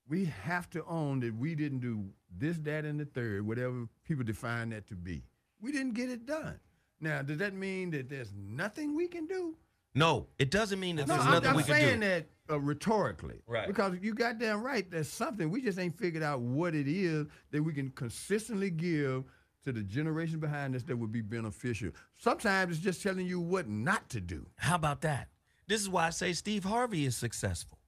We 0.08 0.26
have 0.26 0.68
to 0.70 0.84
own 0.86 1.20
that 1.20 1.34
we 1.34 1.54
didn't 1.54 1.78
do 1.80 2.04
this, 2.36 2.58
that, 2.58 2.84
and 2.84 2.98
the 2.98 3.04
third, 3.04 3.46
whatever 3.46 3.86
people 4.04 4.24
define 4.24 4.70
that 4.70 4.86
to 4.88 4.94
be. 4.94 5.22
We 5.60 5.72
didn't 5.72 5.94
get 5.94 6.10
it 6.10 6.26
done. 6.26 6.58
Now, 7.00 7.22
does 7.22 7.38
that 7.38 7.54
mean 7.54 7.90
that 7.90 8.08
there's 8.08 8.32
nothing 8.36 8.94
we 8.94 9.08
can 9.08 9.26
do? 9.26 9.56
No, 9.94 10.26
it 10.38 10.50
doesn't 10.50 10.80
mean 10.80 10.96
that 10.96 11.08
No, 11.08 11.14
there's 11.14 11.26
I'm, 11.26 11.32
nothing 11.32 11.50
I'm 11.50 11.56
we 11.56 11.62
can 11.64 11.74
saying 11.74 12.00
that 12.00 12.26
uh, 12.50 12.58
rhetorically. 12.60 13.42
Right. 13.46 13.66
Because 13.66 13.96
you 14.00 14.14
got 14.14 14.38
damn 14.38 14.62
right, 14.62 14.90
there's 14.90 15.08
something. 15.08 15.50
We 15.50 15.60
just 15.60 15.78
ain't 15.78 15.98
figured 15.98 16.22
out 16.22 16.40
what 16.40 16.74
it 16.74 16.88
is 16.88 17.26
that 17.50 17.62
we 17.62 17.72
can 17.72 17.90
consistently 17.90 18.70
give 18.70 19.24
to 19.64 19.72
the 19.72 19.82
generation 19.82 20.40
behind 20.40 20.74
us 20.74 20.82
that 20.84 20.96
would 20.96 21.12
be 21.12 21.20
beneficial. 21.20 21.90
Sometimes 22.16 22.76
it's 22.76 22.84
just 22.84 23.02
telling 23.02 23.26
you 23.26 23.40
what 23.40 23.68
not 23.68 24.08
to 24.10 24.20
do. 24.20 24.46
How 24.56 24.76
about 24.76 25.02
that? 25.02 25.28
This 25.68 25.80
is 25.80 25.88
why 25.88 26.06
I 26.06 26.10
say 26.10 26.32
Steve 26.32 26.64
Harvey 26.64 27.04
is 27.04 27.16
successful. 27.16 27.78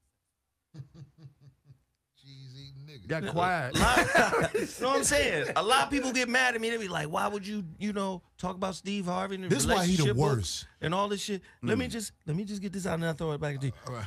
Cheesy 2.95 3.07
nigga. 3.07 3.23
Got 3.23 3.33
quiet. 3.33 3.75
you 4.55 4.61
know 4.83 4.89
what 4.89 4.99
I'm 4.99 5.05
saying? 5.05 5.53
A 5.57 5.63
lot 5.63 5.85
of 5.85 5.91
people 5.91 6.13
get 6.13 6.29
mad 6.29 6.55
at 6.55 6.61
me. 6.61 6.71
They 6.71 6.77
be 6.77 6.89
like, 6.89 7.09
"Why 7.09 7.27
would 7.29 7.47
you, 7.47 7.65
you 7.79 7.93
know, 7.93 8.23
talk 8.39 8.57
about 8.57 8.75
Steve 8.75 9.07
Harvey 9.07 9.37
and 9.37 9.45
the 9.45 9.49
This 9.49 9.67
why 9.67 9.85
he 9.87 9.97
the 9.97 10.05
relationship 10.05 10.17
books 10.17 10.37
worst. 10.37 10.67
and 10.81 10.95
all 10.95 11.09
this 11.09 11.23
shit?" 11.23 11.43
Let 11.63 11.79
me 11.79 11.87
mm. 11.87 11.91
just 11.91 12.13
let 12.27 12.37
me 12.37 12.45
just 12.45 12.63
get 12.63 12.73
this 12.73 12.87
out 12.87 12.95
and 12.95 13.03
then 13.03 13.09
I'll 13.09 13.15
throw 13.15 13.33
it 13.33 13.41
back 13.41 13.57
at 13.57 13.63
you. 13.63 13.73
All 13.87 13.95
right. 13.95 14.05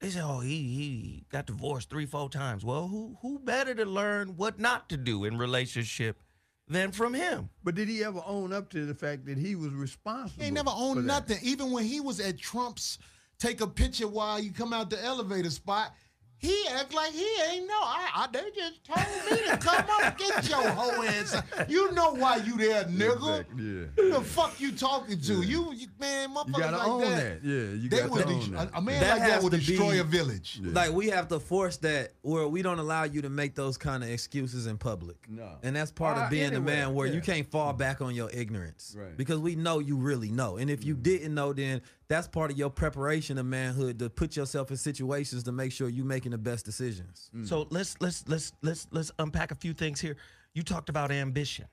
They 0.00 0.10
say, 0.10 0.20
"Oh, 0.20 0.40
he 0.40 0.56
he 0.56 1.24
got 1.30 1.46
divorced 1.46 1.90
three, 1.90 2.06
four 2.06 2.28
times." 2.28 2.64
Well, 2.64 2.88
who 2.88 3.16
who 3.22 3.38
better 3.38 3.74
to 3.74 3.84
learn 3.84 4.36
what 4.36 4.58
not 4.58 4.88
to 4.88 4.96
do 4.96 5.24
in 5.24 5.38
relationship 5.38 6.20
than 6.68 6.90
from 6.90 7.14
him? 7.14 7.50
But 7.62 7.76
did 7.76 7.88
he 7.88 8.02
ever 8.02 8.20
own 8.26 8.52
up 8.52 8.70
to 8.70 8.84
the 8.84 8.94
fact 8.94 9.26
that 9.26 9.38
he 9.38 9.54
was 9.54 9.72
responsible? 9.72 10.40
He 10.40 10.46
ain't 10.46 10.54
never 10.54 10.70
for 10.70 10.76
owned 10.76 10.98
that? 10.98 11.02
nothing. 11.02 11.38
Even 11.42 11.70
when 11.70 11.84
he 11.84 12.00
was 12.00 12.18
at 12.18 12.38
Trump's 12.38 12.98
take 13.38 13.60
a 13.60 13.66
picture 13.66 14.08
while 14.08 14.40
you 14.40 14.52
come 14.52 14.72
out 14.72 14.90
the 14.90 15.02
elevator 15.04 15.50
spot, 15.50 15.94
he 16.42 16.66
act 16.74 16.92
like 16.92 17.12
he 17.12 17.26
ain't 17.50 17.66
know. 17.68 17.80
I, 17.80 18.10
I 18.14 18.28
they 18.32 18.42
just 18.54 18.84
told 18.84 19.06
me 19.30 19.46
to 19.48 19.56
come 19.58 19.84
up 20.02 20.18
get 20.18 20.48
your 20.50 20.68
hoe 20.70 21.02
ass. 21.04 21.40
You 21.68 21.92
know 21.92 22.12
why 22.14 22.36
you 22.36 22.56
there, 22.58 22.84
nigga. 22.84 23.40
Exactly, 23.40 23.64
yeah. 23.64 23.84
Who 23.96 24.10
the 24.12 24.20
fuck 24.20 24.60
you 24.60 24.72
talking 24.72 25.20
to? 25.20 25.42
You, 25.42 25.72
you 25.72 25.86
man, 26.00 26.34
motherfuckers 26.34 26.46
You 26.48 26.52
gotta 26.58 26.76
like 26.78 26.88
own 26.88 27.00
that. 27.02 27.42
that. 27.42 27.48
Yeah, 27.48 27.54
you 27.54 27.88
They 27.88 27.98
got 28.00 28.10
would 28.10 28.22
to 28.22 28.28
de- 28.28 28.34
own 28.34 28.42
a, 28.54 28.56
that. 28.56 28.70
a 28.74 28.80
man 28.82 29.00
That 29.00 29.18
like 29.20 29.28
that 29.28 29.42
would 29.42 29.52
destroy 29.52 29.92
be- 29.92 29.98
a 30.00 30.04
village. 30.04 30.60
Like 30.62 30.92
we 30.92 31.08
have 31.10 31.28
to 31.28 31.38
force 31.40 31.76
that 31.78 32.12
where 32.22 32.48
we 32.48 32.60
don't 32.62 32.78
allow 32.80 33.04
you 33.04 33.22
to 33.22 33.30
make 33.30 33.54
those 33.54 33.78
kind 33.78 34.02
of 34.02 34.10
excuses 34.10 34.66
in 34.66 34.76
public. 34.78 35.16
No. 35.28 35.48
And 35.62 35.76
that's 35.76 35.92
part 35.92 36.18
Uh, 36.18 36.22
of 36.22 36.30
being 36.30 36.54
a 36.56 36.60
man 36.60 36.92
where 36.94 37.06
yeah. 37.06 37.14
you 37.14 37.20
can't 37.20 37.48
fall 37.50 37.72
back 37.72 38.00
on 38.02 38.14
your 38.14 38.28
ignorance. 38.32 38.96
Right. 38.98 39.16
Because 39.16 39.38
we 39.38 39.54
know 39.54 39.78
you 39.78 39.96
really 39.96 40.30
know. 40.32 40.56
And 40.56 40.68
if 40.68 40.84
you 40.84 40.94
didn't 40.94 41.34
know, 41.34 41.52
then 41.52 41.82
that's 42.08 42.28
part 42.28 42.50
of 42.50 42.58
your 42.58 42.70
preparation 42.70 43.38
of 43.38 43.46
manhood 43.46 43.98
to 44.00 44.10
put 44.10 44.36
yourself 44.36 44.70
in 44.70 44.76
situations 44.76 45.42
to 45.44 45.52
make 45.52 45.72
sure 45.72 45.88
you're 45.88 46.04
making 46.04 46.32
the 46.32 46.38
best 46.38 46.64
decisions. 46.64 47.30
Mm. 47.34 47.48
So 47.48 47.66
let's 47.70 47.96
let's 48.00 48.26
let's 48.28 48.52
let's 48.62 48.86
let's 48.90 49.12
unpack 49.18 49.50
a 49.50 49.54
few 49.54 49.72
things 49.72 50.00
here. 50.00 50.16
You 50.54 50.62
talked 50.62 50.88
about 50.88 51.10
ambition, 51.10 51.66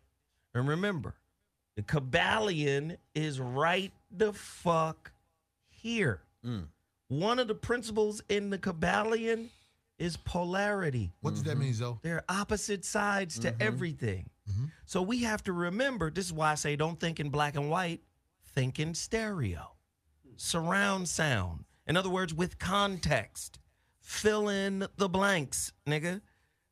and 0.53 0.67
remember, 0.67 1.15
the 1.75 1.81
Kybalion 1.83 2.97
is 3.15 3.39
right 3.39 3.91
the 4.11 4.33
fuck 4.33 5.11
here. 5.69 6.21
Mm. 6.45 6.65
One 7.09 7.39
of 7.39 7.47
the 7.47 7.55
principles 7.55 8.21
in 8.29 8.49
the 8.49 8.57
Kybalion 8.57 9.49
is 9.97 10.15
polarity. 10.15 11.11
What 11.21 11.31
does 11.31 11.43
that 11.43 11.51
mm-hmm. 11.51 11.61
mean, 11.61 11.73
Zoe? 11.73 11.97
They're 12.01 12.23
opposite 12.29 12.85
sides 12.85 13.39
to 13.39 13.51
mm-hmm. 13.51 13.61
everything. 13.61 14.29
Mm-hmm. 14.49 14.65
So 14.85 15.01
we 15.01 15.23
have 15.23 15.43
to 15.43 15.53
remember 15.53 16.09
this 16.09 16.25
is 16.25 16.33
why 16.33 16.51
I 16.51 16.55
say 16.55 16.75
don't 16.75 16.99
think 16.99 17.19
in 17.19 17.29
black 17.29 17.55
and 17.55 17.69
white, 17.69 18.01
think 18.55 18.79
in 18.79 18.93
stereo, 18.93 19.71
surround 20.39 21.07
sound. 21.07 21.65
In 21.87 21.97
other 21.97 22.09
words, 22.09 22.33
with 22.33 22.59
context, 22.59 23.59
fill 23.99 24.49
in 24.49 24.87
the 24.97 25.09
blanks, 25.09 25.73
nigga. 25.87 26.21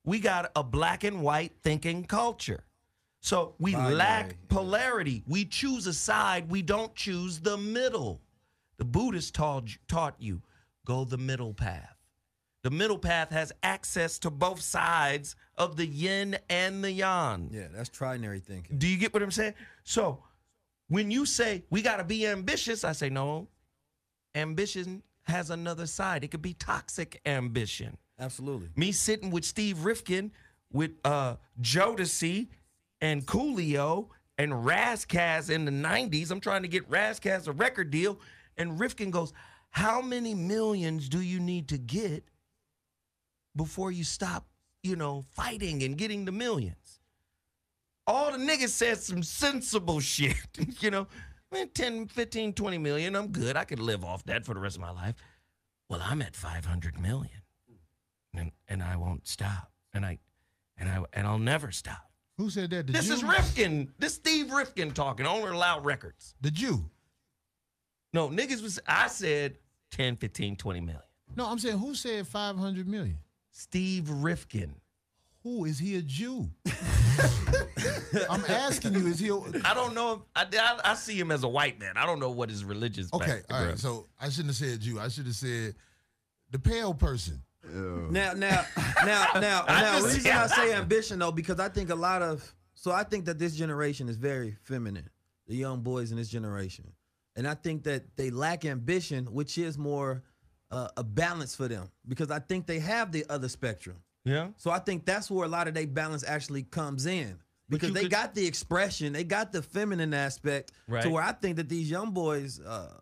We 0.04 0.20
got 0.20 0.52
a 0.56 0.64
black 0.64 1.04
and 1.04 1.22
white 1.22 1.54
thinking 1.64 2.06
culture. 2.06 2.64
So 3.20 3.56
we 3.60 3.76
lack 3.76 4.30
yeah. 4.30 4.36
polarity. 4.48 5.24
We 5.28 5.46
choose 5.46 5.86
a 5.88 5.94
side, 5.94 6.50
we 6.50 6.62
don't 6.62 6.96
choose 6.96 7.40
the 7.40 7.58
middle. 7.58 8.22
The 8.78 8.86
Buddhist 8.86 9.34
taught 9.36 9.70
taught 9.88 10.16
you 10.20 10.42
go 10.86 11.04
the 11.04 11.18
middle 11.18 11.54
path. 11.54 11.96
The 12.64 12.72
middle 12.72 12.98
path 12.98 13.32
has 13.32 13.52
access 13.64 14.20
to 14.20 14.30
both 14.30 14.62
sides 14.62 15.36
of 15.58 15.78
the 15.78 15.86
yin 15.86 16.38
and 16.50 16.84
the 16.84 16.92
yang. 16.92 17.50
Yeah, 17.52 17.68
that's 17.74 17.90
trinary 17.90 18.42
thinking. 18.42 18.78
Do 18.78 18.88
you 18.88 18.98
get 18.98 19.14
what 19.14 19.24
I'm 19.24 19.32
saying? 19.32 19.56
So 19.84 20.24
when 20.88 21.12
you 21.12 21.26
say 21.26 21.64
we 21.70 21.82
got 21.82 21.98
to 21.98 22.04
be 22.04 22.26
ambitious, 22.28 22.84
I 22.84 22.92
say 22.94 23.10
no. 23.10 23.48
Ambition 24.38 25.02
has 25.24 25.50
another 25.50 25.88
side. 25.88 26.24
It 26.24 26.30
could 26.30 26.42
be 26.42 26.54
toxic 26.54 27.20
ambition. 27.26 27.98
Absolutely. 28.20 28.70
Me 28.76 28.92
sitting 28.92 29.32
with 29.32 29.44
Steve 29.46 29.84
Rifkin, 29.84 30.32
with 30.72 30.92
uh 31.04 31.36
Jodeci 31.62 32.48
and 33.02 33.26
Coolio 33.26 34.10
and 34.38 34.66
Ras 34.66 35.06
Kass 35.06 35.50
in 35.50 35.66
the 35.66 35.72
90s. 35.72 36.30
I'm 36.32 36.40
trying 36.40 36.62
to 36.62 36.68
get 36.68 36.88
Ras 36.90 37.20
Kass 37.20 37.48
a 37.48 37.52
record 37.52 37.90
deal. 37.90 38.20
And 38.58 38.80
Rifkin 38.80 39.12
goes, 39.12 39.34
How 39.72 40.02
many 40.02 40.34
millions 40.34 41.10
do 41.10 41.22
you 41.22 41.40
need 41.40 41.70
to 41.70 41.78
get 41.78 42.24
before 43.56 43.92
you 43.92 44.04
stop, 44.04 44.46
you 44.84 44.96
know, 44.96 45.26
fighting 45.32 45.84
and 45.84 45.98
getting 45.98 46.26
the 46.26 46.32
millions? 46.32 47.00
All 48.06 48.32
the 48.32 48.38
niggas 48.38 48.70
said 48.70 49.00
some 49.00 49.24
sensible 49.24 50.00
shit, 50.14 50.36
you 50.80 50.92
know. 50.92 51.08
Man, 51.52 51.70
10, 51.74 52.08
15, 52.08 52.54
20 52.54 52.78
million, 52.78 53.16
I'm 53.16 53.28
good. 53.30 53.56
I 53.56 53.64
could 53.64 53.80
live 53.80 54.04
off 54.04 54.24
that 54.26 54.46
for 54.46 54.54
the 54.54 54.60
rest 54.60 54.76
of 54.76 54.82
my 54.82 54.92
life. 54.92 55.16
Well, 55.90 56.02
I'm 56.04 56.22
at 56.22 56.36
500 56.36 57.00
million. 57.00 57.42
And, 58.36 58.52
and 58.68 58.84
I 58.84 58.98
won't 58.98 59.28
stop. 59.28 59.72
And 59.94 60.06
I 60.06 60.20
and 60.78 60.90
I 60.90 61.04
and 61.14 61.26
I'll 61.26 61.40
never 61.40 61.72
stop. 61.72 62.12
Who 62.38 62.50
said 62.52 62.70
that? 62.72 62.86
The 62.88 62.94
This 62.94 63.08
Jew? 63.08 63.14
is 63.14 63.24
Rifkin. 63.24 63.94
This 63.98 64.14
Steve 64.14 64.52
Rifkin 64.52 64.92
talking. 64.92 65.26
Owner 65.26 65.50
of 65.52 65.56
Loud 65.56 65.86
Records. 65.86 66.36
The 66.42 66.52
Jew. 66.52 66.90
No, 68.14 68.30
niggas 68.30 68.62
was 68.62 68.80
I 68.86 69.08
said 69.08 69.58
10, 69.92 70.18
15, 70.18 70.56
20 70.56 70.82
million. 70.82 71.02
No, 71.36 71.46
I'm 71.48 71.58
saying 71.58 71.80
who 71.80 71.96
said 71.96 72.28
500 72.28 72.88
million? 72.88 73.18
Steve 73.52 74.08
Rifkin. 74.10 74.76
Who 75.48 75.64
is 75.64 75.80
he 75.80 75.96
a 75.96 76.02
Jew? 76.02 76.50
I'm 78.30 78.44
asking 78.50 78.96
you, 78.96 79.08
is 79.08 79.18
he 79.18 79.30
a, 79.30 79.36
I 79.64 79.74
don't 79.74 79.94
know. 79.96 80.24
I, 80.36 80.46
I 80.54 80.92
I 80.92 80.94
see 80.96 81.18
him 81.18 81.32
as 81.32 81.44
a 81.44 81.48
white 81.48 81.80
man. 81.80 81.94
I 81.96 82.06
don't 82.06 82.20
know 82.20 82.32
what 82.32 82.50
his 82.50 82.66
religious. 82.66 83.08
Okay, 83.14 83.32
all 83.32 83.38
background. 83.38 83.66
right. 83.70 83.80
So 83.80 84.08
I 84.20 84.28
shouldn't 84.28 84.48
have 84.48 84.56
said 84.58 84.82
Jew. 84.82 85.00
I 85.00 85.08
should 85.08 85.26
have 85.26 85.36
said 85.36 85.76
the 86.52 86.60
pale 86.60 86.94
person. 86.94 87.42
Now, 87.64 88.34
now, 88.34 88.66
now, 89.06 89.28
now, 89.40 89.64
I 89.70 89.82
now. 89.82 90.00
just- 90.02 90.16
reason 90.18 90.32
I 90.34 90.48
say 90.48 90.74
ambition 90.74 91.20
though, 91.20 91.32
because 91.32 91.62
I 91.62 91.70
think 91.70 91.92
a 91.92 91.96
lot 91.96 92.22
of, 92.22 92.54
so 92.74 92.92
I 92.92 93.04
think 93.04 93.24
that 93.26 93.40
this 93.40 93.56
generation 93.56 94.10
is 94.10 94.18
very 94.18 94.58
feminine, 94.64 95.10
the 95.48 95.56
young 95.56 95.80
boys 95.80 96.12
in 96.12 96.18
this 96.18 96.28
generation, 96.30 96.92
and 97.38 97.48
I 97.48 97.54
think 97.54 97.84
that 97.84 98.18
they 98.18 98.32
lack 98.32 98.66
ambition, 98.66 99.26
which 99.28 99.58
is 99.58 99.78
more 99.78 100.24
uh, 100.72 100.90
a 100.98 101.04
balance 101.06 101.56
for 101.56 101.70
them, 101.70 101.90
because 102.06 102.32
I 102.32 102.40
think 102.40 102.68
they 102.68 102.80
have 102.80 103.14
the 103.14 103.26
other 103.30 103.48
spectrum. 103.48 103.98
Yeah. 104.28 104.50
So 104.58 104.72
I 104.72 104.80
think 104.80 105.06
that's 105.06 105.32
where 105.32 105.46
a 105.46 105.50
lot 105.50 105.68
of 105.68 105.74
their 105.74 105.88
balance 105.88 106.24
actually 106.28 106.64
comes 106.64 107.06
in. 107.06 107.40
Because 107.70 107.92
they 107.94 108.04
could- 108.04 108.12
got 108.12 108.34
the 108.36 108.46
expression, 108.46 109.12
they 109.14 109.24
got 109.24 109.52
the 109.52 109.62
feminine 109.62 110.14
aspect 110.14 110.72
Right. 110.88 111.04
to 111.04 111.10
where 111.10 111.24
I 111.24 111.32
think 111.34 111.58
that 111.58 111.68
these 111.70 111.90
young 111.90 112.12
boys 112.12 112.60
uh, 112.62 112.94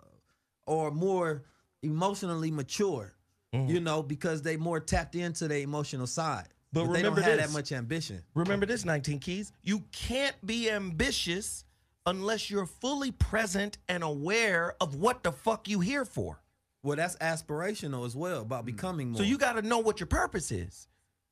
are 0.67 0.89
more 0.91 1.43
emotionally 1.83 2.49
mature, 2.51 3.13
you 3.53 3.79
know, 3.79 4.01
because 4.03 4.41
they 4.41 4.57
more 4.57 4.79
tapped 4.79 5.15
into 5.15 5.47
their 5.47 5.59
emotional 5.59 6.07
side. 6.07 6.47
But 6.73 6.91
they 6.91 7.01
don't 7.03 7.15
have 7.15 7.23
this. 7.25 7.37
that 7.47 7.53
much 7.53 7.71
ambition. 7.71 8.21
Remember 8.33 8.65
this, 8.65 8.83
19 8.83 9.19
Keys. 9.19 9.53
You 9.63 9.85
can't 9.91 10.35
be 10.45 10.69
ambitious 10.69 11.63
unless 12.05 12.49
you're 12.49 12.65
fully 12.65 13.11
present 13.11 13.77
and 13.87 14.03
aware 14.03 14.75
of 14.81 14.95
what 14.95 15.23
the 15.23 15.31
fuck 15.31 15.67
you 15.69 15.79
here 15.79 16.03
for. 16.05 16.41
Well, 16.83 16.97
that's 16.97 17.15
aspirational 17.17 18.05
as 18.05 18.15
well 18.15 18.41
about 18.41 18.65
becoming 18.65 19.09
more. 19.11 19.17
So 19.19 19.23
you 19.23 19.37
got 19.37 19.53
to 19.53 19.61
know 19.61 19.79
what 19.79 19.99
your 19.99 20.07
purpose 20.07 20.51
is. 20.51 20.87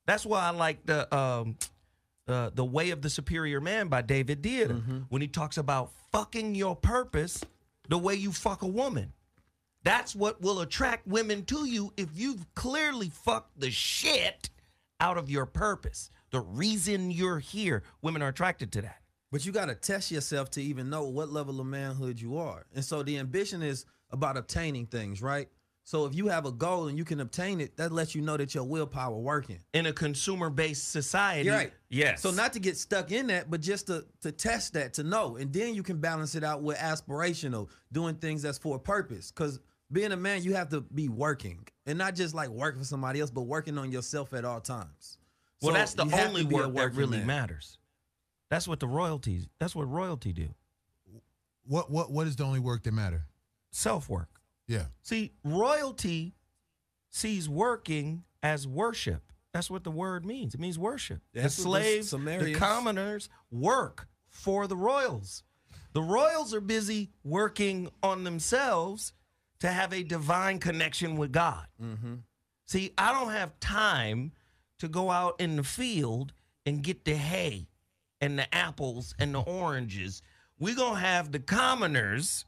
That's 0.06 0.26
why 0.26 0.42
I 0.42 0.50
like 0.52 0.86
the 0.86 1.14
um, 1.16 1.58
uh, 2.28 2.52
the 2.54 2.66
Way 2.66 2.92
of 2.92 3.02
the 3.02 3.10
Superior 3.10 3.62
Man 3.62 3.88
by 3.88 4.02
David 4.02 4.42
Deida 4.42 5.06
when 5.10 5.22
he 5.22 5.28
talks 5.28 5.58
about 5.58 5.92
fucking 6.12 6.56
your 6.56 6.76
purpose 6.76 7.44
the 7.90 7.98
way 7.98 8.16
you 8.16 8.32
fuck 8.32 8.62
a 8.62 8.68
woman. 8.68 9.14
That's 9.84 10.16
what 10.16 10.42
will 10.42 10.62
attract 10.62 11.06
women 11.08 11.44
to 11.46 11.66
you 11.66 11.92
if 11.98 12.10
you've 12.16 12.46
clearly 12.56 13.10
fucked 13.10 13.60
the 13.60 13.70
shit 13.70 14.50
out 15.00 15.18
of 15.18 15.30
your 15.30 15.46
purpose. 15.46 16.10
The 16.32 16.40
reason 16.40 17.12
you're 17.12 17.40
here, 17.40 17.84
women 18.02 18.22
are 18.22 18.30
attracted 18.30 18.72
to 18.74 18.82
that. 18.84 19.02
But 19.32 19.46
you 19.46 19.52
got 19.52 19.66
to 19.66 19.76
test 19.76 20.12
yourself 20.12 20.52
to 20.52 20.62
even 20.62 20.90
know 20.90 21.04
what 21.04 21.30
level 21.30 21.60
of 21.60 21.66
manhood 21.66 22.22
you 22.22 22.38
are. 22.38 22.66
And 22.74 22.86
so 22.86 23.04
the 23.04 23.18
ambition 23.18 23.62
is 23.62 23.86
about 24.12 24.38
obtaining 24.38 24.86
things, 24.86 25.22
right? 25.22 25.50
So 25.86 26.06
if 26.06 26.16
you 26.16 26.28
have 26.30 26.46
a 26.46 26.52
goal 26.52 26.88
and 26.88 26.98
you 26.98 27.04
can 27.04 27.20
obtain 27.20 27.60
it, 27.60 27.76
that 27.76 27.92
lets 27.92 28.16
you 28.16 28.22
know 28.22 28.38
that 28.38 28.56
your 28.56 28.64
willpower 28.64 29.18
working. 29.18 29.60
In 29.74 29.86
a 29.86 29.92
consumer-based 29.94 30.92
society, 30.92 31.48
You're 31.48 31.58
right. 31.58 31.74
Yes. 31.90 32.22
So 32.22 32.32
not 32.32 32.54
to 32.54 32.60
get 32.60 32.78
stuck 32.78 33.12
in 33.12 33.28
that, 33.28 33.52
but 33.52 33.60
just 33.60 33.88
to 33.88 34.06
to 34.22 34.32
test 34.32 34.74
that, 34.74 34.94
to 34.96 35.04
know, 35.04 35.36
and 35.36 35.52
then 35.52 35.76
you 35.76 35.84
can 35.84 35.98
balance 35.98 36.36
it 36.36 36.44
out 36.44 36.62
with 36.64 36.78
aspirational, 36.78 37.68
doing 37.92 38.16
things 38.16 38.42
that's 38.42 38.58
for 38.58 38.78
a 38.78 38.80
purpose. 38.80 39.32
Because 39.32 39.60
being 39.92 40.14
a 40.14 40.18
man, 40.18 40.42
you 40.42 40.56
have 40.56 40.70
to 40.70 40.82
be 40.82 41.10
working, 41.10 41.68
and 41.86 41.98
not 41.98 42.16
just 42.16 42.34
like 42.34 42.50
working 42.50 42.80
for 42.80 42.86
somebody 42.86 43.20
else, 43.20 43.30
but 43.30 43.42
working 43.42 43.78
on 43.78 43.92
yourself 43.92 44.34
at 44.34 44.46
all 44.46 44.62
times. 44.62 45.18
Well, 45.62 45.74
So 45.74 45.78
that's 45.78 45.94
the 45.94 46.04
only 46.26 46.46
to 46.46 46.56
work 46.56 46.74
that 46.74 46.94
really 46.94 47.18
man. 47.20 47.28
matters. 47.28 47.78
That's 48.50 48.68
what 48.68 48.80
the 48.80 48.88
royalties. 48.88 49.48
That's 49.60 49.76
what 49.76 49.90
royalty 49.90 50.32
do. 50.32 50.48
What 51.66 51.92
what 51.92 52.10
what 52.10 52.26
is 52.28 52.38
the 52.38 52.46
only 52.46 52.60
work 52.60 52.84
that 52.84 52.94
matter? 52.94 53.26
Self 53.72 54.08
work. 54.10 54.33
Yeah. 54.68 54.86
See, 55.02 55.34
royalty 55.44 56.36
sees 57.10 57.48
working 57.48 58.24
as 58.42 58.68
worship. 58.68 59.32
That's 59.54 59.70
what 59.70 59.84
the 59.84 59.92
word 59.92 60.26
means. 60.26 60.56
It 60.56 60.60
means 60.60 60.80
worship. 60.80 61.22
That's 61.34 61.58
the 61.58 61.70
what 61.70 61.84
the 61.84 62.02
slaves, 62.02 62.12
the 62.12 62.56
commoners 62.56 63.30
work 63.52 64.08
for 64.30 64.68
the 64.68 64.76
royals. 64.76 65.44
The 65.94 66.02
royals 66.02 66.56
are 66.56 66.62
busy 66.62 67.12
working 67.24 67.90
on 68.02 68.24
themselves 68.24 69.14
to 69.60 69.68
have 69.70 69.94
a 69.94 70.04
divine 70.04 70.60
connection 70.60 71.18
with 71.18 71.32
God. 71.32 71.68
Mm-hmm. 71.82 72.16
See, 72.66 72.94
I 72.98 73.14
don't 73.14 73.32
have 73.32 73.60
time 73.60 74.32
to 74.80 74.88
go 74.88 75.12
out 75.12 75.40
in 75.40 75.56
the 75.56 75.64
field 75.64 76.34
and 76.66 76.82
get 76.82 77.06
the 77.06 77.16
hay 77.16 77.68
and 78.20 78.40
the 78.40 78.54
apples 78.54 79.14
and 79.20 79.36
the 79.36 79.40
oranges. 79.42 80.22
We're 80.60 80.76
going 80.76 80.96
to 80.96 81.00
have 81.00 81.32
the 81.32 81.40
commoners 81.40 82.46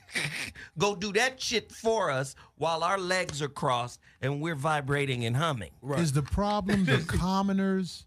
go 0.78 0.94
do 0.94 1.12
that 1.12 1.40
shit 1.40 1.70
for 1.72 2.10
us 2.10 2.34
while 2.56 2.82
our 2.82 2.98
legs 2.98 3.42
are 3.42 3.48
crossed 3.48 4.00
and 4.20 4.40
we're 4.40 4.54
vibrating 4.54 5.24
and 5.24 5.36
humming. 5.36 5.70
Right. 5.80 6.00
Is 6.00 6.12
the 6.12 6.22
problem 6.22 6.84
the 6.84 6.98
commoners 7.06 8.06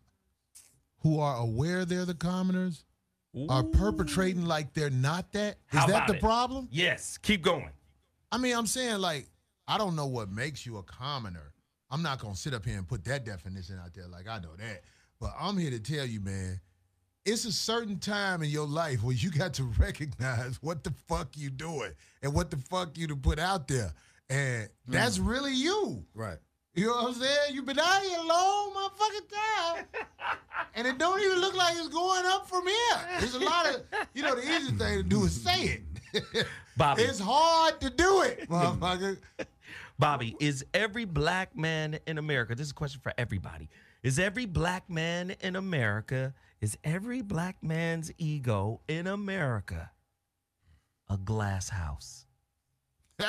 who 1.00 1.20
are 1.20 1.38
aware 1.38 1.86
they're 1.86 2.06
the 2.06 2.14
commoners 2.14 2.84
are 3.50 3.64
perpetrating 3.64 4.46
like 4.46 4.74
they're 4.74 4.90
not 4.90 5.32
that? 5.34 5.58
Is 5.72 5.80
How 5.80 5.88
that 5.88 6.08
the 6.08 6.16
it? 6.16 6.22
problem? 6.22 6.68
Yes, 6.72 7.18
keep 7.18 7.42
going. 7.42 7.70
I 8.32 8.38
mean, 8.38 8.56
I'm 8.56 8.68
saying 8.68 9.00
like 9.00 9.28
I 9.68 9.78
don't 9.78 9.96
know 9.96 10.08
what 10.08 10.30
makes 10.30 10.66
you 10.66 10.78
a 10.78 10.84
commoner. 10.84 11.54
I'm 11.92 12.02
not 12.02 12.20
gonna 12.20 12.36
sit 12.36 12.54
up 12.54 12.66
here 12.66 12.78
and 12.78 12.88
put 12.88 13.04
that 13.06 13.26
definition 13.26 13.80
out 13.84 13.94
there 13.94 14.08
like 14.08 14.28
I 14.28 14.40
know 14.40 14.56
that. 14.58 14.84
But 15.20 15.34
I'm 15.40 15.58
here 15.58 15.72
to 15.72 15.80
tell 15.80 16.06
you, 16.06 16.20
man, 16.20 16.60
it's 17.26 17.46
a 17.46 17.52
certain 17.52 17.98
time 17.98 18.44
in 18.44 18.50
your 18.50 18.68
life 18.68 19.04
where 19.04 19.16
you 19.16 19.32
got 19.32 19.54
to 19.56 19.64
recognize 19.80 20.60
what 20.62 20.84
the 20.84 20.94
fuck 21.08 21.30
you 21.36 21.50
doing 21.50 21.92
and 22.22 22.34
what 22.34 22.52
the 22.52 22.58
fuck 22.58 22.98
you 22.98 23.08
to 23.08 23.16
put 23.16 23.40
out 23.40 23.68
there. 23.68 23.92
And 24.30 24.70
that's 24.88 25.18
mm. 25.18 25.28
really 25.28 25.54
you. 25.54 26.06
Right. 26.14 26.38
You 26.76 26.88
know 26.88 26.94
what 26.94 27.06
I'm 27.08 27.14
saying? 27.14 27.54
You've 27.54 27.66
been 27.66 27.80
out 27.80 28.02
here 28.02 28.20
a 28.20 28.24
long 28.24 28.74
motherfucking 28.74 29.30
time. 29.30 29.86
and 30.76 30.86
it 30.86 30.98
don't 30.98 31.22
even 31.22 31.40
look 31.40 31.56
like 31.56 31.76
it's 31.78 31.88
going 31.88 32.26
up 32.26 32.50
from 32.50 32.68
here. 32.68 33.20
There's 33.20 33.36
a 33.36 33.40
lot 33.40 33.68
of, 33.68 33.84
you 34.14 34.24
know, 34.24 34.36
the 34.36 34.42
easy 34.42 34.72
thing 34.72 34.98
to 34.98 35.04
do 35.04 35.24
is 35.24 35.42
say 35.42 35.82
it. 36.14 36.48
Bobby. 36.78 37.04
It's 37.04 37.20
hard 37.20 37.80
to 37.80 37.90
do 37.90 38.24
it, 38.24 38.50
motherfucker. 38.50 39.18
Bobby, 39.98 40.36
is 40.42 40.66
every 40.74 41.06
black 41.06 41.56
man 41.56 42.00
in 42.06 42.18
America, 42.18 42.56
this 42.56 42.68
is 42.68 42.72
a 42.72 42.76
question 42.76 43.00
for 43.02 43.14
everybody. 43.18 43.70
Is 44.04 44.20
every 44.20 44.46
black 44.46 44.90
man 44.90 45.34
in 45.40 45.56
America, 45.56 46.34
is 46.66 46.80
every 46.84 47.22
black 47.22 47.58
man's 47.62 48.12
ego 48.18 48.82
in 48.88 49.06
America 49.06 49.92
a 51.08 51.16
glass 51.18 51.70
house? 51.70 52.26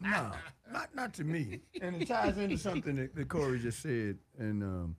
No, 0.00 0.32
not 0.70 0.94
not 0.94 1.14
to 1.14 1.24
me. 1.24 1.60
And 1.80 2.02
it 2.02 2.08
ties 2.08 2.36
into 2.36 2.58
something 2.58 2.96
that, 2.96 3.14
that 3.14 3.28
Corey 3.28 3.58
just 3.58 3.80
said. 3.80 4.18
And 4.38 4.62
um, 4.62 4.96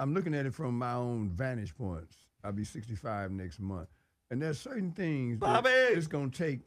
I'm 0.00 0.14
looking 0.14 0.34
at 0.34 0.46
it 0.46 0.54
from 0.54 0.76
my 0.76 0.94
own 0.94 1.28
vantage 1.28 1.76
points. 1.76 2.16
I'll 2.42 2.50
be 2.50 2.64
65 2.64 3.30
next 3.30 3.60
month. 3.60 3.88
And 4.30 4.42
there's 4.42 4.58
certain 4.58 4.90
things 4.90 5.38
Bobby! 5.38 5.68
that 5.68 5.92
it's 5.92 6.08
going 6.08 6.30
to 6.30 6.36
take 6.36 6.60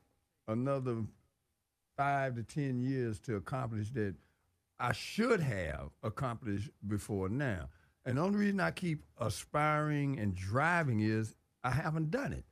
another 0.48 1.04
five 1.98 2.36
to 2.36 2.44
10 2.44 2.80
years 2.80 3.20
to 3.22 3.36
accomplish 3.36 3.90
that 3.92 4.16
I 4.80 4.94
should 4.94 5.42
have 5.42 5.90
accomplished 6.02 6.70
before 6.88 7.28
now. 7.28 7.68
And 8.10 8.18
the 8.18 8.24
only 8.24 8.40
reason 8.40 8.60
I 8.60 8.72
keep 8.72 9.04
aspiring 9.20 10.18
and 10.18 10.34
driving 10.34 11.00
is 11.00 11.36
I 11.64 11.70
haven't 11.70 12.10
done 12.10 12.34
it. 12.34 12.44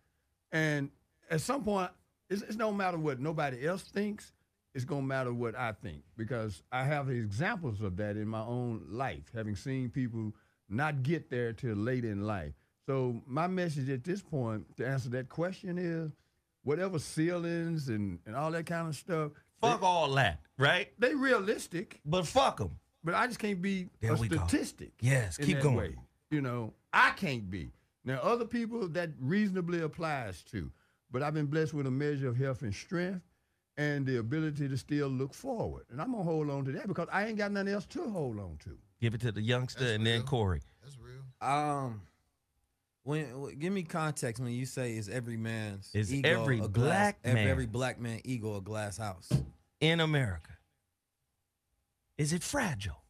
And 0.52 0.92
at 1.32 1.42
some 1.42 1.64
point, 1.64 1.90
it's, 2.30 2.44
it's 2.44 2.58
no 2.58 2.72
matter 2.72 3.00
what 3.00 3.20
nobody 3.20 3.66
else 3.68 3.82
thinks. 3.82 4.34
It's 4.76 4.86
gonna 4.86 5.02
matter 5.02 5.34
what 5.34 5.56
I 5.56 5.72
think 5.72 6.04
because 6.16 6.62
I 6.72 6.84
have 6.84 7.10
examples 7.10 7.82
of 7.82 7.98
that 7.98 8.18
in 8.18 8.28
my 8.28 8.42
own 8.42 8.86
life, 8.88 9.24
having 9.34 9.56
seen 9.56 9.90
people 9.90 10.32
not 10.70 11.02
get 11.02 11.32
there 11.32 11.54
till 11.54 11.76
late 11.76 12.06
in 12.06 12.22
life. 12.28 12.54
So 12.86 13.24
my 13.26 13.48
message 13.48 13.90
at 13.90 14.04
this 14.04 14.22
point 14.22 14.78
to 14.78 14.86
answer 14.88 15.10
that 15.10 15.28
question 15.28 15.80
is, 15.80 16.12
whatever 16.62 17.00
ceilings 17.00 17.90
and, 17.90 18.20
and 18.28 18.36
all 18.36 18.52
that 18.52 18.68
kind 18.68 18.88
of 18.88 18.96
stuff, 18.96 19.32
Fuck 19.60 19.82
all 19.82 20.14
that, 20.14 20.42
right? 20.60 20.90
they 21.00 21.16
realistic, 21.16 22.00
But 22.06 22.28
fuck 22.28 22.58
them. 22.58 22.78
But 23.08 23.16
I 23.16 23.26
just 23.26 23.40
can't 23.40 23.62
be 23.62 23.88
There 24.02 24.12
a 24.12 24.16
we 24.16 24.28
go. 24.28 24.36
statistic. 24.46 24.92
Yes, 25.00 25.40
in 25.40 25.46
keep 25.46 25.56
that 25.58 25.64
going. 25.64 25.78
way. 25.78 25.96
You 26.30 26.42
know, 26.42 26.74
I 26.92 27.12
can't 27.12 27.50
be. 27.50 27.72
Now, 28.04 28.20
other 28.20 28.44
people 28.46 28.88
that 28.90 29.12
reasonably 29.20 29.82
applies 29.82 30.44
to, 30.52 30.70
but 31.10 31.24
I've 31.24 31.34
been 31.34 31.46
blessed 31.46 31.74
with 31.74 31.88
a 31.88 31.92
measure 31.92 32.28
of 32.28 32.36
health 32.36 32.64
and 32.64 32.74
strength 32.76 33.22
and 33.78 34.06
the 34.06 34.18
ability 34.18 34.68
to 34.68 34.78
still 34.78 35.08
look 35.08 35.34
forward. 35.34 35.86
And 35.90 36.02
I'm 36.02 36.12
gonna 36.12 36.24
hold 36.24 36.50
on 36.50 36.66
to 36.66 36.72
that 36.74 36.88
because 36.88 37.08
I 37.12 37.28
ain't 37.28 37.38
got 37.38 37.52
nothing 37.54 37.74
else 37.74 37.86
to 37.88 38.10
hold 38.10 38.40
on 38.40 38.58
to. 38.66 38.78
Give 39.00 39.14
it 39.14 39.22
to 39.22 39.32
the 39.32 39.42
youngster 39.42 39.80
That's 39.86 39.92
and 39.96 40.06
then. 40.06 40.24
Corey. 40.24 40.62
That's 40.84 40.98
real. 41.00 41.50
Um, 41.50 42.02
when 43.04 43.58
give 43.58 43.72
me 43.72 43.84
context 43.84 44.42
when 44.44 44.52
you 44.52 44.66
say 44.66 44.98
is 44.98 45.08
every 45.08 45.38
man's 45.38 45.90
Is 45.94 46.14
ego 46.14 46.42
every 46.42 46.60
a 46.60 46.68
black 46.68 47.20
every, 47.24 47.42
man- 47.42 47.48
every 47.50 47.66
black 47.68 48.02
man 48.02 48.20
ego 48.26 48.58
a 48.58 48.62
glass 48.62 48.98
house? 48.98 49.30
in 49.80 50.00
America. 50.02 50.57
Is 52.18 52.34
it 52.34 52.44
fragile? 52.44 53.04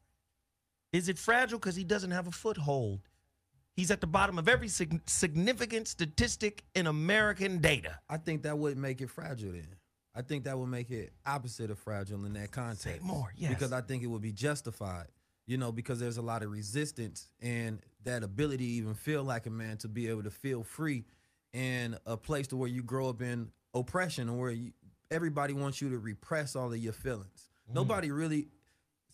Is 0.94 1.10
it 1.10 1.18
fragile 1.18 1.60
because 1.60 1.76
he 1.76 1.84
doesn't 1.84 2.12
have 2.12 2.28
a 2.28 2.32
foothold? 2.32 3.02
He's 3.74 3.92
at 3.92 4.02
the 4.02 4.08
bottom 4.08 4.40
of 4.40 4.50
every 4.50 4.70
sig- 4.70 5.02
significant 5.08 5.88
statistic 5.88 6.64
in 6.74 6.88
American 6.88 7.60
data. 7.60 8.00
I 8.10 8.18
think 8.18 8.44
that 8.44 8.58
would 8.58 8.78
make 8.78 9.02
it 9.02 9.10
fragile. 9.10 9.52
Then 9.52 9.68
I 10.16 10.24
think 10.24 10.46
that 10.46 10.58
would 10.58 10.70
make 10.70 10.90
it 10.90 11.14
opposite 11.26 11.70
of 11.70 11.78
fragile 11.78 12.26
in 12.26 12.34
that 12.34 12.52
context. 12.52 13.04
more, 13.04 13.32
yes. 13.36 13.50
Because 13.50 13.72
I 13.72 13.82
think 13.82 14.02
it 14.02 14.08
would 14.08 14.22
be 14.22 14.32
justified. 14.32 15.08
You 15.46 15.58
know, 15.58 15.72
because 15.72 16.00
there's 16.00 16.18
a 16.18 16.22
lot 16.22 16.44
of 16.44 16.52
resistance 16.52 17.30
and 17.42 17.80
that 18.04 18.22
ability 18.22 18.66
to 18.66 18.74
even 18.74 18.96
feel 18.96 19.24
like 19.24 19.46
a 19.46 19.50
man 19.50 19.78
to 19.78 19.88
be 19.88 20.10
able 20.10 20.24
to 20.24 20.32
feel 20.32 20.64
free 20.64 21.06
in 21.54 21.98
a 22.06 22.18
place 22.18 22.48
to 22.48 22.58
where 22.58 22.68
you 22.68 22.84
grow 22.84 23.08
up 23.08 23.22
in 23.22 23.50
oppression 23.74 24.28
or 24.28 24.38
where 24.38 24.52
you, 24.52 24.72
everybody 25.10 25.54
wants 25.54 25.82
you 25.82 25.90
to 25.92 26.00
repress 26.00 26.56
all 26.56 26.74
of 26.74 26.78
your 26.78 26.92
feelings. 26.92 27.50
Mm. 27.70 27.76
Nobody 27.76 28.12
really. 28.12 28.48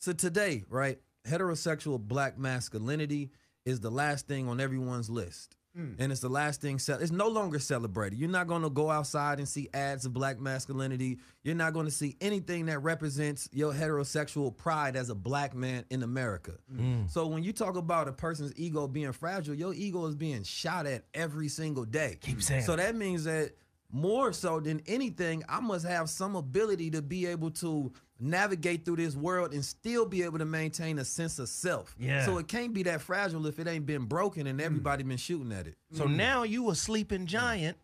So 0.03 0.11
today, 0.11 0.65
right, 0.67 0.99
heterosexual 1.25 1.97
black 1.97 2.37
masculinity 2.37 3.31
is 3.65 3.79
the 3.79 3.89
last 3.89 4.27
thing 4.27 4.49
on 4.49 4.59
everyone's 4.59 5.09
list. 5.09 5.55
Hmm. 5.73 5.93
And 5.97 6.11
it's 6.11 6.19
the 6.19 6.27
last 6.27 6.59
thing. 6.59 6.77
Ce- 6.77 6.89
it's 6.89 7.09
no 7.09 7.29
longer 7.29 7.57
celebrated. 7.57 8.19
You're 8.19 8.29
not 8.29 8.47
going 8.47 8.63
to 8.63 8.69
go 8.69 8.91
outside 8.91 9.37
and 9.37 9.47
see 9.47 9.69
ads 9.73 10.05
of 10.05 10.11
black 10.11 10.41
masculinity. 10.41 11.19
You're 11.45 11.55
not 11.55 11.71
going 11.71 11.85
to 11.85 11.91
see 11.91 12.17
anything 12.19 12.65
that 12.65 12.79
represents 12.79 13.47
your 13.53 13.71
heterosexual 13.71 14.55
pride 14.57 14.97
as 14.97 15.09
a 15.09 15.15
black 15.15 15.55
man 15.55 15.85
in 15.89 16.03
America. 16.03 16.51
Hmm. 16.69 16.79
Hmm. 16.81 17.07
So 17.07 17.25
when 17.25 17.41
you 17.41 17.53
talk 17.53 17.77
about 17.77 18.09
a 18.09 18.11
person's 18.11 18.51
ego 18.57 18.89
being 18.89 19.13
fragile, 19.13 19.55
your 19.55 19.73
ego 19.73 20.05
is 20.07 20.15
being 20.15 20.43
shot 20.43 20.85
at 20.85 21.05
every 21.13 21.47
single 21.47 21.85
day. 21.85 22.17
Keep 22.19 22.43
saying 22.43 22.63
So 22.63 22.75
that 22.75 22.97
means 22.97 23.23
that 23.23 23.53
more 23.93 24.33
so 24.33 24.59
than 24.59 24.81
anything, 24.87 25.43
I 25.47 25.59
must 25.59 25.85
have 25.85 26.09
some 26.09 26.35
ability 26.35 26.89
to 26.91 27.01
be 27.01 27.27
able 27.27 27.51
to 27.51 27.93
navigate 28.19 28.85
through 28.85 28.95
this 28.95 29.15
world 29.15 29.53
and 29.53 29.63
still 29.63 30.05
be 30.05 30.23
able 30.23 30.39
to 30.39 30.45
maintain 30.45 30.97
a 30.97 31.05
sense 31.05 31.37
of 31.37 31.47
self. 31.47 31.95
Yeah. 31.99 32.25
So 32.25 32.39
it 32.39 32.47
can't 32.47 32.73
be 32.73 32.83
that 32.83 33.01
fragile 33.01 33.45
if 33.45 33.59
it 33.59 33.67
ain't 33.67 33.85
been 33.85 34.05
broken 34.05 34.47
and 34.47 34.59
hmm. 34.59 34.65
everybody 34.65 35.03
been 35.03 35.17
shooting 35.17 35.51
at 35.51 35.67
it. 35.67 35.75
So 35.91 36.05
hmm. 36.07 36.17
now 36.17 36.43
you 36.43 36.69
a 36.71 36.75
sleeping 36.75 37.27
giant, 37.27 37.77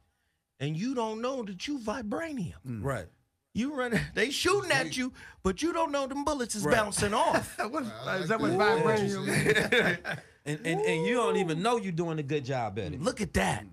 and 0.59 0.75
you 0.75 0.93
don't 0.95 1.21
know 1.21 1.43
that 1.43 1.67
you 1.67 1.77
vibranium. 1.79 2.55
Hmm. 2.65 2.81
Right. 2.81 3.07
You 3.53 3.75
run, 3.75 3.99
they 4.15 4.31
shooting 4.31 4.71
at 4.71 4.97
you, 4.97 5.13
but 5.43 5.61
you 5.61 5.73
don't 5.73 5.91
know 5.91 6.07
them 6.07 6.23
bullets 6.23 6.55
is 6.55 6.63
Right. 6.63 6.75
bouncing 6.75 7.13
off. 7.13 7.57
What's, 7.69 7.89
like 8.05 8.21
is 8.21 8.29
that 8.29 8.39
what 8.39 8.57
that. 8.57 8.83
vibranium 8.83 9.25
means? 9.25 9.97
And, 10.45 10.65
and 10.65 10.81
and 10.81 11.05
you 11.05 11.15
don't 11.15 11.35
even 11.35 11.61
know 11.61 11.77
you're 11.77 11.91
doing 11.91 12.17
a 12.17 12.23
good 12.23 12.43
job 12.43 12.79
at 12.79 12.93
it. 12.93 13.01
Look 13.01 13.21
at 13.21 13.33
that. 13.33 13.65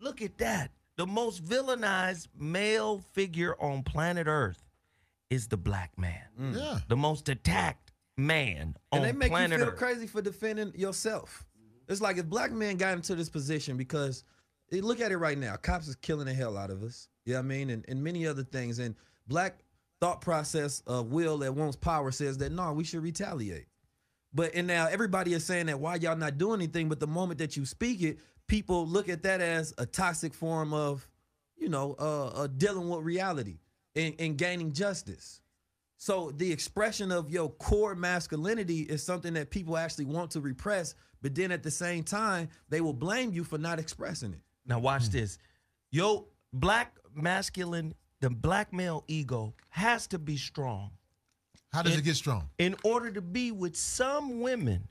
Look 0.00 0.20
at 0.20 0.36
that. 0.38 0.70
The 1.00 1.06
most 1.06 1.42
villainized 1.42 2.28
male 2.38 2.98
figure 3.14 3.56
on 3.58 3.82
planet 3.82 4.26
Earth 4.26 4.62
is 5.30 5.48
the 5.48 5.56
black 5.56 5.96
man. 5.96 6.20
Yeah. 6.54 6.80
The 6.88 6.96
most 6.96 7.30
attacked 7.30 7.92
man 8.18 8.76
on 8.92 9.00
planet 9.00 9.08
and 9.08 9.22
they 9.22 9.30
make 9.30 9.50
you 9.50 9.56
feel 9.56 9.68
Earth. 9.68 9.78
crazy 9.78 10.06
for 10.06 10.20
defending 10.20 10.74
yourself. 10.74 11.46
It's 11.88 12.02
like 12.02 12.18
if 12.18 12.26
black 12.26 12.52
men 12.52 12.76
got 12.76 12.96
into 12.96 13.14
this 13.14 13.30
position 13.30 13.78
because 13.78 14.24
eh, 14.74 14.80
look 14.82 15.00
at 15.00 15.10
it 15.10 15.16
right 15.16 15.38
now. 15.38 15.56
Cops 15.56 15.88
is 15.88 15.96
killing 15.96 16.26
the 16.26 16.34
hell 16.34 16.58
out 16.58 16.68
of 16.68 16.82
us. 16.82 17.08
You 17.24 17.32
know 17.32 17.38
what 17.38 17.44
I 17.44 17.48
mean? 17.48 17.70
And, 17.70 17.82
and 17.88 18.04
many 18.04 18.26
other 18.26 18.44
things. 18.44 18.78
And 18.78 18.94
black 19.26 19.60
thought 20.02 20.20
process 20.20 20.82
of 20.86 21.12
will 21.12 21.38
that 21.38 21.54
wants 21.54 21.76
power 21.76 22.10
says 22.10 22.36
that 22.36 22.52
no, 22.52 22.74
we 22.74 22.84
should 22.84 23.02
retaliate. 23.02 23.68
But 24.34 24.54
and 24.54 24.66
now 24.66 24.86
everybody 24.86 25.32
is 25.32 25.46
saying 25.46 25.64
that 25.66 25.80
why 25.80 25.94
y'all 25.94 26.14
not 26.14 26.36
doing 26.36 26.60
anything, 26.60 26.90
but 26.90 27.00
the 27.00 27.06
moment 27.06 27.38
that 27.38 27.56
you 27.56 27.64
speak 27.64 28.02
it, 28.02 28.18
people 28.50 28.84
look 28.84 29.08
at 29.08 29.22
that 29.22 29.40
as 29.40 29.72
a 29.78 29.86
toxic 29.86 30.34
form 30.34 30.74
of, 30.74 31.08
you 31.56 31.68
know, 31.68 31.94
uh, 32.00 32.26
uh 32.26 32.46
dealing 32.48 32.88
with 32.88 33.00
reality 33.04 33.60
and, 33.94 34.14
and 34.18 34.36
gaining 34.36 34.72
justice. 34.72 35.40
So 35.98 36.32
the 36.36 36.50
expression 36.50 37.12
of 37.12 37.30
your 37.30 37.48
core 37.50 37.94
masculinity 37.94 38.80
is 38.80 39.04
something 39.04 39.34
that 39.34 39.50
people 39.50 39.76
actually 39.76 40.06
want 40.06 40.32
to 40.32 40.40
repress, 40.40 40.94
but 41.22 41.34
then 41.34 41.52
at 41.52 41.62
the 41.62 41.70
same 41.70 42.02
time, 42.02 42.48
they 42.68 42.80
will 42.80 42.94
blame 42.94 43.32
you 43.32 43.44
for 43.44 43.56
not 43.58 43.78
expressing 43.78 44.32
it. 44.32 44.40
Now 44.66 44.80
watch 44.80 45.10
this. 45.10 45.38
Yo, 45.92 46.26
black 46.52 46.96
masculine, 47.14 47.94
the 48.20 48.30
black 48.30 48.72
male 48.72 49.04
ego 49.06 49.54
has 49.68 50.08
to 50.08 50.18
be 50.18 50.36
strong 50.36 50.90
How 51.72 51.82
does 51.82 51.94
It- 51.94 52.00
it 52.00 52.02
get 52.02 52.16
strong? 52.16 52.50
in 52.58 52.74
order 52.82 53.12
to 53.12 53.20
be 53.22 53.52
with 53.52 53.76
some 53.76 54.40
women 54.40 54.88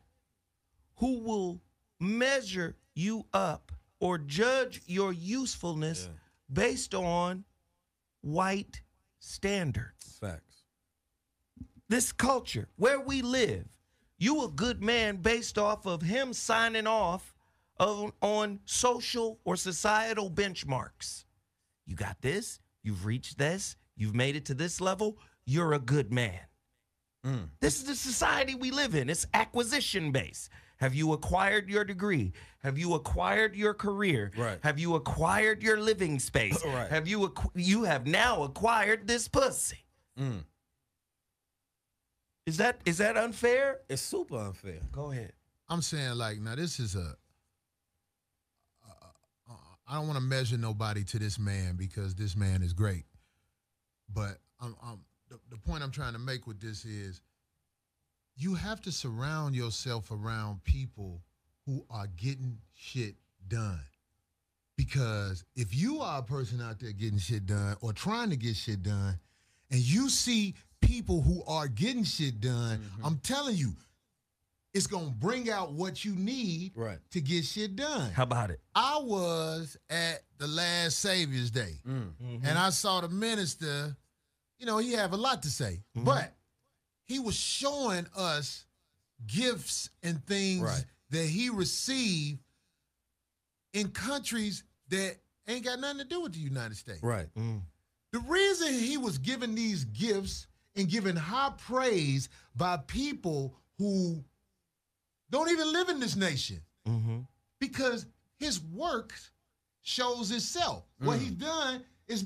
who 0.96 1.20
will 1.20 1.62
measure 2.00 2.78
you 3.00 3.26
up 3.34 3.72
or 4.00 4.18
judge 4.18 4.82
your 4.86 5.14
usefulness 5.14 6.10
based 6.52 6.94
on 6.94 7.46
white 8.22 8.82
standards. 9.20 10.18
Facts. 10.20 10.64
This 11.88 12.12
culture, 12.12 12.68
where 12.76 13.00
we 13.00 13.22
live, 13.22 13.66
you 14.18 14.44
a 14.44 14.50
good 14.50 14.84
man 14.84 15.18
based 15.18 15.58
off 15.58 15.86
of 15.88 16.02
him 16.02 16.34
signing 16.34 16.88
off 16.88 17.34
on, 17.80 18.12
on 18.22 18.60
social 18.66 19.40
or 19.46 19.56
societal 19.56 20.30
benchmarks. 20.30 21.24
You 21.88 21.96
got 21.96 22.22
this, 22.22 22.60
you've 22.84 23.06
reached 23.06 23.38
this, 23.38 23.76
you've 23.96 24.14
made 24.14 24.36
it 24.36 24.46
to 24.46 24.54
this 24.54 24.82
level, 24.82 25.18
you're 25.46 25.74
a 25.74 25.80
good 25.80 26.12
man. 26.12 26.42
Mm. 27.26 27.50
This 27.60 27.78
is 27.78 27.86
the 27.86 27.96
society 27.96 28.56
we 28.56 28.72
live 28.72 28.94
in. 28.94 29.10
It's 29.10 29.26
acquisition 29.34 30.12
based. 30.12 30.50
Have 30.80 30.96
you 30.96 31.12
acquired 31.12 31.70
your 31.70 31.84
degree? 31.84 32.32
Have 32.64 32.78
you 32.78 32.94
acquired 32.94 33.56
your 33.56 33.74
career? 33.74 34.32
Right. 34.38 34.60
Have 34.64 34.80
you 34.80 34.96
acquired 34.96 35.62
your 35.62 35.80
living 35.80 36.20
space? 36.20 36.58
Right. 36.66 36.90
Have 36.90 37.08
you 37.08 37.28
acqu- 37.28 37.52
you 37.56 37.84
have 37.84 38.06
now 38.08 38.44
acquired 38.44 39.08
this 39.08 39.28
pussy? 39.28 39.80
Mm. 40.18 40.44
Is 42.46 42.58
that 42.58 42.80
is 42.86 42.98
that 43.00 43.18
unfair? 43.18 43.80
It's 43.90 44.02
super 44.02 44.38
unfair. 44.38 44.80
Go 44.92 45.12
ahead. 45.12 45.34
I'm 45.68 45.82
saying 45.82 46.16
like 46.16 46.40
now 46.40 46.56
this 46.56 46.80
is 46.80 46.96
a. 46.96 47.16
uh, 48.88 49.54
I 49.88 49.96
don't 49.96 50.08
want 50.08 50.18
to 50.18 50.24
measure 50.24 50.58
nobody 50.58 51.04
to 51.06 51.20
this 51.20 51.38
man 51.40 51.76
because 51.76 52.16
this 52.16 52.36
man 52.36 52.62
is 52.62 52.74
great, 52.74 53.06
but 54.14 54.38
I'm, 54.62 54.76
I'm 54.84 55.00
the, 55.30 55.40
the 55.50 55.58
point 55.58 55.84
I'm 55.84 55.92
trying 55.92 56.14
to 56.14 56.20
make 56.20 56.48
with 56.48 56.60
this 56.60 56.86
is 56.86 57.22
you 58.40 58.56
have 58.56 58.82
to 58.82 58.92
surround 58.92 59.54
yourself 59.54 60.12
around 60.12 60.64
people 60.64 61.22
who 61.66 61.86
are 61.90 62.08
getting 62.16 62.58
shit 62.74 63.16
done. 63.48 63.82
Because 64.78 65.44
if 65.58 65.76
you 65.76 66.00
are 66.00 66.20
a 66.20 66.24
person 66.24 66.62
out 66.62 66.80
there 66.80 66.94
getting 66.94 67.20
shit 67.20 67.46
done 67.46 67.76
or 67.82 67.92
trying 67.92 68.30
to 68.30 68.38
get 68.38 68.56
shit 68.56 68.82
done, 68.82 69.20
and 69.70 69.82
you 69.82 70.08
see 70.10 70.56
people 70.82 71.22
who 71.22 71.44
are 71.48 71.68
getting 71.68 72.06
shit 72.06 72.40
done, 72.40 72.78
mm-hmm. 72.78 73.06
I'm 73.06 73.18
telling 73.18 73.58
you, 73.58 73.74
it's 74.74 74.88
gonna 74.88 75.10
bring 75.10 75.50
out 75.50 75.74
what 75.74 76.06
you 76.06 76.16
need 76.16 76.72
Right. 76.76 77.00
to 77.12 77.20
get 77.20 77.44
shit 77.44 77.76
done. 77.76 78.12
How 78.12 78.24
about 78.24 78.52
it? 78.52 78.62
I 78.74 79.00
was 79.04 79.76
at 79.90 80.22
the 80.38 80.48
last 80.48 81.00
Savior's 81.00 81.52
Day, 81.52 81.74
mm. 81.86 82.14
mm-hmm. 82.24 82.46
and 82.46 82.58
I 82.58 82.70
saw 82.70 83.02
the 83.02 83.10
minister. 83.10 83.98
You 84.60 84.66
know, 84.66 84.78
he 84.78 84.94
have 84.94 85.12
a 85.12 85.18
lot 85.18 85.44
to 85.44 85.50
say, 85.50 85.82
mm-hmm. 85.98 86.06
but 86.06 86.34
he 87.10 87.20
was 87.20 87.36
showing 87.36 88.06
us 88.16 88.66
gifts 89.28 89.90
and 90.04 90.24
things 90.26 90.62
Right. 90.62 90.86
that 91.10 91.26
he 91.26 91.50
received 91.50 92.40
in 93.74 93.90
countries 93.90 94.64
that 94.90 95.18
ain't 95.48 95.66
got 95.66 95.80
nothing 95.80 95.98
to 95.98 96.06
do 96.06 96.22
with 96.22 96.34
the 96.34 96.40
United 96.40 96.78
States. 96.78 97.02
Right. 97.04 97.28
The 97.36 98.20
reason 98.20 98.74
he 98.74 98.98
was 98.98 99.18
given 99.18 99.56
these 99.56 99.84
gifts 99.86 100.48
and 100.76 100.88
given 100.88 101.16
high 101.16 101.52
praise 101.58 102.30
by 102.56 102.78
people 102.78 103.56
who 103.80 104.24
don't 105.32 105.50
even 105.50 105.74
live 105.74 105.90
in 105.90 106.00
this 106.00 106.16
nation 106.16 106.62
Mm-hmm. 106.88 107.20
because 107.60 108.06
his 108.38 108.62
work 108.62 109.14
shows 109.82 110.32
itself. 110.32 110.86
What 111.00 111.20
he's 111.20 111.32
done 111.32 111.84
is, 112.08 112.26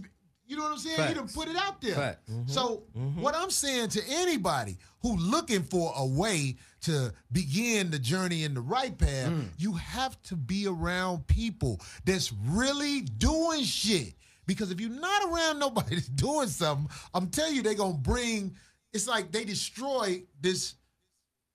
you 0.53 0.59
know 0.59 0.65
what 0.65 0.73
I'm 0.73 0.77
saying? 0.77 1.09
You 1.09 1.15
done 1.15 1.23
Facts. 1.23 1.35
put 1.35 1.47
it 1.47 1.55
out 1.55 1.81
there. 1.81 1.95
Facts. 1.95 2.31
So 2.45 2.83
mm-hmm. 2.95 3.19
what 3.19 3.33
mm-hmm. 3.33 3.43
I'm 3.43 3.49
saying 3.49 3.89
to 3.89 4.01
anybody 4.07 4.77
who 5.01 5.17
looking 5.17 5.63
for 5.63 5.91
a 5.97 6.05
way 6.05 6.57
to 6.81 7.11
begin 7.31 7.89
the 7.89 7.97
journey 7.97 8.43
in 8.43 8.53
the 8.53 8.61
right 8.61 8.95
path, 8.95 9.29
mm. 9.29 9.47
you 9.57 9.73
have 9.73 10.21
to 10.23 10.35
be 10.35 10.67
around 10.67 11.25
people 11.25 11.81
that's 12.05 12.31
really 12.49 13.01
doing 13.01 13.63
shit. 13.63 14.13
Because 14.45 14.69
if 14.69 14.79
you're 14.79 14.91
not 14.91 15.23
around 15.31 15.57
nobody 15.57 15.95
that's 15.95 16.07
doing 16.07 16.49
something, 16.49 16.87
I'm 17.15 17.29
telling 17.29 17.55
you, 17.55 17.63
they're 17.63 17.73
gonna 17.73 17.95
bring. 17.95 18.55
It's 18.93 19.07
like 19.07 19.31
they 19.31 19.45
destroy 19.45 20.21
this. 20.39 20.75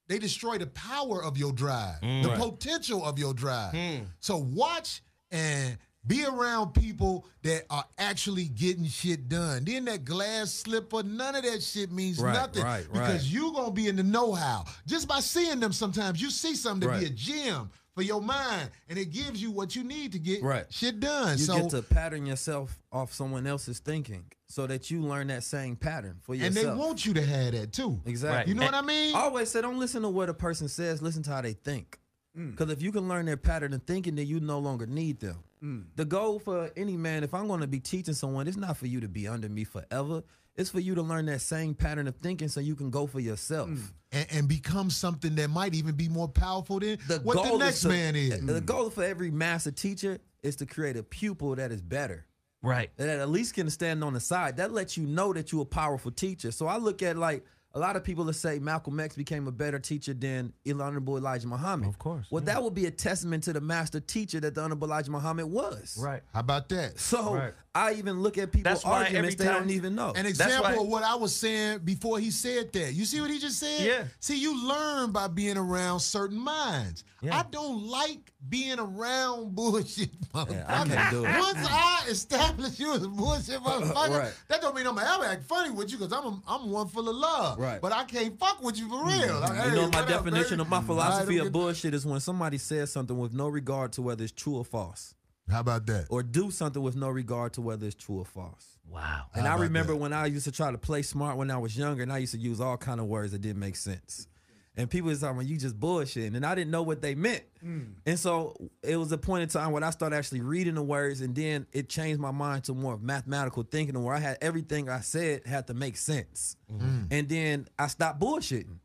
They 0.09 0.19
destroy 0.19 0.59
the 0.59 0.67
power 0.69 1.23
of 1.23 1.39
your 1.39 1.53
drive, 1.53 2.01
the 2.01 2.07
mm. 2.07 2.37
potential 2.37 3.05
of 3.05 3.17
your 3.17 3.33
drive. 3.33 3.75
Mm. 3.75 4.07
So 4.19 4.39
watch 4.39 5.03
and 5.31 5.79
be 6.09 6.25
around 6.25 6.73
people 6.73 7.25
that 7.43 7.65
are 7.71 7.85
actually 7.99 8.47
getting 8.47 8.87
shit 8.87 9.29
done. 9.29 9.65
Then 9.65 9.85
that 9.85 10.05
glass 10.05 10.53
slipper, 10.53 11.03
none 11.05 11.37
of 11.37 11.45
that 11.45 11.63
shit 11.63 11.93
means 11.93 12.19
Right, 12.19 12.33
nothing 12.33 12.65
right, 12.65 12.85
because 12.93 13.23
right. 13.23 13.23
you 13.33 13.53
gonna 13.53 13.71
be 13.71 13.87
in 13.89 13.97
the 13.97 14.03
know-how 14.03 14.65
just 14.87 15.07
by 15.07 15.21
seeing 15.21 15.61
them. 15.61 15.73
Sometimes 15.73 16.21
you 16.21 16.31
see 16.31 16.55
something 16.57 16.89
to 16.91 16.99
be 16.99 17.05
a 17.07 17.11
gem 17.11 17.71
for 17.95 18.03
your 18.03 18.21
mind, 18.23 18.71
and 18.89 18.99
it 18.99 19.11
gives 19.11 19.43
you 19.43 19.51
what 19.51 19.75
you 19.77 19.85
need 19.85 20.13
to 20.13 20.19
get 20.19 20.43
Right. 20.43 20.65
shit 20.73 20.99
done. 21.01 21.37
You 21.37 21.45
so 21.45 21.61
get 21.61 21.71
to 21.71 21.83
pattern 21.83 22.27
yourself 22.27 22.79
off 22.93 23.13
someone 23.13 23.47
else's 23.47 23.81
thinking 23.81 24.25
so 24.47 24.67
that 24.69 24.91
you 24.91 25.03
learn 25.03 25.27
that 25.27 25.43
same 25.45 25.77
pattern 25.77 26.17
for 26.23 26.35
yourself. 26.35 26.57
and 26.65 26.75
they 26.79 26.81
want 26.81 27.05
you 27.05 27.13
to 27.15 27.23
have 27.25 27.53
that 27.53 27.73
too. 27.73 28.01
Exactly. 28.07 28.53
You 28.53 28.59
know 28.59 28.65
what 28.67 28.75
I 28.75 28.83
mean? 28.83 29.15
I 29.15 29.21
always 29.23 29.51
say 29.51 29.61
don't 29.61 29.79
listen 29.79 30.03
to 30.03 30.09
what 30.09 30.29
a 30.29 30.35
person 30.35 30.69
says, 30.69 31.03
listen 31.03 31.23
to 31.25 31.31
how 31.31 31.43
they 31.43 31.53
think. 31.55 31.99
Mm. 32.37 32.53
Because 32.53 32.71
if 32.71 32.81
you 32.81 32.93
can 32.93 33.09
learn 33.09 33.27
their 33.27 33.37
pattern 33.37 33.73
of 33.75 33.83
thinking, 33.83 34.15
then 34.15 34.27
you 34.27 34.39
no 34.41 34.59
longer 34.61 34.87
need 34.87 35.19
them. 35.21 35.43
Mm. 35.63 35.85
The 35.97 36.05
goal 36.05 36.39
for 36.39 36.71
any 36.77 36.97
man, 36.97 37.25
if 37.25 37.35
I'm 37.35 37.47
going 37.49 37.61
to 37.61 37.67
be 37.67 37.81
teaching 37.81 38.15
someone, 38.15 38.47
it's 38.49 38.57
not 38.57 38.77
for 38.77 38.87
you 38.87 39.01
to 39.01 39.09
be 39.09 39.27
under 39.29 39.49
me 39.49 39.65
forever. 39.65 40.23
It's 40.57 40.71
for 40.71 40.81
you 40.81 40.95
to 40.97 41.03
learn 41.03 41.27
that 41.27 41.41
same 41.41 41.75
pattern 41.75 42.09
of 42.09 42.17
thinking 42.17 42.49
so 42.49 42.59
you 42.61 42.75
can 42.75 42.91
go 42.91 43.07
for 43.07 43.21
yourself. 43.21 43.69
and, 44.11 44.27
and 44.31 44.49
become 44.49 44.91
something 44.91 45.35
that 45.37 45.49
might 45.51 45.75
even 45.75 45.95
be 45.95 46.09
more 46.09 46.27
powerful 46.29 46.81
than 46.81 46.99
The 47.07 47.21
what 47.23 47.49
the 47.49 47.57
next 47.59 47.77
is 47.77 47.83
to- 47.83 47.89
man 47.89 48.17
is. 48.17 48.45
The 48.45 48.61
goal 48.61 48.91
for 48.91 49.05
every 49.05 49.31
master 49.31 49.71
teacher 49.71 50.19
is 50.43 50.57
to 50.57 50.67
create 50.67 50.97
a 50.97 51.03
pupil 51.03 51.55
that 51.57 51.71
is 51.73 51.81
better. 51.83 52.25
Right. 52.61 52.91
that 52.97 53.09
at 53.21 53.29
least 53.29 53.55
can 53.55 53.71
stand 53.71 54.03
on 54.03 54.15
the 54.15 54.21
side. 54.21 54.57
That 54.57 54.73
lets 54.73 54.97
you 54.97 55.07
know 55.07 55.33
that 55.33 55.53
you're 55.53 55.63
a 55.63 55.65
powerful 55.65 56.11
teacher. 56.11 56.51
So 56.51 56.67
I 56.67 56.79
look 56.79 57.03
at 57.05 57.17
like 57.17 57.45
a 57.75 57.79
lot 57.79 57.97
of 57.97 58.05
people 58.05 58.25
that 58.25 58.35
say 58.35 58.59
Malcolm 58.59 58.99
X 58.99 59.15
became 59.15 59.47
a 59.47 59.53
better 59.53 59.79
teacher 59.79 60.15
than 60.15 60.53
the 60.65 60.73
Honorable 60.73 61.17
Elijah 61.17 61.47
Muhammad. 61.47 61.89
Of 61.89 61.99
course, 61.99 62.27
Well, 62.31 62.43
that 62.45 62.63
would 62.63 62.75
be 62.75 62.87
a 62.87 62.91
testament 62.91 63.45
to 63.45 63.53
the 63.53 63.61
master 63.61 64.01
teacher 64.01 64.41
that 64.41 64.55
the 64.55 64.63
Honorable 64.63 64.89
Elijah 64.89 65.11
Muhammad 65.11 65.47
was. 65.47 65.97
Right. 66.01 66.23
How 66.33 66.41
about 66.41 66.69
that? 66.71 66.99
So 66.99 67.35
Right. 67.35 67.55
I 67.79 67.93
even 67.95 68.21
look 68.21 68.39
at 68.39 68.51
people's 68.51 68.85
arguments 68.85 69.37
they 69.37 69.45
time- 69.45 69.55
don't 69.55 69.71
even 69.71 69.95
know. 69.95 70.13
An 70.17 70.27
example 70.27 70.63
why- 70.65 70.83
of 70.83 70.89
what 70.89 71.03
I 71.05 71.15
was 71.15 71.35
saying 71.35 71.81
before 71.85 72.19
he 72.19 72.31
said 72.31 72.73
that. 72.73 72.93
You 72.93 73.05
see 73.05 73.21
what 73.21 73.31
he 73.31 73.39
just 73.39 73.59
said? 73.59 73.81
Yeah. 73.81 74.05
See, 74.21 74.39
you 74.39 74.67
learn 74.67 75.13
by 75.13 75.29
being 75.29 75.57
around 75.57 76.01
certain 76.01 76.39
minds. 76.39 77.05
Yeah. 77.21 77.39
I 77.39 77.45
don't 77.51 77.85
like 77.85 78.33
being 78.49 78.79
around 78.79 79.55
bullshit 79.55 80.11
motherfuckers. 80.33 80.69
I 80.69 80.87
can't 80.87 81.11
do 81.11 81.25
it. 81.25 81.39
Once 81.39 81.69
I 81.69 82.05
establish 82.09 82.79
you 82.79 82.95
as 82.95 83.03
a 83.03 83.09
bullshit 83.09 83.61
motherfucker, 83.63 84.19
Right. 84.19 84.33
that 84.49 84.61
don't 84.61 84.75
mean 84.75 84.87
I'm 84.87 84.95
gonna 84.95 85.11
ever 85.15 85.25
act 85.25 85.45
funny 85.45 85.71
with 85.71 85.91
you 85.91 85.99
because 85.99 86.13
I'm 86.13 86.25
a, 86.25 86.43
I'm 86.47 86.71
one 86.71 86.89
full 86.89 87.09
of 87.09 87.17
love. 87.17 87.59
Right. 87.59 87.81
But 87.81 87.93
I 87.93 88.05
can't 88.05 88.39
fuck 88.39 88.63
with 88.63 88.79
you 88.79 88.89
for 88.89 88.97
mm-hmm. 88.97 89.29
real. 89.29 89.41
Like, 89.41 89.51
you 89.51 89.71
hey, 89.71 89.71
know 89.71 89.89
my 89.91 90.01
what 90.01 90.11
up, 90.13 90.25
definition 90.25 90.61
of 90.61 90.69
my 90.69 90.79
mm-hmm. 90.79 90.87
philosophy 90.87 91.39
I'm 91.39 91.47
of 91.49 91.53
bullshit 91.53 91.95
is 91.95 92.07
when 92.07 92.21
somebody 92.21 92.59
says 92.59 92.93
something 92.93 93.19
with 93.19 93.33
no 93.33 93.49
regard 93.49 93.93
to 93.93 94.03
whether 94.03 94.23
it's 94.23 94.33
true 94.33 94.57
or 94.57 94.65
false, 94.65 95.15
How 95.51 95.61
about 95.61 95.87
that? 95.87 96.07
or 96.11 96.23
do 96.23 96.51
something 96.51 96.83
with 96.83 96.97
no 96.97 97.09
regard 97.09 97.55
to 97.55 97.61
whether 97.61 97.87
it's 97.87 97.95
true 97.95 98.19
or 98.19 98.25
false. 98.25 98.79
Wow. 98.89 99.27
And 99.35 99.47
How 99.47 99.57
I 99.57 99.61
remember 99.61 99.93
that? 99.93 99.99
when 99.99 100.13
I 100.13 100.27
used 100.27 100.45
to 100.45 100.53
try 100.53 100.71
to 100.71 100.79
play 100.79 101.03
smart 101.03 101.37
when 101.37 101.51
I 101.51 101.59
was 101.59 101.77
younger, 101.77 102.03
and 102.03 102.13
I 102.13 102.19
used 102.19 102.33
to 102.33 102.39
use 102.39 102.61
all 102.61 102.77
kind 102.77 103.01
of 103.01 103.07
words 103.07 103.33
that 103.33 103.41
didn't 103.41 103.61
make 103.61 103.77
sense. 103.77 104.29
And 104.77 104.89
people 104.89 105.09
was 105.09 105.21
talking, 105.21 105.45
you 105.47 105.59
just 105.59 105.79
bullshitting, 105.79 106.37
and 106.37 106.47
I 106.47 106.55
didn't 106.55 106.71
know 106.71 106.83
what 106.83 107.03
they 107.03 107.17
meant. 107.17 107.43
Hmm. 107.61 107.81
And 108.07 108.17
so 108.17 108.55
it 108.81 108.97
was 108.97 109.11
a 109.11 109.19
point 109.19 109.43
in 109.43 109.49
time 109.49 109.73
when 109.73 109.83
I 109.83 109.91
started 109.91 110.15
actually 110.15 110.41
reading 110.41 110.77
the 110.77 110.83
words, 110.85 111.21
and 111.21 111.35
then 111.35 111.67
it 111.73 111.89
changed 111.89 112.21
my 112.21 112.31
mind 112.31 112.65
to 112.65 112.75
more 112.75 112.95
of 112.95 113.03
mathematical 113.03 113.65
thinking, 113.65 114.01
where 114.01 114.15
I 114.15 114.21
had 114.21 114.39
everything 114.41 114.89
I 114.89 115.01
said 115.01 115.45
had 115.47 115.67
to 115.67 115.75
make 115.75 115.97
sense. 115.97 116.57
Mm-hmm. 116.73 117.05
And 117.11 117.29
then 117.29 117.69
I 117.77 117.89
stopped 117.89 118.21
bullshitting. 118.21 118.79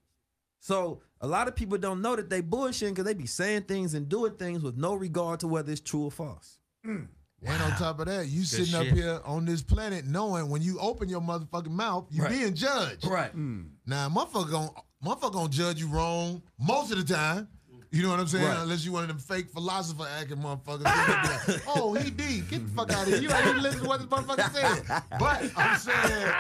So 0.60 1.02
a 1.24 1.28
lot 1.28 1.48
of 1.48 1.56
people 1.56 1.78
don't 1.78 2.02
know 2.02 2.16
that 2.18 2.30
they 2.30 2.42
bullshitting 2.42 2.90
because 2.90 3.06
they 3.06 3.14
be 3.14 3.26
saying 3.26 3.62
things 3.64 3.94
and 3.94 4.10
doing 4.10 4.34
things 4.34 4.62
with 4.62 4.76
no 4.76 4.94
regard 4.94 5.40
to 5.40 5.48
whether 5.48 5.72
it's 5.72 5.80
true 5.82 6.04
or 6.04 6.12
false. 6.12 6.58
Mm. 6.86 7.08
And 7.46 7.64
on 7.64 7.72
top 7.72 8.00
of 8.00 8.08
that, 8.08 8.28
you 8.28 8.44
sitting 8.44 8.76
up 8.76 8.86
here 8.86 9.20
on 9.26 9.46
this 9.46 9.62
planet 9.62 10.06
knowing 10.06 10.50
when 10.50 10.62
you 10.62 10.78
open 10.80 11.08
your 11.10 11.22
motherfucking 11.22 11.72
mouth, 11.72 12.08
you 12.10 12.24
Right. 12.24 12.32
being 12.32 12.54
judged. 12.54 13.08
Right. 13.08 13.36
Mm. 13.36 13.70
Now, 13.86 14.10
motherfucker 14.10 14.52
gonna, 14.52 14.72
motherfucker 15.04 15.34
gonna 15.34 15.50
judge 15.50 15.80
you 15.80 15.88
wrong 15.88 16.42
most 16.60 16.92
of 16.92 17.06
the 17.06 17.14
time. 17.14 17.48
You 17.92 18.02
know 18.02 18.10
what 18.10 18.20
I'm 18.20 18.28
saying? 18.28 18.46
Right. 18.46 18.60
Unless 18.60 18.84
you 18.86 18.92
one 18.92 19.04
of 19.04 19.08
them 19.10 19.20
fake 19.20 19.50
philosopher 19.50 20.08
acting 20.20 20.38
motherfuckers. 20.38 20.84
Then 20.84 21.54
like, 21.56 21.64
oh, 21.78 21.94
he 21.94 22.10
deep. 22.10 22.50
Get 22.50 22.66
the 22.66 22.72
fuck 22.74 22.92
out 22.92 23.04
of 23.04 23.14
here. 23.14 23.22
You 23.22 23.32
ain't 23.32 23.46
even 23.48 23.62
listen 23.64 23.82
to 23.84 23.88
what 23.88 24.00
this 24.00 24.08
motherfucker 24.10 24.52
said. 24.52 25.04
But 25.20 25.52
I'm 25.56 25.78
saying, 25.80 26.34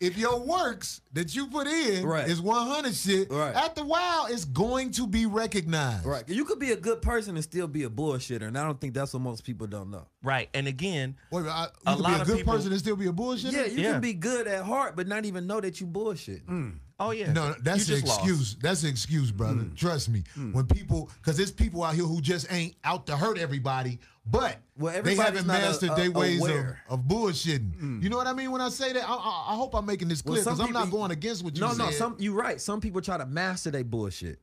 if 0.00 0.16
your 0.16 0.38
works 0.38 1.00
that 1.12 1.34
you 1.34 1.48
put 1.48 1.66
in 1.66 2.06
Right. 2.06 2.28
is 2.28 2.40
100 2.40 2.94
shit, 2.94 3.30
Right. 3.30 3.54
after 3.54 3.80
a 3.80 3.84
while, 3.84 4.26
it's 4.26 4.44
going 4.44 4.92
to 4.92 5.06
be 5.06 5.26
recognized. 5.26 6.04
Right. 6.06 6.22
You 6.28 6.44
could 6.44 6.58
be 6.60 6.70
a 6.72 6.76
good 6.76 7.02
person 7.02 7.34
and 7.36 7.42
still 7.42 7.66
be 7.66 7.82
a 7.84 7.90
bullshitter, 7.90 8.46
and 8.46 8.56
I 8.56 8.64
don't 8.64 8.80
think 8.80 8.94
that's 8.94 9.12
what 9.12 9.22
most 9.22 9.42
people 9.44 9.66
don't 9.66 9.90
know. 9.90 10.06
Right. 10.22 10.48
And 10.54 10.68
again, 10.68 11.16
Wait, 11.32 11.40
a 11.40 11.42
minute, 11.44 11.54
I, 11.54 11.62
you 11.64 11.68
A 11.86 11.94
could 11.96 12.02
lot 12.04 12.14
be 12.16 12.20
a 12.22 12.24
good 12.26 12.36
people- 12.38 12.52
person 12.54 12.70
and 12.72 12.80
still 12.80 12.96
be 12.96 13.06
a 13.06 13.12
bullshitter? 13.12 13.52
Yeah, 13.52 13.64
you 13.66 13.82
Yeah. 13.82 13.92
can 13.92 14.00
be 14.00 14.12
good 14.14 14.46
at 14.46 14.64
heart, 14.64 14.94
but 14.96 15.08
not 15.08 15.24
even 15.24 15.46
know 15.46 15.60
that 15.60 15.80
you 15.80 15.86
bullshit. 15.86 16.46
Mm. 16.46 16.78
oh 17.00 17.10
yeah. 17.12 17.32
No, 17.32 17.54
that's 17.62 17.88
You 17.88 17.94
an 17.96 18.00
just 18.00 18.08
lost. 18.08 18.20
excuse. 18.24 18.56
That's 18.60 18.82
an 18.82 18.90
excuse, 18.90 19.30
brother. 19.30 19.62
Mm. 19.62 19.76
Trust 19.76 20.08
me. 20.08 20.22
Mm. 20.36 20.52
When 20.52 20.66
people, 20.66 21.10
because 21.20 21.36
there's 21.36 21.52
people 21.52 21.82
out 21.84 21.94
here 21.94 22.04
who 22.04 22.20
just 22.20 22.46
ain't 22.52 22.74
out 22.84 23.06
to 23.06 23.16
hurt 23.16 23.38
everybody, 23.38 23.98
but 24.30 24.58
Well, 24.76 25.02
they 25.02 25.14
haven't 25.14 25.46
mastered 25.46 25.94
their 25.96 26.10
ways 26.10 26.42
of, 26.46 26.66
of 26.88 27.00
bullshitting. 27.00 27.80
Mm. 27.80 28.02
You 28.02 28.08
know 28.10 28.16
what 28.16 28.26
I 28.26 28.32
mean 28.32 28.50
when 28.50 28.60
I 28.60 28.68
say 28.68 28.92
that? 28.92 29.08
I, 29.08 29.12
I, 29.14 29.52
I 29.52 29.56
hope 29.56 29.74
I'm 29.74 29.86
making 29.86 30.08
this 30.08 30.22
clear 30.22 30.42
because 30.42 30.60
I'm 30.60 30.72
not 30.72 30.90
going 30.90 31.10
against 31.10 31.42
what 31.44 31.54
you 31.56 31.60
No, 31.60 31.68
said. 31.70 31.78
no, 31.78 31.90
some 31.90 32.16
you're 32.18 32.34
right. 32.34 32.60
Some 32.60 32.80
people 32.80 33.00
try 33.00 33.16
to 33.18 33.26
master 33.26 33.70
their 33.70 33.84
bullshit. 33.84 34.40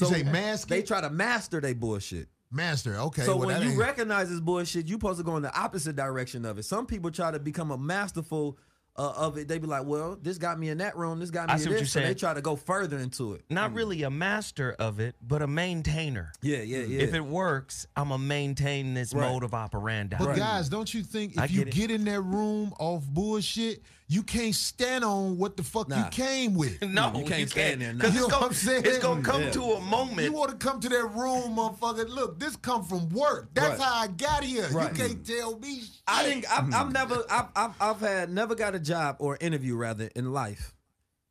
You 0.00 0.06
say 0.06 0.22
mask 0.22 0.68
They 0.68 0.82
try 0.82 1.00
to 1.02 1.10
master 1.10 1.60
their 1.60 1.74
bullshit. 1.74 2.28
master. 2.50 2.96
Okay, 2.96 3.22
so 3.22 3.36
well, 3.36 3.48
when 3.48 3.62
you 3.62 3.70
ain't- 3.70 3.78
recognize 3.78 4.30
this 4.30 4.40
bullshit, 4.40 4.86
you 4.86 4.94
supposed 4.94 5.18
to 5.18 5.24
go 5.24 5.36
in 5.36 5.42
the 5.42 5.54
opposite 5.58 5.96
direction 5.96 6.44
of 6.44 6.58
it. 6.58 6.64
Some 6.64 6.86
people 6.86 7.10
try 7.10 7.30
to 7.30 7.38
become 7.38 7.70
a 7.70 7.78
masterful 7.78 8.58
uh, 8.96 9.12
of 9.16 9.38
it. 9.38 9.48
They 9.48 9.58
be 9.58 9.66
like, 9.66 9.84
"Well, 9.86 10.18
this 10.20 10.38
got 10.38 10.58
me 10.58 10.68
in 10.68 10.78
that 10.78 10.96
room. 10.96 11.18
This 11.20 11.30
got 11.30 11.46
me 11.48 11.52
I 11.52 11.56
in 11.56 11.62
see 11.62 11.68
what 11.68 11.72
this." 11.78 11.94
you're 11.94 12.02
so 12.02 12.08
they 12.08 12.14
try 12.14 12.34
to 12.34 12.40
go 12.42 12.56
further 12.56 12.98
into 12.98 13.34
it. 13.34 13.42
Not 13.48 13.72
really 13.72 14.02
a 14.02 14.10
master 14.10 14.74
of 14.78 15.00
it, 15.00 15.14
but 15.26 15.40
a 15.42 15.46
maintainer. 15.46 16.32
Yeah, 16.42 16.58
yeah, 16.58 16.80
yeah. 16.80 17.00
If 17.02 17.14
it 17.14 17.24
works, 17.24 17.86
I'm 17.96 18.08
gonna 18.10 18.22
maintain 18.22 18.94
this 18.94 19.14
Right. 19.14 19.30
mode 19.30 19.44
of 19.44 19.54
operandi. 19.54 20.16
But 20.18 20.36
guys, 20.36 20.68
don't 20.68 20.92
you 20.92 21.02
think 21.02 21.38
I 21.38 21.44
if 21.44 21.50
you 21.52 21.58
get 21.64 21.68
it. 21.68 21.74
get 21.74 21.90
in 21.90 22.04
that 22.04 22.20
room 22.20 22.74
off 22.78 23.04
bullshit, 23.06 23.82
you 24.12 24.22
can't 24.22 24.54
stand 24.54 25.04
on 25.04 25.38
what 25.38 25.56
the 25.56 25.62
fuck 25.62 25.88
you 25.88 26.04
came 26.10 26.54
with? 26.54 26.82
no, 26.86 27.14
you 27.16 27.24
can't 27.24 27.48
stand 27.48 27.80
there, 27.80 27.94
nah. 27.94 28.04
You 28.04 28.10
it's 28.10 28.20
know 28.20 28.28
gonna, 28.28 28.46
I'm 28.46 28.52
saying? 28.52 28.82
it's 28.84 28.98
gonna 28.98 29.22
come 29.22 29.40
Yeah. 29.40 29.50
to 29.52 29.62
a 29.62 29.80
moment. 29.80 30.20
You 30.20 30.32
want 30.32 30.50
to 30.50 30.56
come 30.58 30.80
to 30.80 30.88
that 30.90 31.04
room, 31.14 31.56
motherfucker? 31.56 32.06
Look, 32.10 32.38
this 32.38 32.54
come 32.56 32.84
from 32.84 33.08
work. 33.08 33.48
That's 33.54 33.78
Right. 33.78 33.88
how 33.88 33.94
I 34.02 34.08
got 34.08 34.44
here. 34.44 34.68
Right. 34.68 34.90
You 34.90 35.02
can't 35.02 35.26
tell 35.26 35.58
me. 35.58 35.80
Shit. 35.80 35.90
I 36.06 36.24
didn't. 36.24 36.44
I've, 36.52 36.74
I've 36.74 36.92
never. 36.92 37.24
I've, 37.30 37.46
I've, 37.56 37.74
I've 37.80 38.00
had 38.00 38.30
never 38.30 38.54
got 38.54 38.74
a 38.74 38.78
job 38.78 39.16
or 39.18 39.38
interview 39.40 39.76
rather 39.76 40.10
in 40.14 40.30
life 40.30 40.74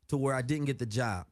to 0.08 0.16
where 0.16 0.34
I 0.34 0.42
didn't 0.42 0.64
get 0.64 0.80
the 0.80 0.86
job, 0.86 1.26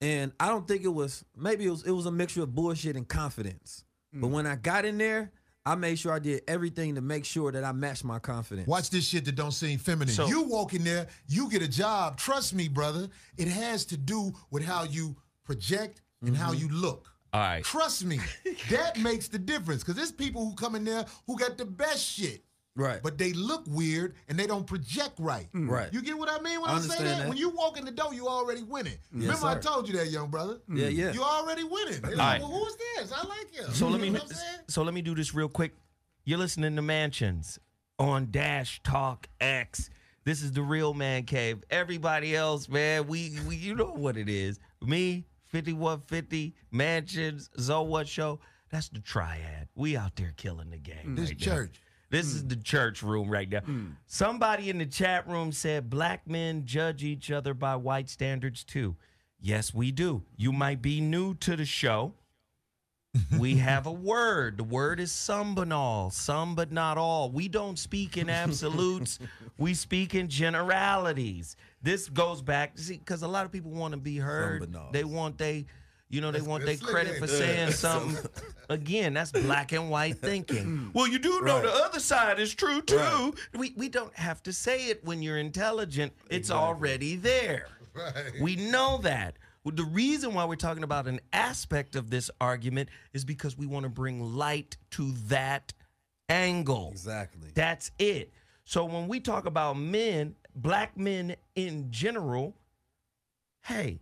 and 0.00 0.32
I 0.40 0.48
don't 0.48 0.66
think 0.66 0.82
it 0.82 0.88
was. 0.88 1.24
Maybe 1.36 1.66
it 1.66 1.70
was. 1.70 1.84
It 1.84 1.92
was 1.92 2.06
a 2.06 2.12
mixture 2.12 2.42
of 2.42 2.52
bullshit 2.52 2.96
and 2.96 3.06
confidence. 3.06 3.84
But 4.12 4.26
mm. 4.26 4.32
when 4.32 4.46
I 4.46 4.56
got 4.56 4.84
in 4.84 4.98
there, 4.98 5.30
I 5.66 5.74
made 5.76 5.98
sure 5.98 6.12
I 6.12 6.18
did 6.18 6.42
everything 6.46 6.94
to 6.96 7.00
make 7.00 7.24
sure 7.24 7.50
that 7.50 7.64
I 7.64 7.72
matched 7.72 8.04
my 8.04 8.18
confidence. 8.18 8.68
Watch 8.68 8.90
this 8.90 9.06
shit 9.06 9.24
that 9.24 9.34
don't 9.34 9.52
seem 9.52 9.78
feminine. 9.78 10.14
So- 10.14 10.26
you 10.26 10.42
walk 10.42 10.74
in 10.74 10.84
there, 10.84 11.06
you 11.26 11.48
get 11.48 11.62
a 11.62 11.68
job. 11.68 12.18
Trust 12.18 12.54
me, 12.54 12.68
brother. 12.68 13.08
It 13.38 13.48
has 13.48 13.84
to 13.86 13.96
do 13.96 14.32
with 14.50 14.62
how 14.62 14.84
you 14.84 15.16
project 15.44 16.02
and 16.22 16.36
how 16.36 16.52
mm-hmm. 16.52 16.68
you 16.68 16.74
look. 16.74 17.08
All 17.32 17.40
right. 17.40 17.64
Trust 17.64 18.04
me, 18.04 18.20
that 18.70 18.98
makes 18.98 19.28
the 19.28 19.38
difference. 19.38 19.82
Because 19.82 19.96
there's 19.96 20.12
people 20.12 20.44
who 20.44 20.54
come 20.54 20.74
in 20.74 20.84
there 20.84 21.04
who 21.26 21.36
got 21.36 21.58
the 21.58 21.64
best 21.64 22.04
shit. 22.04 22.44
Right. 22.76 23.00
But 23.02 23.18
they 23.18 23.32
look 23.32 23.64
weird 23.68 24.14
and 24.28 24.38
they 24.38 24.46
don't 24.46 24.66
project 24.66 25.14
right. 25.18 25.48
Mm. 25.52 25.70
Right. 25.70 25.92
You 25.92 26.02
get 26.02 26.18
what 26.18 26.28
I 26.28 26.42
mean 26.42 26.60
when 26.60 26.70
I 26.70 26.74
I, 26.74 26.80
say 26.80 27.04
that? 27.04 27.18
that. 27.18 27.28
When 27.28 27.36
you 27.36 27.50
walk 27.50 27.78
in 27.78 27.84
the 27.84 27.92
door, 27.92 28.12
you 28.12 28.26
already 28.26 28.62
winning. 28.64 28.98
Yes, 29.14 29.22
Remember, 29.42 29.46
I 29.46 29.58
told 29.58 29.88
you 29.88 29.96
that, 29.96 30.08
young 30.08 30.28
brother. 30.28 30.58
Mm. 30.68 30.78
Yeah, 30.78 30.88
yeah. 30.88 31.12
You 31.12 31.22
already 31.22 31.62
winning. 31.62 32.02
Like, 32.02 32.16
right. 32.16 32.40
well, 32.40 32.50
who's 32.50 32.76
this? 32.76 33.12
I 33.12 33.26
like 33.28 33.54
him. 33.54 33.72
So 33.72 33.88
let 33.88 34.00
me 34.00 34.08
You 34.08 34.12
know 34.14 34.18
what 34.20 34.30
I'm 34.30 34.36
saying? 34.36 34.58
so 34.68 34.82
let 34.82 34.92
me 34.92 35.02
do 35.02 35.14
this 35.14 35.34
real 35.34 35.48
quick. 35.48 35.74
You're 36.24 36.38
listening 36.38 36.74
to 36.74 36.82
Mansions 36.82 37.60
on 37.98 38.30
Dash 38.32 38.80
Talk 38.82 39.28
X. 39.40 39.90
This 40.24 40.42
is 40.42 40.52
the 40.52 40.62
real 40.62 40.94
man 40.94 41.24
cave. 41.24 41.62
Everybody 41.70 42.34
else, 42.34 42.68
man, 42.68 43.06
we, 43.06 43.38
we 43.46 43.56
you 43.56 43.76
know 43.76 43.92
what 43.92 44.16
it 44.16 44.28
is. 44.28 44.58
Me, 44.82 45.26
5150, 45.48 46.54
Mansions, 46.72 47.50
Zo 47.60 47.82
What 47.82 48.08
Show. 48.08 48.40
That's 48.70 48.88
the 48.88 48.98
triad. 49.00 49.68
We 49.76 49.96
out 49.96 50.16
there 50.16 50.32
killing 50.36 50.70
the 50.70 50.78
game. 50.78 51.14
This 51.14 51.28
right 51.28 51.38
church. 51.38 51.80
This 52.10 52.26
is 52.26 52.42
hmm. 52.42 52.48
the 52.48 52.56
church 52.56 53.02
room 53.02 53.28
right 53.28 53.48
now. 53.48 53.60
Hmm. 53.60 53.86
Somebody 54.06 54.70
in 54.70 54.78
the 54.78 54.86
chat 54.86 55.28
room 55.28 55.52
said 55.52 55.90
black 55.90 56.26
men 56.26 56.64
judge 56.64 57.02
each 57.04 57.30
other 57.30 57.54
by 57.54 57.76
white 57.76 58.08
standards 58.08 58.64
too. 58.64 58.96
Yes, 59.40 59.74
we 59.74 59.90
do. 59.92 60.22
You 60.36 60.52
might 60.52 60.80
be 60.80 61.00
new 61.00 61.34
to 61.34 61.56
the 61.56 61.66
show. 61.66 62.14
we 63.38 63.56
have 63.56 63.86
a 63.86 63.92
word. 63.92 64.56
The 64.56 64.64
word 64.64 64.98
is 65.00 65.12
some 65.12 65.54
but 65.54 65.70
all, 65.70 66.10
some 66.10 66.54
but 66.54 66.72
not 66.72 66.98
all. 66.98 67.30
We 67.30 67.48
don't 67.48 67.78
speak 67.78 68.16
in 68.16 68.28
absolutes. 68.28 69.18
we 69.58 69.74
speak 69.74 70.14
in 70.14 70.28
generalities. 70.28 71.56
This 71.82 72.08
goes 72.08 72.42
back, 72.42 72.78
see, 72.78 72.98
because 72.98 73.22
a 73.22 73.28
lot 73.28 73.44
of 73.44 73.52
people 73.52 73.70
want 73.70 73.92
to 73.92 73.98
be 73.98 74.16
heard. 74.16 74.74
They 74.92 75.04
want 75.04 75.38
they, 75.38 75.66
you 76.10 76.20
know, 76.20 76.30
they 76.30 76.38
That's 76.38 76.48
want 76.48 76.64
their 76.64 76.76
credit 76.76 77.18
for 77.18 77.26
saying 77.26 77.70
something. 77.72 78.30
Again, 78.68 79.14
that's 79.14 79.32
black 79.32 79.72
and 79.72 79.90
white 79.90 80.18
thinking. 80.18 80.90
well, 80.94 81.08
you 81.08 81.18
do 81.18 81.40
know 81.42 81.60
the 81.60 81.72
other 81.72 82.00
side 82.00 82.38
is 82.38 82.54
true 82.54 82.82
too. 82.82 83.34
We 83.54 83.74
we 83.76 83.88
don't 83.88 84.14
have 84.14 84.42
to 84.44 84.52
say 84.52 84.86
it 84.86 85.04
when 85.04 85.22
you're 85.22 85.38
intelligent. 85.38 86.12
It's 86.30 86.50
already 86.50 87.16
there. 87.16 87.68
Right. 87.94 88.40
We 88.40 88.56
know 88.56 88.98
that. 89.02 89.36
Well, 89.64 89.74
The 89.74 89.84
reason 89.84 90.34
why 90.34 90.44
we're 90.44 90.56
talking 90.56 90.84
about 90.84 91.06
an 91.06 91.20
aspect 91.32 91.96
of 91.96 92.10
this 92.10 92.30
argument 92.40 92.90
is 93.14 93.24
because 93.24 93.56
we 93.56 93.66
want 93.66 93.84
to 93.84 93.88
bring 93.88 94.20
light 94.20 94.76
to 94.92 95.12
that 95.28 95.72
angle. 96.28 96.90
Exactly. 96.92 97.48
That's 97.54 97.90
it. 97.98 98.32
So 98.66 98.84
when 98.84 99.08
we 99.08 99.20
talk 99.20 99.46
about 99.46 99.78
men, 99.78 100.36
black 100.54 100.96
men 100.98 101.36
in 101.54 101.90
general, 101.90 102.56
hey, 103.62 104.00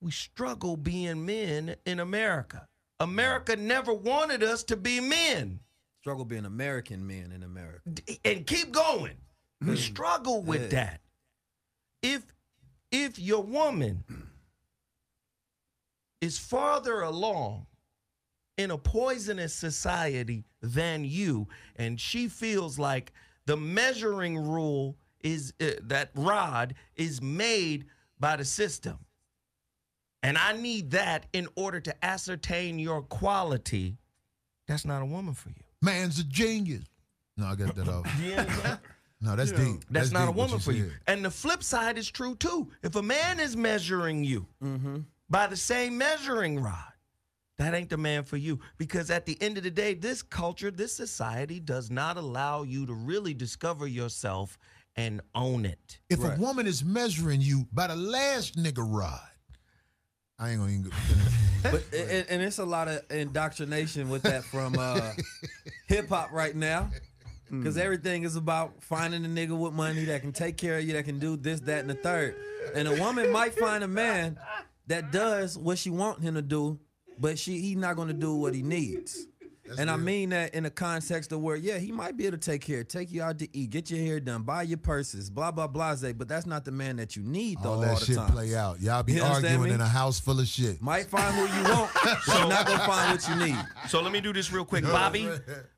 we 0.00 0.10
struggle 0.10 0.76
being 0.76 1.24
men 1.26 1.76
in 1.84 2.00
America. 2.00 2.66
America 3.00 3.56
never 3.56 3.92
wanted 3.92 4.42
us 4.42 4.62
to 4.64 4.76
be 4.76 5.00
men. 5.00 5.60
Struggle 6.00 6.24
being 6.24 6.44
American 6.46 7.06
men 7.06 7.32
in 7.32 7.42
America. 7.42 7.80
And 8.24 8.46
keep 8.46 8.72
going. 8.72 9.16
We 9.60 9.76
struggle 9.76 10.42
with 10.42 10.62
Yeah. 10.72 10.84
that. 10.84 11.00
If 12.02 12.22
if 12.90 13.18
your 13.18 13.42
woman 13.42 14.02
is 16.20 16.38
farther 16.38 17.02
along 17.02 17.66
in 18.56 18.70
a 18.70 18.78
poisonous 18.78 19.54
society 19.54 20.44
than 20.60 21.04
you 21.04 21.46
and 21.76 22.00
she 22.00 22.28
feels 22.28 22.78
like 22.78 23.12
the 23.46 23.56
measuring 23.56 24.36
rule 24.38 24.96
is 25.20 25.52
uh, 25.60 25.70
that 25.82 26.10
rod 26.14 26.74
is 26.96 27.22
made 27.22 27.86
by 28.18 28.36
the 28.36 28.44
system 28.44 28.98
and 30.22 30.36
i 30.38 30.52
need 30.52 30.90
that 30.90 31.26
in 31.32 31.48
order 31.56 31.80
to 31.80 32.04
ascertain 32.04 32.78
your 32.78 33.02
quality. 33.02 33.96
That's 34.66 34.84
not 34.84 35.02
a 35.02 35.06
woman 35.06 35.34
for 35.34 35.48
you. 35.48 35.64
Man's 35.82 36.18
a 36.18 36.24
genius. 36.24 36.84
No, 37.36 37.46
I 37.46 37.54
got 37.56 37.74
that 37.74 37.88
off. 37.88 38.80
No, 39.22 39.36
that's 39.36 39.52
deep. 39.52 39.84
that's, 39.90 40.12
not 40.12 40.22
a 40.22 40.26
deep 40.28 40.36
what 40.36 40.46
woman 40.48 40.54
you 40.54 40.58
for 40.60 40.72
you. 40.72 40.90
and 41.06 41.22
the 41.22 41.30
flip 41.30 41.62
side 41.62 41.98
is 41.98 42.10
true 42.10 42.34
too. 42.36 42.68
If 42.82 42.96
a 42.96 43.02
man 43.02 43.38
is 43.38 43.54
measuring 43.54 44.24
you 44.24 44.46
mm-hmm. 44.64 45.00
by 45.28 45.46
the 45.46 45.58
same 45.58 45.98
measuring 45.98 46.58
rod 46.58 46.90
that 47.60 47.74
ain't 47.74 47.90
the 47.90 47.98
man 47.98 48.24
for 48.24 48.38
you. 48.38 48.58
Because 48.78 49.10
at 49.10 49.26
the 49.26 49.36
end 49.42 49.58
of 49.58 49.64
the 49.64 49.70
day 49.70 49.92
this 49.92 50.22
culture 50.22 50.70
this 50.70 50.94
society 50.94 51.60
does 51.60 51.90
not 51.90 52.16
allow 52.16 52.62
you 52.62 52.86
to 52.86 52.94
really 52.94 53.34
discover 53.34 53.86
yourself 53.86 54.58
and 54.96 55.20
own 55.34 55.66
it. 55.66 56.00
If 56.08 56.22
Right. 56.22 56.38
a 56.38 56.40
woman 56.40 56.66
is 56.66 56.82
measuring 56.82 57.42
you 57.42 57.68
by 57.72 57.88
the 57.88 57.96
last 57.96 58.56
nigga 58.56 58.82
rod, 58.82 59.29
I 60.40 60.50
ain't 60.50 60.60
gonna 60.60 60.72
even. 60.72 60.90
But 61.62 61.84
and, 61.92 62.26
and 62.30 62.42
it's 62.42 62.58
a 62.58 62.64
lot 62.64 62.88
of 62.88 63.02
indoctrination 63.10 64.08
with 64.08 64.22
that 64.22 64.44
from 64.44 64.78
uh, 64.78 65.12
hip 65.88 66.08
hop 66.08 66.32
right 66.32 66.56
now. 66.56 66.90
Because 67.50 67.76
everything 67.76 68.22
is 68.22 68.36
about 68.36 68.82
finding 68.82 69.24
a 69.24 69.28
nigga 69.28 69.58
with 69.58 69.72
money 69.72 70.04
that 70.04 70.20
can 70.22 70.32
take 70.32 70.56
care 70.56 70.78
of 70.78 70.84
you, 70.84 70.92
that 70.92 71.04
can 71.04 71.18
do 71.18 71.36
this, 71.36 71.60
that, 71.62 71.80
and 71.80 71.90
the 71.90 71.94
third. 71.94 72.36
And 72.76 72.86
a 72.86 72.94
woman 73.00 73.30
might 73.32 73.54
find 73.58 73.82
a 73.82 73.88
man 73.88 74.38
that 74.86 75.10
does 75.10 75.58
what 75.58 75.76
she 75.76 75.90
want 75.90 76.22
him 76.22 76.34
to 76.36 76.42
do, 76.42 76.78
but 77.18 77.38
she 77.38 77.60
he's 77.60 77.76
not 77.76 77.96
going 77.96 78.08
to 78.08 78.14
do 78.14 78.36
what 78.36 78.54
he 78.54 78.62
needs. 78.62 79.26
And 79.78 79.90
I 79.90 79.96
mean 79.96 80.30
that 80.30 80.54
in 80.54 80.64
the 80.64 80.70
context 80.70 81.32
of 81.32 81.40
where, 81.40 81.56
yeah, 81.56 81.78
he 81.78 81.92
might 81.92 82.16
be 82.16 82.26
able 82.26 82.38
to 82.38 82.50
take 82.50 82.62
care, 82.62 82.82
take 82.84 83.10
you 83.12 83.22
out 83.22 83.38
to 83.38 83.48
eat, 83.56 83.70
get 83.70 83.90
your 83.90 84.00
hair 84.00 84.20
done, 84.20 84.42
buy 84.42 84.62
your 84.62 84.78
purses, 84.78 85.30
blah 85.30 85.50
blah 85.50 85.66
blah. 85.66 85.94
But 86.16 86.28
that's 86.28 86.46
not 86.46 86.64
the 86.64 86.70
man 86.72 86.96
that 86.96 87.16
you 87.16 87.22
need 87.22 87.58
though. 87.62 87.70
all 87.70 87.74
all 87.76 87.80
that 87.82 87.98
the 88.00 88.04
shit 88.06 88.16
time. 88.16 88.30
play 88.32 88.54
out. 88.54 88.80
Y'all 88.80 89.02
be 89.02 89.14
You 89.14 89.22
understand 89.22 89.46
arguing 89.58 89.68
me? 89.70 89.74
in 89.74 89.80
a 89.80 89.88
house 89.88 90.18
full 90.20 90.38
of 90.40 90.46
shit. 90.46 90.80
Might 90.80 91.06
find 91.06 91.34
who 91.34 91.42
you 91.56 91.62
want, 91.74 91.90
but 92.04 92.38
you're 92.38 92.48
not 92.48 92.66
gonna 92.66 92.78
find 92.86 93.12
what 93.12 93.28
you 93.28 93.36
need. 93.46 93.64
so 93.88 94.00
let 94.02 94.12
me 94.12 94.20
do 94.20 94.32
this 94.32 94.52
real 94.52 94.64
quick 94.64 94.84
bobby 94.84 95.28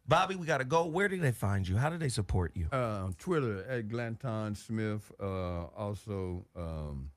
bobby 0.09 0.35
we 0.35 0.44
gotta 0.47 0.64
go 0.64 0.85
where 0.86 1.09
do 1.09 1.16
they 1.19 1.32
find 1.32 1.66
you 1.66 1.77
how 1.77 1.89
do 1.89 1.97
they 1.97 2.09
support 2.09 2.52
you 2.55 2.66
Uh, 2.73 3.05
on 3.05 3.12
Twitter 3.14 3.64
at 3.69 3.89
Glanton 3.89 4.55
Smith. 4.56 5.10
Uh, 5.20 5.64
also, 5.77 6.44
um, 6.56 7.10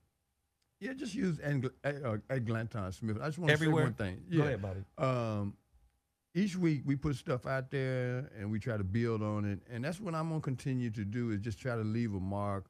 yeah, 0.79 0.93
just 0.93 1.15
use 1.15 1.39
Ang- 1.39 1.69
at, 1.83 2.03
uh, 2.03 2.17
at 2.29 2.45
Glanton 2.45 2.91
Smith. 2.91 3.17
I 3.21 3.25
just 3.27 3.39
want 3.39 3.51
to 3.51 3.57
say 3.57 3.67
one 3.67 3.93
thing. 3.93 4.21
Go 4.29 4.37
Yeah. 4.37 4.43
ahead, 4.43 4.61
buddy. 4.61 4.83
Um, 4.97 5.53
each 6.35 6.55
week 6.55 6.83
we 6.85 6.95
put 6.95 7.15
stuff 7.15 7.47
out 7.47 7.71
there 7.71 8.29
and 8.37 8.51
we 8.51 8.59
try 8.59 8.77
to 8.77 8.83
build 8.83 9.23
on 9.23 9.45
it, 9.45 9.59
and 9.71 9.83
that's 9.83 9.99
what 9.99 10.13
I'm 10.13 10.29
gonna 10.29 10.41
continue 10.41 10.91
to 10.91 11.03
do 11.05 11.31
is 11.31 11.39
just 11.39 11.59
try 11.59 11.75
to 11.75 11.81
leave 11.83 12.13
a 12.13 12.19
mark 12.19 12.65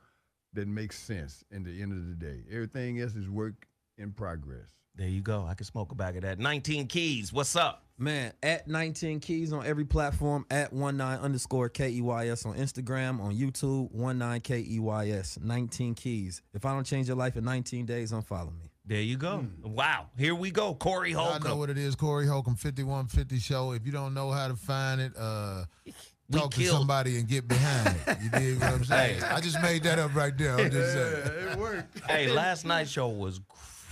that 0.54 0.68
makes 0.68 0.98
sense 0.98 1.44
in 1.52 1.64
the 1.64 1.82
end 1.82 1.92
of 1.92 2.08
the 2.08 2.16
day. 2.16 2.44
Everything 2.50 3.02
else 3.02 3.16
is 3.16 3.28
work 3.30 3.68
in 3.98 4.12
progress. 4.12 4.70
there 4.96 5.08
you 5.08 5.22
go 5.22 5.46
i 5.46 5.54
can 5.54 5.66
smoke 5.66 5.92
a 5.92 5.96
bag 5.96 6.16
of 6.18 6.22
that 6.24 6.38
19 6.40 6.88
keys 6.88 7.32
what's 7.34 7.56
up 7.56 7.86
Man, 7.98 8.34
at 8.44 8.68
19 8.68 9.22
keys 9.22 9.54
on 9.54 9.66
every 9.66 9.86
platform, 9.86 10.46
at 10.52 10.74
19 10.74 11.00
underscore 11.00 11.70
KEYS 11.70 12.46
on 12.46 12.58
Instagram, 12.58 13.22
on 13.22 13.34
YouTube, 13.34 13.94
19 13.94 14.42
KEYS, 14.42 15.42
19 15.42 15.96
keys. 15.96 16.42
If 16.54 16.66
I 16.66 16.74
don't 16.74 16.84
change 16.84 17.08
your 17.08 17.16
life 17.16 17.38
in 17.38 17.46
19 17.46 17.86
days, 17.86 18.12
unfollow 18.12 18.52
me. 18.54 18.70
There 18.88 19.02
you 19.02 19.18
go 19.18 19.46
wow 19.64 20.08
here 20.18 20.36
we 20.36 20.52
go 20.52 20.74
corey 20.76 21.12
Holcomb. 21.12 21.34
I 21.34 21.38
know 21.38 21.44
holcomb 21.44 21.60
what 21.60 21.70
it 21.70 21.78
is, 21.78 21.96
Corey 21.96 22.28
Holcomb, 22.28 22.56
5150 22.56 23.40
show. 23.40 23.72
If 23.72 23.86
you 23.86 23.92
don't 23.92 24.14
know 24.14 24.30
how 24.32 24.48
to 24.48 24.56
find 24.56 25.02
it, 25.02 25.14
uh, 25.18 25.66
We 26.30 26.40
talk 26.40 26.52
to 26.56 26.66
somebody 26.66 27.18
and 27.20 27.28
get 27.28 27.48
behind 27.48 27.96
it. 28.08 28.18
You 28.24 28.30
dig 28.32 28.60
what 28.60 28.72
I'm 28.74 28.84
saying? 28.96 29.22
I 29.24 29.40
just 29.40 29.62
made 29.62 29.84
that 29.84 30.00
up 30.00 30.16
right 30.16 30.36
there. 30.36 30.58
I'm 30.58 30.72
just 30.72 30.94
saying. 30.94 31.52
it 31.52 31.58
worked. 31.58 32.00
hey 32.10 32.32
last 32.32 32.66
night's 32.66 32.90
show 32.90 33.10
was 33.10 33.42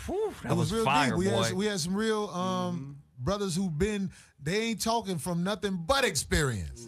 whew, 0.08 0.34
that 0.42 0.52
It 0.52 0.56
was, 0.56 0.74
real 0.74 0.84
fire 0.84 1.10
deep. 1.10 1.18
We 1.20 1.30
boy 1.30 1.44
had, 1.44 1.54
we 1.54 1.66
had 1.68 1.80
some 1.80 1.96
real 1.96 2.30
um, 2.30 2.98
brothers 3.20 3.56
who've 3.56 3.78
been, 3.78 4.10
they 4.42 4.62
ain't 4.62 4.82
talking 4.82 5.20
from 5.20 5.44
nothing 5.44 5.84
but 5.86 6.06
experience. 6.06 6.88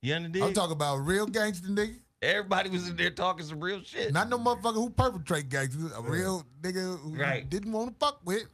you 0.00 0.14
understand 0.14 0.44
I'm 0.48 0.54
talking 0.54 0.72
about 0.72 0.96
real 0.98 1.26
gangster 1.26 1.68
nigga. 1.68 1.96
Everybody 2.22 2.70
was 2.70 2.88
in 2.88 2.96
there 2.96 3.10
talking 3.10 3.44
some 3.46 3.60
real 3.60 3.82
shit 3.82 4.12
Not 4.12 4.28
no 4.28 4.38
motherfucker 4.38 4.74
who 4.74 4.90
perpetrate 4.90 5.48
gangster. 5.48 5.78
A 5.96 6.02
real 6.02 6.44
nigga 6.62 6.98
who 6.98 7.14
Right. 7.14 7.48
didn't 7.48 7.72
want 7.72 7.98
to 7.98 8.06
fuck 8.06 8.20
with. 8.24 8.44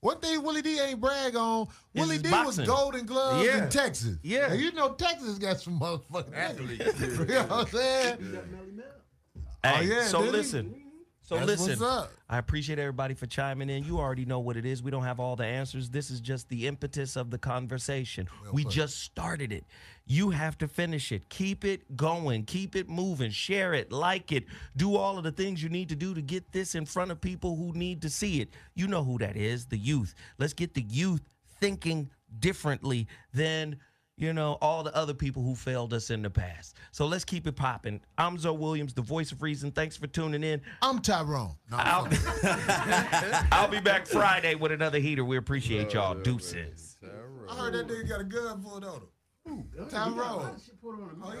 One 0.00 0.20
thing 0.20 0.42
Willie 0.42 0.60
D 0.60 0.78
ain't 0.78 1.00
brag 1.00 1.34
on, 1.34 1.66
Willie 1.94 2.18
D 2.18 2.30
boxing. 2.30 2.62
was 2.66 2.68
golden 2.68 3.06
gloves 3.06 3.46
Yeah. 3.46 3.64
in 3.64 3.70
Texas. 3.70 4.18
Yeah. 4.22 4.52
And 4.52 4.60
you 4.60 4.70
know 4.72 4.90
Texas 4.92 5.38
got 5.38 5.60
some 5.60 5.80
motherfucking 5.80 6.34
athletes. 6.34 7.00
you 7.00 7.24
know 7.26 7.42
what 7.44 7.50
I'm 7.52 7.66
saying? 7.68 8.38
Oh, 9.64 9.68
hey, 9.68 9.74
Oh, 9.78 9.80
yeah, 9.80 10.04
so 10.04 10.20
listen. 10.20 10.74
he? 10.76 10.83
So 11.24 11.36
That's 11.38 11.66
listen. 11.66 12.06
I 12.28 12.36
appreciate 12.36 12.78
everybody 12.78 13.14
for 13.14 13.26
chiming 13.26 13.70
in. 13.70 13.82
You 13.84 13.98
already 13.98 14.26
know 14.26 14.40
what 14.40 14.58
it 14.58 14.66
is. 14.66 14.82
We 14.82 14.90
don't 14.90 15.04
have 15.04 15.18
all 15.18 15.36
the 15.36 15.46
answers. 15.46 15.88
This 15.88 16.10
is 16.10 16.20
just 16.20 16.50
the 16.50 16.66
impetus 16.66 17.16
of 17.16 17.30
the 17.30 17.38
conversation. 17.38 18.28
we 18.52 18.64
just 18.66 19.00
started 19.00 19.50
it. 19.50 19.64
You 20.04 20.30
have 20.30 20.58
to 20.58 20.68
finish 20.68 21.12
it. 21.12 21.30
Keep 21.30 21.64
it 21.64 21.96
going. 21.96 22.44
Keep 22.44 22.76
it 22.76 22.90
moving. 22.90 23.30
Share 23.30 23.72
it. 23.72 23.90
Like 23.90 24.32
it. 24.32 24.44
Do 24.76 24.96
all 24.96 25.16
of 25.16 25.24
the 25.24 25.32
things 25.32 25.62
you 25.62 25.70
need 25.70 25.88
to 25.88 25.96
do 25.96 26.12
to 26.12 26.20
get 26.20 26.52
this 26.52 26.74
in 26.74 26.84
front 26.84 27.10
of 27.10 27.22
people 27.22 27.56
who 27.56 27.72
need 27.72 28.02
to 28.02 28.10
see 28.10 28.42
it. 28.42 28.50
You 28.74 28.86
know 28.86 29.02
who 29.02 29.16
that 29.18 29.34
is 29.34 29.64
the 29.64 29.78
youth. 29.78 30.14
Let's 30.38 30.52
get 30.52 30.74
the 30.74 30.82
youth 30.82 31.22
thinking 31.58 32.10
differently 32.38 33.08
than 33.32 33.76
you 34.16 34.32
know, 34.32 34.58
all 34.60 34.82
the 34.82 34.94
other 34.94 35.14
people 35.14 35.42
who 35.42 35.54
failed 35.54 35.92
us 35.92 36.10
in 36.10 36.22
the 36.22 36.30
past. 36.30 36.76
So 36.92 37.06
let's 37.06 37.24
keep 37.24 37.46
it 37.46 37.56
popping. 37.56 38.00
I'm 38.16 38.38
Zoe 38.38 38.56
Williams, 38.56 38.94
the 38.94 39.02
voice 39.02 39.32
of 39.32 39.42
reason. 39.42 39.72
Thanks 39.72 39.96
for 39.96 40.06
tuning 40.06 40.44
in. 40.44 40.60
I'm 40.82 41.00
Tyrone. 41.00 41.56
No, 41.70 41.76
I'm 41.78 41.86
I'll, 41.86 42.04
fucking- 42.10 43.48
I'll 43.52 43.68
be 43.68 43.80
back 43.80 44.06
Friday 44.06 44.54
with 44.54 44.72
another 44.72 44.98
heater. 45.00 45.24
We 45.24 45.36
appreciate 45.36 45.92
y'all. 45.94 46.14
Deuces. 46.14 46.96
I 47.48 47.54
heard 47.56 47.74
that 47.74 47.88
nigga 47.88 48.08
got 48.08 48.20
a 48.20 48.24
gun 48.24 48.62
pulled 48.62 48.84
on 48.84 49.00
him. 49.46 49.68
Tyrone. 49.90 50.56
Oh, 51.22 51.34
yeah? 51.34 51.40